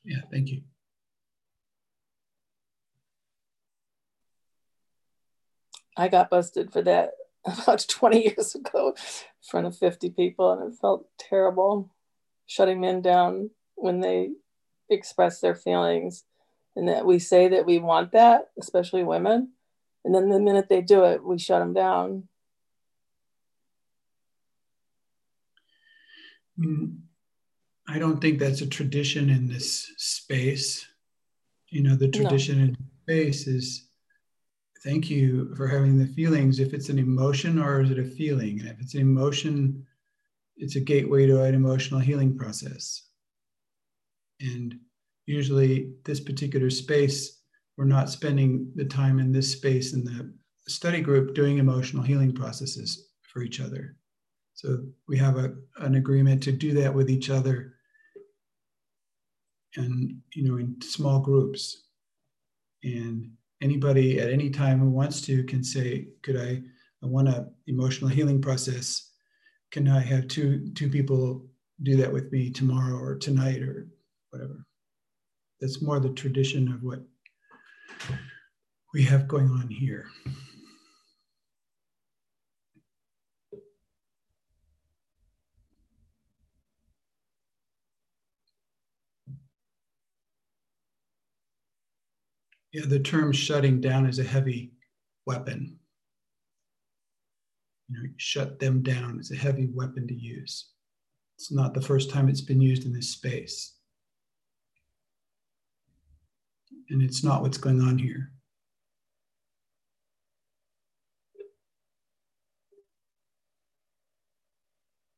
Yeah, 0.05 0.21
thank 0.31 0.49
you. 0.51 0.63
I 5.97 6.09
got 6.09 6.31
busted 6.31 6.73
for 6.73 6.83
that 6.83 7.13
about 7.45 7.87
20 7.89 8.23
years 8.23 8.55
ago 8.55 8.89
in 8.89 9.49
front 9.49 9.67
of 9.67 9.77
50 9.77 10.11
people, 10.11 10.53
and 10.53 10.73
it 10.73 10.79
felt 10.79 11.07
terrible 11.19 11.91
shutting 12.47 12.81
men 12.81 13.01
down 13.01 13.51
when 13.77 14.01
they 14.01 14.31
express 14.91 15.41
their 15.41 15.55
feelings. 15.55 16.25
And 16.77 16.89
that 16.89 17.07
we 17.07 17.21
say 17.21 17.49
that 17.49 17.67
we 17.67 17.79
want 17.79 18.13
that, 18.13 18.49
especially 18.59 19.05
women. 19.05 19.53
And 20.05 20.15
then 20.15 20.29
the 20.29 20.41
minute 20.41 20.69
they 20.69 20.83
do 20.83 21.05
it, 21.05 21.25
we 21.25 21.39
shut 21.39 21.61
them 21.61 21.73
down. 21.73 22.29
Mm, 26.59 26.99
I 27.89 27.99
don't 27.99 28.21
think 28.21 28.39
that's 28.39 28.61
a 28.61 28.67
tradition 28.67 29.31
in 29.31 29.47
this 29.47 29.93
space. 29.97 30.87
You 31.69 31.83
know, 31.83 31.97
the 31.97 32.09
tradition 32.09 32.59
no. 32.59 32.65
in 32.65 32.77
space 33.03 33.47
is 33.47 33.84
thank 34.85 35.11
you 35.11 35.55
for 35.57 35.67
having 35.67 35.99
the 35.99 36.07
feelings. 36.07 36.61
If 36.61 36.75
it's 36.75 36.89
an 36.89 36.99
emotion 36.99 37.59
or 37.59 37.81
is 37.81 37.91
it 37.91 37.99
a 37.99 38.05
feeling? 38.05 38.61
And 38.61 38.69
if 38.69 38.81
it's 38.81 38.95
an 38.95 39.01
emotion, 39.01 39.87
it's 40.57 40.77
a 40.77 40.81
gateway 40.81 41.27
to 41.27 41.43
an 41.43 41.55
emotional 41.55 42.01
healing 42.01 42.37
process. 42.37 43.09
And 44.41 44.77
usually, 45.27 45.95
this 46.05 46.21
particular 46.21 46.71
space, 46.71 47.41
we're 47.77 47.85
not 47.85 48.11
spending 48.11 48.71
the 48.75 48.85
time 48.85 49.19
in 49.19 49.33
this 49.33 49.51
space 49.51 49.95
in 49.95 50.05
the 50.05 50.33
study 50.69 51.01
group 51.01 51.35
doing 51.35 51.59
emotional 51.59 52.03
healing 52.03 52.33
processes 52.33 53.09
for 53.23 53.43
each 53.43 53.61
other. 53.61 53.97
So 54.55 54.79
we 55.09 55.19
have 55.19 55.37
a, 55.39 55.55
an 55.79 55.97
agreement 55.97 56.43
to 56.45 56.53
do 56.53 56.73
that 56.75 56.95
with 56.95 57.11
each 57.11 57.31
other 57.31 57.75
and 59.77 60.21
you 60.35 60.49
know 60.49 60.57
in 60.59 60.77
small 60.81 61.21
groups 61.21 61.89
and 62.83 63.31
anybody 63.63 64.21
at 64.21 64.31
any 64.31 64.51
time 64.51 64.79
who 64.79 64.91
wants 64.91 65.21
to 65.23 65.45
can 65.45 65.63
say 65.63 66.09
could 66.23 66.37
i 66.37 66.63
i 67.03 67.07
want 67.07 67.29
a 67.29 67.49
emotional 67.67 68.11
healing 68.11 68.41
process. 68.41 69.11
Can 69.71 69.89
i 69.89 70.01
have 70.01 70.29
two 70.29 70.71
two 70.75 70.89
people 70.89 71.47
do 71.83 71.97
that 71.97 72.13
with 72.13 72.31
me 72.31 72.51
tomorrow 72.51 72.97
or 72.97 73.17
tonight 73.17 73.63
or 73.63 73.89
whatever? 74.31 74.65
That's 75.61 75.83
more 75.83 76.01
the 76.01 76.11
tradition 76.11 76.73
of 76.73 76.83
what 76.83 77.01
we 78.93 79.03
have 79.03 79.27
going 79.27 79.51
on 79.51 79.69
here 79.69 80.07
Yeah, 92.75 92.87
the 92.87 92.99
term 92.99 93.31
shutting 93.31 93.81
down 93.81 94.05
is 94.05 94.19
a 94.19 94.25
heavy 94.25 94.73
weapon. 95.27 95.79
You 97.89 97.97
know, 97.97 98.09
shut 98.17 98.59
them 98.59 98.83
down 98.83 99.21
is 99.21 99.31
a 99.31 99.37
heavy 99.37 99.69
weapon 99.73 100.09
to 100.09 100.15
use. 100.15 100.71
It's 101.39 101.53
not 101.53 101.73
the 101.73 101.81
first 101.81 102.11
time 102.11 102.29
it's 102.29 102.41
been 102.41 102.61
used 102.61 102.85
in 102.85 102.93
this 102.93 103.11
space. 103.11 103.75
And 106.91 107.01
it's 107.01 107.23
not 107.23 107.43
what's 107.43 107.59
going 107.59 107.81
on 107.81 107.97
here. 107.97 108.33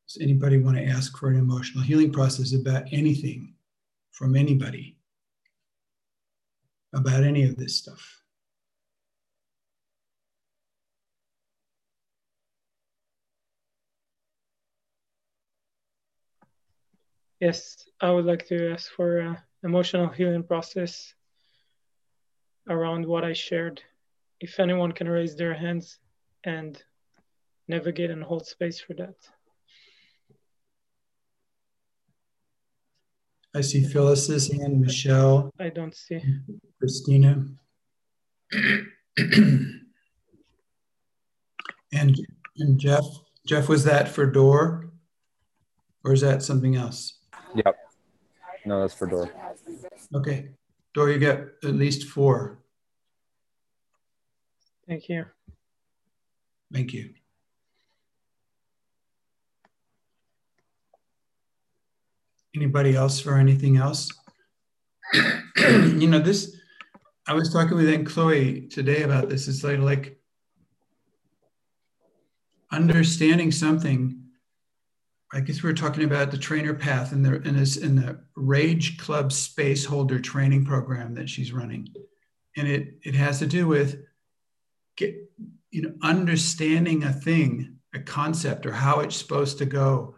Does 0.07 0.21
anybody 0.21 0.59
want 0.59 0.77
to 0.77 0.85
ask 0.85 1.17
for 1.17 1.31
an 1.31 1.39
emotional 1.39 1.83
healing 1.83 2.11
process 2.13 2.53
about 2.53 2.83
anything 2.91 3.55
from 4.11 4.35
anybody? 4.35 4.96
About 6.93 7.23
any 7.23 7.43
of 7.43 7.55
this 7.55 7.75
stuff. 7.77 8.21
Yes, 17.39 17.87
I 18.01 18.09
would 18.09 18.25
like 18.25 18.47
to 18.47 18.73
ask 18.73 18.91
for 18.91 19.19
an 19.19 19.37
emotional 19.63 20.07
healing 20.07 20.43
process 20.43 21.13
around 22.67 23.05
what 23.05 23.23
I 23.23 23.33
shared. 23.33 23.81
If 24.39 24.59
anyone 24.59 24.91
can 24.91 25.07
raise 25.07 25.35
their 25.35 25.53
hands 25.53 25.99
and 26.43 26.81
navigate 27.67 28.09
and 28.09 28.23
hold 28.23 28.47
space 28.47 28.79
for 28.79 28.93
that. 28.95 29.15
I 33.57 33.61
see 33.61 33.83
Phyllis's 33.83 34.51
hand, 34.51 34.79
Michelle. 34.79 35.51
I 35.59 35.69
don't 35.69 35.95
see. 35.95 36.21
Christina. 36.77 37.43
and, 41.91 42.15
and 42.57 42.79
Jeff, 42.79 43.03
Jeff, 43.47 43.67
was 43.67 43.83
that 43.85 44.09
for 44.09 44.27
door 44.27 44.91
or 46.03 46.13
is 46.13 46.21
that 46.21 46.43
something 46.43 46.75
else? 46.75 47.17
Yep. 47.55 47.75
No, 48.67 48.81
that's 48.81 48.93
for 48.93 49.07
door. 49.07 49.31
Okay. 50.13 50.49
Door, 50.93 51.09
you 51.09 51.17
get 51.17 51.39
at 51.63 51.73
least 51.73 52.09
four. 52.09 52.59
Thank 54.87 55.09
you. 55.09 55.25
Thank 56.71 56.93
you. 56.93 57.15
Anybody 62.57 62.95
else 62.95 63.19
for 63.19 63.37
anything 63.37 63.77
else? 63.77 64.11
you 65.57 66.07
know, 66.07 66.17
this, 66.17 66.55
I 67.27 67.35
was 67.35 67.53
talking 67.53 67.77
with 67.77 67.87
Aunt 67.87 68.07
Chloe 68.07 68.61
today 68.61 69.03
about 69.03 69.29
this. 69.29 69.47
It's 69.47 69.63
like, 69.63 69.77
like 69.77 70.19
understanding 72.71 73.51
something. 73.51 74.23
I 75.31 75.41
guess 75.41 75.61
we 75.61 75.69
were 75.69 75.75
talking 75.75 76.03
about 76.03 76.31
the 76.31 76.37
trainer 76.39 76.73
path 76.73 77.11
in 77.11 77.21
the 77.21 77.35
in 77.43 77.57
this 77.57 77.77
in 77.77 77.95
the 77.95 78.21
Rage 78.35 78.97
Club 78.97 79.31
Space 79.31 79.85
Holder 79.85 80.19
training 80.19 80.65
program 80.65 81.13
that 81.13 81.29
she's 81.29 81.53
running, 81.53 81.87
and 82.55 82.67
it 82.67 82.95
it 83.03 83.13
has 83.13 83.37
to 83.37 83.45
do 83.45 83.67
with 83.67 84.03
get 84.95 85.13
you 85.69 85.83
know 85.83 85.93
understanding 86.01 87.03
a 87.03 87.13
thing, 87.13 87.77
a 87.93 87.99
concept, 87.99 88.65
or 88.65 88.71
how 88.71 89.01
it's 89.01 89.15
supposed 89.15 89.59
to 89.59 89.65
go, 89.67 90.15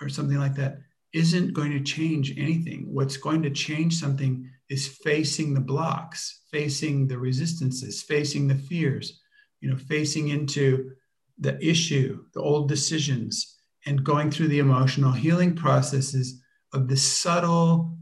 or 0.00 0.08
something 0.08 0.38
like 0.38 0.54
that 0.54 0.78
isn't 1.12 1.52
going 1.52 1.72
to 1.72 1.80
change 1.80 2.38
anything. 2.38 2.86
What's 2.88 3.16
going 3.16 3.42
to 3.42 3.50
change 3.50 3.96
something 3.96 4.48
is 4.68 4.86
facing 4.86 5.54
the 5.54 5.60
blocks, 5.60 6.42
facing 6.50 7.08
the 7.08 7.18
resistances, 7.18 8.02
facing 8.02 8.46
the 8.46 8.54
fears, 8.54 9.20
you 9.60 9.70
know, 9.70 9.76
facing 9.76 10.28
into 10.28 10.92
the 11.38 11.58
issue, 11.64 12.24
the 12.34 12.40
old 12.40 12.68
decisions, 12.68 13.56
and 13.86 14.04
going 14.04 14.30
through 14.30 14.48
the 14.48 14.58
emotional 14.58 15.12
healing 15.12 15.56
processes 15.56 16.40
of 16.72 16.88
the 16.88 16.96
subtle 16.96 17.96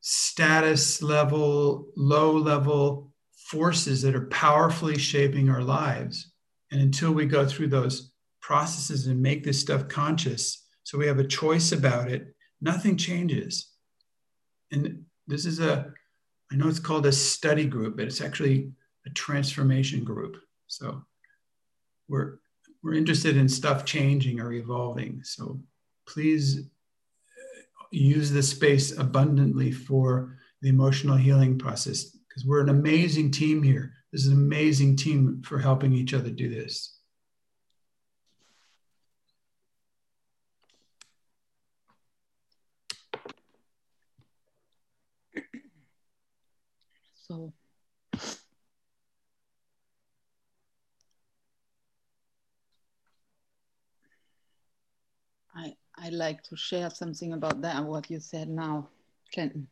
status 0.00 1.02
level, 1.02 1.86
low 1.96 2.32
level 2.32 3.12
forces 3.32 4.02
that 4.02 4.14
are 4.14 4.26
powerfully 4.26 4.98
shaping 4.98 5.48
our 5.48 5.62
lives. 5.62 6.32
And 6.70 6.80
until 6.80 7.12
we 7.12 7.26
go 7.26 7.46
through 7.46 7.68
those 7.68 8.12
processes 8.40 9.06
and 9.06 9.20
make 9.20 9.42
this 9.42 9.60
stuff 9.60 9.88
conscious, 9.88 10.67
so 10.88 10.96
we 10.96 11.06
have 11.06 11.18
a 11.18 11.24
choice 11.24 11.72
about 11.72 12.10
it. 12.10 12.34
Nothing 12.62 12.96
changes. 12.96 13.72
And 14.72 15.04
this 15.26 15.44
is 15.44 15.60
a, 15.60 15.92
I 16.50 16.56
know 16.56 16.66
it's 16.66 16.78
called 16.78 17.04
a 17.04 17.12
study 17.12 17.66
group, 17.66 17.98
but 17.98 18.06
it's 18.06 18.22
actually 18.22 18.72
a 19.04 19.10
transformation 19.10 20.02
group. 20.02 20.38
So 20.66 21.04
we're 22.08 22.38
we're 22.82 22.94
interested 22.94 23.36
in 23.36 23.50
stuff 23.50 23.84
changing 23.84 24.40
or 24.40 24.54
evolving. 24.54 25.20
So 25.24 25.60
please 26.06 26.60
uh, 26.60 27.60
use 27.90 28.30
the 28.30 28.42
space 28.42 28.96
abundantly 28.96 29.70
for 29.70 30.38
the 30.62 30.70
emotional 30.70 31.18
healing 31.18 31.58
process 31.58 32.04
because 32.04 32.46
we're 32.46 32.62
an 32.62 32.70
amazing 32.70 33.30
team 33.30 33.62
here. 33.62 33.92
This 34.10 34.22
is 34.22 34.28
an 34.28 34.38
amazing 34.38 34.96
team 34.96 35.42
for 35.44 35.58
helping 35.58 35.92
each 35.92 36.14
other 36.14 36.30
do 36.30 36.48
this. 36.48 36.97
So 47.28 47.52
I 55.54 55.76
I 55.96 56.08
like 56.08 56.42
to 56.44 56.56
share 56.56 56.88
something 56.90 57.34
about 57.34 57.60
that 57.60 57.76
what 57.84 58.10
you 58.10 58.18
said 58.20 58.48
now, 58.48 58.88
Clinton. 59.34 59.68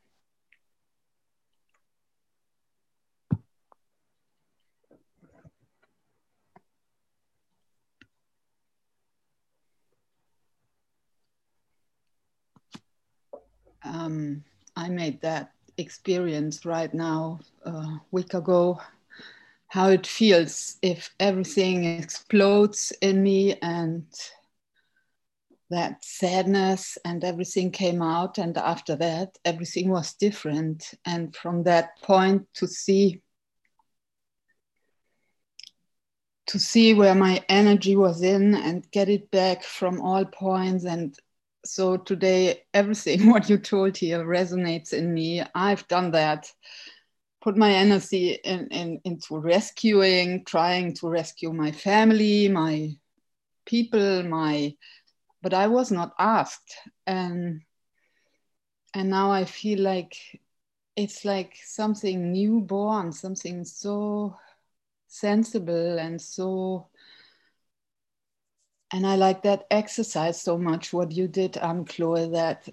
Um, 13.82 14.44
I 14.76 14.88
made 14.90 15.22
that 15.22 15.55
experience 15.78 16.64
right 16.64 16.92
now 16.92 17.40
a 17.64 18.00
week 18.10 18.34
ago 18.34 18.80
how 19.68 19.88
it 19.88 20.06
feels 20.06 20.76
if 20.82 21.14
everything 21.18 21.84
explodes 21.84 22.92
in 23.02 23.22
me 23.22 23.54
and 23.60 24.06
that 25.70 26.04
sadness 26.04 26.96
and 27.04 27.24
everything 27.24 27.70
came 27.70 28.00
out 28.00 28.38
and 28.38 28.56
after 28.56 28.94
that 28.96 29.36
everything 29.44 29.90
was 29.90 30.14
different. 30.14 30.94
And 31.04 31.34
from 31.34 31.64
that 31.64 32.00
point 32.02 32.46
to 32.54 32.68
see 32.68 33.20
to 36.46 36.60
see 36.60 36.94
where 36.94 37.16
my 37.16 37.44
energy 37.48 37.96
was 37.96 38.22
in 38.22 38.54
and 38.54 38.88
get 38.92 39.08
it 39.08 39.28
back 39.32 39.64
from 39.64 40.00
all 40.00 40.24
points 40.24 40.84
and 40.84 41.18
so 41.66 41.96
today 41.96 42.64
everything 42.72 43.30
what 43.30 43.48
you 43.48 43.58
told 43.58 43.96
here 43.96 44.24
resonates 44.24 44.92
in 44.92 45.12
me. 45.12 45.42
I've 45.54 45.86
done 45.88 46.12
that. 46.12 46.50
Put 47.42 47.56
my 47.56 47.72
energy 47.72 48.32
in, 48.32 48.68
in, 48.68 49.00
into 49.04 49.38
rescuing 49.38 50.44
trying 50.44 50.94
to 50.94 51.08
rescue 51.08 51.52
my 51.52 51.70
family 51.70 52.48
my 52.48 52.90
people 53.64 54.22
my 54.24 54.74
but 55.42 55.54
i 55.54 55.66
was 55.66 55.90
not 55.90 56.12
asked. 56.18 56.74
And 57.06 57.62
and 58.94 59.10
now 59.10 59.30
i 59.30 59.44
feel 59.44 59.80
like 59.80 60.16
it's 60.96 61.24
like 61.24 61.56
something 61.62 62.32
newborn 62.32 63.12
something 63.12 63.64
so 63.64 64.34
sensible 65.06 65.98
and 65.98 66.20
so 66.20 66.88
and 68.92 69.06
I 69.06 69.16
like 69.16 69.42
that 69.42 69.66
exercise 69.70 70.40
so 70.40 70.56
much. 70.58 70.92
What 70.92 71.12
you 71.12 71.28
did, 71.28 71.56
um, 71.58 71.84
Chloe, 71.84 72.28
that 72.30 72.68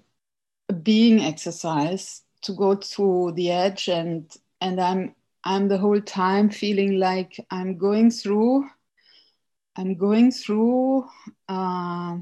being 0.82 1.20
exercise 1.20 2.22
to 2.42 2.52
go 2.52 2.74
to 2.74 3.32
the 3.32 3.50
edge, 3.50 3.88
and 3.88 4.30
and 4.60 4.80
I'm 4.80 5.14
I'm 5.44 5.68
the 5.68 5.78
whole 5.78 6.00
time 6.00 6.50
feeling 6.50 6.98
like 6.98 7.44
I'm 7.50 7.76
going 7.76 8.10
through, 8.10 8.68
I'm 9.76 9.96
going 9.96 10.30
through, 10.30 11.08
uh, 11.48 12.18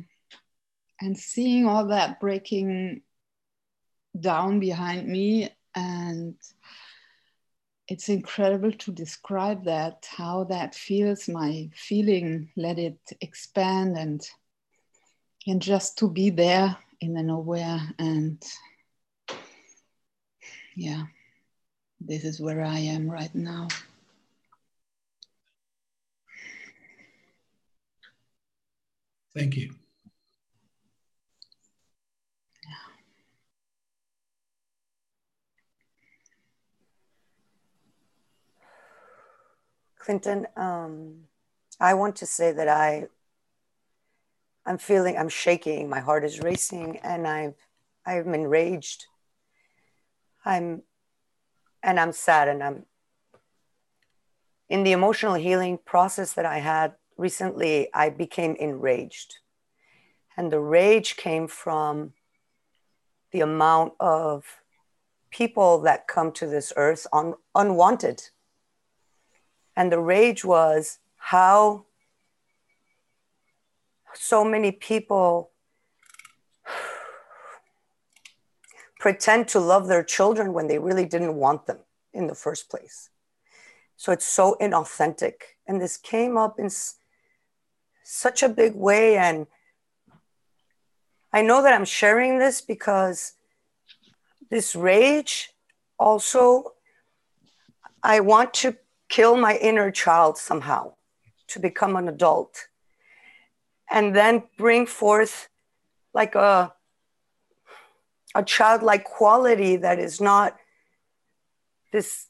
and 1.01 1.19
seeing 1.19 1.67
all 1.67 1.87
that 1.89 2.21
breaking 2.21 3.03
down 4.19 4.61
behind 4.61 5.07
me, 5.09 5.51
and 5.75 6.35
it's 7.93 8.09
incredible 8.09 8.73
to 8.73 8.91
describe 8.91 9.67
that 9.67 10.09
how 10.17 10.45
that 10.45 10.75
feels 10.75 11.29
my 11.29 11.69
feeling 11.75 12.49
let 12.57 12.79
it 12.79 12.99
expand 13.21 13.99
and 13.99 14.27
and 15.47 15.61
just 15.61 15.99
to 15.99 16.09
be 16.09 16.31
there 16.31 16.75
in 17.03 17.13
the 17.13 17.23
nowhere 17.23 17.81
and 17.99 18.43
yeah 20.75 21.03
this 22.01 22.25
is 22.25 22.41
where 22.41 22.63
i 22.65 22.79
am 22.79 23.11
right 23.11 23.35
now. 23.35 23.69
Thank 29.35 29.57
you 29.57 29.82
Clinton, 40.03 40.49
um, 40.57 41.15
I 41.79 41.95
want 41.95 42.17
to 42.17 42.27
say 42.27 42.51
that 42.51 42.67
I, 42.67 43.07
I'm 44.67 44.77
feeling, 44.77 45.17
I'm 45.17 45.29
shaking, 45.29 45.89
my 45.89 46.01
heart 46.01 46.25
is 46.25 46.41
racing, 46.41 46.99
and 47.05 47.25
I've, 47.25 47.55
I'm 48.05 48.35
enraged. 48.35 49.07
I'm, 50.45 50.83
and 51.85 52.01
I'm 52.01 52.11
sad, 52.11 52.49
and 52.49 52.65
I'm 52.65 52.87
in 54.69 54.83
the 54.83 54.91
emotional 54.91 55.35
healing 55.35 55.79
process 55.85 56.33
that 56.33 56.47
I 56.47 56.59
had 56.59 56.95
recently. 57.17 57.89
I 57.95 58.11
became 58.11 58.57
enraged, 58.57 59.39
and 60.37 60.51
the 60.51 60.59
rage 60.59 61.17
came 61.17 61.47
from 61.47 62.13
the 63.31 63.41
amount 63.41 63.93
of 64.01 64.63
people 65.31 65.81
that 65.83 66.09
come 66.09 66.33
to 66.33 66.47
this 66.49 66.73
earth 66.75 67.07
on 67.13 67.35
unwanted 67.55 68.31
and 69.77 69.91
the 69.91 70.01
rage 70.01 70.45
was 70.45 70.99
how 71.17 71.87
so 74.15 74.45
many 74.45 74.73
people 74.73 75.51
pretend 78.99 79.49
to 79.49 79.59
love 79.59 79.89
their 79.89 80.05
children 80.05 80.53
when 80.53 80.69
they 80.69 80.79
really 80.79 81.05
didn't 81.05 81.35
want 81.35 81.67
them 81.67 81.79
in 82.13 82.27
the 82.27 82.35
first 82.35 82.71
place. 82.71 83.11
So 83.97 84.13
it's 84.13 84.27
so 84.27 84.57
inauthentic. 84.61 85.35
And 85.67 85.81
this 85.81 85.97
came 85.97 86.37
up 86.37 86.59
in 86.59 86.67
s- 86.67 86.97
such 88.05 88.43
a 88.43 88.49
big 88.49 88.75
way. 88.75 89.17
And 89.17 89.47
I 91.33 91.43
know 91.43 91.63
that 91.63 91.73
I'm 91.73 91.85
sharing 91.85 92.39
this 92.39 92.61
because 92.61 93.33
this 94.51 94.77
rage 94.77 95.51
also, 95.99 96.75
I 98.03 98.21
want 98.21 98.55
to 98.55 98.77
kill 99.13 99.37
my 99.37 99.59
inner 99.59 99.91
child 99.91 100.39
somehow 100.39 100.91
to 101.47 101.61
become 101.61 101.97
an 101.97 102.09
adult 102.09 102.69
and 103.91 104.17
then 104.17 104.43
bring 104.57 104.87
forth 104.87 105.51
like 106.15 106.35
a 106.35 106.73
a 108.35 108.43
childlike 108.43 109.05
quality 109.05 109.77
that 109.77 109.99
is 109.99 110.19
not 110.19 110.57
this 111.93 112.29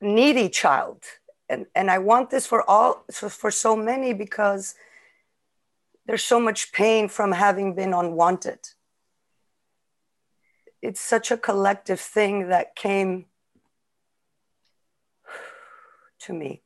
needy 0.00 0.48
child. 0.48 1.00
And 1.50 1.66
and 1.74 1.90
i 1.90 1.98
want 1.98 2.30
this 2.30 2.46
for 2.46 2.60
all 2.72 3.04
for 3.40 3.50
so 3.50 3.76
many 3.76 4.14
because 4.14 4.74
there's 6.06 6.24
so 6.24 6.40
much 6.40 6.72
pain 6.72 7.08
from 7.08 7.32
having 7.32 7.74
been 7.74 7.92
unwanted. 7.92 8.60
It's 10.80 11.02
such 11.14 11.30
a 11.30 11.36
collective 11.48 12.00
thing 12.00 12.48
that 12.48 12.74
came 12.74 13.26
to 16.26 16.32
me 16.32 16.62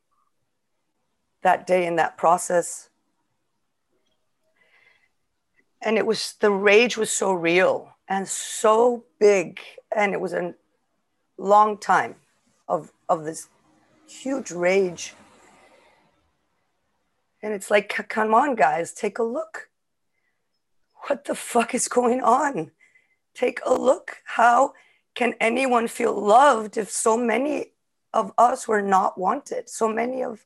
that 1.42 1.66
day 1.66 1.86
in 1.86 1.96
that 1.96 2.16
process. 2.16 2.88
And 5.80 5.96
it 5.96 6.06
was 6.06 6.34
the 6.40 6.50
rage 6.50 6.96
was 6.96 7.12
so 7.12 7.32
real 7.32 7.94
and 8.08 8.26
so 8.26 9.04
big. 9.20 9.60
And 9.94 10.12
it 10.12 10.20
was 10.20 10.32
a 10.32 10.54
long 11.36 11.78
time 11.78 12.16
of, 12.68 12.92
of 13.08 13.24
this 13.24 13.48
huge 14.08 14.50
rage. 14.50 15.14
And 17.42 17.54
it's 17.54 17.70
like, 17.70 17.88
come 18.08 18.34
on, 18.34 18.56
guys, 18.56 18.92
take 18.92 19.18
a 19.18 19.22
look. 19.22 19.68
What 21.06 21.24
the 21.24 21.36
fuck 21.36 21.74
is 21.74 21.86
going 21.86 22.20
on? 22.20 22.72
Take 23.34 23.60
a 23.64 23.72
look. 23.72 24.16
How 24.24 24.72
can 25.14 25.34
anyone 25.40 25.86
feel 25.86 26.12
loved 26.12 26.76
if 26.76 26.90
so 26.90 27.16
many 27.16 27.72
of 28.12 28.32
us 28.38 28.66
were 28.66 28.82
not 28.82 29.18
wanted. 29.18 29.68
So 29.68 29.88
many 29.88 30.22
of 30.22 30.44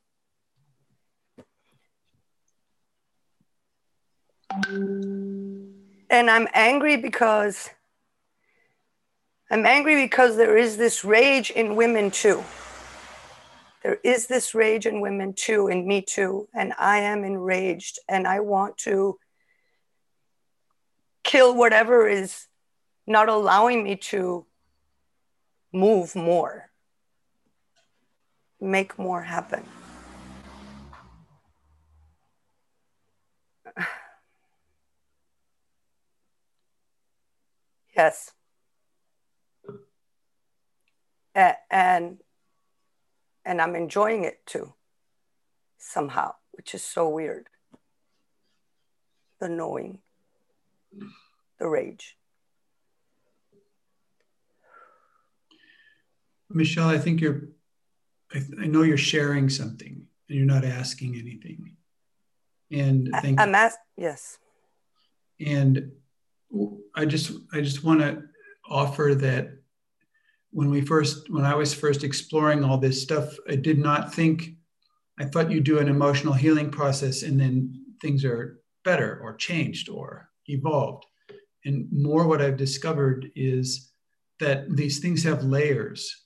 and 6.11 6.31
I'm 6.31 6.47
angry 6.53 6.97
because 6.97 7.71
I'm 9.51 9.67
angry 9.67 9.97
because 9.97 10.37
there 10.37 10.57
is 10.57 10.77
this 10.77 11.05
rage 11.05 11.51
in 11.51 11.77
women 11.77 12.11
too. 12.11 12.43
There 13.83 13.99
is 14.05 14.27
this 14.27 14.55
rage 14.55 14.87
in 14.87 15.01
women 15.01 15.35
too, 15.35 15.69
in 15.69 15.87
me 15.87 16.03
too. 16.03 16.49
And 16.55 16.73
I 16.79 16.99
am 17.01 17.25
enraged 17.25 17.99
and 18.09 18.27
I 18.27 18.41
want 18.41 18.79
to 18.79 19.19
kill 21.25 21.55
whatever 21.55 22.09
is 22.09 22.47
not 23.07 23.29
allowing 23.29 23.83
me 23.83 23.97
to 23.97 24.47
move 25.73 26.15
more, 26.15 26.71
make 28.63 28.99
more 28.99 29.23
happen. 29.23 29.65
Yes. 37.95 38.33
and 41.35 42.17
and 43.45 43.61
I'm 43.61 43.75
enjoying 43.75 44.25
it 44.25 44.47
too, 44.47 44.73
somehow, 45.77 46.37
which 46.53 46.75
is 46.75 46.83
so 46.83 47.07
weird. 47.09 47.49
The 49.41 49.49
knowing, 49.51 49.99
the 51.59 51.69
rage. 51.69 52.17
Michelle, 56.49 56.89
I 56.89 56.99
think 56.99 57.21
you're, 57.21 57.43
I, 58.35 58.43
I 58.63 58.67
know 58.67 58.83
you're 58.83 58.97
sharing 58.97 59.49
something 59.49 60.07
and 60.29 60.39
you're 60.39 60.47
not 60.47 60.65
asking 60.65 61.17
anything. 61.17 61.77
And 62.71 63.11
I, 63.15 63.35
I'm 63.39 63.55
asked, 63.55 63.79
yes. 63.97 64.39
And 65.45 65.93
I 66.95 67.05
just, 67.05 67.33
I 67.53 67.61
just 67.61 67.85
want 67.85 68.01
to 68.01 68.23
offer 68.69 69.15
that 69.15 69.51
when 70.53 70.71
we 70.71 70.81
first 70.81 71.31
when 71.31 71.45
i 71.45 71.55
was 71.55 71.75
first 71.75 72.05
exploring 72.05 72.63
all 72.63 72.79
this 72.79 73.03
stuff 73.03 73.35
i 73.49 73.57
did 73.57 73.79
not 73.79 74.15
think 74.15 74.51
i 75.19 75.25
thought 75.25 75.51
you 75.51 75.61
do 75.61 75.79
an 75.79 75.89
emotional 75.89 76.33
healing 76.35 76.71
process 76.71 77.23
and 77.23 77.41
then 77.41 77.75
things 78.01 78.25
are 78.25 78.61
better 78.85 79.19
or 79.23 79.35
changed 79.35 79.89
or 79.89 80.29
evolved 80.47 81.05
and 81.65 81.89
more 81.91 82.27
what 82.27 82.43
i've 82.43 82.57
discovered 82.57 83.31
is 83.35 83.93
that 84.41 84.65
these 84.77 84.99
things 85.01 85.23
have 85.23 85.45
layers 85.45 86.25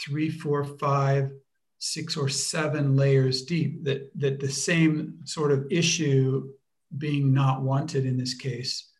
three 0.00 0.28
four 0.28 0.64
five 0.64 1.30
six 1.78 2.16
or 2.16 2.28
seven 2.28 2.96
layers 2.96 3.42
deep 3.42 3.84
that 3.84 4.10
that 4.16 4.40
the 4.40 4.48
same 4.48 5.18
sort 5.24 5.52
of 5.52 5.66
issue 5.70 6.48
being 6.96 7.32
not 7.32 7.62
wanted 7.62 8.04
in 8.06 8.16
this 8.16 8.34
case 8.34 8.90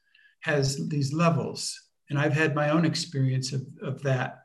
has 0.40 0.88
these 0.88 1.12
levels. 1.12 1.80
And 2.10 2.18
i've 2.18 2.32
had 2.32 2.54
my 2.54 2.70
own 2.70 2.84
experience 2.84 3.52
of, 3.52 3.62
of 3.82 4.02
that 4.02 4.38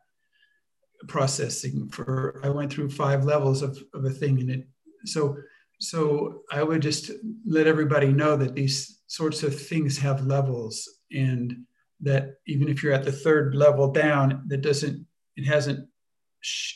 processing 1.07 1.89
for 1.89 2.39
i 2.43 2.49
went 2.49 2.71
through 2.71 2.89
five 2.89 3.25
levels 3.25 3.61
of, 3.61 3.77
of 3.93 4.05
a 4.05 4.09
thing 4.09 4.39
and 4.39 4.49
it 4.49 4.67
so 5.05 5.37
so 5.79 6.41
i 6.51 6.63
would 6.63 6.81
just 6.81 7.11
let 7.45 7.67
everybody 7.67 8.07
know 8.07 8.35
that 8.35 8.55
these 8.55 9.01
sorts 9.07 9.43
of 9.43 9.59
things 9.59 9.97
have 9.97 10.25
levels 10.25 10.89
and 11.11 11.55
that 11.99 12.35
even 12.47 12.67
if 12.67 12.81
you're 12.81 12.93
at 12.93 13.05
the 13.05 13.11
third 13.11 13.55
level 13.55 13.91
down 13.91 14.43
that 14.47 14.61
doesn't 14.61 15.05
it 15.35 15.45
hasn't 15.45 15.87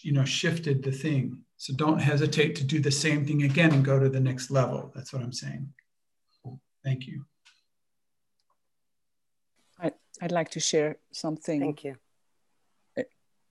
you 0.03 0.11
know 0.11 0.25
shifted 0.25 0.83
the 0.83 0.91
thing 0.91 1.37
so 1.57 1.73
don't 1.73 1.99
hesitate 1.99 2.55
to 2.55 2.63
do 2.63 2.79
the 2.79 2.91
same 2.91 3.25
thing 3.25 3.43
again 3.43 3.73
and 3.73 3.83
go 3.83 3.99
to 3.99 4.09
the 4.09 4.19
next 4.19 4.51
level. 4.51 4.91
That's 4.95 5.11
what 5.11 5.21
i'm 5.21 5.33
saying. 5.33 5.73
Thank 6.83 7.07
you. 7.07 7.25
I, 9.81 9.91
i'd 10.21 10.31
like 10.31 10.49
to 10.51 10.59
share 10.59 10.97
something. 11.11 11.59
Thank 11.59 11.83
you. 11.83 11.95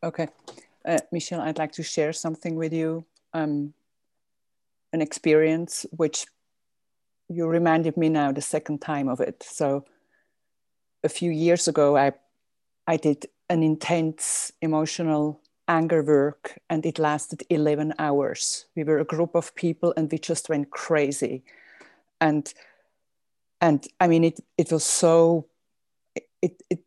Okay. 0.03 0.29
Uh, 0.85 0.99
Michelle, 1.11 1.41
I'd 1.41 1.59
like 1.59 1.73
to 1.73 1.83
share 1.83 2.13
something 2.13 2.55
with 2.55 2.73
you, 2.73 3.05
um, 3.33 3.75
an 4.93 5.03
experience 5.03 5.85
which 5.91 6.27
you 7.29 7.47
reminded 7.49 7.97
me 7.97 8.09
now 8.09 8.31
the 8.31 8.41
second 8.41 8.81
time 8.81 9.09
of 9.09 9.21
it. 9.21 9.43
So 9.43 9.85
a 11.03 11.09
few 11.09 11.31
years 11.33 11.67
ago, 11.67 11.97
I, 11.97 12.13
I 12.87 12.99
did 12.99 13.27
an 13.51 13.65
intense 13.65 14.53
emotional 14.63 15.41
anger 15.69 16.03
work 16.03 16.59
and 16.71 16.85
it 16.87 16.99
lasted 16.99 17.43
11 17.51 17.95
hours. 17.99 18.67
We 18.75 18.85
were 18.85 18.99
a 18.99 19.05
group 19.05 19.35
of 19.35 19.55
people 19.55 19.93
and 19.97 20.11
we 20.11 20.19
just 20.19 20.49
went 20.49 20.71
crazy. 20.71 21.43
And, 22.21 22.53
and 23.61 23.87
I 24.01 24.07
mean, 24.07 24.25
it, 24.25 24.41
it 24.57 24.73
was 24.73 24.85
so, 24.85 25.47
it, 26.43 26.63
it, 26.71 26.81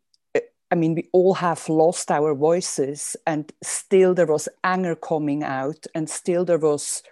I 0.70 0.76
mean, 0.76 0.94
we 0.94 1.08
all 1.12 1.34
have 1.34 1.68
lost 1.68 2.10
our 2.12 2.32
voices, 2.34 3.16
and 3.26 3.52
still 3.62 4.14
there 4.14 4.26
was 4.26 4.48
anger 4.62 4.94
coming 4.94 5.42
out, 5.42 5.84
and 5.96 6.08
still 6.08 6.44
there 6.44 6.58
was 6.58 7.02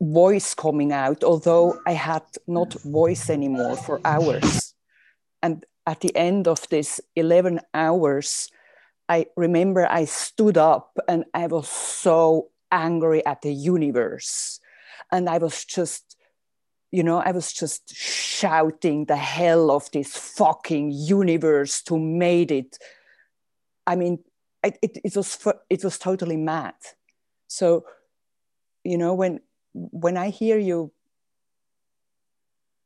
voice 0.00 0.52
coming 0.52 0.92
out, 0.92 1.22
although 1.22 1.78
I 1.86 1.92
had 1.92 2.24
not 2.48 2.74
voice 2.82 3.30
anymore 3.30 3.76
for 3.76 4.00
hours. 4.04 4.74
And 5.42 5.64
at 5.86 6.00
the 6.00 6.14
end 6.16 6.48
of 6.48 6.68
this 6.70 7.00
11 7.14 7.60
hours, 7.72 8.50
I 9.08 9.26
remember 9.36 9.86
I 9.90 10.06
stood 10.06 10.56
up 10.56 10.98
and 11.08 11.24
I 11.34 11.46
was 11.46 11.68
so 11.68 12.48
angry 12.72 13.24
at 13.26 13.42
the 13.42 13.52
universe. 13.52 14.60
And 15.12 15.28
I 15.28 15.38
was 15.38 15.64
just 15.64 16.16
you 16.94 17.02
know, 17.02 17.18
I 17.18 17.32
was 17.32 17.52
just 17.52 17.92
shouting 17.92 19.06
the 19.06 19.16
hell 19.16 19.72
of 19.72 19.90
this 19.90 20.16
fucking 20.16 20.92
universe 20.92 21.82
to 21.82 21.98
made 21.98 22.52
it. 22.52 22.78
I 23.84 23.96
mean, 23.96 24.20
it, 24.62 24.78
it, 24.80 24.98
it 25.02 25.16
was 25.16 25.44
it 25.68 25.82
was 25.82 25.98
totally 25.98 26.36
mad. 26.36 26.74
So, 27.48 27.84
you 28.84 28.96
know, 28.96 29.12
when 29.12 29.40
when 29.72 30.16
I 30.16 30.30
hear 30.30 30.56
you 30.56 30.92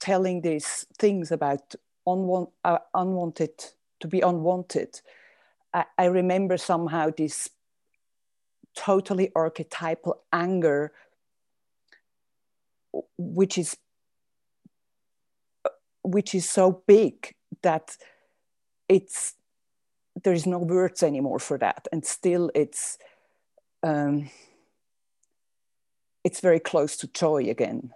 telling 0.00 0.40
these 0.40 0.86
things 0.98 1.30
about 1.30 1.74
uh, 2.06 2.78
unwanted 2.94 3.62
to 4.00 4.08
be 4.08 4.22
unwanted, 4.22 5.02
I, 5.78 5.84
I 5.96 6.04
remember 6.06 6.56
somehow 6.56 7.10
this 7.16 7.48
totally 8.74 9.30
archetypal 9.34 10.22
anger 10.32 10.92
which 13.16 13.58
is 13.58 13.76
which 16.02 16.34
is 16.34 16.48
so 16.48 16.82
big 16.86 17.34
that 17.62 17.96
it's 18.88 19.34
there 20.24 20.32
is 20.32 20.46
no 20.46 20.58
words 20.58 21.02
anymore 21.02 21.38
for 21.38 21.58
that. 21.58 21.86
And 21.92 22.04
still 22.04 22.50
it's 22.54 22.98
um, 23.82 24.30
it's 26.24 26.40
very 26.40 26.60
close 26.60 26.96
to 26.98 27.06
joy 27.08 27.44
again. 27.48 27.92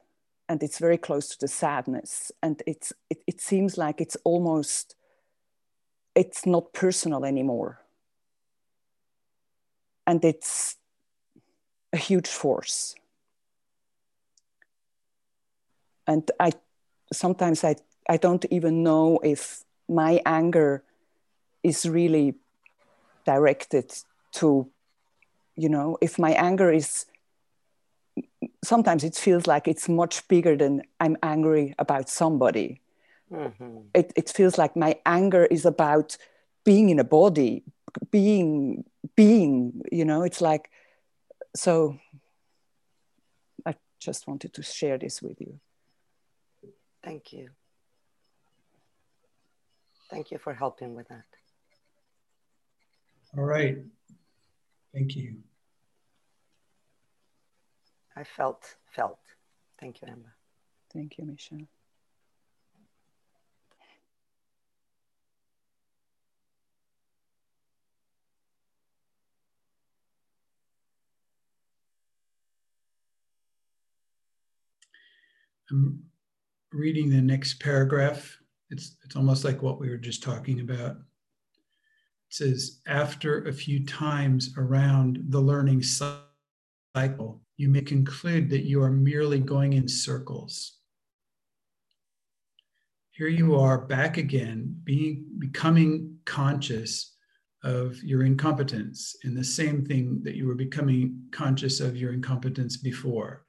And 0.49 0.63
it's 0.63 0.79
very 0.79 0.99
close 0.99 1.29
to 1.29 1.39
the 1.41 1.49
sadness. 1.49 2.31
And 2.43 2.63
it's 2.67 2.93
it, 3.11 3.23
it 3.27 3.41
seems 3.41 3.79
like 3.79 4.01
it's 4.01 4.17
almost 4.25 4.95
it's 6.15 6.47
not 6.47 6.73
personal 6.73 7.25
anymore 7.25 7.81
and 10.07 10.25
it's 10.25 10.77
a 11.93 11.97
huge 11.97 12.29
force 12.29 12.95
and 16.07 16.31
i 16.41 16.53
sometimes 17.13 17.65
i 17.65 17.75
I 18.13 18.19
don't 18.19 18.45
even 18.51 18.83
know 18.83 19.21
if 19.23 19.65
my 19.89 20.21
anger 20.27 20.83
is 21.63 21.89
really 21.89 22.35
directed 23.25 23.91
to, 24.33 24.69
you 25.57 25.71
know, 25.71 25.97
if 26.03 26.19
my 26.19 26.33
anger 26.33 26.71
is, 26.71 27.07
sometimes 28.63 29.03
it 29.03 29.15
feels 29.15 29.47
like 29.47 29.67
it's 29.67 29.89
much 29.89 30.29
bigger 30.29 30.57
than 30.57 30.83
I'm 31.01 31.17
angry 31.23 31.75
about 31.79 32.11
somebody. 32.11 32.82
Mm-hmm. 33.33 33.79
It, 33.95 34.13
it 34.17 34.31
feels 34.31 34.59
like 34.59 34.77
my 34.77 34.97
anger 35.07 35.45
is 35.47 35.65
about 35.65 36.17
being 36.65 36.91
in 36.91 36.99
a 36.99 37.05
body, 37.05 37.65
being, 38.11 38.85
being, 39.17 39.83
you 39.91 40.05
know, 40.05 40.23
it's 40.23 40.41
like, 40.41 40.71
so 41.57 41.99
I 43.67 43.75
just 43.99 44.27
wanted 44.27 44.53
to 44.55 44.63
share 44.63 44.99
this 44.99 45.23
with 45.23 45.41
you. 45.41 45.59
Thank 47.03 47.33
you. 47.33 47.49
Thank 50.11 50.31
you 50.31 50.39
for 50.39 50.53
helping 50.53 50.95
with 50.95 51.09
that. 51.09 51.25
All 53.37 53.45
right. 53.45 53.79
Thank 54.93 55.17
you. 55.17 55.37
I 58.15 58.25
felt, 58.25 58.77
felt. 58.95 59.19
Thank 59.81 60.03
you, 60.03 60.09
Emma. 60.09 60.35
Thank 60.93 61.17
you, 61.17 61.25
Michelle. 61.25 61.67
I'm 75.73 76.03
reading 76.73 77.11
the 77.11 77.21
next 77.21 77.61
paragraph 77.61 78.39
it's, 78.73 78.97
it's 79.05 79.17
almost 79.17 79.45
like 79.45 79.63
what 79.63 79.79
we 79.79 79.91
were 79.91 79.99
just 79.99 80.23
talking 80.23 80.61
about. 80.61 80.93
It 80.93 82.31
says, 82.31 82.81
after 82.87 83.45
a 83.45 83.53
few 83.53 83.85
times 83.85 84.55
around 84.57 85.23
the 85.29 85.41
learning 85.41 85.83
cycle, 85.83 87.43
you 87.59 87.69
may 87.69 87.83
conclude 87.83 88.49
that 88.49 88.65
you 88.65 88.83
are 88.83 88.91
merely 88.91 89.39
going 89.39 89.75
in 89.75 89.87
circles. 89.87 90.79
here 93.11 93.29
you 93.29 93.55
are 93.55 93.79
back 93.79 94.17
again, 94.17 94.75
being 94.85 95.27
becoming 95.39 96.17
conscious 96.25 97.15
of 97.63 98.03
your 98.03 98.25
incompetence 98.25 99.15
in 99.23 99.35
the 99.35 99.45
same 99.45 99.85
thing 99.85 100.23
that 100.25 100.35
you 100.35 100.49
were 100.49 100.55
becoming 100.55 101.23
conscious 101.31 101.79
of 101.79 101.97
your 101.97 102.15
incompetence 102.15 102.79
before. 102.79 103.45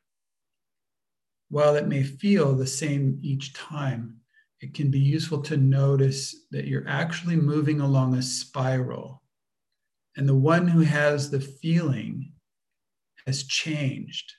While 1.53 1.75
it 1.75 1.87
may 1.87 2.01
feel 2.01 2.55
the 2.55 2.65
same 2.65 3.19
each 3.21 3.53
time, 3.53 4.15
it 4.59 4.73
can 4.73 4.89
be 4.89 4.97
useful 4.97 5.39
to 5.43 5.55
notice 5.55 6.47
that 6.49 6.65
you're 6.65 6.87
actually 6.87 7.35
moving 7.35 7.79
along 7.79 8.15
a 8.15 8.23
spiral. 8.23 9.21
And 10.17 10.27
the 10.27 10.33
one 10.33 10.67
who 10.67 10.81
has 10.81 11.29
the 11.29 11.39
feeling 11.39 12.33
has 13.27 13.43
changed. 13.43 14.33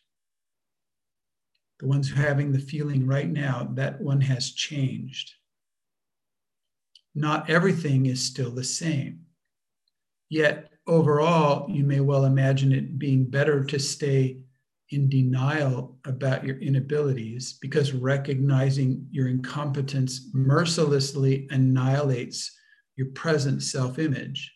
The 1.78 1.86
ones 1.86 2.08
who 2.08 2.20
are 2.20 2.26
having 2.26 2.50
the 2.50 2.58
feeling 2.58 3.06
right 3.06 3.30
now, 3.30 3.68
that 3.74 4.00
one 4.00 4.22
has 4.22 4.50
changed. 4.50 5.34
Not 7.14 7.48
everything 7.48 8.06
is 8.06 8.26
still 8.26 8.50
the 8.50 8.64
same. 8.64 9.20
Yet, 10.30 10.72
overall, 10.84 11.70
you 11.70 11.84
may 11.84 12.00
well 12.00 12.24
imagine 12.24 12.72
it 12.72 12.98
being 12.98 13.30
better 13.30 13.62
to 13.62 13.78
stay 13.78 14.40
in 14.94 15.08
denial 15.08 15.98
about 16.04 16.44
your 16.44 16.58
inabilities 16.58 17.58
because 17.60 17.92
recognizing 17.92 19.06
your 19.10 19.28
incompetence 19.28 20.30
mercilessly 20.32 21.46
annihilates 21.50 22.56
your 22.96 23.08
present 23.08 23.62
self 23.62 23.98
image. 23.98 24.52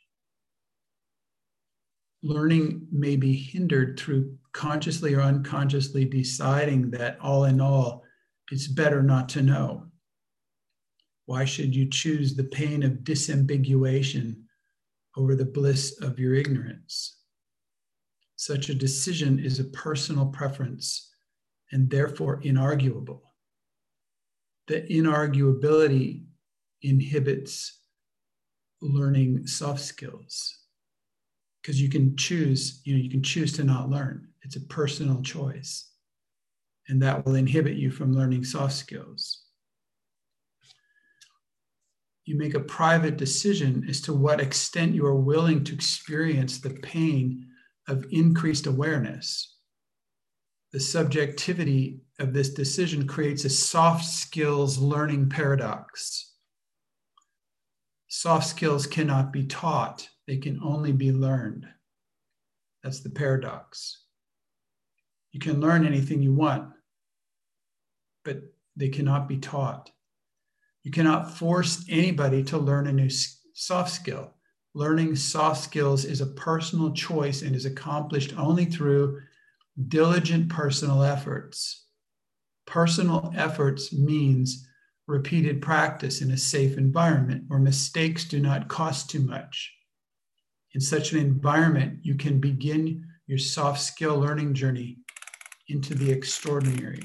Learning 2.23 2.87
may 2.91 3.17
be 3.17 3.35
hindered 3.35 3.99
through 3.99 4.37
consciously 4.53 5.15
or 5.15 5.21
unconsciously 5.21 6.05
deciding 6.05 6.91
that 6.91 7.19
all 7.21 7.45
in 7.45 7.61
all, 7.61 8.05
it's 8.51 8.67
better 8.67 9.03
not 9.03 9.29
to 9.31 9.43
know. 9.43 9.87
Why 11.27 11.45
should 11.45 11.75
you 11.75 11.91
choose 11.91 12.35
the 12.35 12.45
pain 12.45 12.83
of 12.83 13.05
disambiguation 13.05 14.43
over 15.17 15.35
the 15.37 15.45
bliss 15.45 16.01
of 16.01 16.19
your 16.19 16.35
ignorance? 16.35 17.18
Such 18.39 18.69
a 18.69 18.75
decision 18.75 19.41
is 19.41 19.59
a 19.59 19.65
personal 19.65 20.27
preference 20.27 21.13
and 21.73 21.91
therefore 21.91 22.41
inarguable. 22.43 23.23
The 24.69 24.83
inarguability 24.83 26.23
inhibits 26.81 27.81
learning 28.81 29.49
soft 29.49 29.81
skills 29.81 30.57
because 31.61 31.83
you 31.83 31.89
can 31.89 32.17
choose, 32.17 32.81
you 32.85 32.95
know, 32.95 33.03
you 33.03 33.11
can 33.11 33.25
choose 33.25 33.55
to 33.55 33.65
not 33.65 33.91
learn. 33.91 34.29
It's 34.43 34.55
a 34.55 34.61
personal 34.61 35.21
choice. 35.21 35.91
And 36.87 37.03
that 37.03 37.27
will 37.27 37.35
inhibit 37.35 37.77
you 37.77 37.91
from 37.91 38.13
learning 38.13 38.45
soft 38.45 38.75
skills. 38.75 39.47
You 42.25 42.39
make 42.39 42.55
a 42.55 42.61
private 42.61 43.17
decision 43.17 43.85
as 43.89 44.01
to 44.03 44.15
what 44.15 44.41
extent 44.41 44.95
you 44.95 45.05
are 45.07 45.17
willing 45.17 45.65
to 45.65 45.75
experience 45.75 46.61
the 46.61 46.71
pain 46.71 47.48
of 47.89 48.07
increased 48.11 48.67
awareness. 48.67 49.57
The 50.73 50.81
subjectivity 50.81 52.03
of 52.19 52.35
this 52.35 52.51
decision 52.51 53.07
creates 53.07 53.45
a 53.45 53.51
soft 53.51 54.05
skills 54.05 54.79
learning 54.79 55.31
paradox. 55.31 56.35
Soft 58.09 58.47
skills 58.47 58.87
cannot 58.87 59.33
be 59.33 59.45
taught, 59.45 60.09
they 60.27 60.37
can 60.37 60.61
only 60.63 60.93
be 60.93 61.11
learned. 61.11 61.67
That's 62.83 63.01
the 63.01 63.11
paradox. 63.11 64.05
You 65.33 65.41
can 65.41 65.61
learn 65.61 65.87
anything 65.87 66.23
you 66.23 66.35
want, 66.35 66.71
but 68.25 68.41
they 68.77 68.89
cannot 68.89 69.29
be 69.29 69.39
taught. 69.39 69.91
You 70.85 70.91
cannot 70.91 71.37
force 71.37 71.85
anybody 71.89 72.43
to 72.45 72.59
learn 72.59 72.87
a 72.87 72.93
new 72.93 73.11
soft 73.55 73.91
skill 73.91 74.35
learning 74.75 75.17
soft 75.17 75.63
skills 75.63 76.05
is 76.05 76.21
a 76.21 76.27
personal 76.27 76.93
choice 76.93 77.43
and 77.43 77.57
is 77.57 77.65
accomplished 77.65 78.37
only 78.39 78.65
through 78.65 79.21
diligent 79.89 80.49
personal 80.49 81.03
efforts. 81.03 81.87
Personal 82.67 83.33
efforts 83.37 83.93
means 83.93 84.67
repeated 85.07 85.63
practice 85.63 86.21
in 86.21 86.31
a 86.31 86.37
safe 86.37 86.77
environment 86.77 87.45
where 87.49 87.59
mistakes 87.59 88.25
do 88.25 88.41
not 88.41 88.69
cost 88.69 89.09
too 89.09 89.21
much. 89.21 89.73
In 90.75 90.81
such 90.81 91.13
an 91.13 91.19
environment, 91.19 92.01
you 92.03 92.15
can 92.15 92.41
begin 92.41 93.05
your 93.27 93.39
soft 93.39 93.81
skill 93.81 94.19
learning 94.19 94.55
journey 94.55 94.99
into 95.69 95.95
the 95.95 96.11
extraordinary. 96.11 97.03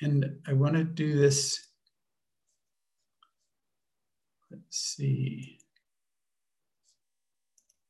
And 0.00 0.24
I 0.46 0.54
want 0.54 0.74
to 0.74 0.84
do 0.84 1.16
this 1.18 1.71
Let's 4.52 4.76
see. 4.76 5.58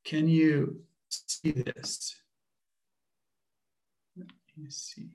Can 0.05 0.29
you 0.29 0.83
see 1.11 1.51
this? 1.51 2.15
Let 4.17 4.29
me 4.57 4.71
see. 4.71 5.11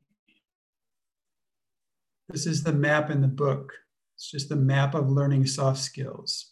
This 2.27 2.45
is 2.45 2.63
the 2.63 2.73
map 2.73 3.09
in 3.09 3.21
the 3.21 3.27
book. 3.29 3.71
It's 4.15 4.29
just 4.29 4.49
the 4.49 4.57
map 4.57 4.93
of 4.93 5.09
learning 5.09 5.45
soft 5.47 5.79
skills. 5.79 6.51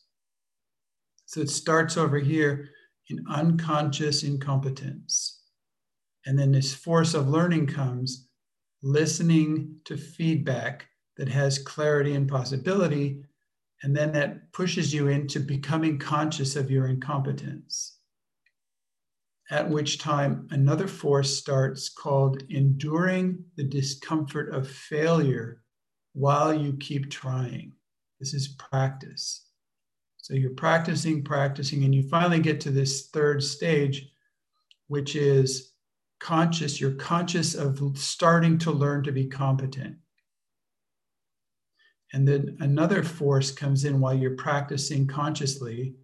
So 1.26 1.42
it 1.42 1.50
starts 1.50 1.98
over 1.98 2.20
here 2.20 2.70
in 3.10 3.26
unconscious 3.30 4.24
incompetence. 4.24 5.42
And 6.26 6.40
then 6.40 6.54
this 6.54 6.74
force 6.74 7.14
of 7.14 7.28
learning 7.28 7.68
comes 7.68 8.30
listening 8.82 9.76
to 9.86 9.98
feedback 9.98 10.88
that 11.18 11.28
has 11.28 11.58
clarity 11.58 12.14
and 12.14 12.30
possibility 12.30 13.24
and 13.84 13.96
then 13.96 14.12
that 14.14 14.52
pushes 14.54 14.94
you 14.94 15.08
into 15.08 15.40
becoming 15.40 16.00
conscious 16.00 16.56
of 16.56 16.72
your 16.72 16.88
incompetence. 16.88 17.98
At 19.52 19.70
which 19.70 20.00
time, 20.00 20.48
another 20.50 20.88
force 20.88 21.38
starts 21.38 21.90
called 21.90 22.42
enduring 22.50 23.46
the 23.58 23.64
discomfort 23.64 24.54
of 24.54 24.68
failure 24.68 25.62
while 26.14 26.54
you 26.54 26.78
keep 26.78 27.12
trying. 27.12 27.74
This 28.20 28.34
is 28.34 28.48
practice. 28.48 29.46
So 30.18 30.34
you're 30.34 30.56
practicing, 30.56 31.24
practicing, 31.24 31.84
and 31.84 31.94
you 31.94 32.10
finally 32.10 32.40
get 32.40 32.60
to 32.62 32.72
this 32.72 33.10
third 33.10 33.44
stage, 33.44 34.10
which 34.88 35.16
is 35.16 35.74
conscious. 36.20 36.82
You're 36.82 36.96
conscious 36.96 37.54
of 37.54 37.80
starting 37.96 38.58
to 38.60 38.72
learn 38.72 39.04
to 39.04 39.12
be 39.12 39.28
competent. 39.28 39.98
And 42.16 42.26
then 42.26 42.56
another 42.62 43.04
force 43.04 43.52
comes 43.52 43.84
in 43.84 44.00
while 44.00 44.14
you're 44.14 44.38
practicing 44.38 45.06
consciously, 45.06 45.96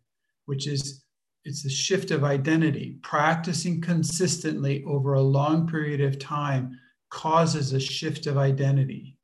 which 0.45 0.67
is 0.67 1.05
it's 1.45 1.63
a 1.63 1.69
shift 1.69 2.11
of 2.11 2.25
identity. 2.25 2.99
Practicing 3.01 3.79
consistently 3.79 4.83
over 4.85 5.13
a 5.13 5.21
long 5.21 5.69
period 5.69 6.01
of 6.01 6.19
time 6.19 6.77
causes 7.09 7.71
a 7.71 7.79
shift 7.79 8.27
of 8.27 8.37
identity. 8.37 9.15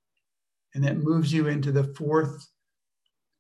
And 0.76 0.84
that 0.86 1.04
moves 1.04 1.34
you 1.34 1.50
into 1.50 1.74
the 1.74 1.94
fourth 1.98 2.48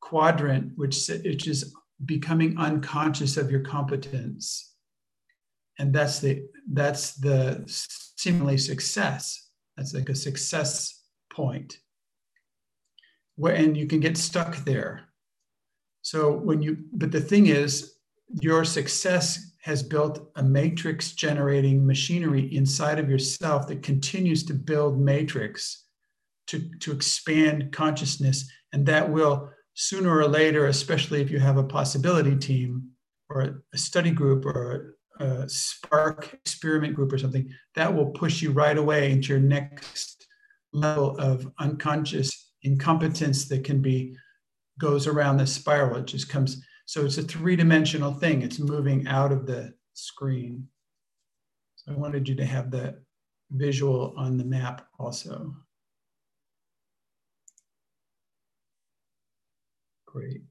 quadrant, 0.01 0.73
which, 0.75 1.07
which 1.07 1.47
is 1.47 1.73
becoming 2.03 2.57
unconscious 2.57 3.37
of 3.37 3.49
your 3.49 3.61
competence. 3.61 4.73
And 5.79 5.95
that's 5.95 6.19
the 6.19 6.45
that's 6.73 7.13
the 7.13 7.63
seemingly 8.17 8.57
success. 8.57 9.47
That's 9.77 9.93
like 9.93 10.09
a 10.09 10.15
success 10.15 11.01
point 11.31 11.77
and 13.45 13.77
you 13.77 13.87
can 13.87 13.99
get 13.99 14.17
stuck 14.17 14.57
there. 14.65 15.03
So 16.01 16.31
when 16.31 16.61
you, 16.61 16.77
but 16.93 17.11
the 17.11 17.21
thing 17.21 17.47
is, 17.47 17.95
your 18.41 18.63
success 18.63 19.55
has 19.61 19.83
built 19.83 20.31
a 20.35 20.43
matrix 20.43 21.11
generating 21.11 21.85
machinery 21.85 22.55
inside 22.55 22.99
of 22.99 23.09
yourself 23.09 23.67
that 23.67 23.83
continues 23.83 24.45
to 24.45 24.53
build 24.53 24.99
matrix 24.99 25.85
to, 26.47 26.69
to 26.79 26.91
expand 26.91 27.71
consciousness. 27.73 28.49
And 28.73 28.85
that 28.85 29.09
will 29.09 29.49
sooner 29.73 30.17
or 30.17 30.27
later, 30.27 30.67
especially 30.67 31.21
if 31.21 31.29
you 31.29 31.39
have 31.39 31.57
a 31.57 31.63
possibility 31.63 32.35
team 32.35 32.89
or 33.29 33.61
a 33.73 33.77
study 33.77 34.11
group 34.11 34.45
or 34.45 34.95
a 35.19 35.49
spark 35.49 36.33
experiment 36.33 36.95
group 36.95 37.11
or 37.11 37.17
something, 37.17 37.49
that 37.75 37.93
will 37.93 38.11
push 38.11 38.41
you 38.41 38.51
right 38.51 38.77
away 38.77 39.11
into 39.11 39.29
your 39.29 39.41
next 39.41 40.27
level 40.71 41.17
of 41.17 41.51
unconscious 41.59 42.46
incompetence 42.67 43.47
that 43.49 43.63
can 43.63 43.81
be 43.81 44.15
goes 44.79 45.07
around 45.07 45.37
the 45.37 45.47
spiral. 45.47 45.97
It 45.97 46.05
just 46.05 46.29
comes. 46.29 46.63
So 46.85 47.03
it's 47.03 47.17
a 47.17 47.23
three-dimensional 47.23 48.13
thing. 48.13 48.43
It's 48.43 48.59
moving 48.59 49.07
out 49.07 49.31
of 49.31 49.45
the 49.45 49.73
screen. 49.93 50.67
So 51.75 51.91
I 51.91 51.95
wanted 51.95 52.29
you 52.29 52.35
to 52.35 52.45
have 52.45 52.71
that 52.71 53.01
visual 53.51 54.13
on 54.17 54.37
the 54.37 54.45
map 54.45 54.87
also. 54.99 55.55
Great. 60.05 60.41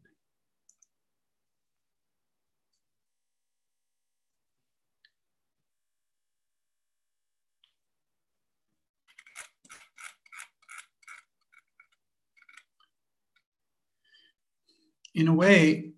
In 15.17 15.29
a 15.29 15.35
way, 15.35 15.93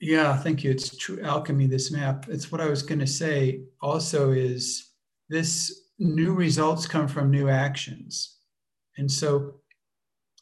yeah, 0.00 0.36
thank 0.36 0.62
you. 0.62 0.70
It's 0.70 0.94
true 0.96 1.22
alchemy, 1.22 1.66
this 1.68 1.90
map. 1.90 2.26
It's 2.28 2.52
what 2.52 2.60
I 2.60 2.68
was 2.68 2.82
going 2.82 2.98
to 2.98 3.06
say 3.06 3.62
also 3.80 4.32
is 4.32 4.90
this 5.30 5.84
new 5.98 6.34
results 6.34 6.86
come 6.86 7.08
from 7.08 7.30
new 7.30 7.48
actions. 7.48 8.36
And 8.98 9.10
so 9.10 9.54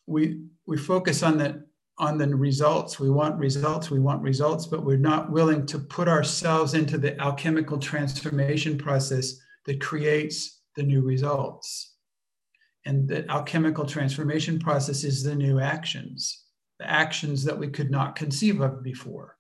we 0.07 0.41
we 0.67 0.77
focus 0.77 1.23
on 1.23 1.39
the 1.39 1.65
on 1.99 2.19
the 2.19 2.27
results. 2.35 2.99
We 2.99 3.11
want 3.11 3.39
results, 3.39 3.91
we 3.91 4.01
want 4.01 4.23
results, 4.23 4.67
but 4.67 4.85
we're 4.85 4.97
not 4.97 5.31
willing 5.31 5.67
to 5.67 5.79
put 5.79 6.09
ourselves 6.09 6.75
into 6.75 6.99
the 6.99 7.21
alchemical 7.21 7.79
transformation 7.79 8.77
process 8.77 9.35
that 9.67 9.81
creates 9.81 10.63
the 10.75 10.83
new 10.83 11.03
results. 11.03 11.95
And 12.87 13.09
the 13.09 13.31
alchemical 13.31 13.87
transformation 13.87 14.59
process 14.59 15.05
is 15.05 15.23
the 15.23 15.35
new 15.35 15.61
actions, 15.61 16.44
actions 16.81 17.45
that 17.45 17.59
we 17.59 17.69
could 17.69 17.91
not 17.91 18.17
conceive 18.17 18.61
of 18.61 18.83
before, 18.83 19.37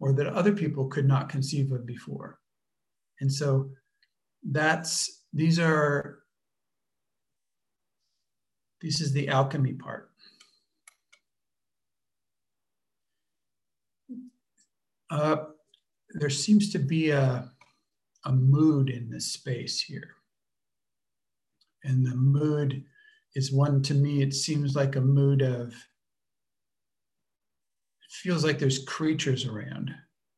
or 0.00 0.12
that 0.12 0.26
other 0.26 0.52
people 0.52 0.86
could 0.88 1.06
not 1.06 1.28
conceive 1.28 1.72
of 1.72 1.86
before. 1.86 2.38
And 3.20 3.32
so 3.32 3.70
that's 4.48 5.22
these 5.32 5.58
are 5.58 6.20
this 8.82 9.00
is 9.00 9.12
the 9.12 9.28
alchemy 9.28 9.72
part. 9.72 10.10
Uh, 15.10 15.36
there 16.10 16.30
seems 16.30 16.70
to 16.72 16.78
be 16.78 17.10
a, 17.10 17.50
a 18.24 18.32
mood 18.32 18.90
in 18.90 19.08
this 19.08 19.32
space 19.32 19.80
here. 19.80 20.10
And 21.84 22.04
the 22.04 22.16
mood 22.16 22.84
is 23.34 23.52
one 23.52 23.82
to 23.82 23.94
me, 23.94 24.22
it 24.22 24.34
seems 24.34 24.74
like 24.74 24.96
a 24.96 25.00
mood 25.00 25.42
of, 25.42 25.74
feels 28.16 28.44
like 28.44 28.58
there's 28.58 28.84
creatures 28.84 29.46
around, 29.46 29.94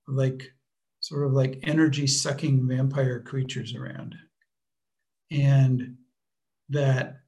like 0.06 0.52
sort 1.00 1.26
of 1.26 1.32
like 1.32 1.60
energy 1.62 2.06
sucking 2.06 2.66
vampire 2.66 3.20
creatures 3.20 3.74
around. 3.74 4.14
And 5.30 5.96
that 6.70 7.20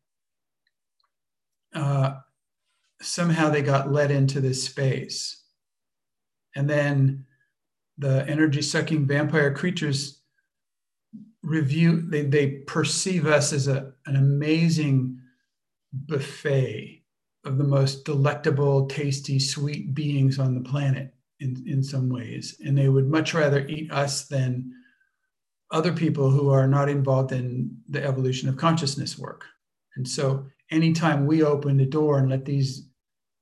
uh, 1.75 2.17
somehow 3.01 3.51
they 3.51 3.63
got 3.63 3.93
let 3.93 4.11
into 4.11 4.41
this 4.41 4.65
space. 4.65 5.43
And 6.57 6.69
then 6.69 7.27
the 7.99 8.27
energy 8.29 8.63
sucking 8.63 9.07
vampire 9.07 9.55
creatures 9.55 10.21
review 11.43 12.03
they, 12.03 12.23
they 12.23 12.49
perceive 12.67 13.27
us 13.27 13.53
as 13.53 13.67
a, 13.67 13.93
an 14.07 14.17
amazing 14.17 15.19
buffet 15.93 17.00
of 17.45 17.59
the 17.59 17.65
most 17.65 18.05
delectable 18.05 18.87
tasty 18.87 19.39
sweet 19.39 19.95
beings 19.95 20.39
on 20.39 20.55
the 20.55 20.69
planet 20.69 21.15
in, 21.41 21.63
in 21.67 21.83
some 21.83 22.09
ways 22.09 22.57
and 22.65 22.77
they 22.77 22.89
would 22.89 23.09
much 23.09 23.33
rather 23.35 23.67
eat 23.67 23.91
us 23.91 24.27
than 24.27 24.71
other 25.73 25.93
people 25.93 26.31
who 26.31 26.51
are 26.51 26.67
not 26.67 26.89
involved 26.89 27.33
in 27.33 27.75
the 27.89 28.05
evolution 28.05 28.49
of 28.49 28.57
consciousness 28.57 29.19
work 29.19 29.45
and 29.97 30.07
so 30.07 30.47
anytime 30.71 31.27
we 31.27 31.43
open 31.43 31.77
the 31.77 31.87
door 31.87 32.19
and 32.19 32.29
let 32.29 32.45
these 32.45 32.89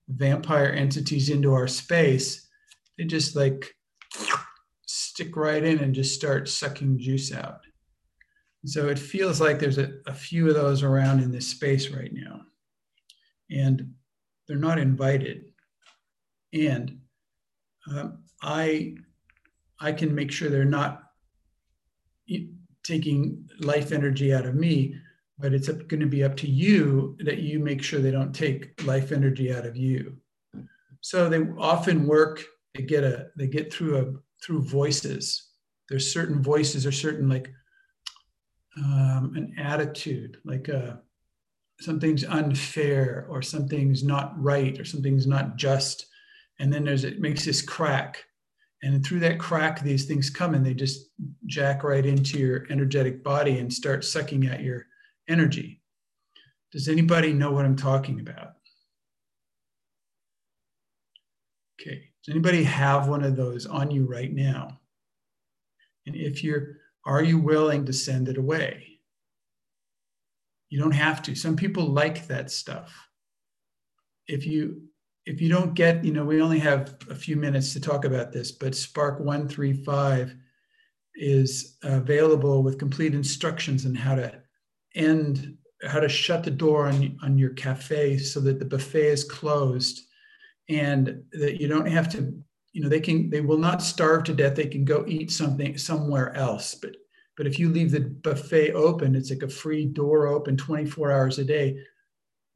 vampire 0.09 0.73
entities 0.73 1.29
into 1.29 1.53
our 1.53 1.66
space 1.66 2.49
they 2.97 3.05
just 3.05 3.35
like 3.35 3.75
stick 5.19 5.37
right 5.37 5.65
in 5.65 5.81
and 5.81 5.97
just 5.97 6.15
start 6.15 6.49
sucking 6.49 6.97
juice 6.99 7.33
out. 7.33 7.61
So 8.66 8.89
it 8.89 8.99
feels 8.99 9.41
like 9.41 9.59
there's 9.59 9.79
a, 9.79 9.91
a 10.07 10.15
few 10.15 10.49
of 10.49 10.55
those 10.55 10.85
around 10.85 11.23
in 11.23 11.33
this 11.33 11.49
space 11.49 11.89
right 11.91 12.12
now. 12.12 12.43
And 13.51 13.95
they're 14.47 14.57
not 14.57 14.79
invited. 14.79 15.53
And 16.53 16.99
um, 17.91 18.25
I, 18.43 18.95
I 19.81 19.93
can 19.93 20.15
make 20.15 20.31
sure 20.31 20.49
they're 20.49 20.65
not 20.65 21.03
taking 22.85 23.49
life 23.61 23.93
energy 23.93 24.33
out 24.33 24.47
of 24.47 24.55
me, 24.55 24.95
but 25.39 25.53
it's 25.53 25.69
going 25.69 26.01
to 26.01 26.07
be 26.07 26.25
up 26.25 26.37
to 26.37 26.49
you 26.49 27.16
that 27.20 27.39
you 27.39 27.59
make 27.59 27.83
sure 27.83 28.01
they 28.01 28.11
don't 28.11 28.35
take 28.35 28.83
life 28.85 29.12
energy 29.12 29.53
out 29.53 29.66
of 29.66 29.77
you. 29.77 30.16
So 31.01 31.29
they 31.29 31.41
often 31.59 32.07
work, 32.07 32.43
they 32.75 32.83
get 32.83 33.05
a, 33.05 33.29
they 33.37 33.47
get 33.47 33.73
through 33.73 33.99
a 33.99 34.05
through 34.43 34.62
voices. 34.62 35.51
There's 35.89 36.12
certain 36.12 36.43
voices 36.43 36.87
or 36.87 36.93
certain 36.93 37.29
like 37.29 37.53
um, 38.77 39.33
an 39.37 39.55
attitude, 39.59 40.39
like 40.45 40.69
uh, 40.69 40.95
something's 41.81 42.25
unfair 42.25 43.27
or 43.29 43.43
something's 43.43 44.03
not 44.03 44.33
right 44.43 44.79
or 44.81 44.85
something's 44.85 45.27
not 45.27 45.57
just. 45.57 46.07
And 46.59 46.73
then 46.73 46.85
there's 46.85 47.05
it 47.05 47.21
makes 47.21 47.45
this 47.45 47.63
crack. 47.63 48.25
And 48.83 49.05
through 49.05 49.21
that 49.21 49.39
crack, 49.39 49.81
these 49.81 50.05
things 50.05 50.31
come 50.31 50.55
and 50.55 50.65
they 50.65 50.75
just 50.75 51.11
jack 51.47 51.83
right 51.83 52.05
into 52.05 52.39
your 52.39 52.67
energetic 52.71 53.25
body 53.25 53.59
and 53.59 53.73
start 53.73 54.05
sucking 54.05 54.47
at 54.47 54.63
your 54.63 54.87
energy. 55.29 55.81
Does 56.73 56.89
anybody 56.89 57.33
know 57.33 57.51
what 57.51 57.65
I'm 57.65 57.77
talking 57.77 58.21
about? 58.21 58.53
Okay. 61.81 62.03
Does 62.25 62.33
anybody 62.33 62.63
have 62.65 63.09
one 63.09 63.25
of 63.25 63.37
those 63.37 63.67
on 63.67 63.91
you 63.91 64.05
right 64.05 64.33
now? 64.33 64.79
And 66.07 66.15
if 66.15 66.45
you're, 66.45 66.77
are 67.05 67.23
you 67.23 67.39
willing 67.39 67.85
to 67.87 67.93
send 67.93 68.29
it 68.29 68.37
away? 68.37 68.88
You 70.70 70.78
don't 70.78 70.93
have 70.93 71.23
to. 71.23 71.35
Some 71.35 71.57
people 71.57 71.86
like 71.86 72.27
that 72.27 72.51
stuff. 72.51 73.09
If 74.27 74.47
you 74.47 74.82
if 75.27 75.43
you 75.43 75.51
don't 75.51 75.74
get, 75.74 76.05
you 76.05 76.12
know, 76.12 76.24
we 76.24 76.40
only 76.40 76.59
have 76.59 76.97
a 77.11 77.15
few 77.15 77.36
minutes 77.36 77.74
to 77.74 77.81
talk 77.81 78.07
about 78.07 78.32
this, 78.32 78.51
but 78.51 78.74
Spark 78.74 79.19
135 79.19 80.35
is 81.15 81.77
available 81.82 82.62
with 82.62 82.78
complete 82.78 83.15
instructions 83.15 83.85
on 83.85 83.95
how 83.95 84.15
to 84.15 84.40
end, 84.95 85.59
how 85.86 86.01
to 86.01 86.09
shut 86.09 86.45
the 86.45 86.51
door 86.51 86.86
on, 86.86 87.19
on 87.23 87.36
your 87.36 87.51
cafe 87.51 88.16
so 88.16 88.40
that 88.40 88.59
the 88.59 88.65
buffet 88.65 89.09
is 89.09 89.24
closed 89.24 90.01
and 90.70 91.23
that 91.32 91.61
you 91.61 91.69
don't 91.69 91.89
have 91.89 92.09
to 92.11 92.32
you 92.73 92.82
know 92.82 92.89
they 92.89 93.01
can 93.01 93.31
they 93.31 93.40
will 93.40 93.59
not 93.59 93.82
starve 93.82 94.24
to 94.24 94.35
death 94.35 94.55
they 94.55 94.66
can 94.66 94.85
go 94.85 95.05
eat 95.09 95.31
something 95.31 95.77
somewhere 95.78 96.35
else 96.36 96.74
but 96.74 96.95
but 97.39 97.47
if 97.47 97.59
you 97.59 97.70
leave 97.70 97.93
the 97.93 98.01
buffet 98.01 98.73
open 98.73 99.15
it's 99.15 99.31
like 99.31 99.44
a 99.44 99.48
free 99.48 99.86
door 99.86 100.27
open 100.27 100.56
24 100.56 101.12
hours 101.12 101.39
a 101.39 101.44
day. 101.44 101.78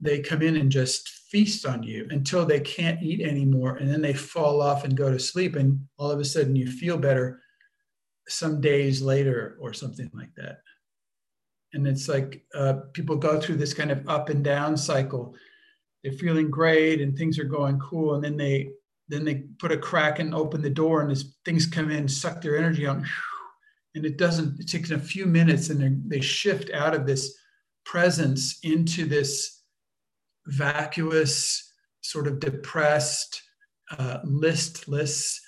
They 0.01 0.19
come 0.19 0.43
in 0.43 0.57
and 0.57 0.73
just 0.73 1.09
feast 1.31 1.65
on 1.65 1.85
you 1.85 2.09
until 2.11 2.45
they 2.45 2.59
can't 2.59 3.01
eat 3.01 3.23
anymore 3.23 3.77
and 3.77 3.89
then 3.89 4.03
they 4.03 4.13
fall 4.13 4.61
off 4.61 4.83
and 4.83 4.97
go 4.97 5.11
to 5.11 5.21
sleep 5.21 5.55
and 5.55 5.81
all 5.97 6.11
of 6.11 6.19
a 6.19 6.25
sudden 6.25 6.57
you 6.57 6.67
feel 6.67 6.99
better 6.99 7.41
some 8.29 8.61
days 8.61 9.01
later 9.01 9.57
or 9.61 9.73
something 9.73 10.11
like 10.13 10.35
that. 10.37 10.59
And 11.73 11.87
it's 11.87 12.09
like 12.09 12.45
uh, 12.53 12.75
people 12.93 13.17
go 13.17 13.41
through 13.41 13.57
this 13.57 13.73
kind 13.73 13.93
of 13.93 14.07
up 14.09 14.31
and 14.31 14.43
down 14.43 14.77
cycle. 14.77 15.37
They're 16.03 16.13
feeling 16.13 16.51
great 16.51 17.01
and 17.01 17.17
things 17.17 17.39
are 17.39 17.45
going 17.45 17.79
cool 17.79 18.15
and 18.15 18.25
then 18.25 18.37
they 18.37 18.71
then 19.09 19.25
they 19.25 19.45
put 19.61 19.71
a 19.71 19.77
crack 19.77 20.19
and 20.19 20.35
open 20.35 20.61
the 20.61 20.71
door 20.71 21.03
and 21.03 21.13
as 21.13 21.37
things 21.45 21.67
come 21.67 21.91
in 21.91 22.09
suck 22.09 22.41
their 22.41 22.57
energy 22.57 22.85
out 22.87 23.03
and 23.95 24.05
it 24.05 24.17
doesn't 24.17 24.59
it 24.61 24.69
takes 24.69 24.91
a 24.91 24.99
few 24.99 25.27
minutes 25.27 25.71
and 25.71 26.11
they 26.11 26.21
shift 26.21 26.71
out 26.73 26.95
of 26.95 27.07
this 27.07 27.37
presence 27.85 28.59
into 28.63 29.05
this 29.07 29.63
vacuous 30.47 31.73
sort 32.01 32.27
of 32.27 32.41
depressed 32.41 33.43
uh, 33.99 34.19
listless 34.25 35.41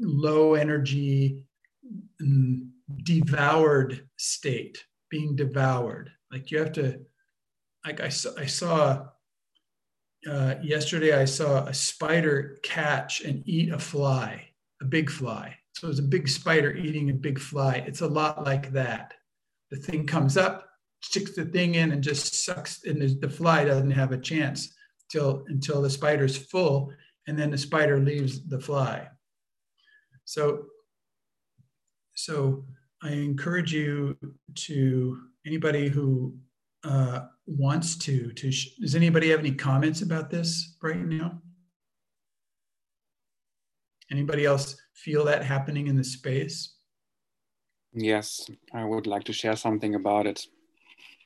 low 0.00 0.54
energy 0.54 1.44
mm, 2.20 2.68
devoured 3.04 4.08
state 4.16 4.84
being 5.10 5.34
devoured 5.36 6.10
like 6.30 6.50
you 6.50 6.58
have 6.58 6.72
to 6.72 7.00
like 7.84 8.00
i 8.00 8.08
saw 8.08 8.30
i 8.38 8.46
saw 8.46 9.06
uh, 10.28 10.54
yesterday 10.62 11.20
I 11.20 11.24
saw 11.24 11.64
a 11.64 11.74
spider 11.74 12.58
catch 12.62 13.22
and 13.22 13.42
eat 13.46 13.72
a 13.72 13.78
fly, 13.78 14.48
a 14.80 14.84
big 14.84 15.10
fly. 15.10 15.56
So 15.74 15.88
was 15.88 15.98
a 15.98 16.02
big 16.02 16.28
spider 16.28 16.74
eating 16.74 17.10
a 17.10 17.14
big 17.14 17.38
fly. 17.38 17.76
It's 17.86 18.02
a 18.02 18.06
lot 18.06 18.44
like 18.44 18.72
that. 18.72 19.14
The 19.70 19.78
thing 19.78 20.06
comes 20.06 20.36
up, 20.36 20.68
sticks 21.00 21.34
the 21.34 21.44
thing 21.44 21.74
in, 21.76 21.92
and 21.92 22.02
just 22.02 22.44
sucks, 22.44 22.84
and 22.84 23.20
the 23.20 23.28
fly 23.28 23.64
doesn't 23.64 23.90
have 23.90 24.12
a 24.12 24.18
chance 24.18 24.74
till 25.10 25.44
until 25.48 25.82
the 25.82 25.90
spider's 25.90 26.36
full, 26.36 26.92
and 27.26 27.38
then 27.38 27.50
the 27.50 27.58
spider 27.58 27.98
leaves 27.98 28.46
the 28.46 28.60
fly. 28.60 29.08
So, 30.24 30.66
so 32.14 32.64
I 33.02 33.10
encourage 33.10 33.72
you 33.72 34.16
to 34.54 35.18
anybody 35.46 35.88
who 35.88 36.36
uh, 36.84 37.26
wants 37.46 37.96
to 37.96 38.32
to 38.32 38.52
sh- 38.52 38.76
does 38.80 38.94
anybody 38.94 39.30
have 39.30 39.40
any 39.40 39.52
comments 39.52 40.02
about 40.02 40.30
this 40.30 40.76
right 40.82 40.98
now 40.98 41.40
anybody 44.12 44.44
else 44.44 44.76
feel 44.94 45.24
that 45.24 45.42
happening 45.42 45.86
in 45.88 45.96
the 45.96 46.04
space 46.04 46.76
yes 47.92 48.46
i 48.72 48.84
would 48.84 49.06
like 49.06 49.24
to 49.24 49.32
share 49.32 49.56
something 49.56 49.94
about 49.94 50.26
it 50.26 50.46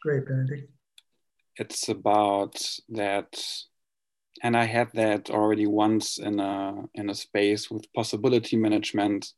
great 0.03 0.27
benedict 0.27 0.71
it's 1.57 1.89
about 1.89 2.55
that 2.89 3.29
and 4.43 4.57
I 4.57 4.65
had 4.65 4.89
that 4.95 5.31
already 5.31 5.67
once 5.67 6.19
in 6.19 6.41
a 6.41 6.85
in 6.95 7.11
a 7.11 7.15
space 7.15 7.71
with 7.71 7.93
possibility 7.95 8.57
management. 8.57 9.33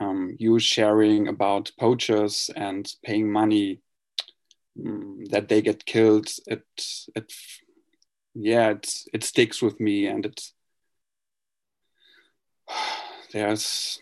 Um, 0.00 0.36
you 0.38 0.58
sharing 0.58 1.28
about 1.28 1.70
poachers 1.78 2.50
and 2.56 2.90
paying 3.04 3.30
money 3.30 3.82
um, 4.84 5.24
that 5.30 5.48
they 5.48 5.62
get 5.62 5.84
killed. 5.84 6.28
It 6.46 6.64
it 7.14 7.32
yeah 8.34 8.70
it 8.70 8.92
it 9.12 9.24
sticks 9.24 9.62
with 9.62 9.78
me 9.78 10.06
and 10.06 10.26
it 10.26 10.40
there's 13.32 14.00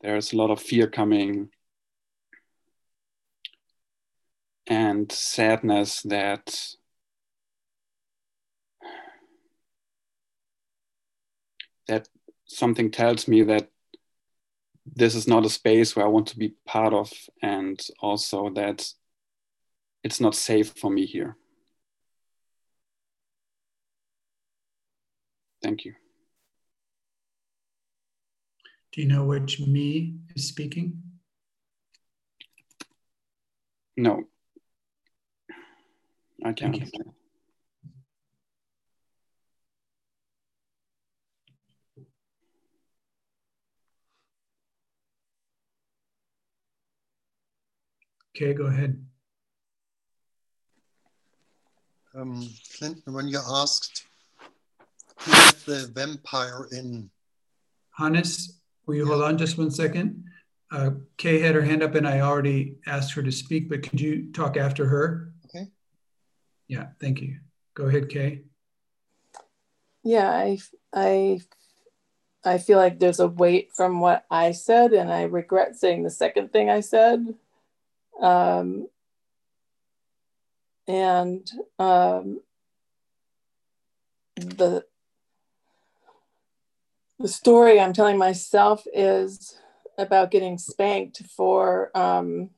there's 0.00 0.32
a 0.32 0.36
lot 0.36 0.50
of 0.50 0.60
fear 0.60 0.86
coming 0.86 1.50
and 4.66 5.10
sadness 5.12 6.02
that 6.02 6.74
that 11.88 12.08
something 12.46 12.90
tells 12.90 13.28
me 13.28 13.42
that 13.42 13.70
this 14.94 15.14
is 15.14 15.26
not 15.26 15.44
a 15.44 15.50
space 15.50 15.96
where 15.96 16.06
I 16.06 16.08
want 16.08 16.28
to 16.28 16.38
be 16.38 16.54
part 16.64 16.94
of, 16.94 17.12
and 17.42 17.84
also 18.00 18.50
that 18.50 18.88
it's 20.04 20.20
not 20.20 20.34
safe 20.34 20.72
for 20.76 20.90
me 20.90 21.06
here. 21.06 21.36
Thank 25.62 25.84
you. 25.84 25.94
Do 28.92 29.02
you 29.02 29.08
know 29.08 29.24
which 29.24 29.60
me 29.60 30.14
is 30.34 30.48
speaking? 30.48 31.02
No, 33.96 34.24
I 36.44 36.52
can't. 36.52 36.82
Okay, 48.36 48.52
go 48.52 48.66
ahead. 48.66 49.02
Um, 52.14 52.48
Clinton, 52.78 53.14
when 53.14 53.28
you 53.28 53.40
asked 53.50 54.06
who 55.20 55.32
let 55.32 55.56
the 55.66 55.90
vampire 55.94 56.68
in? 56.72 57.10
Hannes, 57.92 58.60
will 58.86 58.94
you 58.94 59.06
hold 59.06 59.22
on 59.22 59.36
just 59.38 59.58
one 59.58 59.70
second? 59.70 60.24
Uh, 60.70 60.90
Kay 61.16 61.38
had 61.40 61.54
her 61.54 61.62
hand 61.62 61.82
up 61.82 61.94
and 61.94 62.08
I 62.08 62.20
already 62.20 62.76
asked 62.86 63.12
her 63.14 63.22
to 63.22 63.32
speak, 63.32 63.68
but 63.68 63.82
could 63.82 64.00
you 64.00 64.32
talk 64.32 64.56
after 64.56 64.86
her? 64.86 65.32
Okay. 65.46 65.68
Yeah, 66.68 66.88
thank 67.00 67.20
you. 67.20 67.38
Go 67.74 67.86
ahead, 67.86 68.08
Kay. 68.08 68.42
Yeah, 70.02 70.30
I, 70.30 70.58
I, 70.92 71.40
I 72.44 72.58
feel 72.58 72.78
like 72.78 72.98
there's 72.98 73.20
a 73.20 73.28
weight 73.28 73.70
from 73.74 74.00
what 74.00 74.24
I 74.30 74.52
said, 74.52 74.92
and 74.92 75.12
I 75.12 75.22
regret 75.22 75.76
saying 75.76 76.02
the 76.02 76.10
second 76.10 76.52
thing 76.52 76.70
I 76.70 76.80
said. 76.80 77.34
Um, 78.20 78.88
and 80.88 81.48
um, 81.78 82.40
the 84.36 84.84
the 87.18 87.28
story 87.28 87.80
I'm 87.80 87.92
telling 87.92 88.18
myself 88.18 88.86
is 88.92 89.58
about 89.98 90.30
getting 90.30 90.58
spanked 90.58 91.22
for 91.36 91.90
um, 91.96 92.50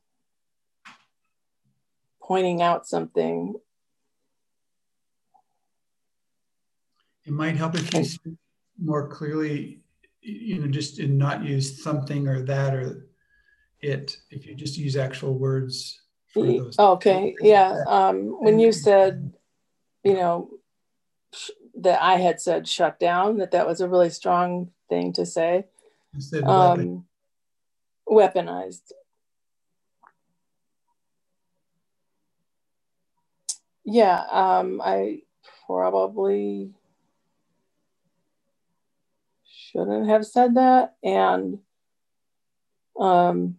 pointing 2.21 2.61
out 2.61 2.87
something. 2.87 3.55
It 7.25 7.31
might 7.31 7.55
help 7.55 7.75
if 7.75 7.93
you 7.93 8.03
speak 8.03 8.33
more 8.81 9.07
clearly, 9.07 9.81
you 10.21 10.59
know, 10.59 10.67
just 10.67 10.99
and 10.99 11.17
not 11.17 11.43
use 11.43 11.81
something 11.83 12.27
or 12.27 12.43
that 12.43 12.73
or 12.73 13.07
it 13.81 14.17
if 14.29 14.45
you 14.45 14.55
just 14.55 14.77
use 14.77 14.97
actual 14.97 15.37
words 15.37 16.01
for 16.33 16.45
those. 16.45 16.77
Okay, 16.77 17.35
yeah. 17.41 17.83
Um, 17.87 18.35
when 18.41 18.59
you 18.59 18.71
said, 18.71 19.33
you 20.03 20.13
know, 20.13 20.49
that 21.83 22.01
I 22.01 22.17
had 22.17 22.41
said 22.41 22.67
shut 22.67 22.99
down, 22.99 23.37
that 23.37 23.51
that 23.51 23.67
was 23.67 23.81
a 23.81 23.89
really 23.89 24.09
strong 24.09 24.71
thing 24.89 25.13
to 25.13 25.25
say. 25.25 25.65
Instead 26.13 26.43
um, 26.43 27.05
weaponized. 28.07 28.91
Yeah, 33.85 34.23
um, 34.31 34.81
I 34.83 35.21
probably 35.65 36.71
shouldn't 39.45 40.09
have 40.09 40.25
said 40.25 40.55
that. 40.55 40.95
And 41.03 41.59
um, 42.99 43.58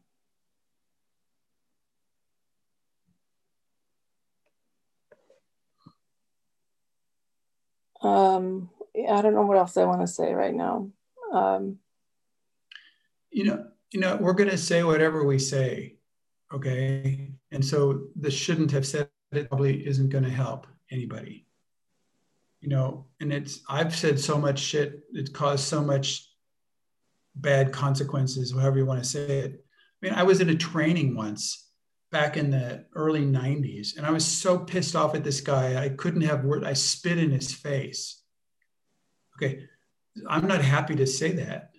um, 8.02 8.70
I 9.08 9.22
don't 9.22 9.34
know 9.34 9.42
what 9.42 9.58
else 9.58 9.76
I 9.76 9.84
want 9.84 10.00
to 10.00 10.06
say 10.06 10.32
right 10.32 10.54
now. 10.54 10.90
Um, 11.32 11.78
you 13.30 13.44
know, 13.44 13.66
you 13.92 14.00
know, 14.00 14.16
we're 14.16 14.32
going 14.32 14.50
to 14.50 14.58
say 14.58 14.82
whatever 14.82 15.24
we 15.24 15.38
say, 15.38 15.96
okay? 16.52 17.32
And 17.50 17.64
so 17.64 18.08
the 18.16 18.30
shouldn't 18.30 18.70
have 18.72 18.86
said 18.86 19.08
it 19.32 19.48
probably 19.48 19.86
isn't 19.86 20.08
going 20.08 20.24
to 20.24 20.30
help 20.30 20.66
anybody. 20.90 21.46
You 22.60 22.68
know, 22.68 23.06
and 23.20 23.32
it's 23.32 23.60
I've 23.68 23.94
said 23.94 24.20
so 24.20 24.36
much 24.36 24.58
shit. 24.58 25.00
It's 25.12 25.30
caused 25.30 25.64
so 25.64 25.82
much 25.82 26.28
bad 27.34 27.72
consequences, 27.72 28.52
however 28.52 28.78
you 28.78 28.86
want 28.86 29.02
to 29.02 29.08
say 29.08 29.38
it. 29.38 29.64
I 30.02 30.06
mean, 30.06 30.14
I 30.14 30.24
was 30.24 30.40
in 30.40 30.50
a 30.50 30.54
training 30.54 31.16
once 31.16 31.69
back 32.10 32.36
in 32.36 32.50
the 32.50 32.84
early 32.94 33.24
90s 33.24 33.96
and 33.96 34.06
i 34.06 34.10
was 34.10 34.24
so 34.24 34.58
pissed 34.58 34.96
off 34.96 35.14
at 35.14 35.24
this 35.24 35.40
guy 35.40 35.82
i 35.82 35.88
couldn't 35.88 36.22
have 36.22 36.44
word 36.44 36.64
i 36.64 36.72
spit 36.72 37.18
in 37.18 37.30
his 37.30 37.52
face. 37.52 38.22
Okay 39.36 39.64
i'm 40.28 40.46
not 40.46 40.62
happy 40.62 40.96
to 40.96 41.06
say 41.06 41.32
that. 41.32 41.70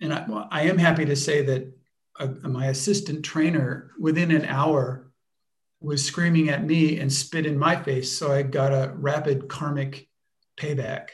And 0.00 0.12
i, 0.12 0.24
well, 0.28 0.48
I 0.50 0.62
am 0.62 0.78
happy 0.78 1.04
to 1.04 1.16
say 1.16 1.42
that 1.42 1.72
uh, 2.18 2.48
my 2.48 2.66
assistant 2.68 3.24
trainer 3.24 3.90
within 3.98 4.30
an 4.30 4.44
hour 4.44 5.10
was 5.80 6.04
screaming 6.04 6.48
at 6.48 6.64
me 6.64 6.98
and 6.98 7.12
spit 7.12 7.44
in 7.44 7.58
my 7.58 7.76
face 7.76 8.10
so 8.16 8.32
i 8.32 8.42
got 8.42 8.72
a 8.72 8.94
rapid 8.96 9.48
karmic 9.48 10.08
payback. 10.56 11.08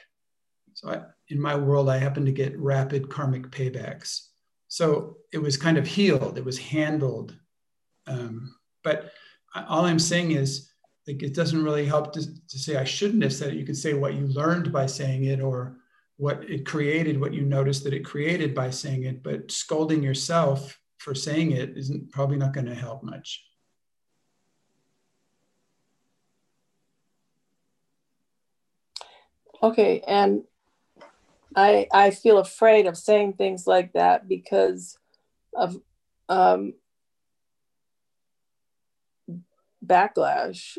So 0.75 0.91
I, 0.91 1.03
in 1.29 1.41
my 1.41 1.57
world 1.57 1.89
i 1.89 1.99
happen 1.99 2.25
to 2.25 2.33
get 2.33 2.59
rapid 2.59 3.11
karmic 3.11 3.51
paybacks. 3.51 4.29
So 4.69 5.17
it 5.33 5.39
was 5.39 5.57
kind 5.57 5.77
of 5.77 5.87
healed 5.87 6.39
it 6.39 6.45
was 6.45 6.59
handled 6.59 7.37
um, 8.07 8.55
but 8.83 9.13
all 9.69 9.85
I'm 9.85 9.99
saying 9.99 10.33
is, 10.33 10.71
like, 11.07 11.23
it 11.23 11.35
doesn't 11.35 11.65
really 11.65 11.87
help 11.87 12.13
to, 12.13 12.21
to 12.21 12.59
say 12.59 12.77
I 12.77 12.85
shouldn't 12.85 13.23
have 13.23 13.33
said 13.33 13.53
it. 13.53 13.57
You 13.57 13.65
could 13.65 13.77
say 13.77 13.95
what 13.95 14.15
you 14.15 14.27
learned 14.27 14.73
by 14.73 14.87
saying 14.87 15.25
it, 15.25 15.41
or 15.41 15.77
what 16.17 16.49
it 16.49 16.67
created, 16.67 17.21
what 17.21 17.35
you 17.35 17.43
noticed 17.43 17.85
that 17.85 17.95
it 17.95 18.05
created 18.05 18.55
by 18.55 18.71
saying 18.71 19.05
it. 19.05 19.23
But 19.23 19.51
scolding 19.51 20.03
yourself 20.03 20.79
for 20.99 21.15
saying 21.15 21.53
it 21.53 21.77
isn't 21.77 22.13
probably 22.13 22.37
not 22.37 22.53
going 22.53 22.67
to 22.67 22.75
help 22.75 23.03
much. 23.03 23.45
Okay, 29.63 30.03
and 30.07 30.45
I 31.57 31.87
I 31.93 32.11
feel 32.11 32.39
afraid 32.39 32.87
of 32.87 32.97
saying 32.97 33.35
things 33.35 33.67
like 33.67 33.93
that 33.93 34.29
because 34.29 34.97
of 35.55 35.77
um, 36.29 36.75
backlash 39.85 40.79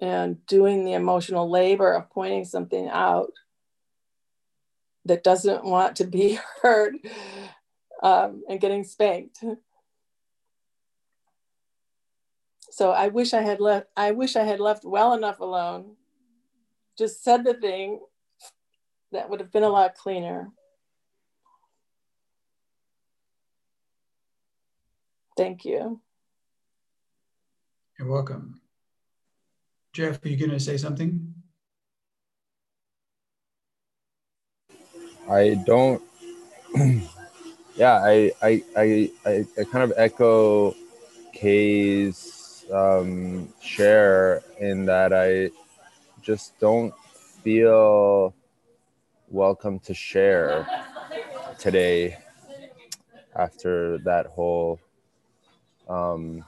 and 0.00 0.44
doing 0.46 0.84
the 0.84 0.92
emotional 0.92 1.50
labor 1.50 1.92
of 1.92 2.10
pointing 2.10 2.44
something 2.44 2.88
out 2.88 3.32
that 5.04 5.24
doesn't 5.24 5.64
want 5.64 5.96
to 5.96 6.04
be 6.04 6.38
heard 6.62 6.94
um, 8.02 8.42
and 8.48 8.60
getting 8.60 8.84
spanked. 8.84 9.44
So 12.70 12.90
I 12.90 13.08
wish 13.08 13.34
I 13.34 13.42
had 13.42 13.60
left. 13.60 13.88
I 13.96 14.12
wish 14.12 14.36
I 14.36 14.44
had 14.44 14.60
left 14.60 14.84
well 14.84 15.12
enough 15.12 15.40
alone. 15.40 15.96
Just 16.96 17.24
said 17.24 17.44
the 17.44 17.54
thing 17.54 18.00
that 19.12 19.28
would 19.28 19.40
have 19.40 19.52
been 19.52 19.62
a 19.64 19.68
lot 19.68 19.94
cleaner. 19.94 20.50
Thank 25.36 25.64
you. 25.64 26.00
You're 28.00 28.08
welcome. 28.08 28.58
Jeff, 29.92 30.24
are 30.24 30.28
you 30.30 30.38
going 30.38 30.52
to 30.52 30.58
say 30.58 30.78
something? 30.78 31.34
I 35.28 35.62
don't. 35.66 36.00
yeah, 37.76 38.00
I, 38.02 38.32
I, 38.40 38.62
I, 38.74 39.10
I, 39.26 39.64
kind 39.64 39.84
of 39.84 39.92
echo 39.98 40.74
Kay's 41.34 42.64
um, 42.72 43.52
share 43.60 44.40
in 44.58 44.86
that 44.86 45.12
I 45.12 45.50
just 46.22 46.58
don't 46.58 46.94
feel 47.42 48.32
welcome 49.28 49.78
to 49.80 49.92
share 49.92 50.66
today 51.58 52.16
after 53.36 53.98
that 53.98 54.24
whole 54.24 54.80
um, 55.86 56.42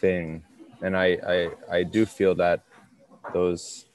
thing. 0.00 0.44
And 0.82 0.96
I, 0.96 1.18
I, 1.26 1.76
I 1.78 1.82
do 1.84 2.06
feel 2.06 2.34
that 2.36 2.62
those 3.34 3.86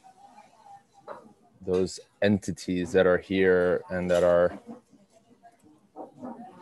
those 1.65 1.99
entities 2.21 2.91
that 2.93 3.07
are 3.07 3.17
here 3.19 3.83
and 3.89 4.09
that 4.11 4.23
are 4.23 4.59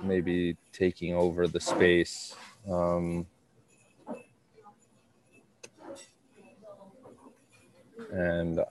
maybe 0.03 0.57
taking 0.73 1.13
over 1.15 1.47
the 1.47 1.59
space 1.59 2.35
um, 2.69 3.25
and 8.11 8.61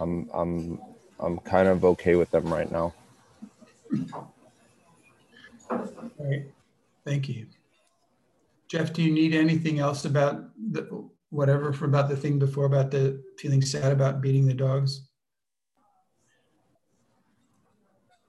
I'm 0.00 0.30
I'm 0.34 0.80
I'm 1.20 1.38
kind 1.40 1.68
of 1.68 1.84
okay 1.84 2.16
with 2.16 2.30
them 2.30 2.52
right 2.52 2.70
now. 2.70 2.94
All 6.18 6.26
right. 6.30 6.44
Thank 7.06 7.28
you. 7.28 7.46
Jeff, 8.68 8.92
do 8.92 9.02
you 9.02 9.12
need 9.12 9.34
anything 9.34 9.78
else 9.78 10.04
about 10.04 10.44
the 10.72 11.08
whatever 11.30 11.72
for 11.72 11.84
about 11.84 12.08
the 12.08 12.16
thing 12.16 12.38
before 12.38 12.64
about 12.64 12.90
the 12.90 13.22
feeling 13.38 13.60
sad 13.60 13.92
about 13.92 14.20
beating 14.20 14.46
the 14.46 14.54
dogs? 14.54 15.08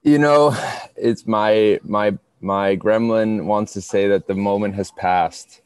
You 0.02 0.18
know, 0.18 0.56
it's 0.96 1.26
my 1.26 1.80
my 1.82 2.18
my 2.40 2.76
gremlin 2.76 3.44
wants 3.44 3.72
to 3.72 3.80
say 3.80 4.08
that 4.08 4.26
the 4.26 4.34
moment 4.34 4.74
has 4.74 4.90
passed, 4.92 5.62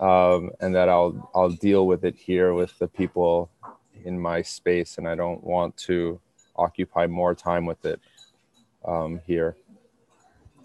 um, 0.00 0.50
and 0.60 0.74
that 0.74 0.88
I'll 0.88 1.30
I'll 1.34 1.50
deal 1.50 1.86
with 1.86 2.04
it 2.04 2.14
here 2.14 2.54
with 2.54 2.78
the 2.78 2.88
people 2.88 3.50
in 4.04 4.20
my 4.20 4.42
space, 4.42 4.98
and 4.98 5.08
I 5.08 5.14
don't 5.14 5.42
want 5.42 5.76
to 5.88 6.20
occupy 6.56 7.06
more 7.06 7.34
time 7.34 7.66
with 7.66 7.84
it 7.84 8.00
um, 8.84 9.20
here. 9.26 9.56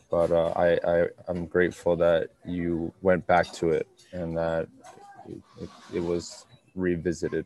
But 0.10 0.31
uh, 0.31 0.53
I, 0.56 0.80
I 0.86 1.06
I'm 1.27 1.45
grateful 1.45 1.95
that 1.98 2.30
you 2.45 2.91
went 3.02 3.27
back 3.27 3.52
to 3.53 3.69
it 3.69 3.88
and 4.11 4.36
that 4.38 4.68
it, 5.61 5.69
it, 5.94 5.99
was 5.99 6.45
revisited. 6.76 7.45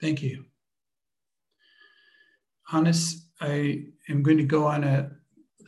Thank 0.00 0.22
you. 0.22 0.44
Hannes, 2.66 3.26
I 3.40 3.84
am 4.08 4.22
going 4.22 4.38
to 4.38 4.44
go 4.44 4.66
on 4.66 4.84
a 4.84 5.10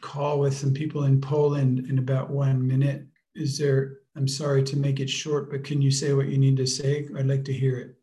call 0.01 0.39
with 0.41 0.57
some 0.57 0.73
people 0.73 1.05
in 1.05 1.21
Poland 1.21 1.87
in 1.91 1.99
about 1.99 2.31
one 2.31 2.67
minute. 2.67 3.07
Is 3.35 3.59
there, 3.59 3.99
I'm 4.17 4.29
sorry 4.29 4.63
to 4.65 4.77
make 4.77 4.99
it 5.01 5.11
short, 5.11 5.51
but 5.51 5.65
can 5.65 5.83
you 5.83 5.91
say 5.91 6.13
what 6.15 6.29
you 6.29 6.39
need 6.39 6.57
to 6.57 6.67
say? 6.67 7.09
I'd 7.17 7.27
like 7.27 7.45
to 7.45 7.53
hear 7.53 7.79
it. 7.79 7.98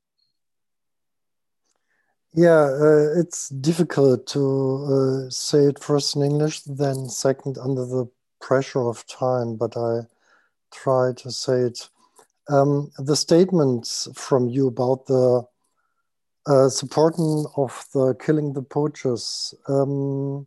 Yeah, 2.38 2.66
uh, 2.66 3.18
it's 3.18 3.48
difficult 3.48 4.28
to 4.28 5.28
uh, 5.28 5.30
say 5.30 5.60
it 5.60 5.80
first 5.80 6.18
in 6.18 6.22
English, 6.22 6.64
then 6.64 7.08
second 7.08 7.58
under 7.58 7.86
the 7.86 8.10
pressure 8.42 8.82
of 8.90 9.08
time, 9.08 9.56
but 9.56 9.78
I 9.78 10.02
try 10.70 11.14
to 11.16 11.32
say 11.32 11.62
it. 11.62 11.88
Um, 12.50 12.92
the 12.98 13.16
statements 13.16 14.10
from 14.16 14.50
you 14.50 14.68
about 14.68 15.06
the 15.06 15.48
uh, 16.46 16.68
supporting 16.68 17.46
of 17.56 17.86
the 17.94 18.16
killing 18.16 18.52
the 18.52 18.62
poachers 18.64 19.54
um, 19.70 20.46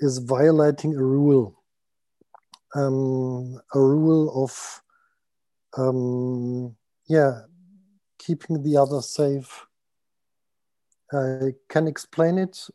is 0.00 0.18
violating 0.18 0.94
a 0.94 1.02
rule, 1.02 1.62
um, 2.74 3.58
a 3.74 3.80
rule 3.80 4.44
of, 4.44 4.82
um, 5.78 6.76
yeah, 7.06 7.40
keeping 8.18 8.62
the 8.62 8.76
other 8.76 9.00
safe. 9.00 9.64
I 11.14 11.54
can 11.68 11.86
explain 11.86 12.38
it 12.38 12.68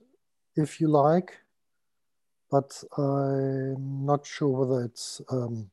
if 0.56 0.80
you 0.80 0.88
like, 0.88 1.38
but 2.50 2.84
I'm 2.98 4.06
not 4.06 4.26
sure 4.26 4.50
whether 4.50 4.84
it's, 4.86 5.22
um, 5.30 5.70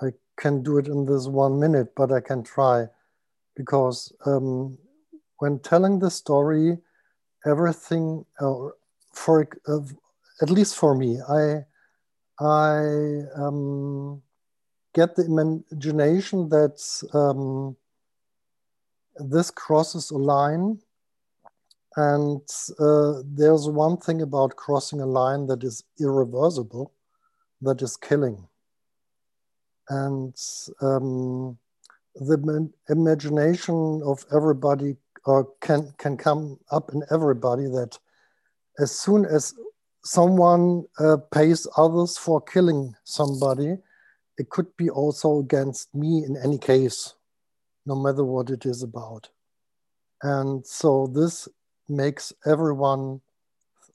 I 0.00 0.10
can 0.36 0.62
do 0.62 0.78
it 0.78 0.86
in 0.86 1.06
this 1.06 1.26
one 1.26 1.58
minute, 1.58 1.94
but 1.96 2.12
I 2.12 2.20
can 2.20 2.42
try 2.42 2.86
because 3.56 4.12
um, 4.26 4.78
when 5.38 5.58
telling 5.58 5.98
the 5.98 6.10
story, 6.10 6.78
everything, 7.46 8.24
uh, 8.40 8.68
for 9.12 9.48
uh, 9.66 9.80
at 10.42 10.50
least 10.50 10.76
for 10.76 10.94
me, 10.94 11.20
I 11.28 11.64
I 12.38 13.22
um, 13.36 14.22
get 14.94 15.14
the 15.14 15.24
imagination 15.24 16.48
that 16.48 16.78
um, 17.12 17.76
this 19.16 19.50
crosses 19.50 20.10
a 20.10 20.16
line, 20.16 20.78
and 21.96 22.42
uh, 22.78 23.22
there's 23.24 23.68
one 23.68 23.96
thing 23.96 24.22
about 24.22 24.56
crossing 24.56 25.00
a 25.00 25.06
line 25.06 25.46
that 25.46 25.64
is 25.64 25.82
irreversible, 25.98 26.92
that 27.62 27.82
is 27.82 27.96
killing, 27.96 28.46
and 29.88 30.34
um, 30.80 31.58
the 32.14 32.70
imagination 32.88 34.02
of 34.04 34.24
everybody 34.32 34.96
or 35.26 35.48
can 35.60 35.92
can 35.98 36.16
come 36.16 36.58
up 36.70 36.90
in 36.92 37.02
everybody 37.10 37.64
that 37.64 37.98
as 38.78 38.90
soon 38.90 39.24
as 39.24 39.54
someone 40.04 40.84
uh, 40.98 41.16
pays 41.32 41.66
others 41.76 42.16
for 42.16 42.40
killing 42.40 42.94
somebody, 43.04 43.76
it 44.38 44.48
could 44.48 44.74
be 44.76 44.88
also 44.88 45.40
against 45.40 45.94
me 45.94 46.24
in 46.24 46.36
any 46.42 46.56
case, 46.56 47.14
no 47.84 47.94
matter 47.94 48.24
what 48.24 48.48
it 48.48 48.64
is 48.64 48.82
about. 48.82 49.28
And 50.22 50.66
so 50.66 51.06
this 51.06 51.48
makes 51.90 52.32
everyone, 52.46 53.20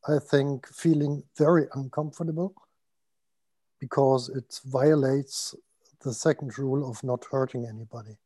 I 0.07 0.19
think, 0.19 0.67
feeling 0.67 1.23
very 1.37 1.67
uncomfortable 1.73 2.53
because 3.79 4.29
it 4.29 4.59
violates 4.65 5.55
the 6.03 6.13
second 6.13 6.57
rule 6.57 6.89
of 6.89 7.03
not 7.03 7.25
hurting 7.31 7.65
anybody. 7.65 8.17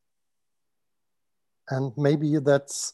And 1.70 1.94
maybe 1.98 2.38
that's 2.40 2.94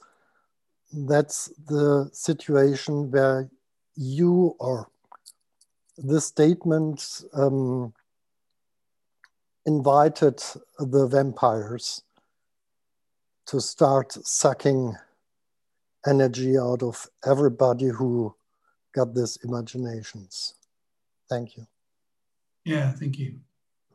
that's 0.94 1.48
the 1.68 2.10
situation 2.14 3.12
where 3.12 3.50
you 3.96 4.56
or 4.60 4.90
the 5.98 6.22
statement 6.22 7.22
um, 7.34 7.94
invited 9.66 10.42
the 10.80 11.08
vampires 11.08 12.04
to 13.48 13.60
start 13.62 14.12
sucking 14.12 14.96
energy 16.08 16.58
out 16.58 16.84
of 16.84 17.08
everybody 17.26 17.88
who 17.88 18.36
got 18.94 19.14
these 19.14 19.38
imaginations. 19.44 20.56
Thank 21.30 21.58
you. 21.58 21.66
Yeah, 22.64 22.92
thank 22.92 23.18
you. 23.20 23.40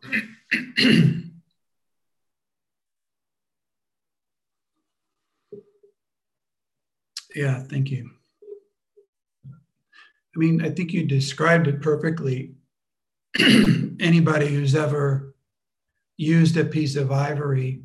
Yeah, 7.35 7.63
thank 7.63 7.91
you. 7.91 8.11
I 9.47 10.39
mean, 10.39 10.65
I 10.65 10.71
think 10.71 10.93
you 10.93 11.05
described 11.07 11.67
it 11.69 11.81
perfectly. 11.81 12.55
Anybody 13.39 14.49
who's 14.49 14.75
ever 14.75 15.35
used 16.17 16.57
a 16.57 16.65
piece 16.65 16.97
of 16.97 17.13
ivory 17.13 17.83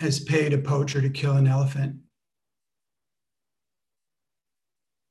has 0.00 0.20
paid 0.20 0.52
a 0.52 0.58
poacher 0.58 1.00
to 1.00 1.10
kill 1.10 1.36
an 1.36 1.46
elephant. 1.46 1.96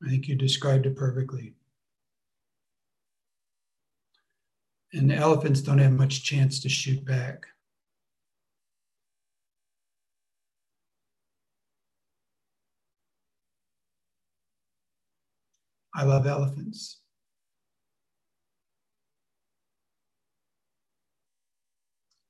I 0.04 0.10
think 0.10 0.28
you 0.28 0.36
described 0.36 0.86
it 0.86 0.96
perfectly. 0.96 1.54
And 4.94 5.10
the 5.10 5.16
elephants 5.16 5.62
don't 5.62 5.78
have 5.78 5.92
much 5.92 6.24
chance 6.24 6.60
to 6.62 6.70
shoot 6.70 7.06
back. 7.06 7.46
I 15.94 16.04
love 16.04 16.26
elephants. 16.26 17.00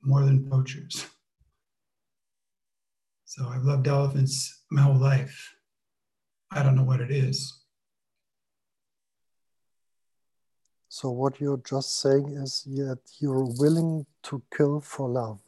More 0.04 0.26
than 0.26 0.50
poachers. 0.50 1.06
So 3.26 3.48
I've 3.48 3.64
loved 3.64 3.88
elephants 3.88 4.64
my 4.72 4.82
whole 4.82 5.00
life. 5.00 5.56
I 6.52 6.64
don't 6.64 6.76
know 6.76 6.84
what 6.84 7.00
it 7.00 7.12
is. 7.12 7.61
So 10.94 11.10
what 11.10 11.40
you're 11.40 11.64
just 11.64 12.02
saying 12.02 12.34
is 12.44 12.64
that 12.66 13.00
you're 13.20 13.46
willing 13.46 14.06
to 14.24 14.42
kill 14.54 14.82
for 14.82 15.08
love. 15.08 15.40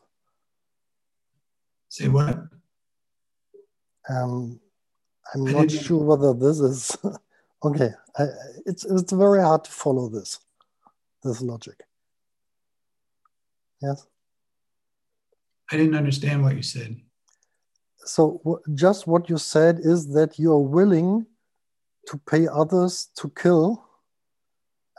Say 1.90 2.07
what? 2.07 2.48
Um, 4.10 4.61
I'm 5.34 5.44
not 5.44 5.70
sure 5.70 6.02
whether 6.02 6.34
this 6.34 6.61
is 6.61 6.98
Okay, 7.65 7.91
I, 8.18 8.24
it's 8.65 8.86
it's 8.86 9.11
very 9.11 9.41
hard 9.41 9.65
to 9.65 9.72
follow 9.72 10.07
this 10.07 10.40
this 11.24 11.41
logic. 11.41 11.76
Yes. 13.82 14.07
I 15.70 15.76
didn't 15.76 15.95
understand 15.95 16.41
what 16.41 16.56
you 16.56 16.64
said. 16.64 17.02
So 18.06 18.61
just 18.76 19.07
what 19.07 19.30
you 19.30 19.38
said 19.38 19.80
is 19.80 20.07
that 20.14 20.40
you 20.40 20.53
are 20.53 20.68
willing 20.80 21.26
to 22.07 22.18
pay 22.18 22.48
others 22.48 23.10
to 23.18 23.30
kill, 23.30 23.84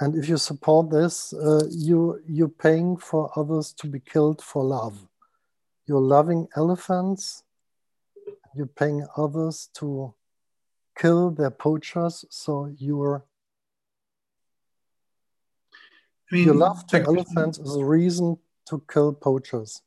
and 0.00 0.16
if 0.16 0.28
you 0.28 0.36
support 0.36 0.90
this, 0.90 1.32
uh, 1.32 1.66
you 1.70 2.20
you're 2.26 2.48
paying 2.48 2.96
for 2.96 3.30
others 3.36 3.72
to 3.74 3.86
be 3.86 4.00
killed 4.00 4.42
for 4.42 4.64
love. 4.64 5.06
You're 5.86 6.00
loving 6.00 6.48
elephants. 6.56 7.44
You're 8.56 8.66
paying 8.66 9.06
others 9.16 9.68
to 9.74 10.14
kill 10.98 11.30
their 11.30 11.50
poachers, 11.50 12.24
so 12.30 12.72
you're 12.78 13.24
I 16.30 16.34
mean, 16.36 16.44
your 16.46 16.54
love 16.54 16.86
to 16.88 17.02
elephants 17.02 17.58
is 17.58 17.76
a 17.76 17.84
reason 17.84 18.38
to 18.68 18.82
kill 18.92 19.12
poachers. 19.12 19.82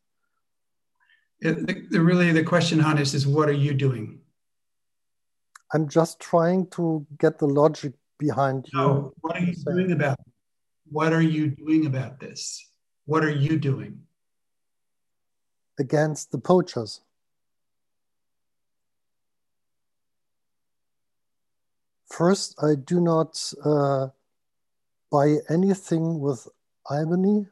it- 1.41 1.67
the, 1.67 1.88
the 1.91 2.01
really 2.01 2.31
the 2.31 2.43
question, 2.43 2.79
Hannes, 2.79 3.13
is 3.13 3.27
what 3.27 3.49
are 3.49 3.59
you 3.65 3.73
doing? 3.73 4.21
I'm 5.73 5.89
just 5.89 6.19
trying 6.19 6.67
to 6.71 7.05
get 7.19 7.39
the 7.39 7.47
logic 7.47 7.93
behind 8.18 8.65
you. 8.73 9.14
What 9.22 9.38
are 9.38 9.44
you 9.44 9.53
doing 9.53 9.91
about? 9.91 10.18
What 10.89 11.14
are 11.14 11.22
you 11.22 11.49
doing 11.49 11.85
about 11.85 12.19
this? 12.19 12.65
What 13.06 13.23
are 13.23 13.31
you 13.31 13.57
doing? 13.60 14.07
against 15.80 16.31
the 16.31 16.38
poachers. 16.38 17.02
First, 22.06 22.56
I 22.64 22.76
do 22.76 22.99
not 22.99 23.53
uh, 23.64 24.07
buy 25.11 25.38
anything 25.49 26.19
with 26.19 26.48
Albany. 26.89 27.45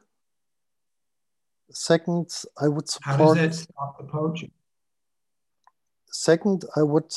Second, 1.70 2.32
I 2.60 2.68
would 2.68 2.88
support. 2.88 3.18
How 3.18 3.34
does 3.34 3.36
that 3.36 3.54
stop 3.54 3.98
the 3.98 4.04
poaching? 4.04 4.50
Second, 6.10 6.64
I 6.74 6.82
would 6.82 7.14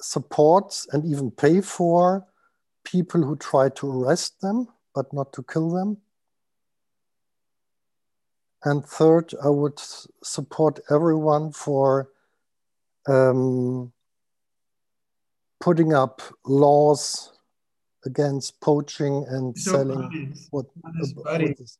support 0.00 0.86
and 0.92 1.04
even 1.04 1.30
pay 1.30 1.60
for 1.60 2.26
people 2.84 3.22
who 3.22 3.36
try 3.36 3.68
to 3.68 3.90
arrest 3.90 4.40
them, 4.40 4.68
but 4.94 5.12
not 5.12 5.32
to 5.34 5.42
kill 5.42 5.70
them. 5.70 5.98
And 8.64 8.84
third, 8.84 9.32
I 9.42 9.48
would 9.48 9.78
support 10.22 10.80
everyone 10.90 11.52
for 11.52 12.10
um, 13.08 13.92
putting 15.60 15.94
up 15.94 16.20
laws 16.44 17.32
against 18.04 18.60
poaching 18.60 19.24
and 19.28 19.56
So, 19.56 19.72
selling 19.72 20.02
Hannes, 20.10 20.48
what, 20.50 20.66
Hannes, 20.84 21.14
what 21.14 21.24
buddy, 21.24 21.46
is- 21.58 21.78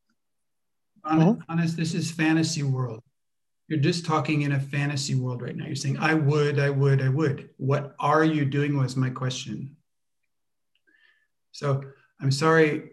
Hon- 1.03 1.43
Hannes, 1.49 1.75
this 1.75 1.93
is 1.93 2.09
fantasy 2.11 2.63
world. 2.63 3.01
You're 3.67 3.79
just 3.79 4.05
talking 4.05 4.41
in 4.41 4.51
a 4.53 4.59
fantasy 4.59 5.15
world 5.15 5.41
right 5.41 5.55
now. 5.55 5.65
You're 5.65 5.75
saying, 5.75 5.97
I 5.97 6.13
would, 6.13 6.59
I 6.59 6.69
would, 6.69 7.01
I 7.01 7.09
would. 7.09 7.49
What 7.57 7.95
are 7.99 8.23
you 8.25 8.43
doing 8.43 8.77
was 8.77 8.95
my 8.95 9.09
question. 9.09 9.75
So 11.51 11.83
I'm 12.21 12.31
sorry, 12.31 12.91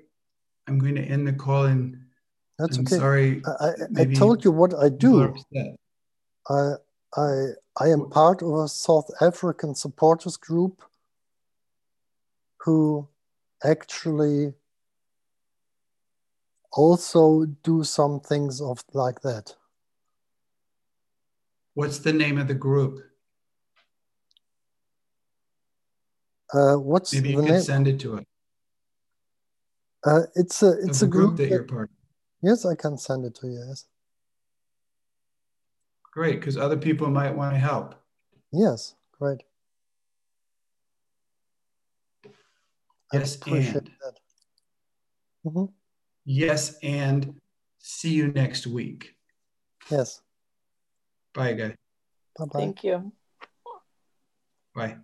I'm 0.67 0.79
going 0.79 0.95
to 0.97 1.03
end 1.03 1.27
the 1.27 1.33
call 1.33 1.65
and 1.67 1.99
That's 2.59 2.77
I'm 2.77 2.87
okay. 2.87 2.97
sorry. 2.97 3.43
I, 3.47 3.71
I, 4.01 4.05
told 4.07 4.45
you 4.45 4.51
what 4.51 4.75
I 4.75 4.89
do. 4.89 5.35
I, 6.49 6.73
I, 7.17 7.45
I 7.81 7.89
am 7.89 8.11
part 8.11 8.43
of 8.43 8.53
a 8.55 8.69
South 8.69 9.11
African 9.21 9.75
supporters 9.75 10.37
group 10.37 10.83
who 12.59 13.09
actually 13.65 14.55
also 16.73 17.47
do 17.63 17.85
some 17.85 18.21
things 18.21 18.61
of 18.61 18.83
like 18.93 19.21
that. 19.23 19.55
What's 21.75 21.99
the 21.99 22.13
name 22.13 22.39
of 22.39 22.49
the 22.49 22.55
group? 22.55 23.01
Uh, 26.53 26.77
what's 26.77 27.13
Maybe 27.13 27.31
you 27.31 27.43
name? 27.43 27.61
send 27.61 27.89
it 27.89 28.01
to 28.01 28.19
us. 28.19 28.25
Uh, 30.09 30.23
it's 30.37 30.63
a 30.63 30.73
it's 30.83 31.03
a 31.03 31.07
group 31.07 31.37
group. 31.37 31.37
that 31.37 31.49
you're 31.51 31.65
part 31.65 31.91
of. 31.91 31.97
yes, 32.43 32.65
I 32.65 32.75
can 32.75 32.97
send 32.97 33.25
it 33.27 33.35
to 33.37 33.47
you. 33.47 33.63
Yes, 33.69 33.87
Great, 36.13 36.41
because 36.41 36.57
other 36.57 36.77
people 36.77 37.09
might 37.11 37.35
want 37.37 37.55
to 37.55 37.59
help. 37.59 37.95
yes, 38.53 38.95
great. 39.19 39.43
Yes, 43.13 43.37
appreciate 43.37 43.75
and. 43.75 43.91
that. 44.03 44.19
Mhm. 45.47 45.73
Yes, 46.25 46.79
and 46.83 47.41
see 47.79 48.11
you 48.15 48.29
next 48.33 48.67
week. 48.67 49.15
Yes. 49.91 50.21
Bye, 51.35 51.53
guys. 51.55 51.75
Bye 52.39 52.45
bye. 52.47 52.59
Thank 52.61 52.85
you. 52.85 53.13
Bye. 54.75 54.99